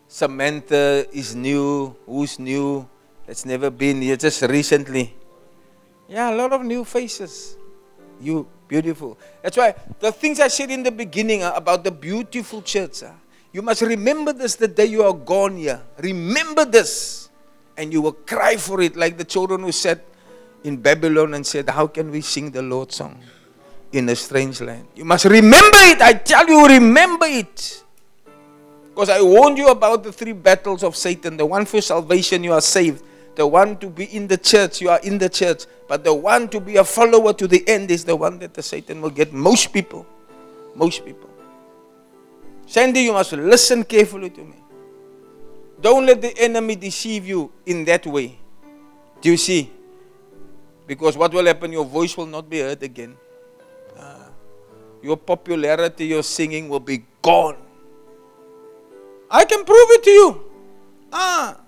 Samantha 0.08 1.04
is 1.12 1.36
new. 1.36 1.94
Who's 2.06 2.38
new? 2.38 2.88
That's 3.26 3.44
never 3.44 3.68
been 3.68 4.00
here 4.00 4.16
just 4.16 4.40
recently. 4.40 5.12
Yeah, 6.08 6.32
a 6.32 6.34
lot 6.34 6.54
of 6.54 6.64
new 6.64 6.82
faces. 6.82 7.58
You, 8.18 8.48
beautiful. 8.66 9.18
That's 9.42 9.58
why 9.58 9.74
the 10.00 10.10
things 10.12 10.40
I 10.40 10.48
said 10.48 10.70
in 10.70 10.82
the 10.82 10.92
beginning 10.92 11.42
uh, 11.42 11.52
about 11.54 11.84
the 11.84 11.90
beautiful 11.90 12.62
church, 12.62 13.02
uh, 13.02 13.12
you 13.52 13.60
must 13.60 13.82
remember 13.82 14.32
this 14.32 14.56
the 14.56 14.68
day 14.68 14.86
you 14.86 15.02
are 15.02 15.12
gone 15.12 15.58
here. 15.58 15.82
Remember 15.98 16.64
this. 16.64 17.28
And 17.76 17.92
you 17.92 18.00
will 18.00 18.16
cry 18.16 18.56
for 18.56 18.80
it 18.80 18.96
like 18.96 19.18
the 19.18 19.24
children 19.24 19.60
who 19.60 19.72
said, 19.72 20.00
in 20.66 20.76
Babylon 20.76 21.34
and 21.34 21.46
said, 21.46 21.68
How 21.68 21.86
can 21.86 22.10
we 22.10 22.20
sing 22.20 22.50
the 22.50 22.62
Lord's 22.62 22.96
song 22.96 23.18
in 23.92 24.08
a 24.08 24.16
strange 24.16 24.60
land? 24.60 24.86
You 24.94 25.04
must 25.04 25.24
remember 25.24 25.78
it. 25.78 26.00
I 26.02 26.14
tell 26.14 26.46
you, 26.48 26.66
remember 26.66 27.26
it. 27.26 27.82
Because 28.88 29.10
I 29.10 29.20
warned 29.20 29.58
you 29.58 29.68
about 29.68 30.02
the 30.02 30.12
three 30.12 30.32
battles 30.32 30.82
of 30.82 30.96
Satan. 30.96 31.36
The 31.36 31.46
one 31.46 31.66
for 31.66 31.80
salvation, 31.80 32.42
you 32.42 32.52
are 32.52 32.60
saved. 32.60 33.04
The 33.34 33.46
one 33.46 33.76
to 33.78 33.90
be 33.90 34.04
in 34.04 34.26
the 34.26 34.38
church, 34.38 34.80
you 34.80 34.88
are 34.88 35.00
in 35.00 35.18
the 35.18 35.28
church. 35.28 35.66
But 35.86 36.02
the 36.02 36.14
one 36.14 36.48
to 36.48 36.60
be 36.60 36.76
a 36.76 36.84
follower 36.84 37.32
to 37.34 37.46
the 37.46 37.66
end 37.68 37.90
is 37.90 38.04
the 38.04 38.16
one 38.16 38.38
that 38.38 38.54
the 38.54 38.62
Satan 38.62 39.00
will 39.02 39.10
get 39.10 39.32
most 39.32 39.72
people. 39.72 40.06
Most 40.74 41.04
people. 41.04 41.28
Sandy, 42.66 43.00
you 43.02 43.12
must 43.12 43.32
listen 43.32 43.84
carefully 43.84 44.30
to 44.30 44.40
me. 44.40 44.56
Don't 45.80 46.06
let 46.06 46.22
the 46.22 46.36
enemy 46.38 46.74
deceive 46.74 47.26
you 47.26 47.52
in 47.66 47.84
that 47.84 48.06
way. 48.06 48.38
Do 49.20 49.30
you 49.30 49.36
see? 49.36 49.70
Because 50.86 51.16
what 51.16 51.34
will 51.34 51.46
happen? 51.46 51.72
Your 51.72 51.84
voice 51.84 52.16
will 52.16 52.26
not 52.26 52.48
be 52.48 52.60
heard 52.60 52.82
again. 52.82 53.16
Ah. 53.98 54.28
your 55.02 55.16
popularity, 55.16 56.06
your 56.06 56.22
singing 56.22 56.68
will 56.68 56.80
be 56.80 57.04
gone. 57.22 57.56
I 59.30 59.44
can 59.44 59.64
prove 59.64 59.88
it 59.98 60.02
to 60.04 60.10
you. 60.10 60.44
Ah. 61.12 61.60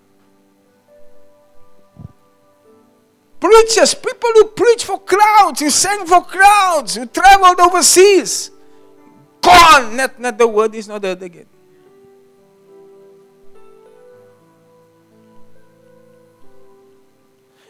Preachers, 3.41 3.95
people 3.95 4.31
who 4.35 4.45
preach 4.51 4.85
for 4.85 4.99
crowds, 5.01 5.61
who 5.61 5.71
sang 5.71 6.07
for 6.07 6.23
crowds, 6.23 6.97
who 6.97 7.07
traveled 7.07 7.61
overseas. 7.61 8.51
Gone. 9.41 9.97
Not, 9.97 10.19
not 10.19 10.39
the 10.39 10.47
word 10.47 10.75
is 10.75 10.89
not 10.89 11.03
heard 11.05 11.23
again. 11.23 11.47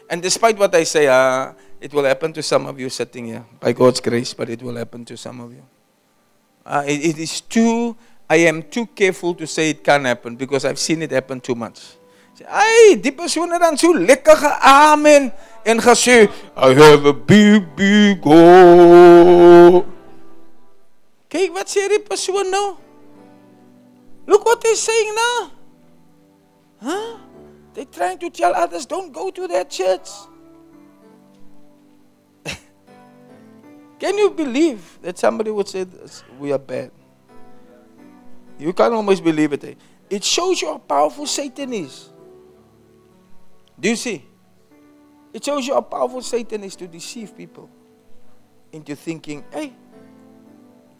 And 0.09 0.21
despite 0.21 0.57
what 0.57 0.73
I 0.73 0.83
say, 0.83 1.07
uh, 1.07 1.53
it 1.79 1.93
will 1.93 2.03
happen 2.03 2.33
to 2.33 2.41
some 2.41 2.65
of 2.65 2.79
you 2.79 2.89
sitting 2.89 3.25
here, 3.25 3.45
by 3.59 3.73
God's 3.73 4.01
grace, 4.01 4.33
but 4.33 4.49
it 4.49 4.61
will 4.61 4.75
happen 4.75 5.05
to 5.05 5.15
some 5.15 5.39
of 5.39 5.53
you. 5.53 5.63
Uh, 6.65 6.83
it, 6.87 7.15
it 7.15 7.17
is 7.19 7.41
too, 7.41 7.95
I 8.29 8.37
am 8.37 8.63
too 8.63 8.87
careful 8.87 9.35
to 9.35 9.45
say 9.45 9.69
it 9.69 9.83
can 9.83 10.05
happen 10.05 10.35
because 10.35 10.65
I've 10.65 10.79
seen 10.79 11.01
it 11.03 11.11
happen 11.11 11.39
too 11.39 11.55
much. 11.55 11.95
Ai, 12.47 12.95
die 12.95 13.11
persoon 13.11 13.51
dan 13.51 13.75
so 13.75 13.91
lekker 13.91 14.37
geamen 14.39 15.31
en 15.67 15.81
gesê, 15.83 16.29
I 16.55 16.71
have 16.71 17.03
a 17.03 17.11
big 17.11 17.67
big 17.75 18.21
God. 18.23 19.83
Kyk 21.27 21.51
wat 21.51 21.67
sê 21.67 21.83
die 21.91 21.99
persoon 21.99 22.47
nou? 22.47 22.77
Look 24.23 24.45
what 24.45 24.63
he's 24.63 24.79
saying 24.79 25.11
now. 25.15 25.51
Huh? 26.79 27.28
They're 27.73 27.85
trying 27.85 28.17
to 28.19 28.29
tell 28.29 28.53
others 28.53 28.85
don't 28.85 29.11
go 29.13 29.29
to 29.31 29.47
that 29.47 29.69
church. 29.69 30.09
Can 33.99 34.17
you 34.17 34.31
believe 34.31 34.99
that 35.01 35.17
somebody 35.17 35.51
would 35.51 35.67
say 35.67 35.83
this? 35.83 36.23
we 36.39 36.51
are 36.51 36.57
bad? 36.59 36.91
You 38.57 38.73
can't 38.73 38.93
almost 38.93 39.23
believe 39.23 39.53
it. 39.53 39.63
eh? 39.63 39.73
It 40.09 40.23
shows 40.23 40.61
you 40.61 40.67
how 40.69 40.77
powerful 40.79 41.25
Satan 41.25 41.71
is. 41.73 42.09
Do 43.79 43.89
you 43.89 43.95
see? 43.95 44.25
It 45.31 45.45
shows 45.45 45.65
you 45.67 45.73
how 45.75 45.81
powerful 45.81 46.21
Satan 46.21 46.63
is 46.63 46.75
to 46.77 46.87
deceive 46.87 47.37
people 47.37 47.69
into 48.71 48.95
thinking, 48.95 49.45
hey, 49.51 49.73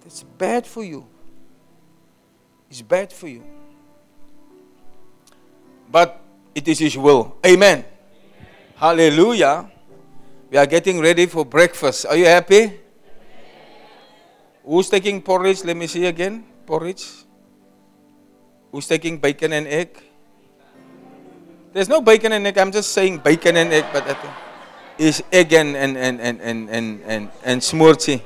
that's 0.02 0.24
bad 0.24 0.66
for 0.66 0.84
you. 0.84 1.06
It's 2.70 2.82
bad 2.82 3.12
for 3.12 3.28
you. 3.28 3.44
But 5.92 6.19
it 6.56 6.68
is 6.68 6.80
His 6.80 6.98
will. 6.98 7.38
Amen. 7.46 7.86
Hallelujah. 8.76 9.70
We 10.50 10.58
are 10.58 10.66
getting 10.66 11.00
ready 11.00 11.26
for 11.26 11.46
breakfast. 11.46 12.06
Are 12.06 12.16
you 12.16 12.26
happy? 12.26 12.80
Who's 14.64 14.90
taking 14.90 15.22
porridge? 15.22 15.64
Let 15.64 15.78
me 15.78 15.88
see 15.88 16.06
again. 16.06 16.46
Porridge. 16.66 17.06
Who's 18.72 18.88
taking 18.88 19.18
bacon 19.18 19.54
and 19.54 19.68
egg? 19.68 19.98
There's 21.74 21.90
no 21.90 22.02
bacon 22.02 22.32
and 22.34 22.46
egg. 22.48 22.58
I'm 22.58 22.72
just 22.72 22.92
saying 22.92 23.20
bacon 23.20 23.58
and 23.58 23.74
egg, 23.74 23.86
but 23.92 24.04
I 24.04 24.14
think 24.14 24.34
it's 24.98 25.22
egg 25.32 25.54
and 25.54 25.76
and 25.76 25.98
and 25.98 26.20
and 26.20 26.42
and 26.42 26.70
and 26.70 27.02
and, 27.06 27.30
and 27.44 27.62
smorty. 27.62 28.22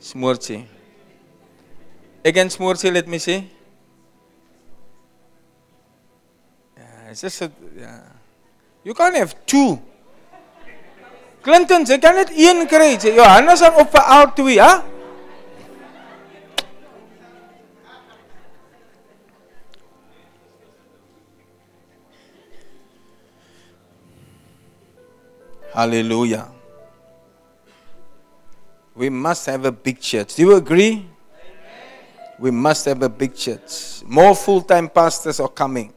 Smorty. 0.00 0.66
And 2.24 2.50
smorty, 2.50 2.92
let 2.92 3.06
me 3.06 3.18
see. 3.18 3.50
It's 7.16 7.38
just 7.38 7.40
a, 7.40 7.52
yeah. 7.74 8.02
You 8.84 8.92
can't 8.92 9.16
have 9.16 9.34
two. 9.46 9.80
Clinton, 11.40 11.86
jy 11.88 11.96
kan 11.96 12.12
net 12.18 12.28
een 12.36 12.66
kry. 12.68 12.90
Jy 13.00 13.14
Johannes 13.16 13.62
aan 13.64 13.78
op 13.80 13.88
vir 13.88 14.04
al? 14.04 14.84
Hallelujah. 25.72 26.52
We 28.94 29.08
must 29.08 29.46
have 29.46 29.64
a 29.64 29.72
big 29.72 30.00
church. 30.00 30.36
Do 30.36 30.42
you 30.42 30.56
agree? 30.56 31.08
We 32.38 32.50
must 32.50 32.84
have 32.84 33.02
a 33.02 33.08
big 33.08 33.34
church. 33.34 34.02
More 34.04 34.34
full 34.34 34.60
time 34.60 34.88
pastors 34.88 35.40
are 35.40 35.48
coming 35.48 35.95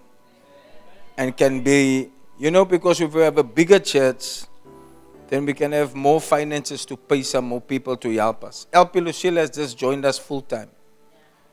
and 1.19 1.35
can 1.35 1.59
be, 1.61 2.09
you 2.37 2.49
know, 2.49 2.63
because 2.63 3.01
if 3.01 3.13
we 3.13 3.21
have 3.21 3.37
a 3.37 3.43
bigger 3.43 3.77
church, 3.77 4.43
then 5.27 5.45
we 5.45 5.53
can 5.53 5.73
have 5.73 5.93
more 5.93 6.21
finances 6.21 6.85
to 6.85 6.95
pay 6.95 7.21
some 7.23 7.43
more 7.43 7.59
people 7.59 7.97
to 7.97 8.09
help 8.15 8.45
us. 8.45 8.67
LP 8.71 9.01
Lucille 9.01 9.35
has 9.35 9.49
just 9.49 9.77
joined 9.77 10.05
us 10.05 10.17
full 10.17 10.41
time. 10.41 10.69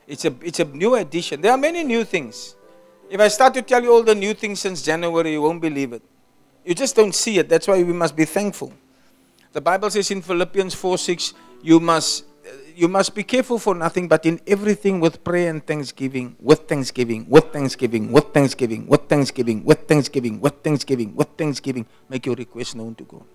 It's 0.07 0.23
a, 0.23 0.33
it's 0.41 0.61
a 0.61 0.63
new 0.63 0.95
addition. 0.95 1.41
There 1.41 1.51
are 1.51 1.57
many 1.57 1.83
new 1.83 2.05
things. 2.05 2.55
If 3.09 3.19
I 3.19 3.27
start 3.27 3.53
to 3.55 3.61
tell 3.61 3.83
you 3.83 3.91
all 3.91 4.03
the 4.03 4.15
new 4.15 4.33
things 4.33 4.61
since 4.61 4.81
January, 4.81 5.33
you 5.33 5.41
won't 5.41 5.61
believe 5.61 5.91
it. 5.91 6.01
You 6.63 6.73
just 6.73 6.95
don't 6.95 7.13
see 7.13 7.37
it. 7.37 7.49
That's 7.49 7.67
why 7.67 7.83
we 7.83 7.91
must 7.91 8.15
be 8.15 8.23
thankful. 8.23 8.71
The 9.51 9.59
Bible 9.59 9.89
says 9.89 10.09
in 10.11 10.21
Philippians 10.21 10.75
4 10.75 10.97
6, 10.97 11.33
you 11.61 11.81
must 11.81 12.23
you 12.77 12.87
must 12.87 13.15
be 13.15 13.23
careful 13.23 13.57
for 13.57 13.73
nothing, 13.73 14.07
but 14.07 14.23
in 14.23 14.39
everything 14.45 14.99
with 14.99 15.23
prayer 15.23 15.49
and 15.49 15.65
thanksgiving, 15.65 16.35
with 16.39 16.67
thanksgiving, 16.67 17.25
with 17.27 17.51
thanksgiving, 17.51 18.11
with 18.11 18.25
thanksgiving, 18.31 18.85
with 18.85 19.09
thanksgiving, 19.09 19.65
with 19.65 19.87
thanksgiving, 19.87 20.39
with 20.39 20.61
thanksgiving, 20.61 21.15
with 21.15 21.27
thanksgiving, 21.35 21.85
make 22.07 22.27
your 22.27 22.35
request 22.35 22.75
known 22.75 22.93
to 22.93 23.03
God. 23.03 23.25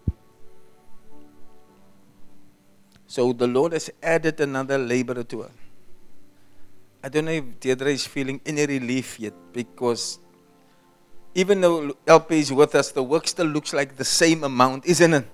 So 3.09 3.33
the 3.33 3.49
Lord 3.49 3.73
has 3.73 3.91
added 4.01 4.39
another 4.39 4.79
laborer 4.79 5.25
to 5.25 5.43
us. 5.43 5.51
I 7.03 7.09
don't 7.09 7.25
know 7.25 7.33
if 7.33 7.59
Deirdre 7.59 7.91
is 7.91 8.07
feeling 8.07 8.41
any 8.47 8.65
relief 8.65 9.19
yet 9.19 9.35
because 9.53 10.21
even 11.35 11.61
though 11.61 11.97
LP 12.07 12.39
is 12.39 12.53
with 12.53 12.77
us, 12.77 12.93
the 12.93 13.03
work 13.03 13.27
still 13.27 13.47
looks 13.47 13.73
like 13.73 13.97
the 13.97 14.05
same 14.05 14.45
amount, 14.45 14.87
isn't 14.87 15.13
it? 15.13 15.27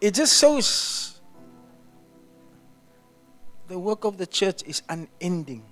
It 0.00 0.14
just 0.14 0.40
shows 0.40 1.11
the 3.72 3.78
work 3.78 4.04
of 4.04 4.18
the 4.18 4.26
church 4.26 4.62
is 4.66 4.82
unending 4.90 5.64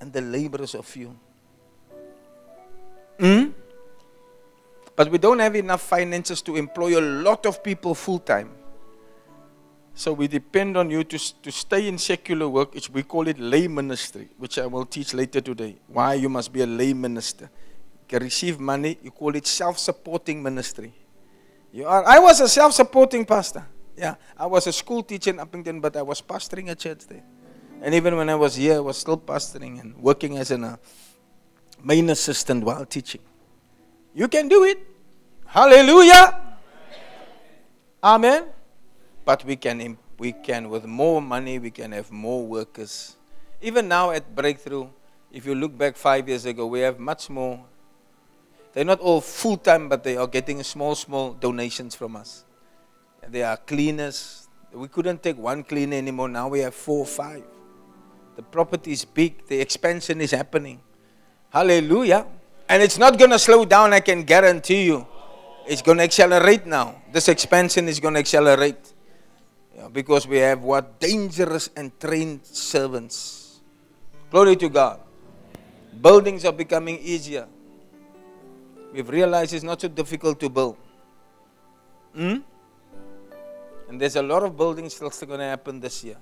and 0.00 0.10
the 0.10 0.22
laborers 0.22 0.74
of 0.74 0.86
few. 0.86 1.14
Hmm? 3.20 3.50
But 4.96 5.10
we 5.10 5.18
don't 5.18 5.38
have 5.38 5.54
enough 5.54 5.82
finances 5.82 6.40
to 6.40 6.56
employ 6.56 6.98
a 6.98 7.02
lot 7.02 7.44
of 7.44 7.62
people 7.62 7.94
full 7.94 8.20
time. 8.20 8.52
So 9.94 10.14
we 10.14 10.28
depend 10.28 10.78
on 10.78 10.88
you 10.88 11.04
to, 11.04 11.42
to 11.42 11.52
stay 11.52 11.88
in 11.88 11.98
secular 11.98 12.48
work. 12.48 12.74
It's, 12.74 12.88
we 12.88 13.02
call 13.02 13.28
it 13.28 13.38
lay 13.38 13.68
ministry, 13.68 14.30
which 14.38 14.58
I 14.58 14.64
will 14.64 14.86
teach 14.86 15.12
later 15.12 15.42
today. 15.42 15.76
Why 15.88 16.14
you 16.14 16.30
must 16.30 16.54
be 16.54 16.62
a 16.62 16.66
lay 16.66 16.94
minister. 16.94 17.50
You 18.00 18.06
can 18.08 18.22
receive 18.22 18.58
money, 18.58 18.98
you 19.02 19.10
call 19.10 19.36
it 19.36 19.46
self 19.46 19.78
supporting 19.78 20.42
ministry. 20.42 20.94
You 21.70 21.86
are, 21.86 22.02
I 22.02 22.18
was 22.18 22.40
a 22.40 22.48
self 22.48 22.72
supporting 22.72 23.26
pastor. 23.26 23.66
Yeah, 23.96 24.16
I 24.36 24.46
was 24.46 24.66
a 24.66 24.72
school 24.72 25.02
teacher 25.02 25.30
in 25.30 25.36
Upington, 25.36 25.80
but 25.80 25.96
I 25.96 26.02
was 26.02 26.20
pastoring 26.20 26.70
a 26.70 26.74
church 26.74 27.06
there. 27.06 27.22
And 27.82 27.94
even 27.94 28.16
when 28.16 28.28
I 28.28 28.34
was 28.34 28.56
here, 28.56 28.76
I 28.76 28.80
was 28.80 28.98
still 28.98 29.18
pastoring 29.18 29.80
and 29.80 29.96
working 29.96 30.38
as 30.38 30.50
a 30.50 30.60
uh, 30.60 30.76
main 31.82 32.10
assistant 32.10 32.64
while 32.64 32.84
teaching. 32.86 33.20
You 34.14 34.28
can 34.28 34.48
do 34.48 34.64
it. 34.64 34.78
Hallelujah. 35.46 36.40
Amen. 38.02 38.46
But 39.24 39.44
we 39.44 39.56
can, 39.56 39.96
we 40.18 40.32
can, 40.32 40.68
with 40.68 40.84
more 40.84 41.22
money, 41.22 41.58
we 41.58 41.70
can 41.70 41.92
have 41.92 42.10
more 42.10 42.46
workers. 42.46 43.16
Even 43.60 43.88
now 43.88 44.10
at 44.10 44.34
Breakthrough, 44.34 44.88
if 45.30 45.46
you 45.46 45.54
look 45.54 45.76
back 45.76 45.96
five 45.96 46.28
years 46.28 46.44
ago, 46.46 46.66
we 46.66 46.80
have 46.80 46.98
much 46.98 47.30
more. 47.30 47.64
They're 48.72 48.84
not 48.84 49.00
all 49.00 49.20
full 49.20 49.56
time, 49.56 49.88
but 49.88 50.04
they 50.04 50.16
are 50.16 50.26
getting 50.26 50.62
small, 50.62 50.94
small 50.94 51.32
donations 51.32 51.94
from 51.94 52.16
us. 52.16 52.43
There 53.28 53.46
are 53.46 53.56
cleaners. 53.56 54.48
We 54.72 54.88
couldn't 54.88 55.22
take 55.22 55.38
one 55.38 55.62
cleaner 55.62 55.96
anymore. 55.96 56.28
Now 56.28 56.48
we 56.48 56.60
have 56.60 56.74
four 56.74 57.00
or 57.00 57.06
five. 57.06 57.44
The 58.36 58.42
property 58.42 58.92
is 58.92 59.04
big. 59.04 59.46
The 59.46 59.60
expansion 59.60 60.20
is 60.20 60.32
happening. 60.32 60.80
Hallelujah. 61.50 62.26
And 62.68 62.82
it's 62.82 62.98
not 62.98 63.18
going 63.18 63.30
to 63.30 63.38
slow 63.38 63.64
down, 63.64 63.92
I 63.92 64.00
can 64.00 64.22
guarantee 64.22 64.84
you. 64.86 65.06
It's 65.66 65.82
going 65.82 65.98
to 65.98 66.04
accelerate 66.04 66.66
now. 66.66 67.02
This 67.12 67.28
expansion 67.28 67.88
is 67.88 68.00
going 68.00 68.14
to 68.14 68.20
accelerate. 68.20 68.92
Yeah, 69.76 69.88
because 69.88 70.26
we 70.26 70.38
have 70.38 70.62
what? 70.62 71.00
Dangerous 71.00 71.70
and 71.76 71.98
trained 72.00 72.44
servants. 72.44 73.60
Glory 74.30 74.56
to 74.56 74.68
God. 74.68 75.00
Buildings 76.00 76.44
are 76.44 76.52
becoming 76.52 76.98
easier. 76.98 77.46
We've 78.92 79.08
realized 79.08 79.54
it's 79.54 79.64
not 79.64 79.80
so 79.80 79.88
difficult 79.88 80.40
to 80.40 80.48
build. 80.48 80.76
Hmm? 82.14 82.38
And 83.88 84.00
there's 84.00 84.16
a 84.16 84.22
lot 84.22 84.42
of 84.42 84.56
buildings 84.56 84.94
still 84.94 85.10
going 85.10 85.40
to 85.40 85.44
happen 85.44 85.80
this 85.80 86.02
year. 86.04 86.16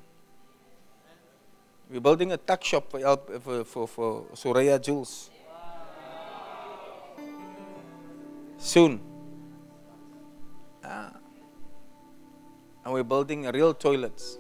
We're 1.91 2.01
building 2.01 2.33
a 2.33 2.37
tuck 2.37 2.65
shop 2.65 2.91
for, 2.91 3.01
for, 3.41 3.65
for, 3.65 3.87
for 3.87 4.25
Soraya 4.35 4.81
Jules. 4.81 5.31
Soon. 8.59 9.01
Ah. 10.85 11.13
And 12.85 12.95
we're 12.95 13.03
building 13.03 13.45
real 13.51 13.75
toilets. 13.75 14.39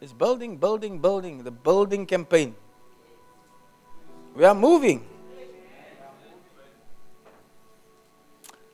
It's 0.00 0.12
building, 0.12 0.56
building, 0.56 0.98
building. 0.98 1.44
The 1.44 1.50
building 1.50 2.06
campaign. 2.06 2.54
We 4.34 4.44
are 4.44 4.54
moving. 4.54 5.06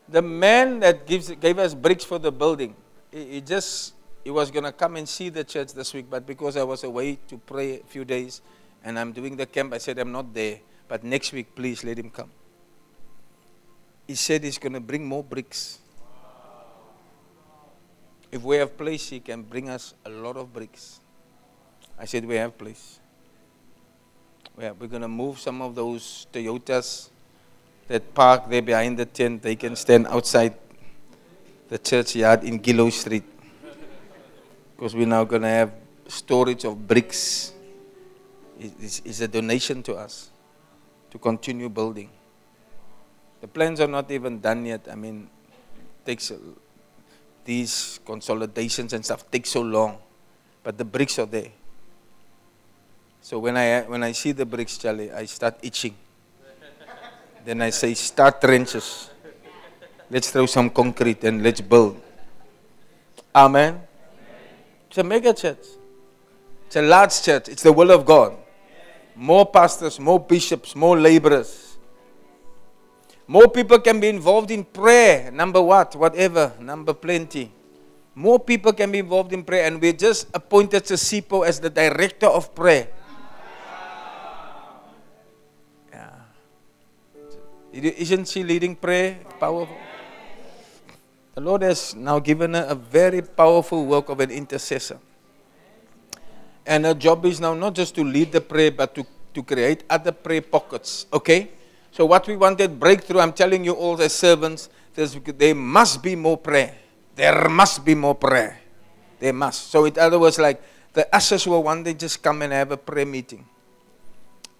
The 0.08 0.22
man 0.22 0.80
that 0.80 1.06
gives, 1.06 1.30
gave 1.30 1.58
us 1.58 1.74
bricks 1.74 2.04
for 2.04 2.18
the 2.18 2.32
building, 2.32 2.74
he, 3.12 3.24
he 3.24 3.40
just 3.40 3.94
he 4.24 4.30
was 4.30 4.50
going 4.50 4.64
to 4.64 4.72
come 4.72 4.96
and 4.96 5.08
see 5.08 5.28
the 5.30 5.44
church 5.44 5.72
this 5.72 5.94
week, 5.94 6.06
but 6.10 6.26
because 6.26 6.56
I 6.56 6.62
was 6.62 6.84
away 6.84 7.18
to 7.28 7.38
pray 7.38 7.80
a 7.80 7.84
few 7.84 8.04
days 8.04 8.42
and 8.84 8.98
I'm 8.98 9.12
doing 9.12 9.36
the 9.36 9.46
camp, 9.46 9.72
I 9.72 9.78
said 9.78 9.98
I'm 9.98 10.12
not 10.12 10.34
there. 10.34 10.60
But 10.86 11.04
next 11.04 11.32
week, 11.32 11.54
please 11.54 11.84
let 11.84 11.98
him 11.98 12.10
come. 12.10 12.30
He 14.06 14.14
said 14.14 14.42
he's 14.42 14.58
going 14.58 14.72
to 14.72 14.80
bring 14.80 15.06
more 15.06 15.22
bricks. 15.22 15.78
If 18.30 18.42
we 18.42 18.56
have 18.56 18.76
place, 18.76 19.08
he 19.08 19.20
can 19.20 19.42
bring 19.42 19.68
us 19.68 19.94
a 20.04 20.10
lot 20.10 20.36
of 20.36 20.52
bricks. 20.52 21.00
I 21.98 22.04
said 22.04 22.24
we 22.24 22.36
have 22.36 22.56
place. 22.56 23.00
We 24.56 24.64
are, 24.64 24.74
we're 24.74 24.88
going 24.88 25.02
to 25.02 25.08
move 25.08 25.38
some 25.38 25.62
of 25.62 25.74
those 25.74 26.26
Toyotas 26.32 27.10
that 27.88 28.14
park 28.14 28.48
there 28.48 28.62
behind 28.62 28.98
the 28.98 29.06
tent. 29.06 29.42
They 29.42 29.56
can 29.56 29.74
stand 29.74 30.06
outside 30.06 30.54
the 31.68 31.78
churchyard 31.78 32.44
in 32.44 32.58
Gillow 32.58 32.90
Street. 32.90 33.24
Because 34.76 34.94
we're 34.94 35.06
now 35.06 35.24
going 35.24 35.42
to 35.42 35.48
have 35.48 35.72
storage 36.06 36.64
of 36.64 36.86
bricks. 36.86 37.52
It's, 38.60 39.02
it's 39.04 39.20
a 39.20 39.28
donation 39.28 39.82
to 39.84 39.94
us 39.94 40.30
to 41.10 41.18
continue 41.18 41.68
building. 41.68 42.10
The 43.40 43.48
plans 43.48 43.80
are 43.80 43.88
not 43.88 44.10
even 44.10 44.40
done 44.40 44.66
yet. 44.66 44.86
I 44.90 44.94
mean, 44.94 45.28
takes 46.04 46.32
these 47.44 48.00
consolidations 48.04 48.92
and 48.92 49.04
stuff 49.04 49.30
take 49.30 49.46
so 49.46 49.62
long, 49.62 49.98
but 50.62 50.76
the 50.76 50.84
bricks 50.84 51.18
are 51.18 51.26
there. 51.26 51.50
So 53.20 53.38
when 53.38 53.56
I 53.56 53.82
when 53.82 54.02
I 54.02 54.12
see 54.12 54.32
the 54.32 54.44
bricks, 54.44 54.78
Charlie, 54.78 55.10
I 55.12 55.24
start 55.26 55.58
itching. 55.62 55.94
Then 57.48 57.62
I 57.62 57.70
say, 57.70 57.94
start 57.94 58.42
trenches. 58.42 59.08
Let's 60.10 60.30
throw 60.30 60.44
some 60.44 60.68
concrete 60.68 61.24
and 61.24 61.42
let's 61.42 61.62
build. 61.62 61.98
Amen. 63.34 63.80
It's 64.88 64.98
a 64.98 65.02
mega 65.02 65.32
church. 65.32 65.64
It's 66.66 66.76
a 66.76 66.82
large 66.82 67.22
church. 67.22 67.48
It's 67.48 67.62
the 67.62 67.72
will 67.72 67.90
of 67.90 68.04
God. 68.04 68.36
More 69.16 69.46
pastors, 69.46 69.98
more 69.98 70.20
bishops, 70.20 70.76
more 70.76 71.00
laborers. 71.00 71.78
More 73.26 73.48
people 73.48 73.78
can 73.78 73.98
be 73.98 74.10
involved 74.10 74.50
in 74.50 74.62
prayer. 74.62 75.30
Number 75.30 75.62
what? 75.62 75.96
Whatever. 75.96 76.52
Number 76.60 76.92
plenty. 76.92 77.50
More 78.14 78.38
people 78.38 78.74
can 78.74 78.92
be 78.92 78.98
involved 78.98 79.32
in 79.32 79.42
prayer. 79.42 79.64
And 79.64 79.80
we 79.80 79.94
just 79.94 80.28
appointed 80.34 80.84
Sisipo 80.84 81.46
as 81.46 81.60
the 81.60 81.70
director 81.70 82.26
of 82.26 82.54
prayer. 82.54 82.88
Isn't 87.84 88.28
she 88.28 88.42
leading 88.42 88.74
prayer? 88.74 89.18
Powerful. 89.38 89.76
The 91.34 91.40
Lord 91.40 91.62
has 91.62 91.94
now 91.94 92.18
given 92.18 92.54
her 92.54 92.66
a 92.68 92.74
very 92.74 93.22
powerful 93.22 93.86
work 93.86 94.08
of 94.08 94.18
an 94.18 94.30
intercessor. 94.30 94.98
And 96.66 96.84
her 96.84 96.94
job 96.94 97.24
is 97.24 97.40
now 97.40 97.54
not 97.54 97.74
just 97.74 97.94
to 97.94 98.02
lead 98.02 98.32
the 98.32 98.40
prayer, 98.40 98.72
but 98.72 98.94
to, 98.96 99.06
to 99.34 99.42
create 99.42 99.84
other 99.88 100.12
prayer 100.12 100.42
pockets. 100.42 101.06
Okay? 101.12 101.50
So, 101.92 102.04
what 102.06 102.26
we 102.26 102.36
wanted 102.36 102.78
breakthrough, 102.78 103.20
I'm 103.20 103.32
telling 103.32 103.64
you 103.64 103.72
all 103.72 104.00
as 104.02 104.12
servants, 104.12 104.68
there 104.94 105.54
must 105.54 106.02
be 106.02 106.16
more 106.16 106.36
prayer. 106.36 106.74
There 107.14 107.48
must 107.48 107.84
be 107.84 107.94
more 107.94 108.14
prayer. 108.14 108.58
There 109.18 109.32
must. 109.32 109.70
So, 109.70 109.84
in 109.84 109.98
other 109.98 110.18
words, 110.18 110.38
like 110.38 110.60
the 110.92 111.06
ushers 111.14 111.46
will 111.46 111.62
one 111.62 111.82
day 111.82 111.94
just 111.94 112.22
come 112.22 112.42
and 112.42 112.52
have 112.52 112.72
a 112.72 112.76
prayer 112.76 113.06
meeting. 113.06 113.46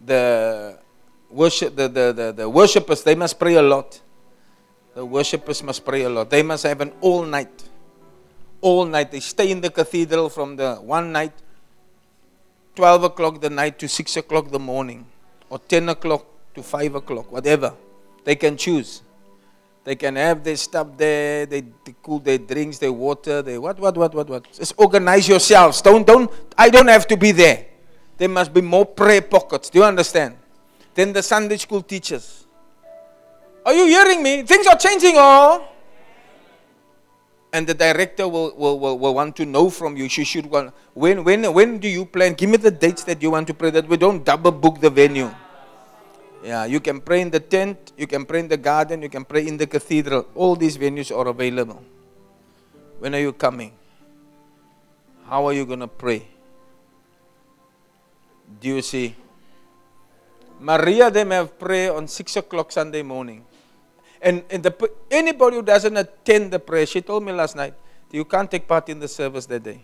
The 0.05 0.79
worship, 1.31 1.77
the, 1.77 1.89
the, 1.89 2.13
the, 2.13 2.33
the 2.33 2.49
worshippers, 2.49 3.03
they 3.03 3.15
must 3.15 3.39
pray 3.39 3.55
a 3.55 3.63
lot. 3.63 4.01
The 4.95 5.05
worshippers 5.05 5.63
must 5.63 5.85
pray 5.85 6.03
a 6.03 6.09
lot. 6.09 6.31
They 6.31 6.43
must 6.43 6.65
have 6.65 6.81
an 6.81 6.93
all 7.01 7.25
night. 7.25 7.63
All 8.61 8.85
night. 8.85 9.13
They 9.13 9.21
stay 9.21 9.51
in 9.51 9.61
the 9.61 9.71
cathedral 9.71 10.29
from 10.29 10.57
the 10.57 10.77
one 10.77 11.13
night, 11.13 11.33
12 12.75 13.05
o'clock 13.05 13.41
the 13.41 13.51
night 13.51 13.79
to 13.79 13.89
6 13.89 14.17
o'clock 14.17 14.51
the 14.51 14.59
morning, 14.59 15.07
or 15.51 15.59
10 15.59 15.91
o'clock 15.91 16.27
to 16.55 16.63
5 16.63 16.95
o'clock, 16.97 17.31
whatever. 17.31 17.75
They 18.25 18.37
can 18.37 18.57
choose. 18.57 19.03
They 19.85 19.97
can 19.97 20.17
have 20.17 20.45
their 20.45 20.57
stuff 20.57 20.89
there, 20.97 21.47
they, 21.47 21.61
they 21.61 21.95
cool 22.03 22.19
their 22.19 22.39
drinks, 22.39 22.79
their 22.79 22.93
water, 22.93 23.41
they 23.41 23.57
what, 23.57 23.79
what, 23.79 23.97
what, 23.97 24.15
what, 24.15 24.29
what. 24.29 24.53
Just 24.53 24.75
organize 24.77 25.27
yourselves. 25.27 25.81
Don't, 25.81 26.07
don't, 26.07 26.31
I 26.57 26.69
don't 26.69 26.89
have 26.89 27.07
to 27.09 27.17
be 27.17 27.33
there. 27.33 27.67
There 28.17 28.29
must 28.29 28.53
be 28.53 28.61
more 28.61 28.85
prayer 28.85 29.23
pockets. 29.23 29.71
Do 29.71 29.79
you 29.79 29.85
understand? 29.85 30.38
Then 30.99 31.13
the 31.13 31.23
Sunday 31.23 31.59
school 31.59 31.81
teachers. 31.81 32.45
Are 33.65 33.73
you 33.73 33.87
hearing 33.87 34.21
me? 34.21 34.43
Things 34.43 34.67
are 34.67 34.75
changing, 34.75 35.15
oh. 35.15 35.63
And 37.53 37.69
the 37.69 37.75
director 37.75 38.27
will, 38.27 38.53
will, 38.57 38.81
will, 38.81 38.99
will 38.99 39.15
want 39.15 39.37
to 39.37 39.47
know 39.47 39.71
from 39.71 39.97
you. 39.97 40.09
She 40.09 40.25
should 40.25 40.47
want, 40.47 40.75
when, 40.95 41.23
when, 41.23 41.53
when 41.55 41.79
do 41.79 41.87
you 41.87 42.05
plan? 42.05 42.35
Give 42.35 42.51
me 42.51 42.57
the 42.57 42.73
dates 42.73 43.05
that 43.05 43.23
you 43.23 43.31
want 43.31 43.47
to 43.47 43.55
pray 43.55 43.71
that 43.71 43.87
we 43.87 43.97
don't 43.97 44.25
double 44.25 44.51
book 44.51 44.81
the 44.81 44.91
venue. 44.91 45.31
Yeah, 46.43 46.65
you 46.65 46.81
can 46.81 47.01
pray 47.01 47.21
in 47.21 47.31
the 47.31 47.39
tent, 47.39 47.93
you 47.97 48.09
can 48.09 48.25
pray 48.25 48.41
in 48.41 48.49
the 48.49 48.57
garden, 48.57 49.01
you 49.01 49.09
can 49.09 49.25
pray 49.25 49.47
in 49.47 49.57
the 49.57 49.69
cathedral. 49.69 50.27
All 50.35 50.57
these 50.57 50.77
venues 50.77 51.17
are 51.17 51.29
available. 51.29 51.81
When 52.99 53.15
are 53.15 53.21
you 53.21 53.35
coming? 53.35 53.71
How 55.27 55.47
are 55.47 55.53
you 55.53 55.65
going 55.65 55.79
to 55.79 55.87
pray? 55.87 56.27
Do 58.61 58.67
you 58.67 58.83
see? 58.83 59.15
Maria 60.61 61.11
them 61.11 61.31
have 61.31 61.59
prayer 61.59 61.95
on 61.95 62.09
six 62.09 62.37
o'clock 62.37 62.73
Sunday 62.73 63.03
morning. 63.03 63.45
And, 64.21 64.43
and 64.51 64.63
the, 64.63 64.91
anybody 65.11 65.57
who 65.57 65.63
doesn't 65.63 65.97
attend 65.97 66.51
the 66.51 66.59
prayer, 66.59 66.87
she 66.87 67.01
told 67.01 67.23
me 67.23 67.33
last 67.33 67.55
night, 67.55 67.75
you 68.11 68.25
can't 68.25 68.51
take 68.51 68.67
part 68.67 68.89
in 68.89 68.99
the 68.99 69.09
service 69.09 69.47
that 69.47 69.63
day. 69.63 69.81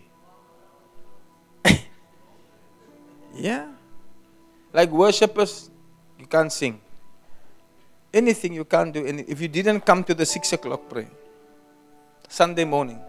yeah. 3.35 3.67
Like 4.73 4.91
worshippers, 4.91 5.69
you 6.19 6.25
can't 6.25 6.51
sing. 6.51 6.81
Anything 8.13 8.53
you 8.53 8.65
can't 8.65 8.93
do. 8.93 9.05
Any, 9.05 9.23
if 9.23 9.39
you 9.39 9.47
didn't 9.47 9.81
come 9.81 10.03
to 10.03 10.13
the 10.13 10.25
six 10.25 10.51
o'clock 10.53 10.89
prayer, 10.89 11.09
Sunday 12.27 12.65
morning. 12.65 12.99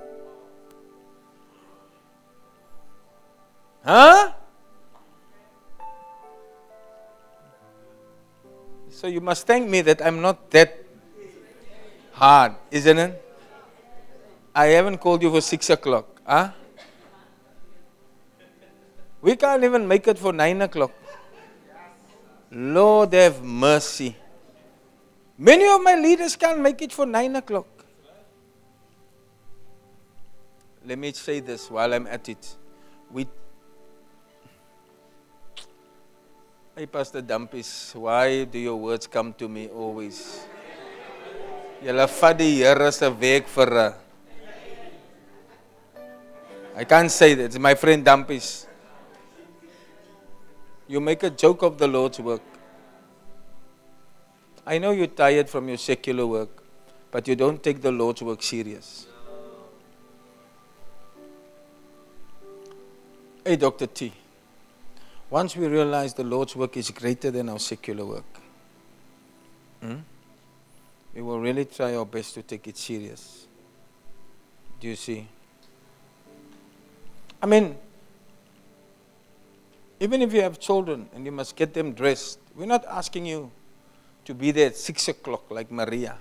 Huh? 3.85 4.33
So 9.07 9.11
you 9.11 9.21
must 9.21 9.47
thank 9.47 9.71
me 9.71 9.83
that 9.83 10.05
I'm 10.05 10.21
not 10.21 10.51
that 10.51 10.83
hard, 12.11 12.57
isn't 12.73 12.99
it? 12.99 13.23
I 14.53 14.67
haven't 14.75 14.99
called 14.99 15.23
you 15.23 15.31
for 15.31 15.41
six 15.41 15.71
o'clock. 15.71 16.21
Huh? 16.27 16.51
We 19.23 19.37
can't 19.37 19.63
even 19.63 19.87
make 19.87 20.09
it 20.09 20.19
for 20.19 20.33
nine 20.33 20.61
o'clock. 20.61 20.91
Lord 22.51 23.13
have 23.13 23.45
mercy. 23.45 24.17
Many 25.39 25.69
of 25.69 25.81
my 25.85 25.95
leaders 25.95 26.35
can't 26.35 26.59
make 26.59 26.83
it 26.83 26.91
for 26.93 27.07
nine 27.07 27.37
o'clock. 27.37 27.69
Let 30.85 30.99
me 30.99 31.13
say 31.13 31.39
this 31.39 31.71
while 31.71 31.95
I'm 31.95 32.09
at 32.09 32.29
it. 32.29 32.57
We 33.13 33.29
Hey, 36.79 36.85
Pastor 36.85 37.23
Dumpis, 37.23 37.95
why 37.95 38.45
do 38.45 38.59
your 38.59 38.77
words 38.77 39.07
come 39.07 39.33
to 39.39 39.49
me 39.49 39.69
always? 39.69 40.45
Julle 41.81 42.05
vat 42.07 42.37
die 42.37 42.49
Here 42.59 42.91
se 42.93 43.09
werk 43.23 43.47
vir 43.49 43.71
'n 43.85 43.95
I 46.77 46.85
can't 46.85 47.11
say 47.11 47.33
that. 47.33 47.47
It's 47.47 47.59
my 47.59 47.75
friend 47.75 48.05
Dumpis. 48.05 48.67
You 50.87 51.01
make 51.01 51.23
a 51.23 51.31
joke 51.31 51.63
of 51.63 51.79
the 51.79 51.89
Lord's 51.89 52.21
work. 52.21 52.43
I 54.67 54.77
know 54.77 54.91
you're 54.91 55.17
tired 55.25 55.49
from 55.49 55.69
your 55.69 55.79
secular 55.79 56.27
work, 56.27 56.63
but 57.11 57.27
you 57.27 57.37
don't 57.37 57.63
take 57.63 57.81
the 57.81 57.91
Lord's 57.91 58.21
work 58.21 58.43
serious. 58.43 59.07
Hey, 63.47 63.57
Dr. 63.57 63.87
T. 63.87 64.13
Once 65.29 65.57
we 65.57 65.67
realize 65.67 66.15
the 66.15 66.23
Lord's 66.23 66.55
work 66.55 66.77
is 66.77 66.91
greater 66.91 67.31
than 67.31 67.49
our 67.49 67.59
secular 67.59 68.05
work, 68.05 68.41
hmm, 69.81 69.97
we 71.15 71.23
will 71.23 71.41
really 71.41 71.65
try 71.65 71.97
our 71.97 72.07
best 72.07 72.35
to 72.35 72.43
take 72.43 72.69
it 72.69 72.77
serious. 72.77 73.47
Do 74.79 74.87
you 74.87 74.95
see? 74.95 75.27
I 77.43 77.47
mean, 77.47 77.77
even 79.99 80.23
if 80.23 80.33
you 80.33 80.43
have 80.43 80.61
children 80.61 81.09
and 81.15 81.25
you 81.25 81.33
must 81.33 81.57
get 81.57 81.75
them 81.75 81.93
dressed, 81.93 82.39
we're 82.55 82.67
not 82.67 82.85
asking 82.85 83.27
you 83.27 83.51
to 84.27 84.35
be 84.35 84.53
there 84.53 84.69
at 84.69 84.77
six 84.77 85.09
o'clock 85.09 85.51
like 85.51 85.73
Maria. 85.73 86.17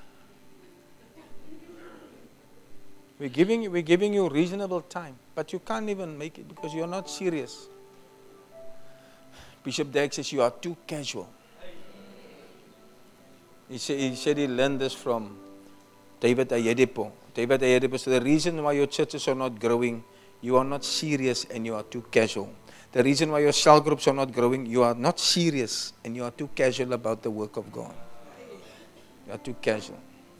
We're 3.19 3.29
giving, 3.29 3.71
we're 3.71 3.81
giving 3.81 4.13
you 4.13 4.29
reasonable 4.29 4.81
time, 4.81 5.15
but 5.35 5.53
you 5.53 5.59
can't 5.59 5.89
even 5.89 6.17
make 6.17 6.37
it 6.39 6.47
because 6.47 6.73
you're 6.73 6.87
not 6.87 7.09
serious. 7.09 7.67
Bishop 9.65 9.91
Dag 9.91 10.13
says 10.13 10.31
you 10.31 10.43
are 10.43 10.51
too 10.51 10.77
casual. 10.85 11.27
He, 13.67 13.79
say, 13.79 13.97
he 13.97 14.15
said 14.15 14.37
he 14.37 14.47
learned 14.47 14.79
this 14.79 14.93
from 14.93 15.35
David 16.19 16.49
Oyedepo. 16.49 17.11
David 17.33 17.61
Oyedepo 17.61 17.99
said 17.99 18.21
the 18.21 18.25
reason 18.25 18.61
why 18.61 18.73
your 18.73 18.85
churches 18.85 19.27
are 19.27 19.33
not 19.33 19.59
growing, 19.59 20.03
you 20.41 20.55
are 20.55 20.63
not 20.63 20.85
serious 20.85 21.45
and 21.45 21.65
you 21.65 21.73
are 21.73 21.81
too 21.81 22.05
casual. 22.11 22.53
The 22.91 23.03
reason 23.03 23.31
why 23.31 23.39
your 23.39 23.51
cell 23.51 23.81
groups 23.81 24.07
are 24.07 24.13
not 24.13 24.31
growing, 24.31 24.67
you 24.67 24.83
are 24.83 24.93
not 24.93 25.19
serious 25.19 25.93
and 26.05 26.15
you 26.15 26.23
are 26.23 26.31
too 26.31 26.47
casual 26.53 26.93
about 26.93 27.23
the 27.23 27.31
work 27.31 27.57
of 27.57 27.71
God. 27.71 27.93
You 29.25 29.33
are 29.33 29.39
too 29.39 29.55
casual. 29.59 29.97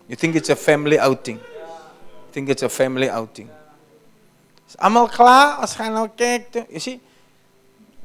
You 0.08 0.16
think 0.16 0.36
it's 0.36 0.50
a 0.50 0.56
family 0.56 1.00
outing. 1.00 1.38
You 1.38 2.32
think 2.32 2.50
it's 2.50 2.62
a 2.62 2.70
family 2.70 3.10
outing. 3.10 3.50
Is 4.70 4.76
almal 4.78 5.10
klaar? 5.10 5.60
Ons 5.62 5.76
gaan 5.78 5.94
nou 5.94 6.08
toe. 6.18 6.66
You 6.70 6.80
see, 6.80 7.00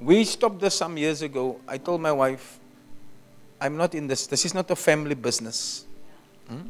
we 0.02 0.24
stopped 0.24 0.60
this 0.60 0.74
some 0.74 0.96
years 0.96 1.22
ago. 1.22 1.60
I 1.68 1.78
told 1.78 2.00
my 2.00 2.12
wife, 2.12 2.58
I'm 3.60 3.76
not 3.76 3.94
in 3.94 4.06
this. 4.06 4.26
This 4.26 4.44
is 4.44 4.54
not 4.54 4.70
a 4.70 4.76
family 4.76 5.14
business. 5.14 5.84
Hmm? 6.48 6.68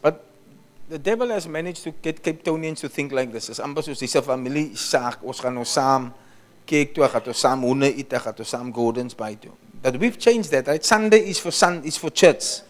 But 0.00 0.24
the 0.88 0.98
devil 0.98 1.28
has 1.28 1.46
managed 1.46 1.84
to 1.84 1.90
get 1.90 2.22
Cape 2.22 2.42
Townians 2.42 2.80
to 2.80 2.88
think 2.88 3.12
like 3.12 3.30
this. 3.32 3.46
Dis 3.46 3.60
amper 3.60 3.82
soos 3.84 3.98
dis 3.98 4.16
'n 4.16 4.22
familie 4.22 4.74
saak. 4.74 5.22
Ons 5.22 5.40
gaan 5.40 5.54
nou 5.54 5.64
saam 5.64 6.12
kyk 6.66 6.94
toe, 6.94 7.08
gaan 7.08 7.26
ons 7.26 7.38
saam 7.38 7.60
hoene 7.62 7.92
eet, 7.92 8.10
gaan 8.10 8.34
ons 8.38 8.48
saam 8.48 8.72
Gordons 8.72 9.14
by 9.14 9.34
toe. 9.34 9.52
But 9.82 9.96
we've 9.98 10.18
changed 10.18 10.50
that, 10.50 10.66
right? 10.66 10.84
Sunday 10.84 11.28
is 11.28 11.38
for 11.38 11.50
sun 11.50 11.82
is 11.84 11.96
for 11.96 12.10
church. 12.10 12.62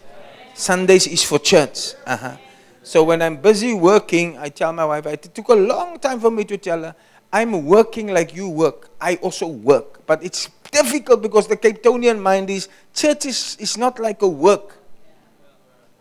Sundays 0.55 1.07
is 1.07 1.23
for 1.23 1.39
church. 1.39 1.94
Uh-huh. 2.07 2.36
So 2.82 3.05
when 3.05 3.23
I'm 3.23 3.36
busy 3.36 3.74
working, 3.74 4.39
I 4.39 4.48
tell 4.48 4.73
my 4.73 4.85
wife, 4.85 5.07
it 5.07 5.35
took 5.35 5.48
a 5.48 5.55
long 5.55 5.98
time 5.98 6.19
for 6.20 6.31
me 6.31 6.44
to 6.44 6.57
tell 6.57 6.82
her, 6.82 6.94
I'm 7.32 7.65
working 7.66 8.09
like 8.09 8.35
you 8.35 8.48
work. 8.48 8.90
I 9.01 9.16
also 9.16 9.47
work. 9.47 10.05
But 10.07 10.24
it's 10.24 10.48
difficult 10.70 11.23
because 11.23 11.47
the 11.47 11.57
Cape 11.57 11.82
Townian 11.82 12.20
mind 12.20 12.51
is 12.51 12.69
church 12.94 13.27
is, 13.27 13.57
is 13.61 13.77
not 13.78 13.98
like 13.98 14.23
a 14.23 14.28
work. 14.28 14.78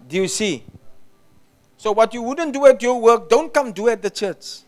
Do 0.08 0.18
you 0.18 0.28
see? 0.28 0.64
So 1.78 1.92
what 1.92 2.14
you 2.14 2.22
wouldn't 2.22 2.54
do 2.54 2.66
at 2.66 2.82
your 2.82 3.00
work, 3.00 3.30
don't 3.30 3.54
come 3.54 3.72
do 3.72 3.88
at 3.90 4.02
the 4.02 4.10
church. 4.10 4.60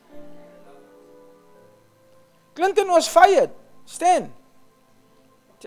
Clinton 2.54 2.88
was 2.88 3.08
fired. 3.08 3.50
Stan. 3.86 4.32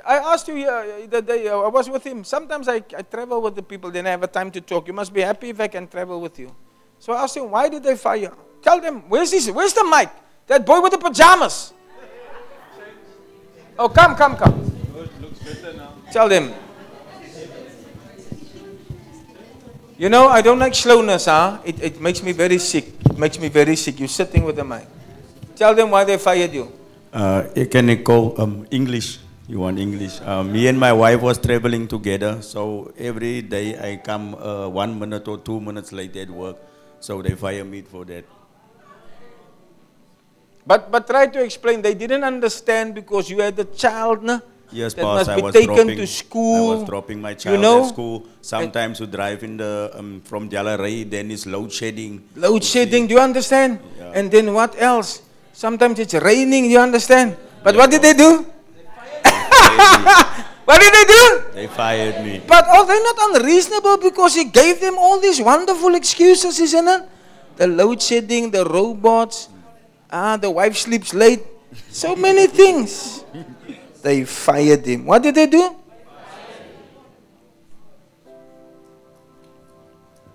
I 0.05 0.17
asked 0.19 0.49
you 0.49 0.67
uh, 0.67 1.07
the 1.07 1.23
day 1.23 1.49
uh, 1.49 1.59
I 1.59 1.69
was 1.69 1.89
with 1.89 2.05
him. 2.05 2.25
Sometimes 2.25 2.69
I, 2.69 2.77
I 2.97 3.03
travel 3.03 3.41
with 3.43 3.55
the 3.55 3.63
people, 3.63 3.91
then 3.91 4.07
I 4.07 4.11
have 4.11 4.23
a 4.23 4.29
time 4.29 4.51
to 4.53 4.61
talk. 4.61 4.89
You 4.89 4.93
must 4.93 5.13
be 5.13 5.21
happy 5.21 5.51
if 5.51 5.61
I 5.61 5.69
can 5.69 5.87
travel 5.87 6.21
with 6.21 6.39
you. 6.39 6.55
So 6.99 7.13
I 7.13 7.23
asked 7.23 7.37
him, 7.37 7.51
why 7.51 7.69
did 7.69 7.83
they 7.83 7.97
fire? 7.97 8.33
Tell 8.63 8.81
them, 8.81 9.09
where's 9.09 9.31
this? 9.31 9.49
Where's 9.51 9.73
the 9.73 9.85
mic? 9.85 10.11
That 10.47 10.67
boy 10.67 10.81
with 10.81 10.93
the 10.93 10.99
pajamas. 10.99 11.73
Oh, 13.79 13.89
come, 13.89 14.15
come, 14.15 14.37
come. 14.37 14.73
Tell 16.13 16.29
them. 16.29 16.53
You 19.97 20.09
know, 20.09 20.29
I 20.29 20.43
don't 20.43 20.59
like 20.59 20.75
slowness, 20.75 21.27
huh? 21.27 21.59
It, 21.65 21.83
it 21.83 22.01
makes 22.01 22.23
me 22.23 22.33
very 22.33 22.59
sick. 22.59 22.95
It 23.07 23.17
makes 23.19 23.39
me 23.39 23.49
very 23.49 23.77
sick. 23.77 23.99
You're 23.99 24.09
sitting 24.09 24.45
with 24.45 24.57
the 24.57 24.65
mic. 24.65 24.87
Tell 25.57 25.75
them 25.75 25.91
why 25.91 26.05
they 26.05 26.19
fired 26.19 26.53
you. 26.53 26.73
Uh, 27.13 27.47
you 27.55 27.67
can 27.67 27.89
you 27.89 28.03
call 28.03 28.35
um, 28.41 28.67
English. 28.71 29.19
You 29.47 29.61
want 29.61 29.79
English? 29.79 30.21
Uh, 30.21 30.43
me 30.43 30.67
and 30.67 30.79
my 30.81 30.93
wife 30.93 31.21
was 31.21 31.39
traveling 31.39 31.87
together, 31.87 32.43
so 32.43 32.93
every 32.99 33.43
day 33.43 33.79
I 33.79 33.97
come 33.97 34.35
uh, 34.35 34.69
one 34.69 34.99
minute 34.99 35.29
or 35.29 35.39
two 35.39 35.61
minutes 35.61 35.93
late 35.93 36.17
at 36.17 36.31
work, 36.31 36.57
so 36.99 37.23
they 37.23 37.35
fire 37.37 37.65
me 37.65 37.83
for 37.83 38.05
that. 38.07 38.25
But 40.67 40.91
but 40.91 41.07
try 41.07 41.27
to 41.27 41.43
explain. 41.45 41.83
They 41.83 41.95
didn't 41.95 42.25
understand 42.25 42.95
because 42.95 43.29
you 43.29 43.41
had 43.41 43.59
a 43.59 43.65
child, 43.65 44.23
nah, 44.23 44.41
Yes, 44.73 44.95
that 44.95 45.03
boss. 45.03 45.19
must 45.27 45.31
I 45.31 45.37
be 45.37 45.43
was 45.43 45.55
taken 45.55 45.75
dropping. 45.75 45.99
to 45.99 46.07
school. 46.07 46.73
I 46.73 46.75
was 46.75 46.85
dropping 46.89 47.21
my 47.21 47.35
child 47.35 47.57
you 47.57 47.63
know, 47.63 47.85
at 47.85 47.89
school. 47.89 48.27
Sometimes 48.41 48.99
you 49.01 49.07
drive 49.07 49.45
in 49.45 49.57
the 49.57 49.91
um, 49.95 50.21
from 50.25 50.49
Jalarai, 50.49 51.09
then 51.09 51.31
it's 51.31 51.47
load 51.47 51.71
shedding. 51.71 52.25
load 52.35 52.65
shedding. 52.65 53.07
Do 53.07 53.15
you 53.15 53.21
understand? 53.21 53.79
And 54.15 54.31
then 54.31 54.53
what 54.53 54.75
else? 54.81 55.23
Sometimes 55.53 55.99
it's 56.01 56.15
raining. 56.15 56.65
You 56.71 56.81
understand? 56.81 57.37
But 57.63 57.77
what 57.77 57.91
did 57.91 58.03
they 58.03 58.15
do? 58.15 58.45
what 60.65 60.81
did 60.81 60.93
they 60.93 61.07
do? 61.07 61.43
They 61.55 61.67
fired 61.69 62.25
me. 62.25 62.43
But 62.47 62.67
are 62.67 62.85
they 62.85 62.99
not 62.99 63.17
unreasonable 63.37 63.99
because 63.99 64.35
he 64.35 64.45
gave 64.45 64.81
them 64.81 64.97
all 64.99 65.21
these 65.21 65.41
wonderful 65.41 65.95
excuses, 65.95 66.59
isn't 66.59 66.89
it? 66.89 67.03
The 67.57 67.69
load 67.69 68.03
shedding, 68.03 68.51
the 68.51 68.65
robots, 68.65 69.49
ah, 70.15 70.37
the 70.37 70.49
wife 70.49 70.77
sleeps 70.77 71.13
late, 71.13 71.43
so 71.91 72.15
many 72.15 72.47
things. 72.47 73.25
They 74.03 74.25
fired 74.25 74.87
him. 74.87 75.07
What 75.07 75.23
did 75.23 75.35
they 75.35 75.47
do? 75.47 75.77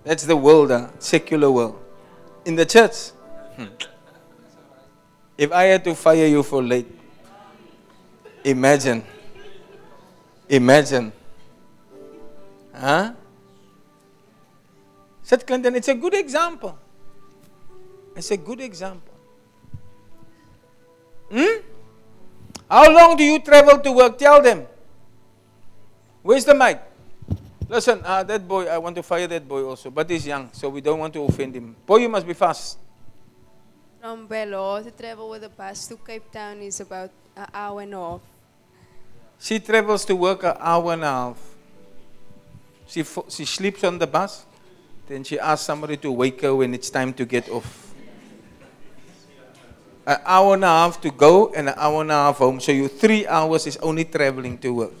That's 0.04 0.24
the 0.24 0.36
world, 0.36 0.70
uh, 0.70 0.88
secular 0.98 1.50
world. 1.50 1.78
In 2.44 2.56
the 2.56 2.66
church, 2.66 3.10
hmm. 3.56 3.66
if 5.38 5.52
I 5.52 5.64
had 5.64 5.84
to 5.84 5.94
fire 5.94 6.26
you 6.26 6.42
for 6.42 6.62
late, 6.62 6.88
imagine. 8.44 9.04
Imagine. 10.48 11.12
Huh? 12.74 13.12
Said 15.22 15.46
Clinton, 15.46 15.76
it's 15.76 15.88
a 15.88 15.94
good 15.94 16.14
example. 16.14 16.76
It's 18.16 18.30
a 18.30 18.36
good 18.36 18.60
example. 18.60 19.09
Hmm? 21.30 21.62
How 22.68 22.90
long 22.92 23.16
do 23.16 23.24
you 23.24 23.38
travel 23.38 23.78
to 23.78 23.92
work? 23.92 24.18
Tell 24.18 24.42
them. 24.42 24.66
Where's 26.22 26.44
the 26.44 26.54
mic? 26.54 26.80
Listen, 27.68 28.02
uh, 28.04 28.22
that 28.24 28.46
boy, 28.46 28.66
I 28.66 28.78
want 28.78 28.96
to 28.96 29.02
fire 29.02 29.26
that 29.28 29.46
boy 29.46 29.62
also, 29.62 29.90
but 29.90 30.10
he's 30.10 30.26
young, 30.26 30.50
so 30.52 30.68
we 30.68 30.80
don't 30.80 30.98
want 30.98 31.14
to 31.14 31.22
offend 31.22 31.54
him. 31.54 31.76
Boy, 31.86 31.98
you 31.98 32.08
must 32.08 32.26
be 32.26 32.34
fast. 32.34 32.78
From 34.00 34.26
Belo 34.26 34.82
to 34.82 34.90
travel 34.90 35.30
with 35.30 35.44
a 35.44 35.48
bus 35.48 35.86
to 35.88 35.96
Cape 35.96 36.30
Town 36.32 36.58
is 36.62 36.80
about 36.80 37.10
an 37.36 37.46
hour 37.54 37.80
and 37.82 37.94
a 37.94 37.96
half. 37.96 38.20
She 39.38 39.60
travels 39.60 40.04
to 40.06 40.16
work 40.16 40.42
an 40.42 40.56
hour 40.58 40.92
and 40.92 41.04
a 41.04 41.06
half. 41.06 41.38
She, 42.88 43.04
fo- 43.04 43.26
she 43.28 43.44
sleeps 43.44 43.84
on 43.84 43.98
the 43.98 44.06
bus, 44.06 44.46
then 45.06 45.22
she 45.22 45.38
asks 45.38 45.64
somebody 45.64 45.96
to 45.98 46.10
wake 46.10 46.40
her 46.42 46.54
when 46.54 46.74
it's 46.74 46.90
time 46.90 47.12
to 47.14 47.24
get 47.24 47.48
off. 47.48 47.89
An 50.06 50.18
hour 50.24 50.54
and 50.54 50.64
a 50.64 50.66
half 50.66 51.00
to 51.02 51.10
go 51.10 51.52
and 51.52 51.68
an 51.68 51.74
hour 51.76 52.02
and 52.02 52.10
a 52.10 52.14
half 52.14 52.38
home. 52.38 52.60
So 52.60 52.72
you 52.72 52.88
three 52.88 53.26
hours 53.26 53.66
is 53.66 53.76
only 53.78 54.04
traveling 54.04 54.58
to 54.58 54.72
work. 54.72 54.92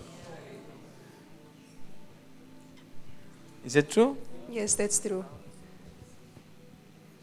Is 3.64 3.74
that 3.74 3.90
true? 3.90 4.16
Yes, 4.50 4.74
that's 4.74 4.98
true. 4.98 5.24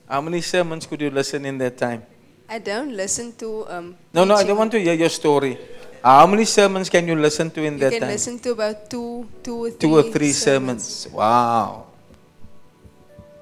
How 0.07 0.21
many 0.21 0.41
sermons 0.41 0.85
could 0.85 1.01
you 1.01 1.09
listen 1.09 1.45
in 1.45 1.57
that 1.57 1.77
time? 1.77 2.03
I 2.49 2.59
don't 2.59 2.95
listen 2.95 3.33
to 3.43 3.67
um. 3.67 3.97
No, 4.13 4.23
no, 4.23 4.35
I 4.35 4.43
don't 4.43 4.57
want 4.57 4.71
to 4.71 4.79
hear 4.79 4.93
your 4.93 5.09
story. 5.09 5.57
How 6.01 6.25
many 6.25 6.45
sermons 6.45 6.89
can 6.89 7.07
you 7.07 7.15
listen 7.15 7.51
to 7.51 7.63
in 7.63 7.73
You 7.73 7.79
that 7.79 7.89
time? 7.89 7.93
You 7.93 7.99
can 7.99 8.09
listen 8.09 8.39
to 8.39 8.51
about 8.51 8.89
two, 8.89 9.27
two 9.43 9.65
or 9.65 9.69
three. 9.71 9.79
Two 9.79 9.97
or 9.97 10.03
three 10.03 10.31
sermons. 10.31 11.07
Wow. 11.11 11.87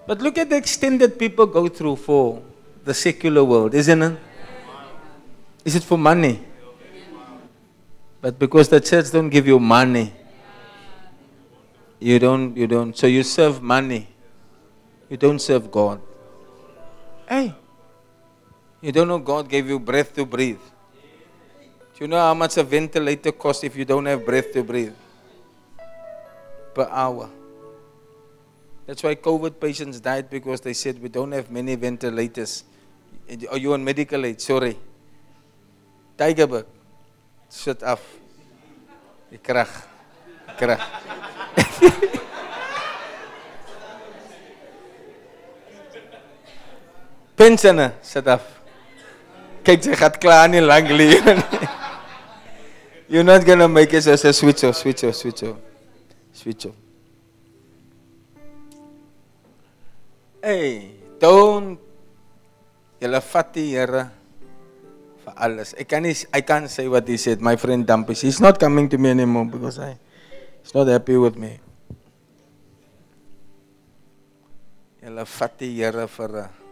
But 0.07 0.21
look 0.21 0.37
at 0.37 0.49
the 0.49 0.57
extent 0.57 0.99
that 0.99 1.19
people 1.19 1.45
go 1.45 1.67
through 1.67 1.97
for 1.97 2.41
the 2.85 2.93
secular 2.93 3.43
world, 3.43 3.73
isn't 3.73 4.01
it? 4.01 4.17
Is 5.65 5.75
it 5.75 5.83
for 5.83 5.97
money? 5.97 6.39
But 8.21 8.37
because 8.37 8.69
the 8.69 8.79
church 8.79 9.11
don't 9.11 9.29
give 9.29 9.47
you 9.47 9.59
money, 9.59 10.13
you 11.99 12.19
don't, 12.19 12.55
you 12.55 12.67
don't. 12.67 12.95
So 12.95 13.07
you 13.07 13.23
serve 13.23 13.61
money. 13.61 14.07
You 15.09 15.17
don't 15.17 15.39
serve 15.39 15.71
God. 15.71 16.01
Hey, 17.27 17.53
you 18.81 18.91
don't 18.91 19.07
know 19.07 19.17
God 19.17 19.49
gave 19.49 19.67
you 19.67 19.79
breath 19.79 20.13
to 20.15 20.25
breathe. 20.25 20.59
Do 21.95 22.03
you 22.03 22.07
know 22.07 22.19
how 22.19 22.33
much 22.33 22.57
a 22.57 22.63
ventilator 22.63 23.31
costs 23.31 23.63
if 23.63 23.75
you 23.75 23.85
don't 23.85 24.05
have 24.05 24.25
breath 24.25 24.51
to 24.53 24.63
breathe? 24.63 24.93
Per 26.73 26.87
hour. 26.91 27.29
That's 28.85 29.01
why 29.01 29.15
COVID 29.15 29.59
patients 29.59 29.99
died 29.99 30.29
because 30.29 30.61
they 30.61 30.73
said 30.73 31.01
we 31.01 31.09
don't 31.09 31.31
have 31.31 31.49
many 31.49 31.75
ventilators. 31.75 32.63
Are 33.51 33.57
you 33.57 33.73
on 33.73 33.83
medical 33.83 34.25
aid? 34.25 34.41
Sorry. 34.41 34.77
Tygerberg. 36.17 36.65
Af. 37.81 38.01
Die 39.31 39.37
krag. 39.37 39.69
Die 40.47 40.53
krag. 40.57 40.79
Pensene, 47.35 47.91
sit 48.01 48.27
af. 48.27 48.41
Kyk, 49.65 49.81
sy 49.83 49.95
gaan 49.97 50.19
klaar 50.21 50.47
nie 50.47 50.61
lank 50.61 50.89
lewe 50.93 51.35
nie. 51.35 51.67
You're 53.09 53.23
not 53.23 53.45
to 53.45 53.67
make 53.67 53.93
it 53.93 54.07
as 54.07 54.25
a 54.25 54.33
switch 54.33 54.63
off, 54.63 54.77
switch 54.77 55.03
off, 55.03 55.15
switch 55.15 55.43
off. 55.43 55.57
Switch 56.33 56.65
off. 56.65 56.75
Hey, 60.41 60.91
don't 61.19 61.79
julle 63.01 63.21
vat 63.21 63.53
die 63.53 63.69
Here 63.73 64.03
vir 65.25 65.33
alles. 65.35 65.73
Ek 65.77 65.87
kan 65.89 66.03
nie 66.03 66.15
I 66.33 66.41
can't 66.41 66.69
say 66.69 66.87
what 66.87 67.07
he 67.07 67.17
said. 67.17 67.41
My 67.41 67.55
friend 67.55 67.85
Dampus, 67.85 68.21
he's 68.21 68.39
not 68.39 68.59
coming 68.59 68.89
to 68.89 68.97
me 68.97 69.09
anymore 69.09 69.45
because 69.45 69.79
I 69.79 69.97
he's 70.61 70.73
not 70.73 70.87
happy 70.87 71.17
with 71.17 71.35
me. 71.37 71.59
Julle 75.03 75.25
vat 75.25 75.59
die 75.59 75.73
Here 75.75 76.07
vir 76.07 76.31
'n 76.43 76.65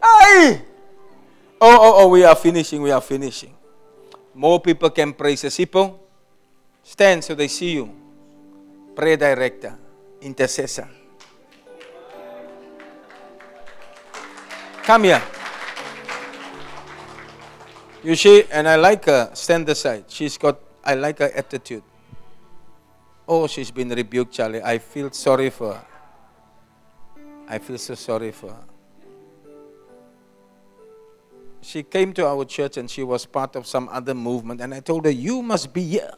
Hey! 0.00 0.62
Oh, 1.60 1.76
oh, 1.76 1.92
oh, 2.04 2.08
we 2.08 2.24
are 2.24 2.34
finishing, 2.34 2.80
we 2.80 2.90
are 2.90 3.02
finishing. 3.02 3.52
More 4.34 4.58
people 4.60 4.88
can 4.88 5.12
praise 5.12 5.42
the 5.42 5.50
people. 5.50 6.00
Stand 6.82 7.22
so 7.22 7.34
they 7.34 7.48
see 7.48 7.72
you. 7.72 7.99
Prayer 9.00 9.16
director, 9.16 9.78
intercessor. 10.20 10.86
Come 14.82 15.04
here. 15.04 15.22
You 18.04 18.14
see, 18.14 18.44
and 18.52 18.68
I 18.68 18.76
like 18.76 19.06
her. 19.06 19.30
Stand 19.32 19.66
aside. 19.70 20.04
She's 20.08 20.36
got, 20.36 20.60
I 20.84 20.96
like 20.96 21.18
her 21.20 21.30
attitude. 21.34 21.82
Oh, 23.26 23.46
she's 23.46 23.70
been 23.70 23.88
rebuked, 23.88 24.34
Charlie. 24.34 24.60
I 24.62 24.76
feel 24.76 25.10
sorry 25.12 25.48
for 25.48 25.72
her. 25.72 25.84
I 27.48 27.56
feel 27.58 27.78
so 27.78 27.94
sorry 27.94 28.32
for 28.32 28.50
her. 28.50 28.64
She 31.62 31.84
came 31.84 32.12
to 32.12 32.26
our 32.26 32.44
church 32.44 32.76
and 32.76 32.90
she 32.90 33.02
was 33.02 33.24
part 33.24 33.56
of 33.56 33.66
some 33.66 33.88
other 33.90 34.12
movement, 34.12 34.60
and 34.60 34.74
I 34.74 34.80
told 34.80 35.06
her, 35.06 35.10
You 35.10 35.40
must 35.40 35.72
be 35.72 35.84
here. 35.84 36.12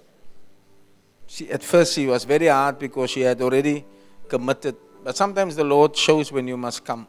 She, 1.32 1.50
at 1.50 1.62
first, 1.62 1.94
she 1.94 2.06
was 2.06 2.24
very 2.24 2.48
hard 2.48 2.78
because 2.78 3.08
she 3.08 3.22
had 3.22 3.40
already 3.40 3.86
committed. 4.28 4.76
But 5.02 5.16
sometimes 5.16 5.56
the 5.56 5.64
Lord 5.64 5.96
shows 5.96 6.30
when 6.30 6.46
you 6.46 6.58
must 6.58 6.84
come. 6.84 7.06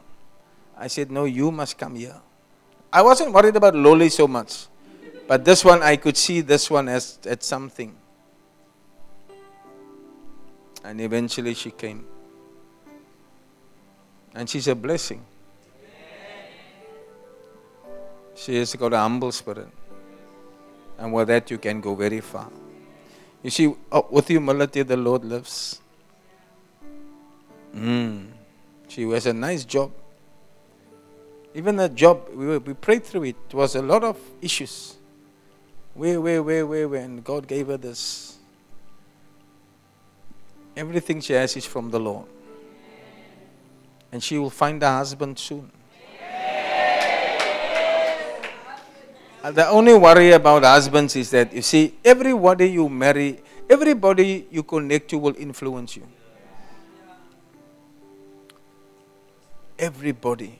I 0.78 0.86
said, 0.86 1.10
No, 1.10 1.26
you 1.26 1.50
must 1.50 1.76
come 1.76 1.94
here. 1.94 2.16
I 2.90 3.02
wasn't 3.02 3.34
worried 3.34 3.54
about 3.54 3.74
Loli 3.74 4.10
so 4.10 4.26
much. 4.26 4.66
But 5.28 5.44
this 5.44 5.62
one, 5.62 5.82
I 5.82 5.96
could 5.96 6.16
see 6.16 6.40
this 6.40 6.70
one 6.70 6.88
as, 6.88 7.18
as 7.26 7.44
something. 7.44 7.94
And 10.82 11.02
eventually 11.02 11.52
she 11.52 11.70
came. 11.70 12.06
And 14.34 14.48
she's 14.48 14.68
a 14.68 14.74
blessing. 14.74 15.22
She 18.34 18.56
has 18.56 18.74
got 18.74 18.94
a 18.94 18.98
humble 19.00 19.32
spirit. 19.32 19.68
And 20.96 21.12
with 21.12 21.28
that, 21.28 21.50
you 21.50 21.58
can 21.58 21.82
go 21.82 21.94
very 21.94 22.22
far. 22.22 22.48
You 23.44 23.50
see, 23.50 23.74
uh, 23.92 24.00
with 24.10 24.28
humility, 24.28 24.82
the 24.82 24.96
Lord 24.96 25.22
lives. 25.22 25.78
Mm. 27.76 28.28
She 28.88 29.02
has 29.10 29.26
a 29.26 29.34
nice 29.34 29.66
job. 29.66 29.92
Even 31.54 31.76
the 31.76 31.90
job, 31.90 32.26
we, 32.34 32.46
were- 32.46 32.58
we 32.58 32.72
prayed 32.72 33.04
through 33.04 33.24
it. 33.24 33.36
It 33.50 33.54
was 33.54 33.76
a 33.76 33.82
lot 33.82 34.02
of 34.02 34.18
issues. 34.40 34.96
Where, 35.92 36.20
where, 36.22 36.42
where, 36.42 36.66
where, 36.66 36.88
where, 36.88 37.00
and 37.02 37.22
God 37.22 37.46
gave 37.46 37.66
her 37.66 37.76
this. 37.76 38.38
Everything 40.74 41.20
she 41.20 41.34
has 41.34 41.54
is 41.54 41.66
from 41.66 41.90
the 41.90 42.00
Lord. 42.00 42.26
And 44.10 44.22
she 44.22 44.38
will 44.38 44.50
find 44.50 44.82
a 44.82 44.88
husband 44.90 45.38
soon. 45.38 45.70
The 49.52 49.68
only 49.68 49.92
worry 49.92 50.32
about 50.32 50.64
husbands 50.64 51.16
is 51.16 51.30
that 51.32 51.52
you 51.52 51.60
see, 51.60 51.94
everybody 52.02 52.70
you 52.70 52.88
marry, 52.88 53.42
everybody 53.68 54.46
you 54.50 54.62
connect 54.62 55.10
to 55.10 55.18
will 55.18 55.36
influence 55.36 55.96
you. 55.96 56.08
Everybody. 59.78 60.58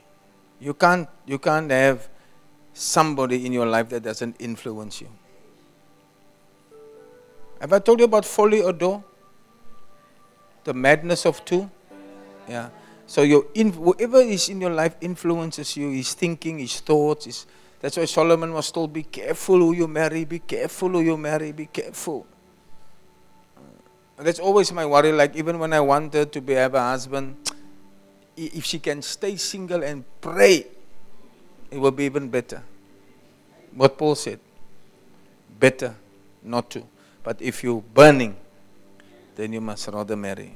You 0.60 0.74
can't 0.74 1.08
you 1.24 1.38
can't 1.38 1.70
have 1.70 2.08
somebody 2.74 3.46
in 3.46 3.52
your 3.52 3.64
life 3.64 3.88
that 3.88 4.02
doesn't 4.02 4.36
influence 4.38 5.00
you. 5.00 5.08
Have 7.62 7.72
I 7.72 7.78
told 7.78 8.00
you 8.00 8.04
about 8.04 8.26
folly 8.26 8.60
or? 8.60 8.74
The 10.64 10.74
madness 10.74 11.24
of 11.24 11.42
two? 11.46 11.70
Yeah. 12.46 12.68
So 13.06 13.22
your 13.22 13.46
in, 13.54 13.72
whoever 13.72 14.18
is 14.20 14.50
in 14.50 14.60
your 14.60 14.70
life 14.72 14.96
influences 15.00 15.74
you, 15.74 15.90
his 15.90 16.12
thinking, 16.12 16.58
his 16.58 16.80
thoughts, 16.80 17.24
his, 17.24 17.46
that's 17.84 17.98
why 17.98 18.06
Solomon 18.06 18.54
was 18.54 18.72
told, 18.72 18.94
be 18.94 19.02
careful 19.02 19.58
who 19.58 19.74
you 19.74 19.86
marry, 19.86 20.24
be 20.24 20.38
careful 20.38 20.88
who 20.88 21.02
you 21.02 21.18
marry, 21.18 21.52
be 21.52 21.66
careful. 21.66 22.26
That's 24.16 24.38
always 24.38 24.72
my 24.72 24.86
worry, 24.86 25.12
like 25.12 25.36
even 25.36 25.58
when 25.58 25.74
I 25.74 25.80
wanted 25.80 26.32
to 26.32 26.40
be, 26.40 26.54
have 26.54 26.72
a 26.72 26.80
husband, 26.80 27.36
if 28.38 28.64
she 28.64 28.78
can 28.78 29.02
stay 29.02 29.36
single 29.36 29.84
and 29.84 30.02
pray, 30.22 30.66
it 31.70 31.76
will 31.76 31.90
be 31.90 32.04
even 32.04 32.30
better. 32.30 32.62
What 33.74 33.98
Paul 33.98 34.14
said, 34.14 34.40
better 35.60 35.94
not 36.42 36.70
to. 36.70 36.84
But 37.22 37.42
if 37.42 37.62
you're 37.62 37.82
burning, 37.82 38.34
then 39.36 39.52
you 39.52 39.60
must 39.60 39.88
rather 39.88 40.16
marry. 40.16 40.54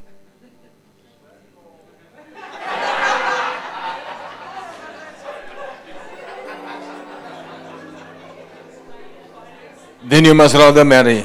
Then 10.04 10.24
you 10.24 10.34
must 10.34 10.54
rather 10.54 10.84
marry. 10.84 11.24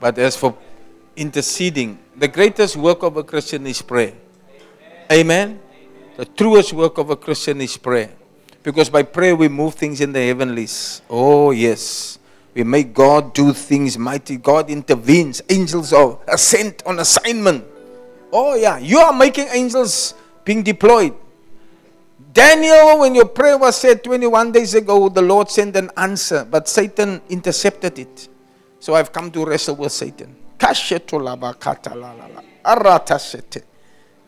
But 0.00 0.18
as 0.18 0.36
for 0.36 0.56
interceding, 1.16 1.98
the 2.16 2.28
greatest 2.28 2.76
work 2.76 3.02
of 3.02 3.16
a 3.16 3.24
Christian 3.24 3.66
is 3.66 3.80
prayer. 3.80 4.12
Amen. 5.10 5.60
The 6.16 6.24
truest 6.24 6.72
work 6.72 6.98
of 6.98 7.10
a 7.10 7.16
Christian 7.16 7.60
is 7.60 7.76
prayer. 7.76 8.10
Because 8.62 8.88
by 8.88 9.02
prayer 9.02 9.34
we 9.36 9.48
move 9.48 9.74
things 9.74 10.00
in 10.00 10.12
the 10.12 10.20
heavenlies. 10.20 11.02
Oh, 11.10 11.50
yes. 11.50 12.18
We 12.54 12.64
make 12.64 12.94
God 12.94 13.34
do 13.34 13.52
things 13.52 13.98
mighty. 13.98 14.36
God 14.36 14.70
intervenes. 14.70 15.42
Angels 15.48 15.92
are 15.92 16.18
sent 16.36 16.82
on 16.86 16.98
assignment. 16.98 17.64
Oh, 18.32 18.54
yeah. 18.54 18.78
You 18.78 18.98
are 19.00 19.12
making 19.12 19.48
angels 19.52 20.14
being 20.44 20.62
deployed. 20.62 21.14
Daniel, 22.34 22.98
when 22.98 23.14
your 23.14 23.26
prayer 23.26 23.56
was 23.56 23.76
said 23.76 24.02
21 24.02 24.50
days 24.50 24.74
ago, 24.74 25.08
the 25.08 25.22
Lord 25.22 25.48
sent 25.48 25.76
an 25.76 25.88
answer, 25.96 26.44
but 26.44 26.68
Satan 26.68 27.22
intercepted 27.28 27.96
it. 27.96 28.28
So 28.80 28.96
I've 28.96 29.12
come 29.12 29.30
to 29.30 29.46
wrestle 29.46 29.76
with 29.76 29.92
Satan. 29.92 30.34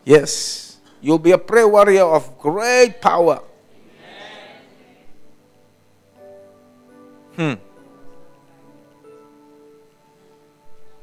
Yes, 0.05 0.77
you'll 1.01 1.19
be 1.19 1.31
a 1.31 1.37
prayer 1.37 1.67
warrior 1.67 2.05
of 2.05 2.39
great 2.39 3.01
power. 3.01 3.43
Hmm. 7.35 7.53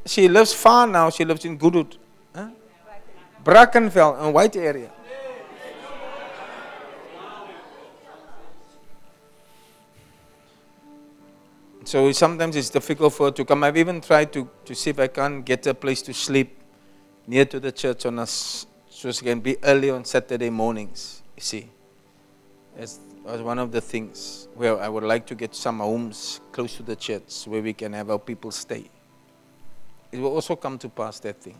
She 0.06 0.26
lives 0.26 0.54
far 0.54 0.86
now. 0.86 1.10
She 1.10 1.24
lives 1.26 1.44
in 1.44 1.58
Goodwood. 1.58 1.98
Huh? 2.34 2.48
Brackenfell, 3.44 4.18
a 4.20 4.30
white 4.30 4.56
area. 4.56 4.90
So 11.84 12.10
sometimes 12.12 12.56
it's 12.56 12.70
difficult 12.70 13.12
for 13.12 13.26
her 13.26 13.32
to 13.32 13.44
come. 13.44 13.62
I've 13.62 13.76
even 13.76 14.00
tried 14.00 14.32
to, 14.32 14.48
to 14.64 14.74
see 14.74 14.90
if 14.90 14.98
I 14.98 15.08
can 15.08 15.42
get 15.42 15.66
a 15.66 15.74
place 15.74 16.02
to 16.02 16.14
sleep 16.14 16.58
near 17.26 17.44
to 17.44 17.60
the 17.60 17.72
church 17.72 18.06
on 18.06 18.18
us, 18.18 18.66
so 18.88 19.12
she 19.12 19.24
can 19.24 19.40
be 19.40 19.56
early 19.62 19.90
on 19.90 20.04
Saturday 20.04 20.50
mornings. 20.50 21.22
You 21.36 21.42
see, 21.42 21.70
that's 22.76 22.98
was 23.24 23.40
one 23.40 23.58
of 23.58 23.72
the 23.72 23.80
things 23.80 24.48
where 24.54 24.78
I 24.78 24.88
would 24.88 25.02
like 25.02 25.26
to 25.26 25.34
get 25.34 25.54
some 25.54 25.78
homes 25.78 26.40
close 26.52 26.76
to 26.76 26.82
the 26.82 26.94
church 26.94 27.44
where 27.46 27.62
we 27.62 27.72
can 27.72 27.92
have 27.94 28.10
our 28.10 28.18
people 28.18 28.50
stay. 28.50 28.84
It 30.12 30.18
will 30.18 30.34
also 30.34 30.54
come 30.56 30.78
to 30.78 30.88
pass 30.90 31.18
that 31.20 31.40
thing. 31.40 31.58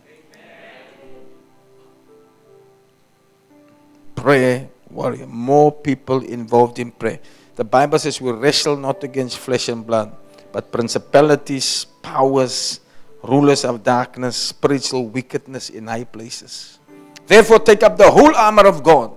Prayer 4.13 4.69
warrior, 4.89 5.25
more 5.25 5.71
people 5.71 6.23
involved 6.23 6.77
in 6.79 6.91
prayer. 6.91 7.19
The 7.55 7.63
Bible 7.63 7.99
says 7.99 8.19
we 8.19 8.31
wrestle 8.31 8.75
not 8.75 9.03
against 9.03 9.37
flesh 9.37 9.69
and 9.69 9.85
blood, 9.85 10.15
but 10.51 10.71
principalities, 10.71 11.85
powers, 12.01 12.81
rulers 13.23 13.63
of 13.63 13.83
darkness, 13.83 14.35
spiritual 14.35 15.07
wickedness 15.07 15.69
in 15.69 15.87
high 15.87 16.03
places. 16.03 16.79
Therefore, 17.27 17.59
take 17.59 17.81
up 17.81 17.97
the 17.97 18.11
whole 18.11 18.35
armor 18.35 18.67
of 18.67 18.83
God, 18.83 19.11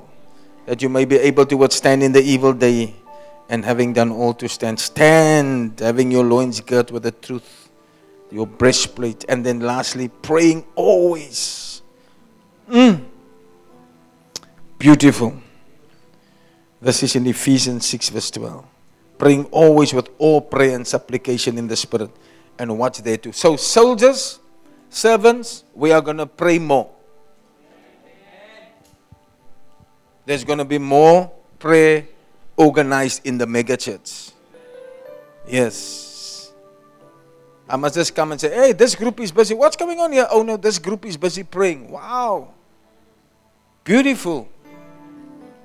that 0.66 0.80
you 0.80 0.88
may 0.88 1.04
be 1.04 1.16
able 1.16 1.46
to 1.46 1.56
withstand 1.56 2.02
in 2.02 2.12
the 2.12 2.22
evil 2.22 2.52
day, 2.52 2.94
and 3.48 3.64
having 3.64 3.92
done 3.92 4.12
all 4.12 4.34
to 4.34 4.48
stand, 4.48 4.78
stand, 4.78 5.80
having 5.80 6.10
your 6.10 6.24
loins 6.24 6.60
girt 6.60 6.92
with 6.92 7.02
the 7.02 7.12
truth, 7.12 7.70
your 8.30 8.46
breastplate, 8.46 9.24
and 9.28 9.44
then 9.44 9.60
lastly, 9.60 10.08
praying 10.08 10.64
always. 10.74 11.82
Mm. 12.70 13.04
Beautiful. 14.78 15.42
This 16.80 17.02
is 17.02 17.16
in 17.16 17.26
Ephesians 17.26 17.86
6, 17.86 18.10
verse 18.10 18.30
12. 18.30 18.64
Praying 19.18 19.46
always 19.46 19.92
with 19.92 20.08
all 20.18 20.40
prayer 20.40 20.76
and 20.76 20.86
supplication 20.86 21.58
in 21.58 21.66
the 21.66 21.76
Spirit. 21.76 22.10
And 22.58 22.78
what's 22.78 23.00
there 23.00 23.16
too? 23.16 23.32
So, 23.32 23.56
soldiers, 23.56 24.38
servants, 24.88 25.64
we 25.74 25.90
are 25.90 26.00
going 26.00 26.18
to 26.18 26.26
pray 26.26 26.58
more. 26.58 26.90
There's 30.24 30.44
going 30.44 30.58
to 30.58 30.64
be 30.64 30.78
more 30.78 31.30
prayer 31.58 32.06
organized 32.56 33.26
in 33.26 33.38
the 33.38 33.46
mega 33.46 33.76
church. 33.76 34.30
Yes. 35.48 36.52
I 37.68 37.76
must 37.76 37.94
just 37.94 38.14
come 38.14 38.32
and 38.32 38.40
say, 38.40 38.54
hey, 38.54 38.72
this 38.72 38.94
group 38.94 39.20
is 39.20 39.32
busy. 39.32 39.54
What's 39.54 39.76
going 39.76 39.98
on 39.98 40.12
here? 40.12 40.26
Oh 40.30 40.42
no, 40.42 40.56
this 40.56 40.78
group 40.78 41.04
is 41.04 41.16
busy 41.16 41.42
praying. 41.42 41.90
Wow. 41.90 42.48
Beautiful. 43.84 44.48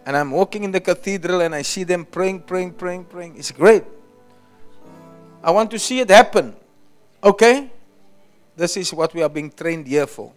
And 0.05 0.17
I'm 0.17 0.31
walking 0.31 0.63
in 0.63 0.71
the 0.71 0.81
cathedral 0.81 1.41
and 1.41 1.55
I 1.55 1.61
see 1.61 1.83
them 1.83 2.05
praying, 2.05 2.41
praying, 2.41 2.73
praying, 2.73 3.05
praying. 3.05 3.37
It's 3.37 3.51
great. 3.51 3.83
I 5.43 5.51
want 5.51 5.71
to 5.71 5.79
see 5.79 5.99
it 5.99 6.09
happen. 6.09 6.55
Okay? 7.23 7.71
This 8.55 8.77
is 8.77 8.93
what 8.93 9.13
we 9.13 9.23
are 9.23 9.29
being 9.29 9.49
trained 9.49 9.87
here 9.87 10.07
for. 10.07 10.31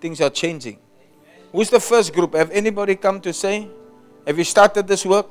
Things 0.00 0.20
are 0.20 0.30
changing. 0.30 0.78
Who's 1.52 1.70
the 1.70 1.80
first 1.80 2.12
group? 2.12 2.34
Have 2.34 2.50
anybody 2.50 2.96
come 2.96 3.20
to 3.22 3.32
say? 3.32 3.68
Have 4.26 4.36
you 4.36 4.44
started 4.44 4.86
this 4.86 5.06
work? 5.06 5.30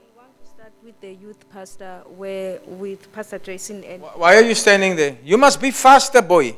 We 0.00 0.16
want 0.16 0.32
to 0.42 0.46
start 0.48 0.72
with 0.82 0.98
the 1.00 1.12
youth 1.12 1.44
pastor 1.50 2.02
where 2.16 2.58
with 2.66 3.12
Pastor 3.12 3.38
Jason 3.38 3.84
and 3.84 4.02
Why 4.02 4.36
are 4.36 4.42
you 4.42 4.54
standing 4.54 4.96
there? 4.96 5.18
You 5.22 5.36
must 5.36 5.60
be 5.60 5.70
faster, 5.70 6.22
boy. 6.22 6.56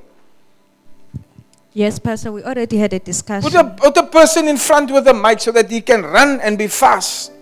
Yes, 1.72 1.98
Pastor, 1.98 2.32
we 2.32 2.42
already 2.42 2.78
had 2.78 2.92
a 2.92 2.98
discussion. 2.98 3.50
Put 3.50 3.60
a, 3.60 3.64
put 3.64 3.96
a 3.96 4.02
person 4.06 4.48
in 4.48 4.56
front 4.56 4.90
with 4.90 5.06
a 5.06 5.14
mic 5.14 5.40
so 5.40 5.52
that 5.52 5.70
he 5.70 5.80
can 5.80 6.02
run 6.02 6.40
and 6.40 6.56
be 6.56 6.66
fast. 6.66 7.32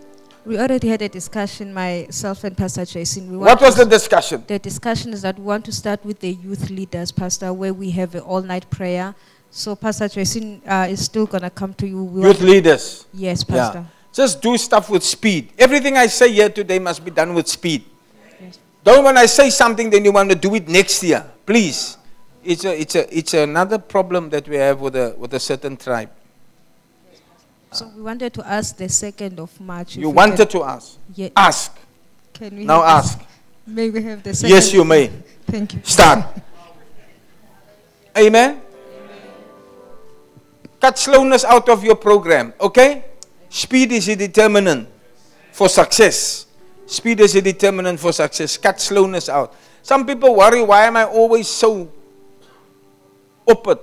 We 0.44 0.58
already 0.58 0.88
had 0.88 1.02
a 1.02 1.08
discussion, 1.08 1.72
myself 1.74 2.44
and 2.44 2.56
Pastor 2.56 2.84
Jason. 2.84 3.30
We 3.30 3.36
What 3.36 3.60
was 3.60 3.74
to- 3.74 3.84
the 3.84 3.90
discussion? 3.90 4.44
The 4.46 4.58
discussion 4.58 5.12
is 5.12 5.22
that 5.22 5.38
we 5.38 5.44
want 5.44 5.64
to 5.64 5.72
start 5.72 6.04
with 6.04 6.20
the 6.20 6.30
youth 6.34 6.70
leaders, 6.70 7.10
Pastor, 7.10 7.52
where 7.52 7.74
we 7.74 7.90
have 7.92 8.14
an 8.14 8.20
all-night 8.20 8.68
prayer. 8.70 9.14
So 9.50 9.74
Pastor 9.74 10.08
Jason 10.08 10.60
uh, 10.66 10.86
is 10.90 11.04
still 11.04 11.26
going 11.26 11.42
to 11.42 11.50
come 11.50 11.74
to 11.74 11.86
you. 11.86 12.04
We 12.04 12.22
Youth 12.22 12.40
leaders. 12.40 13.06
Yes, 13.12 13.44
Yeah. 13.48 13.56
Pastor. 13.56 13.86
Just 14.12 14.40
do 14.40 14.56
stuff 14.56 14.88
with 14.88 15.02
speed. 15.02 15.52
Everything 15.58 15.96
I 15.96 16.06
say 16.06 16.32
here 16.32 16.48
today 16.48 16.78
must 16.78 17.04
be 17.04 17.10
done 17.10 17.34
with 17.34 17.48
speed. 17.48 17.84
Don't 18.82 19.04
when 19.04 19.18
I 19.18 19.26
say 19.26 19.50
something, 19.50 19.90
then 19.90 20.04
you 20.04 20.12
want 20.12 20.30
to 20.30 20.36
do 20.36 20.54
it 20.54 20.68
next 20.68 21.02
year. 21.02 21.24
Please. 21.44 21.98
It's, 22.46 22.64
a, 22.64 22.80
it's, 22.80 22.94
a, 22.94 23.16
it's 23.18 23.34
another 23.34 23.78
problem 23.78 24.30
that 24.30 24.48
we 24.48 24.56
have 24.56 24.80
with 24.80 24.94
a, 24.94 25.14
with 25.18 25.34
a 25.34 25.40
certain 25.40 25.76
tribe. 25.76 26.10
So 27.72 27.90
we 27.94 28.02
wanted 28.02 28.32
to 28.34 28.46
ask 28.46 28.76
the 28.76 28.84
2nd 28.84 29.38
of 29.38 29.60
March. 29.60 29.96
You 29.96 30.10
wanted 30.10 30.48
can- 30.48 30.60
to 30.60 30.64
ask. 30.64 30.96
Ye- 31.14 31.32
Ask. 31.36 31.76
Can 32.32 32.56
we 32.56 32.64
Now 32.64 32.84
ask. 32.84 33.18
May 33.66 33.90
we 33.90 34.02
have 34.04 34.22
the 34.22 34.30
Yes, 34.46 34.72
you 34.72 34.84
may. 34.84 35.08
Thank 35.46 35.74
you. 35.74 35.80
Start. 35.82 36.24
Amen. 38.16 38.62
Cut 40.80 40.98
slowness 40.98 41.44
out 41.44 41.68
of 41.68 41.82
your 41.82 41.96
program, 41.96 42.52
okay? 42.60 43.04
Speed 43.48 43.90
is 43.92 44.08
a 44.08 44.14
determinant 44.16 44.88
for 45.50 45.68
success. 45.68 46.46
Speed 46.86 47.20
is 47.20 47.34
a 47.34 47.42
determinant 47.42 47.98
for 47.98 48.12
success. 48.12 48.56
Cut 48.56 48.80
slowness 48.80 49.28
out. 49.28 49.54
Some 49.82 50.06
people 50.06 50.36
worry, 50.36 50.62
why 50.62 50.84
am 50.86 50.96
I 50.96 51.04
always 51.04 51.48
so 51.48 51.90
upward? 53.48 53.78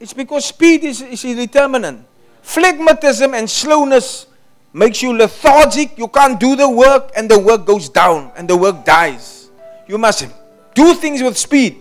It's 0.00 0.12
because 0.12 0.46
speed 0.46 0.84
is, 0.84 1.00
is 1.00 1.22
determinant. 1.22 2.06
Phlegmatism 2.42 3.38
and 3.38 3.48
slowness 3.48 4.26
makes 4.72 5.02
you 5.02 5.16
lethargic. 5.16 5.96
You 5.96 6.08
can't 6.08 6.40
do 6.40 6.56
the 6.56 6.68
work, 6.68 7.12
and 7.16 7.30
the 7.30 7.38
work 7.38 7.64
goes 7.64 7.88
down, 7.88 8.32
and 8.36 8.48
the 8.48 8.56
work 8.56 8.84
dies. 8.84 9.50
You 9.86 9.98
must 9.98 10.26
do 10.74 10.94
things 10.94 11.22
with 11.22 11.38
speed. 11.38 11.76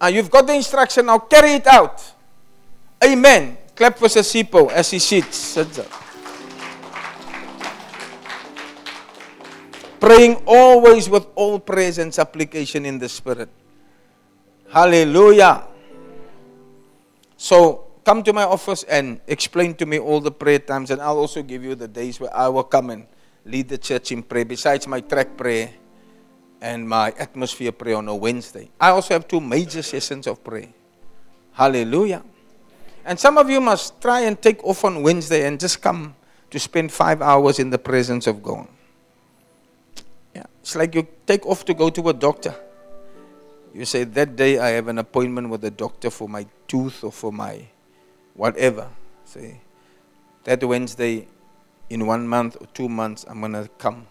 Ah, 0.00 0.08
you've 0.08 0.30
got 0.30 0.46
the 0.46 0.54
instruction 0.54 1.06
now, 1.06 1.18
carry 1.18 1.54
it 1.54 1.66
out. 1.66 2.02
Amen. 3.02 3.56
Clap 3.74 3.98
for 3.98 4.06
Sasipo 4.06 4.70
as 4.70 4.90
he 4.90 4.98
sits. 4.98 5.36
Sits 5.36 5.78
up. 5.78 5.90
Praying 9.98 10.42
always 10.46 11.08
with 11.08 11.26
all 11.34 11.58
praise 11.58 11.98
and 11.98 12.12
supplication 12.12 12.84
in 12.84 12.98
the 12.98 13.08
Spirit. 13.08 13.48
Hallelujah. 14.70 15.64
So 17.36 17.86
come 18.04 18.22
to 18.22 18.32
my 18.32 18.44
office 18.44 18.82
and 18.84 19.20
explain 19.26 19.74
to 19.76 19.86
me 19.86 19.98
all 19.98 20.20
the 20.20 20.30
prayer 20.32 20.58
times, 20.58 20.90
and 20.90 21.00
I'll 21.00 21.18
also 21.18 21.42
give 21.42 21.62
you 21.64 21.74
the 21.74 21.88
days 21.88 22.20
where 22.20 22.34
I 22.34 22.48
will 22.48 22.64
come 22.64 22.90
and 22.90 23.06
lead 23.44 23.68
the 23.68 23.78
church 23.78 24.12
in 24.12 24.22
prayer, 24.22 24.44
besides 24.44 24.86
my 24.86 25.00
track 25.00 25.36
prayer 25.36 25.70
and 26.60 26.88
my 26.88 27.12
atmosphere 27.18 27.72
prayer 27.72 27.96
on 27.96 28.08
a 28.08 28.16
Wednesday. 28.16 28.70
I 28.80 28.90
also 28.90 29.14
have 29.14 29.28
two 29.28 29.40
major 29.40 29.82
sessions 29.82 30.26
of 30.26 30.42
prayer. 30.42 30.68
Hallelujah. 31.52 32.24
And 33.04 33.20
some 33.20 33.36
of 33.36 33.50
you 33.50 33.60
must 33.60 34.00
try 34.00 34.20
and 34.20 34.40
take 34.40 34.64
off 34.64 34.84
on 34.84 35.02
Wednesday 35.02 35.46
and 35.46 35.60
just 35.60 35.82
come 35.82 36.16
to 36.50 36.58
spend 36.58 36.90
five 36.90 37.20
hours 37.20 37.58
in 37.58 37.68
the 37.68 37.78
presence 37.78 38.26
of 38.26 38.42
God. 38.42 38.66
Yeah. 40.34 40.46
It's 40.60 40.74
like 40.74 40.94
you 40.94 41.06
take 41.26 41.44
off 41.44 41.64
to 41.66 41.74
go 41.74 41.90
to 41.90 42.08
a 42.08 42.12
doctor. 42.14 42.54
You 43.74 43.84
say, 43.84 44.04
That 44.04 44.36
day 44.36 44.58
I 44.58 44.68
have 44.68 44.88
an 44.88 44.98
appointment 44.98 45.50
with 45.50 45.60
the 45.60 45.70
doctor 45.70 46.08
for 46.08 46.28
my 46.28 46.46
tooth 46.68 47.02
or 47.02 47.10
for 47.12 47.32
my 47.32 47.66
whatever. 48.34 48.88
Say, 49.24 49.60
that 50.44 50.62
Wednesday 50.62 51.26
in 51.90 52.06
one 52.06 52.28
month 52.28 52.56
or 52.60 52.66
two 52.72 52.88
months, 52.88 53.24
I'm 53.28 53.40
going 53.40 53.52
to 53.52 53.68
come 53.78 54.06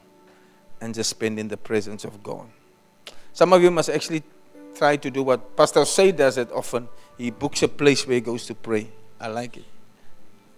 and 0.82 0.94
just 0.94 1.10
spend 1.10 1.40
in 1.40 1.48
the 1.48 1.58
presence 1.58 2.04
of 2.04 2.22
God. 2.22 2.48
Some 3.32 3.54
of 3.54 3.64
you 3.64 3.72
must 3.72 3.90
actually 3.90 4.24
try 4.76 4.98
to 4.98 5.10
do 5.10 5.24
what 5.24 5.56
Pastor 5.56 5.86
Say 5.86 6.12
does 6.12 6.38
it 6.38 6.52
often. 6.52 6.90
He 7.18 7.32
books 7.32 7.64
a 7.64 7.68
place 7.68 8.06
where 8.06 8.16
he 8.16 8.22
goes 8.22 8.46
to 8.48 8.56
pray. 8.56 8.90
I 9.20 9.28
like 9.28 9.58
it. 9.58 9.66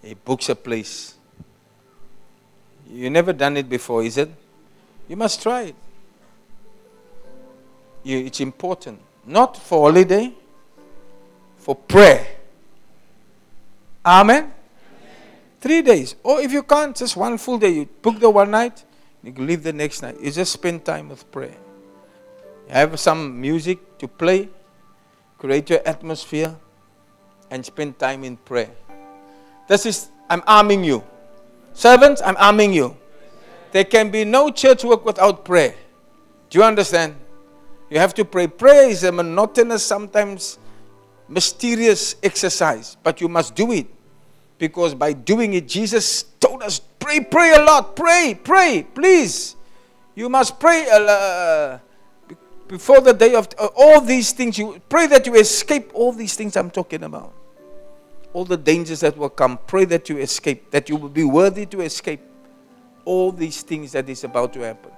He 0.02 0.14
books 0.14 0.50
a 0.50 0.56
place. 0.56 1.16
You 2.90 3.10
never 3.10 3.34
done 3.34 3.58
it 3.58 3.70
before, 3.70 4.04
is 4.04 4.18
it? 4.18 4.30
You 5.08 5.16
must 5.16 5.42
try 5.42 5.62
it. 5.64 5.76
You, 8.06 8.20
it's 8.20 8.40
important. 8.40 9.02
Not 9.26 9.58
for 9.58 9.90
holiday, 9.90 10.32
for 11.58 11.76
prayer. 11.76 12.28
Amen? 14.06 14.54
Three 15.60 15.82
days. 15.82 16.16
Or 16.22 16.40
if 16.40 16.52
you 16.52 16.62
can't, 16.62 16.96
just 16.96 17.18
one 17.18 17.40
full 17.40 17.58
day. 17.58 17.70
You 17.70 17.90
book 18.04 18.20
the 18.20 18.30
one 18.30 18.52
night, 18.52 18.86
you 19.24 19.34
leave 19.34 19.64
the 19.64 19.74
next 19.74 20.04
night. 20.04 20.22
You 20.22 20.30
just 20.30 20.54
spend 20.54 20.86
time 20.86 21.10
with 21.10 21.30
prayer. 21.32 21.58
Have 22.70 23.00
some 23.00 23.42
music 23.42 23.98
to 23.98 24.08
play, 24.08 24.50
create 25.40 25.72
your 25.72 25.82
atmosphere, 25.84 26.56
and 27.50 27.66
spend 27.66 27.98
time 27.98 28.24
in 28.24 28.38
prayer. 28.38 28.70
This 29.68 29.88
is, 29.88 30.10
I'm 30.30 30.44
arming 30.46 30.84
you. 30.84 31.04
Servants, 31.74 32.22
I'm 32.24 32.38
arming 32.38 32.72
you. 32.72 32.96
There 33.72 33.84
can 33.84 34.12
be 34.12 34.24
no 34.24 34.52
church 34.52 34.84
work 34.84 35.04
without 35.04 35.44
prayer. 35.44 35.74
Do 36.52 36.60
you 36.60 36.64
understand? 36.64 37.16
You 37.90 38.00
have 38.00 38.14
to 38.16 38.26
pray. 38.26 38.48
Prayer 38.48 38.90
is 38.90 39.04
a 39.04 39.12
monotonous, 39.12 39.84
sometimes 39.84 40.58
mysterious 41.28 42.16
exercise, 42.24 42.98
but 43.04 43.22
you 43.22 43.30
must 43.30 43.56
do 43.56 43.72
it. 43.72 43.88
Because 44.58 44.96
by 44.96 45.14
doing 45.14 45.54
it, 45.54 45.68
Jesus 45.68 46.24
told 46.40 46.64
us, 46.64 46.80
pray, 46.80 47.20
pray 47.20 47.54
a 47.54 47.64
lot, 47.64 47.96
pray, 47.96 48.40
pray, 48.42 48.88
please. 48.94 49.56
You 50.16 50.30
must 50.30 50.60
pray 50.60 50.88
lo- 50.90 51.80
before 52.68 53.02
the 53.02 53.14
day 53.14 53.36
of 53.36 53.50
uh, 53.60 53.68
all 53.76 54.02
these 54.02 54.32
things. 54.32 54.58
You 54.58 54.82
pray 54.88 55.08
that 55.08 55.26
you 55.26 55.36
escape 55.36 55.92
all 55.94 56.14
these 56.14 56.36
things 56.36 56.56
I'm 56.56 56.72
talking 56.72 57.04
about. 57.04 57.34
All 58.34 58.46
the 58.46 58.58
dangers 58.58 59.02
that 59.02 59.18
will 59.18 59.30
come. 59.30 59.60
Pray 59.68 59.86
that 59.86 60.10
you 60.10 60.18
escape, 60.18 60.72
that 60.72 60.90
you 60.90 60.96
will 60.96 61.10
be 61.10 61.24
worthy 61.24 61.66
to 61.68 61.82
escape 61.82 62.22
all 63.04 63.32
these 63.32 63.62
things 63.62 63.92
that 63.92 64.10
is 64.10 64.24
about 64.24 64.54
to 64.54 64.62
happen. 64.62 64.92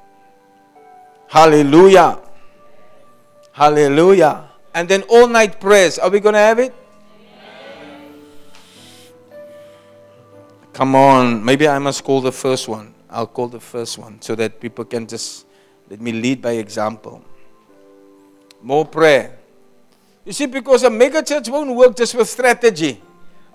Hallelujah. 1.27 2.19
Hallelujah. 3.57 4.51
And 4.75 4.87
then 4.87 5.01
all 5.09 5.27
night 5.27 5.59
prayers. 5.59 5.97
Are 5.97 6.11
we 6.11 6.19
going 6.19 6.33
to 6.33 6.45
have 6.45 6.59
it? 6.59 6.75
Come 10.73 10.93
on. 10.93 11.43
Maybe 11.43 11.67
I 11.67 11.79
must 11.79 12.03
call 12.03 12.21
the 12.21 12.31
first 12.31 12.67
one. 12.67 12.93
I'll 13.09 13.25
call 13.25 13.47
the 13.47 13.59
first 13.59 13.97
one 13.97 14.21
so 14.21 14.35
that 14.35 14.59
people 14.59 14.85
can 14.85 15.07
just 15.07 15.47
let 15.89 15.99
me 15.99 16.11
lead 16.11 16.39
by 16.39 16.51
example. 16.51 17.23
More 18.61 18.85
prayer. 18.85 19.39
You 20.23 20.33
see, 20.33 20.45
because 20.45 20.83
a 20.83 20.91
mega 20.91 21.23
church 21.23 21.49
won't 21.49 21.73
work 21.73 21.95
just 21.95 22.13
with 22.13 22.29
strategy. 22.29 23.01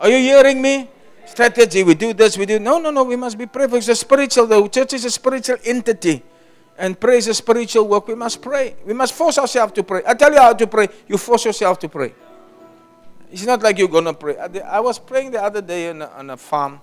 Are 0.00 0.08
you 0.08 0.16
hearing 0.16 0.60
me? 0.60 0.90
Strategy, 1.26 1.84
we 1.84 1.94
do 1.94 2.12
this, 2.12 2.36
we 2.36 2.44
do. 2.44 2.58
No, 2.58 2.80
no, 2.80 2.90
no, 2.90 3.04
we 3.04 3.14
must 3.14 3.38
be 3.38 3.46
prayerful. 3.46 3.78
It's 3.78 3.86
a 3.86 3.94
spiritual, 3.94 4.48
the 4.48 4.66
church 4.66 4.94
is 4.94 5.04
a 5.04 5.10
spiritual 5.10 5.58
entity. 5.64 6.24
And 6.82 6.98
prayer 6.98 7.16
is 7.16 7.28
a 7.28 7.34
spiritual 7.34 7.86
work. 7.86 8.08
We 8.08 8.16
must 8.16 8.42
pray. 8.42 8.74
We 8.84 8.92
must 8.92 9.14
force 9.14 9.38
ourselves 9.38 9.72
to 9.74 9.84
pray. 9.84 10.02
I 10.04 10.14
tell 10.14 10.32
you 10.32 10.40
how 10.40 10.52
to 10.52 10.66
pray. 10.66 10.88
You 11.06 11.16
force 11.16 11.44
yourself 11.44 11.78
to 11.78 11.88
pray. 11.88 12.12
It's 13.30 13.46
not 13.46 13.62
like 13.62 13.78
you're 13.78 13.86
going 13.86 14.06
to 14.06 14.12
pray. 14.12 14.36
I 14.36 14.80
was 14.80 14.98
praying 14.98 15.30
the 15.30 15.40
other 15.40 15.62
day 15.62 15.90
on 15.90 16.02
a, 16.02 16.06
on 16.06 16.30
a 16.30 16.36
farm, 16.36 16.80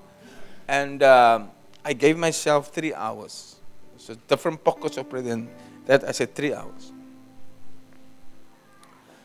and 0.70 1.04
um, 1.04 1.52
I 1.84 1.92
gave 1.92 2.18
myself 2.18 2.74
three 2.74 2.94
hours. 2.94 3.58
So 3.98 4.16
different 4.30 4.64
pockets 4.64 4.96
of 4.96 5.10
prayer. 5.10 5.22
Then 5.22 5.50
that 5.86 6.06
I 6.06 6.12
said 6.12 6.34
three 6.34 6.54
hours. 6.54 6.94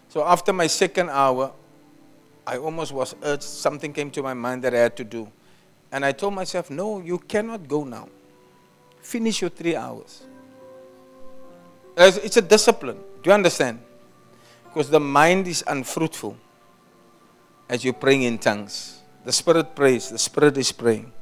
So 0.09 0.25
after 0.25 0.53
my 0.53 0.67
second 0.67 1.09
hour, 1.09 1.53
I 2.45 2.59
almost 2.59 2.91
was 2.91 3.15
urged, 3.23 3.45
something 3.45 3.93
came 3.93 4.11
to 4.11 4.25
my 4.25 4.35
mind 4.35 4.65
that 4.65 4.75
I 4.75 4.79
had 4.79 4.97
to 4.97 5.05
do. 5.05 5.31
And 5.93 6.05
I 6.05 6.11
told 6.11 6.35
myself, 6.35 6.69
no, 6.69 6.99
you 6.99 7.19
cannot 7.19 7.69
go 7.69 7.85
now. 7.85 8.09
Finish 9.01 9.41
your 9.41 9.51
three 9.51 9.77
hours. 9.77 10.25
It's 11.97 12.37
a 12.37 12.43
discipline. 12.43 12.97
Do 13.23 13.31
you 13.31 13.33
understand? 13.33 13.81
Because 14.65 14.91
the 14.91 15.01
mind 15.01 15.47
is 15.47 15.63
unfruitful 15.67 16.37
as 17.69 17.85
you're 17.85 17.95
praying 17.95 18.23
in 18.23 18.39
tongues. 18.39 19.01
The 19.25 19.33
spirit 19.33 19.75
prays, 19.75 20.11
the 20.11 20.19
spirit 20.19 20.59
is 20.59 20.73
praying. 20.73 21.13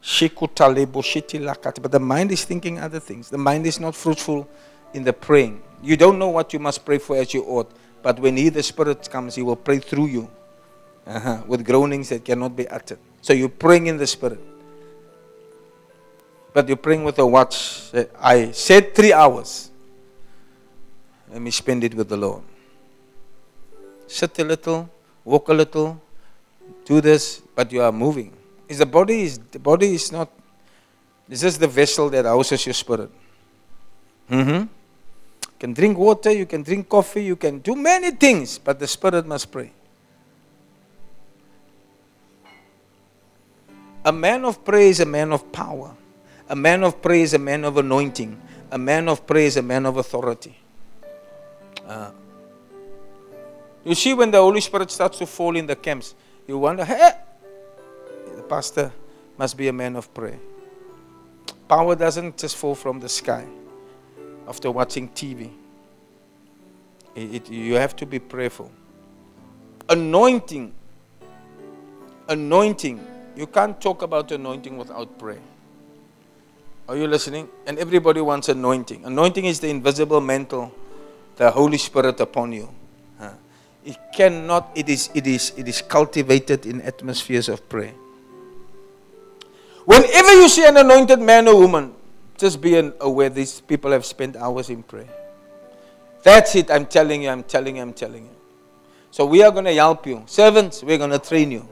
But 0.00 1.92
the 1.92 2.00
mind 2.00 2.32
is 2.32 2.44
thinking 2.44 2.78
other 2.78 3.00
things. 3.00 3.30
The 3.30 3.38
mind 3.38 3.66
is 3.66 3.80
not 3.80 3.94
fruitful 3.94 4.48
in 4.94 5.04
the 5.04 5.12
praying. 5.12 5.62
You 5.82 5.96
don't 5.96 6.18
know 6.18 6.28
what 6.28 6.52
you 6.52 6.58
must 6.58 6.84
pray 6.84 6.98
for 6.98 7.16
as 7.16 7.32
you 7.32 7.44
ought. 7.44 7.70
But 8.02 8.18
when 8.20 8.36
He, 8.36 8.48
the 8.48 8.62
Spirit, 8.62 9.08
comes, 9.10 9.34
He 9.34 9.42
will 9.42 9.56
pray 9.56 9.78
through 9.78 10.06
you 10.06 10.30
uh-huh, 11.06 11.42
with 11.46 11.64
groanings 11.64 12.10
that 12.10 12.24
cannot 12.24 12.54
be 12.54 12.68
uttered. 12.68 12.98
So 13.22 13.32
you're 13.32 13.48
praying 13.48 13.86
in 13.86 13.96
the 13.96 14.06
Spirit. 14.06 14.40
But 16.52 16.68
you're 16.68 16.76
praying 16.76 17.04
with 17.04 17.18
a 17.18 17.26
watch. 17.26 17.90
I 18.20 18.52
said 18.52 18.94
three 18.94 19.12
hours. 19.12 19.67
Let 21.30 21.42
me 21.42 21.50
spend 21.50 21.84
it 21.84 21.94
with 21.94 22.08
the 22.08 22.16
Lord. 22.16 22.42
Sit 24.06 24.38
a 24.38 24.44
little, 24.44 24.88
walk 25.24 25.48
a 25.48 25.54
little, 25.54 26.00
do 26.84 27.00
this, 27.00 27.42
but 27.54 27.70
you 27.72 27.82
are 27.82 27.92
moving. 27.92 28.32
Is 28.68 28.78
the 28.78 28.86
body 28.86 29.22
is 29.22 29.38
the 29.38 29.58
body 29.58 29.94
is 29.94 30.12
not 30.12 30.30
this 31.28 31.42
is 31.42 31.58
the 31.58 31.68
vessel 31.68 32.08
that 32.10 32.24
houses 32.24 32.64
your 32.64 32.72
spirit. 32.72 33.10
Mm-hmm. 34.30 34.60
You 34.62 34.68
can 35.58 35.74
drink 35.74 35.98
water, 35.98 36.30
you 36.30 36.46
can 36.46 36.62
drink 36.62 36.88
coffee, 36.88 37.24
you 37.24 37.36
can 37.36 37.58
do 37.58 37.76
many 37.76 38.12
things, 38.12 38.58
but 38.58 38.78
the 38.78 38.86
spirit 38.86 39.26
must 39.26 39.52
pray. 39.52 39.72
A 44.04 44.12
man 44.12 44.44
of 44.46 44.64
prayer 44.64 44.88
is 44.88 45.00
a 45.00 45.06
man 45.06 45.32
of 45.32 45.52
power. 45.52 45.94
A 46.48 46.56
man 46.56 46.82
of 46.82 47.02
prayer 47.02 47.20
is 47.20 47.34
a 47.34 47.38
man 47.38 47.64
of 47.64 47.76
anointing. 47.76 48.40
A 48.70 48.78
man 48.78 49.08
of 49.08 49.26
prayer 49.26 49.46
is 49.46 49.58
a 49.58 49.62
man 49.62 49.84
of 49.84 49.98
authority. 49.98 50.56
Uh, 51.88 52.10
you 53.84 53.94
see, 53.94 54.12
when 54.12 54.30
the 54.30 54.38
Holy 54.38 54.60
Spirit 54.60 54.90
starts 54.90 55.18
to 55.18 55.26
fall 55.26 55.56
in 55.56 55.66
the 55.66 55.74
camps, 55.74 56.14
you 56.46 56.58
wonder, 56.58 56.84
hey, 56.84 57.12
the 58.36 58.42
pastor 58.42 58.92
must 59.38 59.56
be 59.56 59.68
a 59.68 59.72
man 59.72 59.96
of 59.96 60.12
prayer. 60.12 60.38
Power 61.68 61.96
doesn't 61.96 62.36
just 62.36 62.56
fall 62.56 62.74
from 62.74 63.00
the 63.00 63.08
sky 63.08 63.46
after 64.46 64.70
watching 64.70 65.08
TV. 65.08 65.50
It, 67.14 67.34
it, 67.34 67.50
you 67.50 67.74
have 67.74 67.96
to 67.96 68.06
be 68.06 68.18
prayerful. 68.18 68.70
Anointing. 69.88 70.72
Anointing. 72.28 73.06
You 73.36 73.46
can't 73.46 73.80
talk 73.80 74.02
about 74.02 74.30
anointing 74.32 74.76
without 74.76 75.18
prayer. 75.18 75.40
Are 76.88 76.96
you 76.96 77.06
listening? 77.06 77.48
And 77.66 77.78
everybody 77.78 78.20
wants 78.20 78.48
anointing. 78.48 79.04
Anointing 79.04 79.44
is 79.44 79.60
the 79.60 79.68
invisible 79.68 80.20
mantle, 80.20 80.72
the 81.38 81.50
Holy 81.50 81.78
Spirit 81.78 82.20
upon 82.20 82.52
you. 82.52 82.68
It 83.84 83.96
cannot, 84.14 84.72
it 84.74 84.90
is, 84.90 85.08
it 85.14 85.26
is, 85.26 85.54
it 85.56 85.66
is 85.66 85.80
cultivated 85.80 86.66
in 86.66 86.82
atmospheres 86.82 87.48
of 87.48 87.66
prayer. 87.70 87.94
Whenever 89.86 90.32
you 90.34 90.48
see 90.48 90.66
an 90.66 90.76
anointed 90.76 91.20
man 91.20 91.48
or 91.48 91.58
woman, 91.58 91.94
just 92.36 92.60
be 92.60 92.76
aware 93.00 93.30
these 93.30 93.62
people 93.62 93.90
have 93.92 94.04
spent 94.04 94.36
hours 94.36 94.68
in 94.68 94.82
prayer. 94.82 95.08
That's 96.22 96.54
it. 96.54 96.70
I'm 96.70 96.84
telling 96.84 97.22
you, 97.22 97.30
I'm 97.30 97.44
telling 97.44 97.76
you, 97.76 97.82
I'm 97.82 97.94
telling 97.94 98.24
you. 98.24 98.36
So 99.10 99.24
we 99.24 99.42
are 99.42 99.50
going 99.50 99.64
to 99.64 99.74
help 99.74 100.06
you. 100.06 100.22
Servants, 100.26 100.82
we're 100.82 100.98
going 100.98 101.10
to 101.10 101.18
train 101.18 101.50
you. 101.50 101.66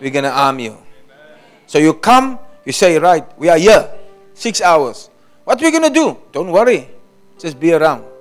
We're 0.00 0.10
going 0.10 0.24
to 0.24 0.32
arm 0.32 0.58
you. 0.58 0.76
So 1.66 1.78
you 1.78 1.94
come, 1.94 2.38
you 2.66 2.72
say, 2.72 2.98
right, 2.98 3.26
we 3.38 3.48
are 3.48 3.56
here. 3.56 3.88
Six 4.34 4.60
hours. 4.60 5.08
What 5.44 5.62
are 5.62 5.64
we 5.64 5.70
going 5.70 5.84
to 5.84 5.90
do? 5.90 6.18
Don't 6.32 6.50
worry. 6.50 6.90
Just 7.38 7.58
be 7.58 7.72
around. 7.72 8.11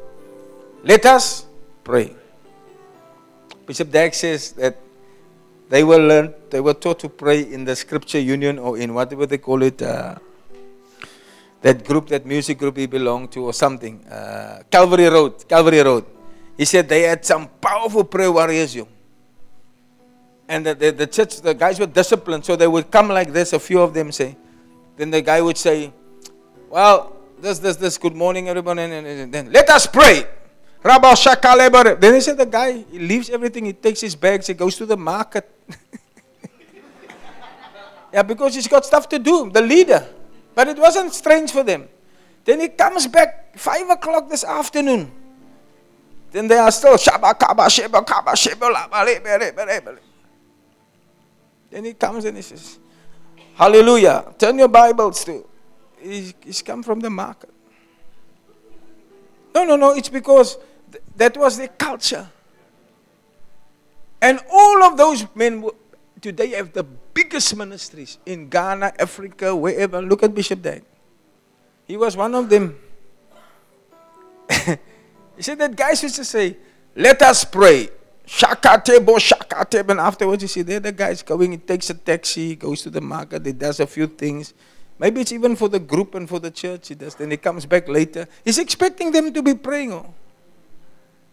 Let 0.83 1.05
us 1.05 1.45
pray. 1.83 2.15
Bishop 3.65 3.91
Dag 3.91 4.13
says 4.13 4.51
that 4.53 4.77
they 5.69 5.83
were 5.83 5.99
learned, 5.99 6.33
they 6.49 6.59
were 6.59 6.73
taught 6.73 6.99
to 6.99 7.09
pray 7.09 7.41
in 7.41 7.63
the 7.63 7.75
scripture 7.75 8.19
union 8.19 8.59
or 8.59 8.77
in 8.77 8.93
whatever 8.93 9.25
they 9.25 9.37
call 9.37 9.61
it. 9.61 9.81
Uh, 9.81 10.15
that 11.61 11.85
group, 11.85 12.07
that 12.07 12.25
music 12.25 12.57
group 12.57 12.75
he 12.75 12.87
belonged 12.87 13.31
to, 13.31 13.45
or 13.45 13.53
something. 13.53 14.03
Uh, 14.07 14.63
Calvary 14.69 15.05
Road, 15.05 15.47
Calvary 15.47 15.79
Road. 15.79 16.05
He 16.57 16.65
said 16.65 16.89
they 16.89 17.03
had 17.03 17.23
some 17.23 17.47
powerful 17.61 18.03
prayer 18.03 18.31
warriors, 18.31 18.75
you. 18.75 18.87
And 20.47 20.65
the, 20.65 20.75
the, 20.75 20.91
the 20.91 21.07
church, 21.07 21.39
the 21.41 21.53
guys 21.53 21.79
were 21.79 21.85
disciplined, 21.85 22.43
so 22.43 22.55
they 22.55 22.67
would 22.67 22.91
come 22.91 23.07
like 23.07 23.31
this, 23.31 23.53
a 23.53 23.59
few 23.59 23.79
of 23.79 23.93
them 23.93 24.11
say. 24.11 24.35
Then 24.97 25.11
the 25.11 25.21
guy 25.21 25.39
would 25.39 25.57
say, 25.57 25.93
Well, 26.69 27.15
this, 27.39 27.59
this, 27.59 27.77
this, 27.77 27.97
good 27.97 28.15
morning, 28.15 28.49
everybody, 28.49 28.81
and, 28.81 28.93
and, 28.93 29.07
and 29.07 29.33
then 29.33 29.51
let 29.51 29.69
us 29.69 29.85
pray. 29.85 30.25
Then 30.83 32.13
he 32.15 32.21
said, 32.21 32.37
The 32.37 32.47
guy, 32.49 32.83
he 32.91 32.99
leaves 32.99 33.29
everything, 33.29 33.65
he 33.65 33.73
takes 33.73 34.01
his 34.01 34.15
bags, 34.15 34.47
he 34.47 34.53
goes 34.53 34.75
to 34.77 34.85
the 34.85 34.97
market. 34.97 35.49
yeah, 38.13 38.23
because 38.23 38.55
he's 38.55 38.67
got 38.67 38.85
stuff 38.85 39.07
to 39.09 39.19
do, 39.19 39.49
the 39.51 39.61
leader. 39.61 40.07
But 40.55 40.67
it 40.67 40.77
wasn't 40.77 41.13
strange 41.13 41.51
for 41.51 41.63
them. 41.63 41.87
Then 42.43 42.59
he 42.59 42.69
comes 42.69 43.07
back 43.07 43.57
five 43.57 43.89
o'clock 43.89 44.29
this 44.29 44.43
afternoon. 44.43 45.11
Then 46.31 46.47
they 46.47 46.57
are 46.57 46.71
still 46.71 46.95
Shaba 46.95 47.37
Kaba 47.37 47.69
Sheba 47.69 48.01
Kaba 48.01 48.35
Sheba 48.35 49.99
Then 51.69 51.85
he 51.85 51.93
comes 51.93 52.25
and 52.25 52.37
he 52.37 52.41
says, 52.41 52.79
Hallelujah. 53.55 54.33
Turn 54.37 54.57
your 54.57 54.69
Bibles 54.69 55.23
to. 55.25 55.45
he's 56.01 56.61
come 56.61 56.81
from 56.81 56.99
the 57.01 57.09
market. 57.09 57.53
No, 59.53 59.65
no, 59.65 59.75
no. 59.75 59.93
It's 59.93 60.09
because 60.09 60.57
that 61.21 61.37
was 61.37 61.57
the 61.57 61.67
culture. 61.67 62.27
And 64.19 64.39
all 64.51 64.83
of 64.83 64.97
those 64.97 65.23
men 65.35 65.63
today 66.19 66.49
have 66.57 66.73
the 66.73 66.81
biggest 66.81 67.55
ministries 67.55 68.17
in 68.25 68.49
Ghana, 68.49 68.93
Africa, 68.97 69.55
wherever. 69.55 70.01
Look 70.01 70.23
at 70.23 70.33
Bishop 70.33 70.63
Dag. 70.63 70.83
He 71.85 71.95
was 71.95 72.17
one 72.17 72.33
of 72.33 72.49
them. 72.49 72.75
he 75.37 75.41
said 75.41 75.59
that 75.59 75.75
guys 75.75 76.01
used 76.01 76.15
to 76.15 76.25
say, 76.25 76.57
Let 76.95 77.21
us 77.21 77.45
pray. 77.45 77.89
Shaka 78.25 78.81
table, 78.83 79.19
shaka 79.19 79.63
table. 79.65 79.91
And 79.91 79.99
afterwards, 79.99 80.41
you 80.41 80.47
see, 80.47 80.63
there 80.63 80.79
the 80.79 80.91
guy's 80.91 81.21
going, 81.21 81.51
he 81.51 81.57
takes 81.57 81.91
a 81.91 81.93
taxi, 81.93 82.55
goes 82.55 82.81
to 82.81 82.89
the 82.89 83.01
market, 83.01 83.45
he 83.45 83.51
does 83.51 83.79
a 83.79 83.85
few 83.85 84.07
things. 84.07 84.55
Maybe 84.97 85.21
it's 85.21 85.31
even 85.31 85.55
for 85.55 85.67
the 85.69 85.79
group 85.79 86.15
and 86.15 86.27
for 86.27 86.39
the 86.39 86.49
church 86.49 86.87
he 86.87 86.95
does. 86.95 87.13
Then 87.13 87.29
he 87.29 87.37
comes 87.37 87.67
back 87.67 87.87
later. 87.87 88.27
He's 88.43 88.57
expecting 88.57 89.11
them 89.11 89.31
to 89.33 89.43
be 89.43 89.53
praying. 89.53 89.93
Oh. 89.93 90.13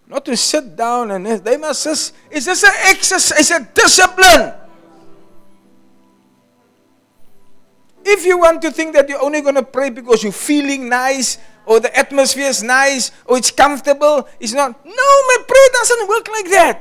Not 0.08 0.24
to 0.24 0.36
sit 0.36 0.74
down 0.74 1.10
and 1.10 1.26
they 1.26 1.58
must 1.58 1.84
just, 1.84 2.14
it's 2.30 2.46
just 2.46 2.64
an 2.64 2.72
exercise, 2.84 3.38
it's 3.38 3.50
a 3.50 3.60
discipline. 3.60 4.54
If 8.04 8.24
you 8.24 8.38
want 8.38 8.62
to 8.62 8.70
think 8.70 8.94
that 8.94 9.06
you're 9.10 9.22
only 9.22 9.42
going 9.42 9.56
to 9.56 9.62
pray 9.62 9.90
because 9.90 10.22
you're 10.22 10.32
feeling 10.32 10.88
nice 10.88 11.36
or 11.66 11.78
the 11.78 11.94
atmosphere 11.96 12.48
is 12.48 12.62
nice 12.62 13.10
or 13.26 13.36
it's 13.36 13.50
comfortable, 13.50 14.26
it's 14.40 14.54
not. 14.54 14.82
No, 14.82 15.08
my 15.28 15.36
prayer 15.46 15.68
doesn't 15.74 16.08
work 16.08 16.28
like 16.28 16.48
that. 16.52 16.80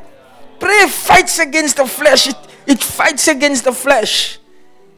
Prayer 0.57 0.87
fights 0.87 1.39
against 1.39 1.75
the 1.75 1.85
flesh, 1.85 2.27
it, 2.27 2.37
it 2.65 2.81
fights 2.81 3.27
against 3.27 3.65
the 3.65 3.73
flesh. 3.73 4.39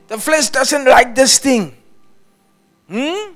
The 0.08 0.20
flesh 0.20 0.50
doesn't 0.50 0.86
like 0.86 1.16
this 1.16 1.40
thing. 1.40 1.76
Hmm? 2.88 3.34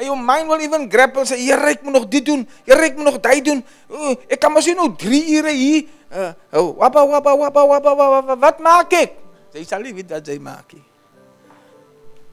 Your 0.00 0.16
mind 0.16 0.48
will 0.48 0.60
even 0.60 0.88
grapple 0.88 1.26
say, 1.26 1.36
"Here 1.36 1.60
ek 1.70 1.82
moet 1.82 1.92
nog 1.92 2.08
dit 2.08 2.24
doen, 2.24 2.48
hier 2.64 2.80
ek 2.80 2.96
moet 2.96 3.04
nog 3.04 3.20
daai 3.20 3.40
doen. 3.42 3.64
Uh, 3.88 4.16
ek 4.28 4.40
kan 4.40 4.52
mos 4.52 4.66
nou 4.66 4.96
3 4.96 5.36
ure 5.36 5.52
hier. 5.52 5.84
Uh, 6.10 6.32
oh, 6.52 6.76
wapa 6.76 7.04
wapa 7.04 7.36
wapa 7.36 7.60
wapa 7.66 7.90
wapa 7.94 8.36
wat 8.36 8.58
maak 8.58 8.92
ek? 8.92 9.10
Jy 9.52 9.64
sal 9.64 9.82
nie 9.82 9.92
weet 9.94 10.10
wat 10.10 10.26
jy 10.26 10.38
maak 10.38 10.72
nie. 10.72 10.84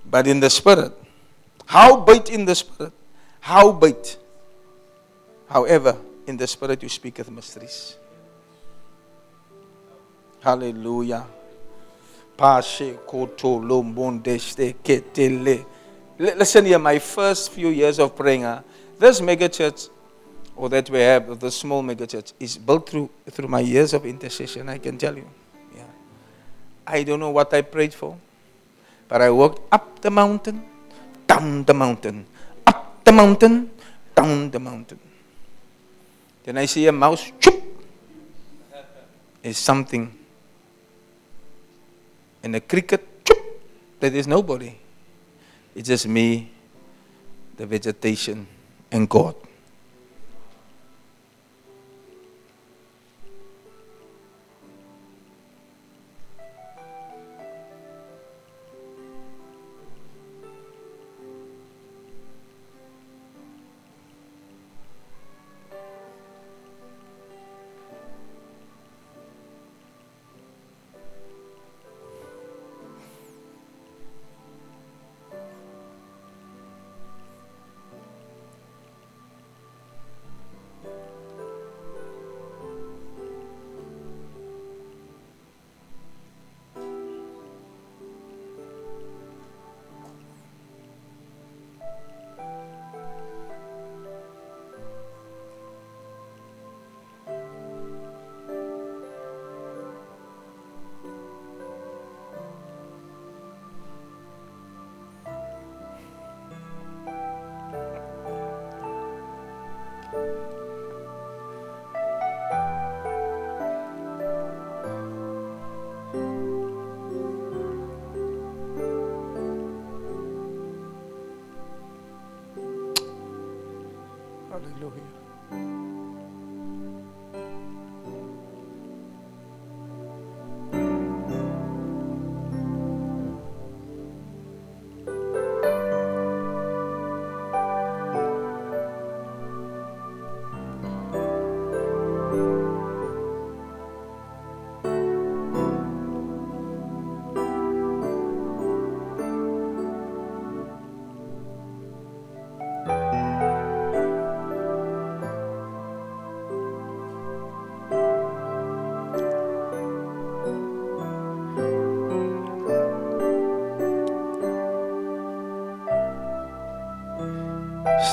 But 0.05 0.27
in 0.27 0.39
the 0.39 0.49
spirit. 0.49 0.93
How 1.67 1.97
bait 1.97 2.29
in 2.29 2.45
the 2.45 2.55
spirit? 2.55 2.93
How 3.41 3.71
bait? 3.71 4.17
However, 5.47 5.97
in 6.25 6.37
the 6.37 6.47
spirit 6.47 6.81
you 6.81 6.89
speak 6.89 7.19
of 7.19 7.29
mysteries. 7.29 7.97
Hallelujah. 10.39 11.25
Pashe 12.37 12.95
koto 13.05 13.59
lombonde 13.59 14.39
ste 14.39 14.75
ketele. 14.83 15.65
Li- 16.19 16.33
Listen 16.35 16.65
here, 16.65 16.79
my 16.79 16.99
first 16.99 17.51
few 17.51 17.69
years 17.69 17.99
of 17.99 18.15
praying, 18.15 18.43
uh, 18.43 18.61
this 18.97 19.21
mega 19.21 19.47
church, 19.47 19.87
or 20.55 20.69
that 20.69 20.89
we 20.89 20.99
have, 20.99 21.39
the 21.39 21.51
small 21.51 21.83
mega 21.83 22.07
church, 22.07 22.33
is 22.39 22.57
built 22.57 22.89
through 22.89 23.09
through 23.29 23.47
my 23.47 23.59
years 23.59 23.93
of 23.93 24.05
intercession. 24.05 24.69
I 24.69 24.79
can 24.79 24.97
tell 24.97 25.15
you. 25.15 25.29
Yeah. 25.75 25.83
I 26.85 27.03
don't 27.03 27.19
know 27.19 27.29
what 27.29 27.53
I 27.53 27.61
prayed 27.61 27.93
for, 27.93 28.17
but 29.07 29.21
I 29.21 29.29
walked 29.29 29.61
up 29.71 30.01
the 30.01 30.09
mountain, 30.09 30.65
down 31.27 31.63
the 31.63 31.73
mountain, 31.73 32.25
up 32.65 33.03
the 33.05 33.11
mountain, 33.11 33.69
down 34.15 34.49
the 34.49 34.59
mountain. 34.59 34.99
Then 36.43 36.57
I 36.57 36.65
see 36.65 36.87
a 36.87 36.91
mouse, 36.91 37.31
choop, 37.39 37.61
is 39.43 39.57
something. 39.59 40.11
And 42.41 42.55
a 42.55 42.61
cricket, 42.61 43.23
choop, 43.23 43.43
there 43.99 44.15
is 44.15 44.25
nobody. 44.25 44.73
It's 45.77 45.89
just 45.89 46.07
me, 46.07 46.49
the 47.55 47.67
vegetation, 47.67 48.47
and 48.91 49.07
God. 49.07 49.35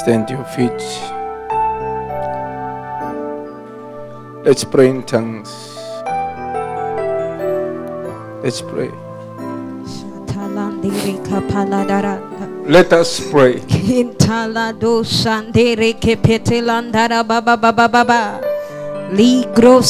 Stand 0.04 0.28
your 0.28 0.44
feet. 0.44 0.84
Let's 4.44 4.62
pray 4.62 4.90
in 4.90 5.02
tongues. 5.04 5.48
Let's 8.44 8.60
pray. 8.60 8.92
Let 12.68 12.92
us 12.92 13.20
pray. 13.32 13.62
Ligro 19.16 19.80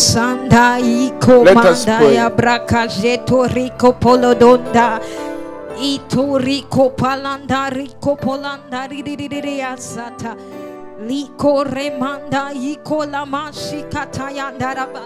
rico 3.53 3.93
polodonda. 3.93 5.01
Ito 5.77 6.39
rico 6.39 6.91
palanda 6.91 7.69
rico 7.69 8.15
polanda 8.15 8.87
ridiriria 8.87 9.77
sata. 9.77 10.37
Liko 11.03 11.65
remanda 11.65 12.55
iko 12.55 13.05
lamashi 13.05 13.83
katayandaraba. 13.91 15.03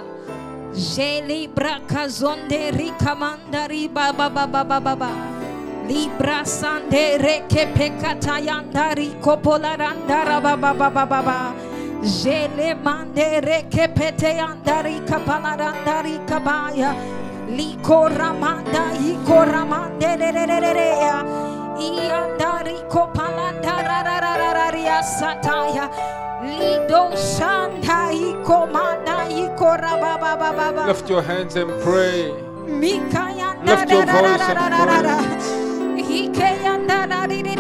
Jeli 0.75 1.49
brakazonde 1.49 2.71
rikamanda 2.77 3.67
riba 3.67 4.13
baba 4.15 4.47
baba 4.47 4.79
baba. 4.81 5.11
Libra 5.89 6.45
sande 6.45 7.17
reke 7.19 7.73
pekata 7.73 8.39
yandari 8.39 9.19
kopolaranda 9.23 10.25
raba 10.27 10.61
baba 10.61 10.91
baba 10.91 11.07
baba. 11.07 11.55
Jele 12.03 12.75
mande 12.85 13.41
reke 13.41 13.89
pete 13.97 14.37
yandari 14.37 15.01
kapalarandari 15.09 16.21
kabaya. 16.29 17.18
Liko 17.57 18.09
ramanda 18.09 18.93
iko 19.01 19.45
ramande 19.45 20.19
re 20.21 20.31
re 20.33 20.45
re 20.47 20.61
re 20.61 20.73
re 20.75 20.89
ya. 21.01 21.17
Iandari 21.79 22.77
kopalanda 22.89 23.75
ra 23.89 24.03
ra 24.07 24.19
ra 24.21 24.35
ra 24.37 24.51
ra 24.53 24.69
ria 24.71 25.01
sataya. 25.03 25.89
Lido 26.43 27.11
shanda 27.17 28.13
iko 28.13 28.67
mana 28.73 29.25
iko 29.31 29.77
raba 29.81 30.19
baba 30.21 30.53
baba. 30.53 30.87
Lift 30.87 31.09
your 31.09 31.23
hands 31.23 31.57
and 31.57 31.71
pray. 31.83 32.33
Mikayanda 32.67 33.65
Lift 33.67 33.91
your 33.91 34.05
ra 34.05 34.21
ra 34.21 34.37
ra 34.37 34.53
ra 34.53 34.69
ra 34.69 34.85
ra 34.85 35.01
ra. 35.01 35.17
pray. 35.19 36.03
Hikeyanda 36.03 36.99
ra 37.11 37.25
ri 37.25 37.43
ri 37.43 37.55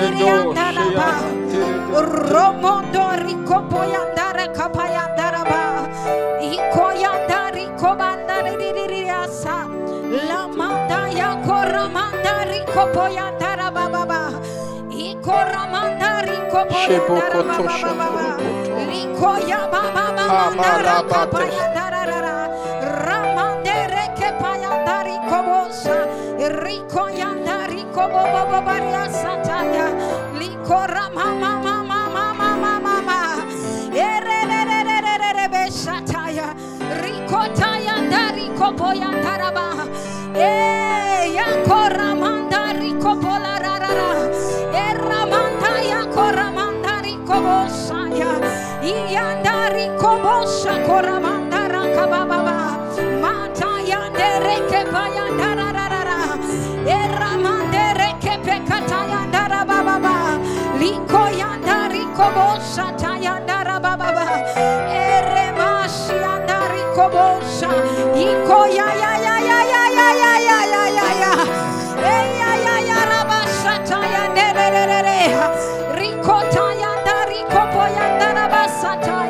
La 10.11 10.49
manda 10.49 11.09
ya 11.11 11.37
coromanda 11.45 12.45
rico 12.45 12.87
poya 12.95 13.33
taraba 13.39 13.89
baba. 13.89 14.33
I 14.91 15.15
coromanda 15.23 16.23
rico 16.25 16.65
poya 16.67 17.01
taraba 17.07 17.95
baba. 17.95 18.37
Rico 18.89 19.37
ya 19.47 19.69
baba 19.69 20.12
baba 20.17 20.27
manda 20.28 20.73
rapaya 20.87 21.67
tarara. 21.75 22.37
Ramande 23.05 23.77
reke 23.93 24.31
paya 24.41 24.73
tariko 24.87 25.39
bosa. 25.45 25.97
Rico 26.65 27.09
ya 27.12 27.31
tariko 27.45 28.03
bobo 28.09 28.43
bobaria 28.51 29.05
sataya. 29.12 29.87
Rico 30.39 30.78
ramama 30.89 31.61
mama 31.62 32.09
mama 32.15 32.35
mama 32.35 32.81
mama. 32.81 33.19
Ere 33.93 34.41
re 34.51 34.61
re 34.70 34.81
re 34.89 34.99
re 35.05 35.17
re 35.20 35.33
re 35.37 35.47
be 35.53 35.62
sataya. 35.70 36.49
Kotayandari 37.28 38.48
Kopoyantaraba. 38.58 39.66
Eh, 40.34 41.36
Yankoramandari 41.36 42.92
Kopola 43.02 43.55
Rara. 43.60 43.92
Eramantaya 44.73 46.00
Koramandari 46.15 47.15
Kobosaya. 47.28 48.32
Iyandari 48.82 49.86
Kobosa 50.00 50.74
Koramandara 50.89 51.82
Kabababa. 51.94 52.58
Matayandere 53.23 54.57
Kepayandara 54.70 55.68
Rara. 55.76 56.18
Eramandere 56.86 58.08
Kepekatayandara 58.24 59.60
Bababa. 59.68 60.16
Likoyandari 60.81 62.05
Kobosa 62.16 62.86
Tayandara 62.97 63.76
Bababa. 63.84 64.26
Eh, 64.89 65.38
kobosha 66.99 67.70
iko 68.27 68.59
ya 68.78 68.89
ya 69.02 69.12
ya 69.27 69.36
ya 69.49 69.59
ya 69.70 69.85
ya 69.99 70.12
ya 70.18 70.39
ya 70.49 70.60
ya 70.67 70.83
ya 70.83 70.83
ya 70.83 70.83
ya 70.89 70.97
ya 70.99 71.09
ya 71.23 71.33
ne 72.02 72.17
ne 72.35 72.51
ne 72.59 72.75
ne 72.75 73.07
ne 75.07 75.17
ya 75.28 75.44
da 77.07 77.18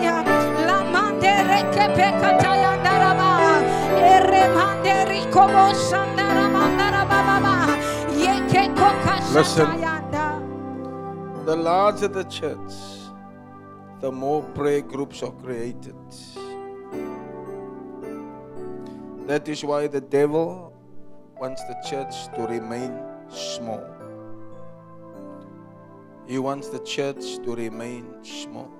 ya 0.07 0.17
da 0.25 0.39
ya 0.47 0.65
la 0.69 0.79
mande 0.95 1.35
reke 1.51 1.85
ya 2.65 2.73
da 2.87 2.95
raba 3.05 3.31
ere 4.15 4.45
mande 4.57 4.97
da 9.61 9.69
ya 9.85 9.97
da 10.13 10.27
the 11.45 11.57
larger 11.69 12.09
the 12.09 12.25
church 12.25 12.75
the 14.01 14.11
more 14.11 14.43
prayer 14.57 14.81
groups 14.81 15.23
are 15.23 15.33
created 15.45 15.97
that 19.29 19.47
is 19.47 19.63
why 19.63 19.89
the 19.89 20.01
devil 20.01 20.73
wants 21.39 21.61
the 21.65 21.77
church 21.85 22.33
to 22.35 22.47
remain 22.47 22.97
small. 23.29 23.85
He 26.27 26.39
wants 26.39 26.71
the 26.71 26.79
church 26.79 27.37
to 27.45 27.55
remain 27.55 28.25
small. 28.25 28.73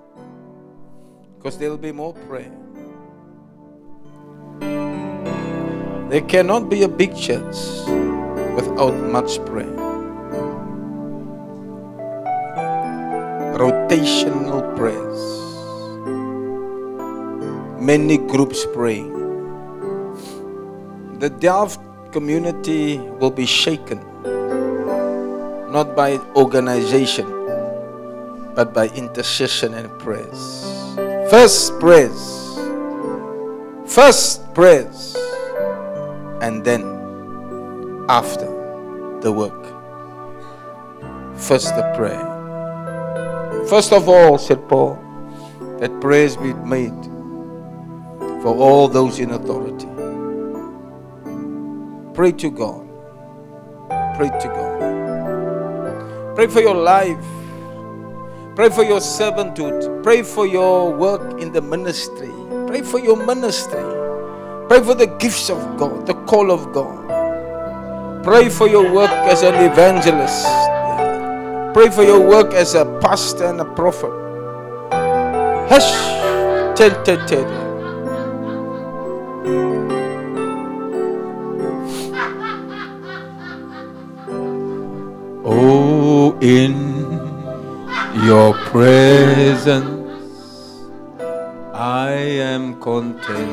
Because 1.37 1.59
there 1.59 1.69
will 1.69 1.77
be 1.77 1.93
more 1.93 2.15
prayer. 2.15 2.51
There 6.09 6.23
cannot 6.23 6.71
be 6.71 6.85
a 6.85 6.89
big 6.89 7.15
church 7.15 7.61
without 8.57 8.97
much 9.13 9.45
prayer. 9.45 9.77
Rotational 13.61 14.65
prayers. 14.81 15.21
Many 17.79 18.17
groups 18.17 18.65
praying. 18.73 19.18
The 21.19 21.31
Delft 21.31 21.81
community 22.13 22.99
will 22.99 23.31
be 23.31 23.45
shaken 23.45 23.99
not 25.73 25.95
by 25.95 26.17
organization 26.35 27.27
but 28.55 28.73
by 28.73 28.89
intercession 28.89 29.75
and 29.75 29.91
prayers. 29.99 30.65
First 31.31 31.79
prayers. 31.79 32.59
First 33.87 34.53
prayers. 34.55 35.17
And 36.41 36.65
then 36.65 36.83
after 38.09 38.47
the 39.21 39.33
work. 39.33 39.63
First 41.37 41.75
the 41.75 41.93
prayer. 41.97 42.23
First 43.67 43.93
of 43.93 44.09
all, 44.09 44.39
said 44.39 44.69
Paul, 44.69 44.99
that 45.79 46.01
prayers 46.01 46.37
be 46.37 46.53
made 46.55 47.05
for 48.43 48.55
all 48.57 48.89
those 48.89 49.19
in 49.19 49.31
authority. 49.31 49.88
Pray 52.19 52.33
to 52.33 52.51
God. 52.51 52.85
Pray 54.17 54.27
to 54.27 54.49
God. 54.49 56.35
Pray 56.35 56.49
for 56.49 56.61
your 56.61 56.75
life. 56.75 57.25
Pray 58.57 58.71
for 58.71 58.83
your 58.83 58.99
servanthood. 58.99 60.03
Pray 60.03 60.25
for 60.25 60.45
your 60.45 60.93
work 60.93 61.41
in 61.41 61.53
the 61.53 61.63
ministry. 61.63 62.33
Pray 62.67 62.83
for 62.83 62.99
your 62.99 63.25
ministry. 63.25 63.85
Pray 64.67 64.83
for 64.83 64.97
the 64.97 65.07
gifts 65.21 65.49
of 65.49 65.77
God, 65.77 66.09
the 66.09 66.15
call 66.25 66.51
of 66.51 66.73
God. 66.73 68.25
Pray 68.25 68.49
for 68.49 68.67
your 68.67 68.93
work 68.93 69.13
as 69.31 69.45
an 69.45 69.55
evangelist. 69.55 70.45
Pray 71.73 71.89
for 71.89 72.03
your 72.03 72.19
work 72.21 72.53
as 72.53 72.75
a 72.75 72.85
pastor 73.01 73.47
and 73.47 73.61
a 73.61 73.65
prophet. 73.65 74.11
Hush. 75.71 75.95
Tell, 76.77 77.01
tell, 77.05 77.25
tell. 77.29 77.69
In 86.41 87.19
your 88.25 88.55
presence, 88.55 89.75
I 91.75 92.13
am 92.13 92.81
content. 92.81 93.51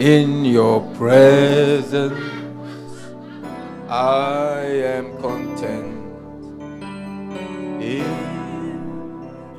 In 0.00 0.44
your 0.44 0.80
presence, 0.94 2.18
I 3.88 4.58
am 4.96 5.16
content. 5.22 6.02
In 7.80 8.04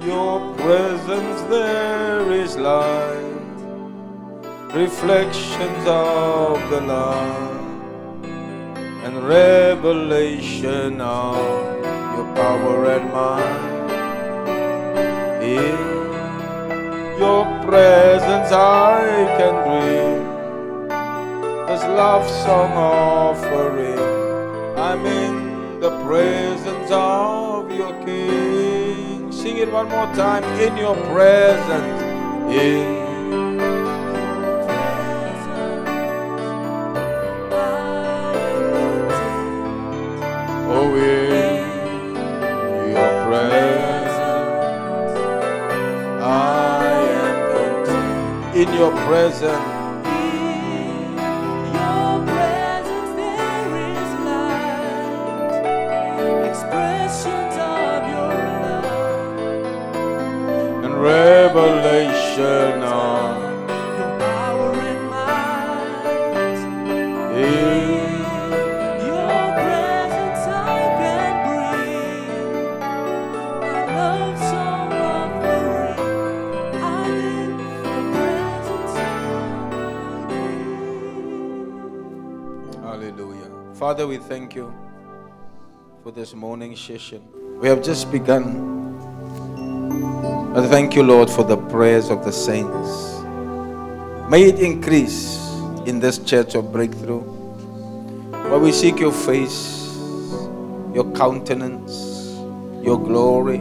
your 0.01 0.53
presence, 0.55 1.41
there 1.43 2.31
is 2.33 2.57
light, 2.57 3.23
reflections 4.73 5.87
of 5.87 6.69
the 6.69 6.81
light 6.81 7.54
and 9.05 9.23
revelation 9.27 10.99
of 10.99 11.37
your 12.15 12.25
power 12.33 12.85
and 12.89 13.05
might. 13.13 13.85
In 15.43 15.77
your 17.19 17.45
presence 17.61 18.51
I 18.51 19.05
can 19.37 19.55
dream 19.67 20.23
this 21.67 21.83
love 21.83 22.27
song 22.27 22.71
offering. 22.71 23.99
I'm 24.75 25.05
in 25.05 25.79
the 25.79 25.91
presence 26.03 26.89
of 26.89 27.71
your 27.71 27.93
King. 28.05 29.31
Sing 29.31 29.57
it 29.57 29.71
one 29.71 29.87
more 29.87 30.11
time. 30.15 30.43
In 30.59 30.75
your 30.77 30.95
presence. 31.13 32.01
In 32.51 33.04
your 48.75 48.91
presence, 49.07 50.05
there 53.15 53.71
is 53.93 54.09
light, 54.27 55.63
expressions 56.49 57.55
of 57.55 57.99
your 58.11 58.33
love. 58.65 58.85
And 60.83 60.93
revelation 61.01 62.64
Father, 83.95 84.07
we 84.07 84.17
thank 84.17 84.53
you 84.55 84.73
for 86.03 86.11
this 86.11 86.33
morning 86.33 86.75
session. 86.75 87.25
We 87.61 87.69
have 87.69 87.81
just 87.81 88.11
begun. 88.11 88.99
I 90.53 90.67
thank 90.67 90.95
you, 90.97 91.03
Lord, 91.03 91.29
for 91.29 91.45
the 91.45 91.55
prayers 91.55 92.09
of 92.09 92.25
the 92.25 92.31
saints. 92.33 93.21
May 94.29 94.49
it 94.49 94.59
increase 94.59 95.37
in 95.85 96.01
this 96.01 96.17
church 96.17 96.55
of 96.55 96.73
breakthrough. 96.73 97.21
Where 98.49 98.59
we 98.59 98.73
seek 98.73 98.99
your 98.99 99.13
face, 99.13 99.95
your 100.93 101.09
countenance, 101.15 102.35
your 102.83 102.99
glory. 102.99 103.59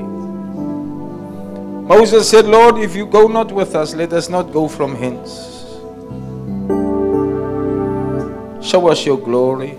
Moses 1.86 2.28
said, 2.28 2.46
Lord, 2.46 2.78
if 2.78 2.96
you 2.96 3.06
go 3.06 3.28
not 3.28 3.52
with 3.52 3.76
us, 3.76 3.94
let 3.94 4.12
us 4.12 4.28
not 4.28 4.52
go 4.52 4.66
from 4.66 4.96
hence. 4.96 5.52
Show 8.68 8.88
us 8.88 9.06
your 9.06 9.20
glory. 9.20 9.78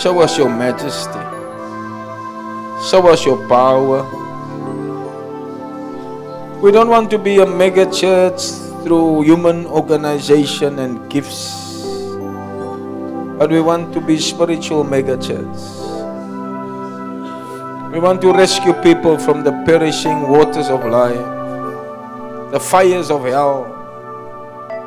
Show 0.00 0.18
us 0.20 0.38
your 0.38 0.48
majesty. 0.48 1.20
Show 2.88 3.06
us 3.12 3.26
your 3.26 3.36
power. 3.48 4.00
We 6.62 6.72
don't 6.72 6.88
want 6.88 7.10
to 7.10 7.18
be 7.18 7.36
a 7.40 7.44
mega 7.44 7.84
church 7.92 8.40
through 8.80 9.24
human 9.28 9.66
organization 9.66 10.78
and 10.78 11.04
gifts, 11.10 11.84
but 13.36 13.50
we 13.50 13.60
want 13.60 13.92
to 13.92 14.00
be 14.00 14.16
spiritual 14.16 14.84
mega 14.84 15.18
church. 15.20 15.60
We 17.92 18.00
want 18.00 18.22
to 18.22 18.32
rescue 18.32 18.72
people 18.80 19.18
from 19.18 19.44
the 19.44 19.52
perishing 19.66 20.28
waters 20.30 20.70
of 20.70 20.82
life, 20.86 21.28
the 22.52 22.58
fires 22.58 23.10
of 23.10 23.24
hell, 23.24 23.68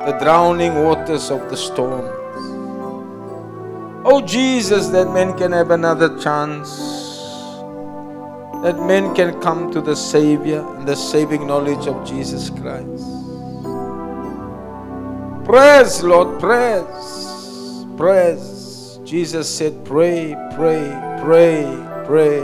the 0.08 0.17
drowning 0.17 0.74
waters 0.82 1.30
of 1.30 1.51
the 1.51 1.58
storm. 1.58 2.22
Oh 4.06 4.22
Jesus, 4.22 4.88
that 4.90 5.14
men 5.14 5.38
can 5.38 5.53
have 5.53 5.72
another 5.72 6.19
chance. 6.19 6.69
That 8.64 8.75
men 8.85 9.15
can 9.15 9.40
come 9.40 9.72
to 9.72 9.80
the 9.80 9.95
Savior 9.95 10.59
and 10.75 10.85
the 10.85 10.95
saving 10.95 11.48
knowledge 11.48 11.88
of 11.88 12.06
Jesus 12.06 12.49
Christ. 12.49 13.06
Praise, 15.45 16.03
Lord, 16.03 16.40
praise, 16.40 17.85
praise. 17.95 18.99
Jesus 19.06 19.48
said, 19.48 19.85
Pray, 19.85 20.35
pray, 20.56 20.83
pray, 21.22 21.64
pray, 22.06 22.41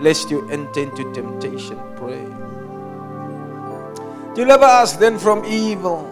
lest 0.00 0.30
you 0.30 0.46
enter 0.50 0.80
into 0.80 1.10
temptation. 1.14 1.78
Pray. 1.96 2.24
Deliver 4.34 4.64
us 4.64 4.94
then 4.96 5.18
from 5.18 5.42
evil. 5.46 6.04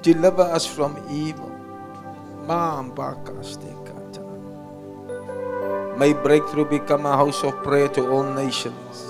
Deliver 0.00 0.42
us 0.42 0.66
from 0.66 0.96
evil. 1.10 1.53
May 5.96 6.12
breakthrough 6.12 6.68
become 6.68 7.06
a 7.06 7.16
house 7.16 7.44
of 7.44 7.62
prayer 7.62 7.88
to 7.88 8.10
all 8.10 8.24
nations. 8.34 9.06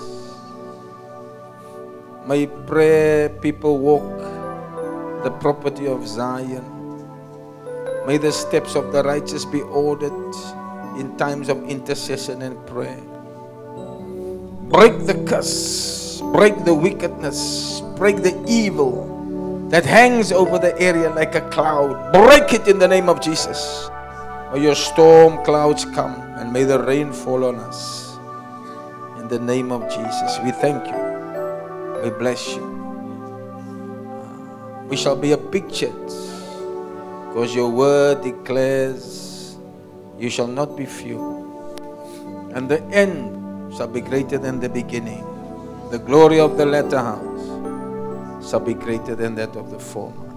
May 2.27 2.47
prayer 2.47 3.29
people 3.29 3.79
walk 3.79 4.05
the 5.23 5.31
property 5.41 5.87
of 5.87 6.07
Zion. 6.07 6.63
May 8.05 8.17
the 8.17 8.31
steps 8.31 8.75
of 8.75 8.93
the 8.93 9.01
righteous 9.03 9.45
be 9.45 9.61
ordered 9.61 10.13
in 10.99 11.17
times 11.17 11.49
of 11.49 11.57
intercession 11.67 12.41
and 12.41 12.55
prayer. 12.67 13.01
Break 14.69 15.05
the 15.05 15.25
curse, 15.27 16.21
break 16.31 16.53
the 16.65 16.73
wickedness, 16.73 17.81
break 17.97 18.17
the 18.17 18.37
evil 18.47 19.14
that 19.75 19.83
hangs 19.83 20.31
over 20.31 20.57
the 20.57 20.71
area 20.79 21.09
like 21.09 21.35
a 21.35 21.41
cloud. 21.49 22.13
Break 22.13 22.53
it 22.53 22.65
in 22.69 22.79
the 22.79 22.87
name 22.87 23.09
of 23.09 23.19
Jesus. 23.19 23.89
May 24.53 24.63
your 24.63 24.73
storm 24.73 25.43
clouds 25.43 25.83
come 25.83 26.15
and 26.39 26.53
may 26.53 26.63
the 26.63 26.79
rain 26.79 27.11
fall 27.11 27.43
on 27.43 27.59
us. 27.59 28.15
In 29.19 29.27
the 29.27 29.37
name 29.37 29.73
of 29.73 29.83
Jesus, 29.91 30.39
we 30.45 30.51
thank 30.51 30.87
you. 30.87 30.95
We 32.01 32.09
bless 32.17 32.55
you. 32.55 32.63
Uh, 34.23 34.85
we 34.87 34.95
shall 34.95 35.17
be 35.17 35.33
a 35.33 35.37
picture 35.37 35.91
because 37.27 37.53
your 37.53 37.69
word 37.69 38.23
declares 38.23 39.57
you 40.17 40.29
shall 40.29 40.47
not 40.47 40.77
be 40.77 40.85
few. 40.85 41.19
And 42.55 42.69
the 42.69 42.81
end 42.95 43.75
shall 43.75 43.89
be 43.89 43.99
greater 43.99 44.37
than 44.37 44.61
the 44.61 44.69
beginning. 44.69 45.27
The 45.91 45.99
glory 45.99 46.39
of 46.39 46.55
the 46.55 46.65
latter 46.65 46.99
house 46.99 47.34
shall 48.47 48.59
be 48.59 48.73
greater 48.73 49.15
than 49.15 49.35
that 49.35 49.55
of 49.55 49.71
the 49.71 49.79
former. 49.79 50.31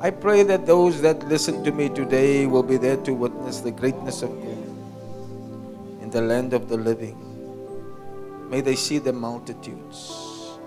I 0.00 0.10
pray 0.10 0.42
that 0.42 0.66
those 0.66 1.00
that 1.02 1.28
listen 1.28 1.62
to 1.64 1.72
me 1.72 1.88
today 1.88 2.46
will 2.46 2.62
be 2.62 2.76
there 2.76 2.96
to 2.98 3.14
witness 3.14 3.60
the 3.60 3.70
greatness 3.70 4.22
of 4.22 4.30
God 4.30 6.02
in 6.02 6.10
the 6.10 6.20
land 6.20 6.52
of 6.52 6.68
the 6.68 6.76
living. 6.76 7.18
May 8.50 8.60
they 8.60 8.74
see 8.74 8.98
the 8.98 9.12
multitudes. 9.12 10.58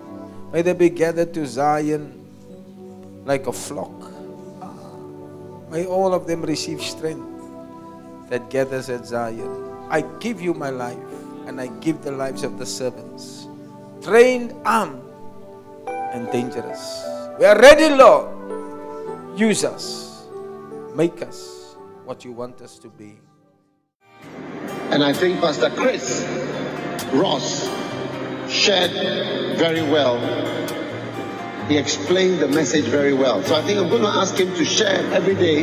May 0.52 0.62
they 0.62 0.72
be 0.72 0.88
gathered 0.88 1.34
to 1.34 1.46
Zion 1.46 2.24
like 3.24 3.46
a 3.46 3.52
flock. 3.52 3.92
May 5.70 5.84
all 5.84 6.14
of 6.14 6.26
them 6.26 6.42
receive 6.42 6.80
strength 6.80 7.28
that 8.30 8.48
gathers 8.50 8.88
at 8.88 9.04
Zion. 9.04 9.86
I 9.90 10.00
give 10.20 10.40
you 10.40 10.54
my 10.54 10.70
life 10.70 10.98
and 11.46 11.60
I 11.60 11.66
give 11.80 12.02
the 12.02 12.12
lives 12.12 12.42
of 12.42 12.58
the 12.58 12.66
servants, 12.66 13.46
trained, 14.02 14.54
armed, 14.64 15.02
and 16.12 16.30
dangerous. 16.30 17.04
We 17.38 17.44
are 17.44 17.58
ready, 17.58 17.94
Lord. 17.94 19.38
Use 19.38 19.64
us. 19.64 20.26
Make 20.94 21.22
us 21.22 21.76
what 22.04 22.24
you 22.24 22.32
want 22.32 22.60
us 22.62 22.78
to 22.78 22.88
be. 22.88 23.18
And 24.90 25.04
I 25.04 25.12
think 25.12 25.40
Pastor 25.40 25.70
Chris 25.70 26.24
Ross 27.12 27.68
shared 28.48 28.92
very 29.58 29.82
well. 29.82 30.16
He 31.68 31.76
explained 31.76 32.38
the 32.38 32.48
message 32.48 32.84
very 32.84 33.12
well. 33.12 33.42
So 33.42 33.56
I 33.56 33.62
think 33.62 33.78
I'm 33.78 33.88
going 33.88 34.02
to 34.02 34.08
ask 34.08 34.36
him 34.36 34.54
to 34.54 34.64
share 34.64 35.04
every 35.12 35.34
day. 35.34 35.62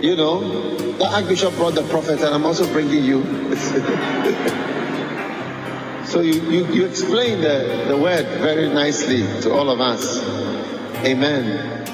You 0.00 0.14
know, 0.16 0.76
the 0.96 1.06
Archbishop 1.06 1.54
brought 1.56 1.74
the 1.74 1.82
prophet, 1.88 2.20
and 2.20 2.32
I'm 2.34 2.46
also 2.46 2.70
bringing 2.72 3.04
you. 3.04 3.22
so 6.08 6.20
you, 6.22 6.40
you, 6.50 6.66
you 6.72 6.86
explain 6.86 7.42
the, 7.42 7.84
the 7.88 7.96
word 7.96 8.26
very 8.40 8.68
nicely 8.68 9.18
to 9.42 9.52
all 9.52 9.68
of 9.68 9.80
us. 9.80 10.24
Amen. 11.04 11.84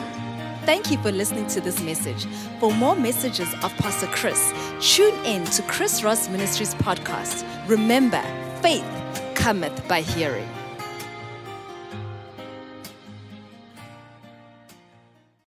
Thank 0.64 0.90
you 0.90 0.98
for 0.98 1.10
listening 1.10 1.46
to 1.48 1.60
this 1.60 1.80
message. 1.82 2.26
For 2.60 2.72
more 2.72 2.94
messages 2.94 3.52
of 3.62 3.74
Pastor 3.76 4.06
Chris, 4.06 4.52
tune 4.80 5.14
in 5.24 5.44
to 5.46 5.62
Chris 5.62 6.04
Ross 6.04 6.28
Ministries 6.28 6.74
podcast. 6.76 7.44
Remember, 7.68 8.22
faith 8.62 8.86
cometh 9.34 9.86
by 9.88 10.00
hearing. 10.00 10.48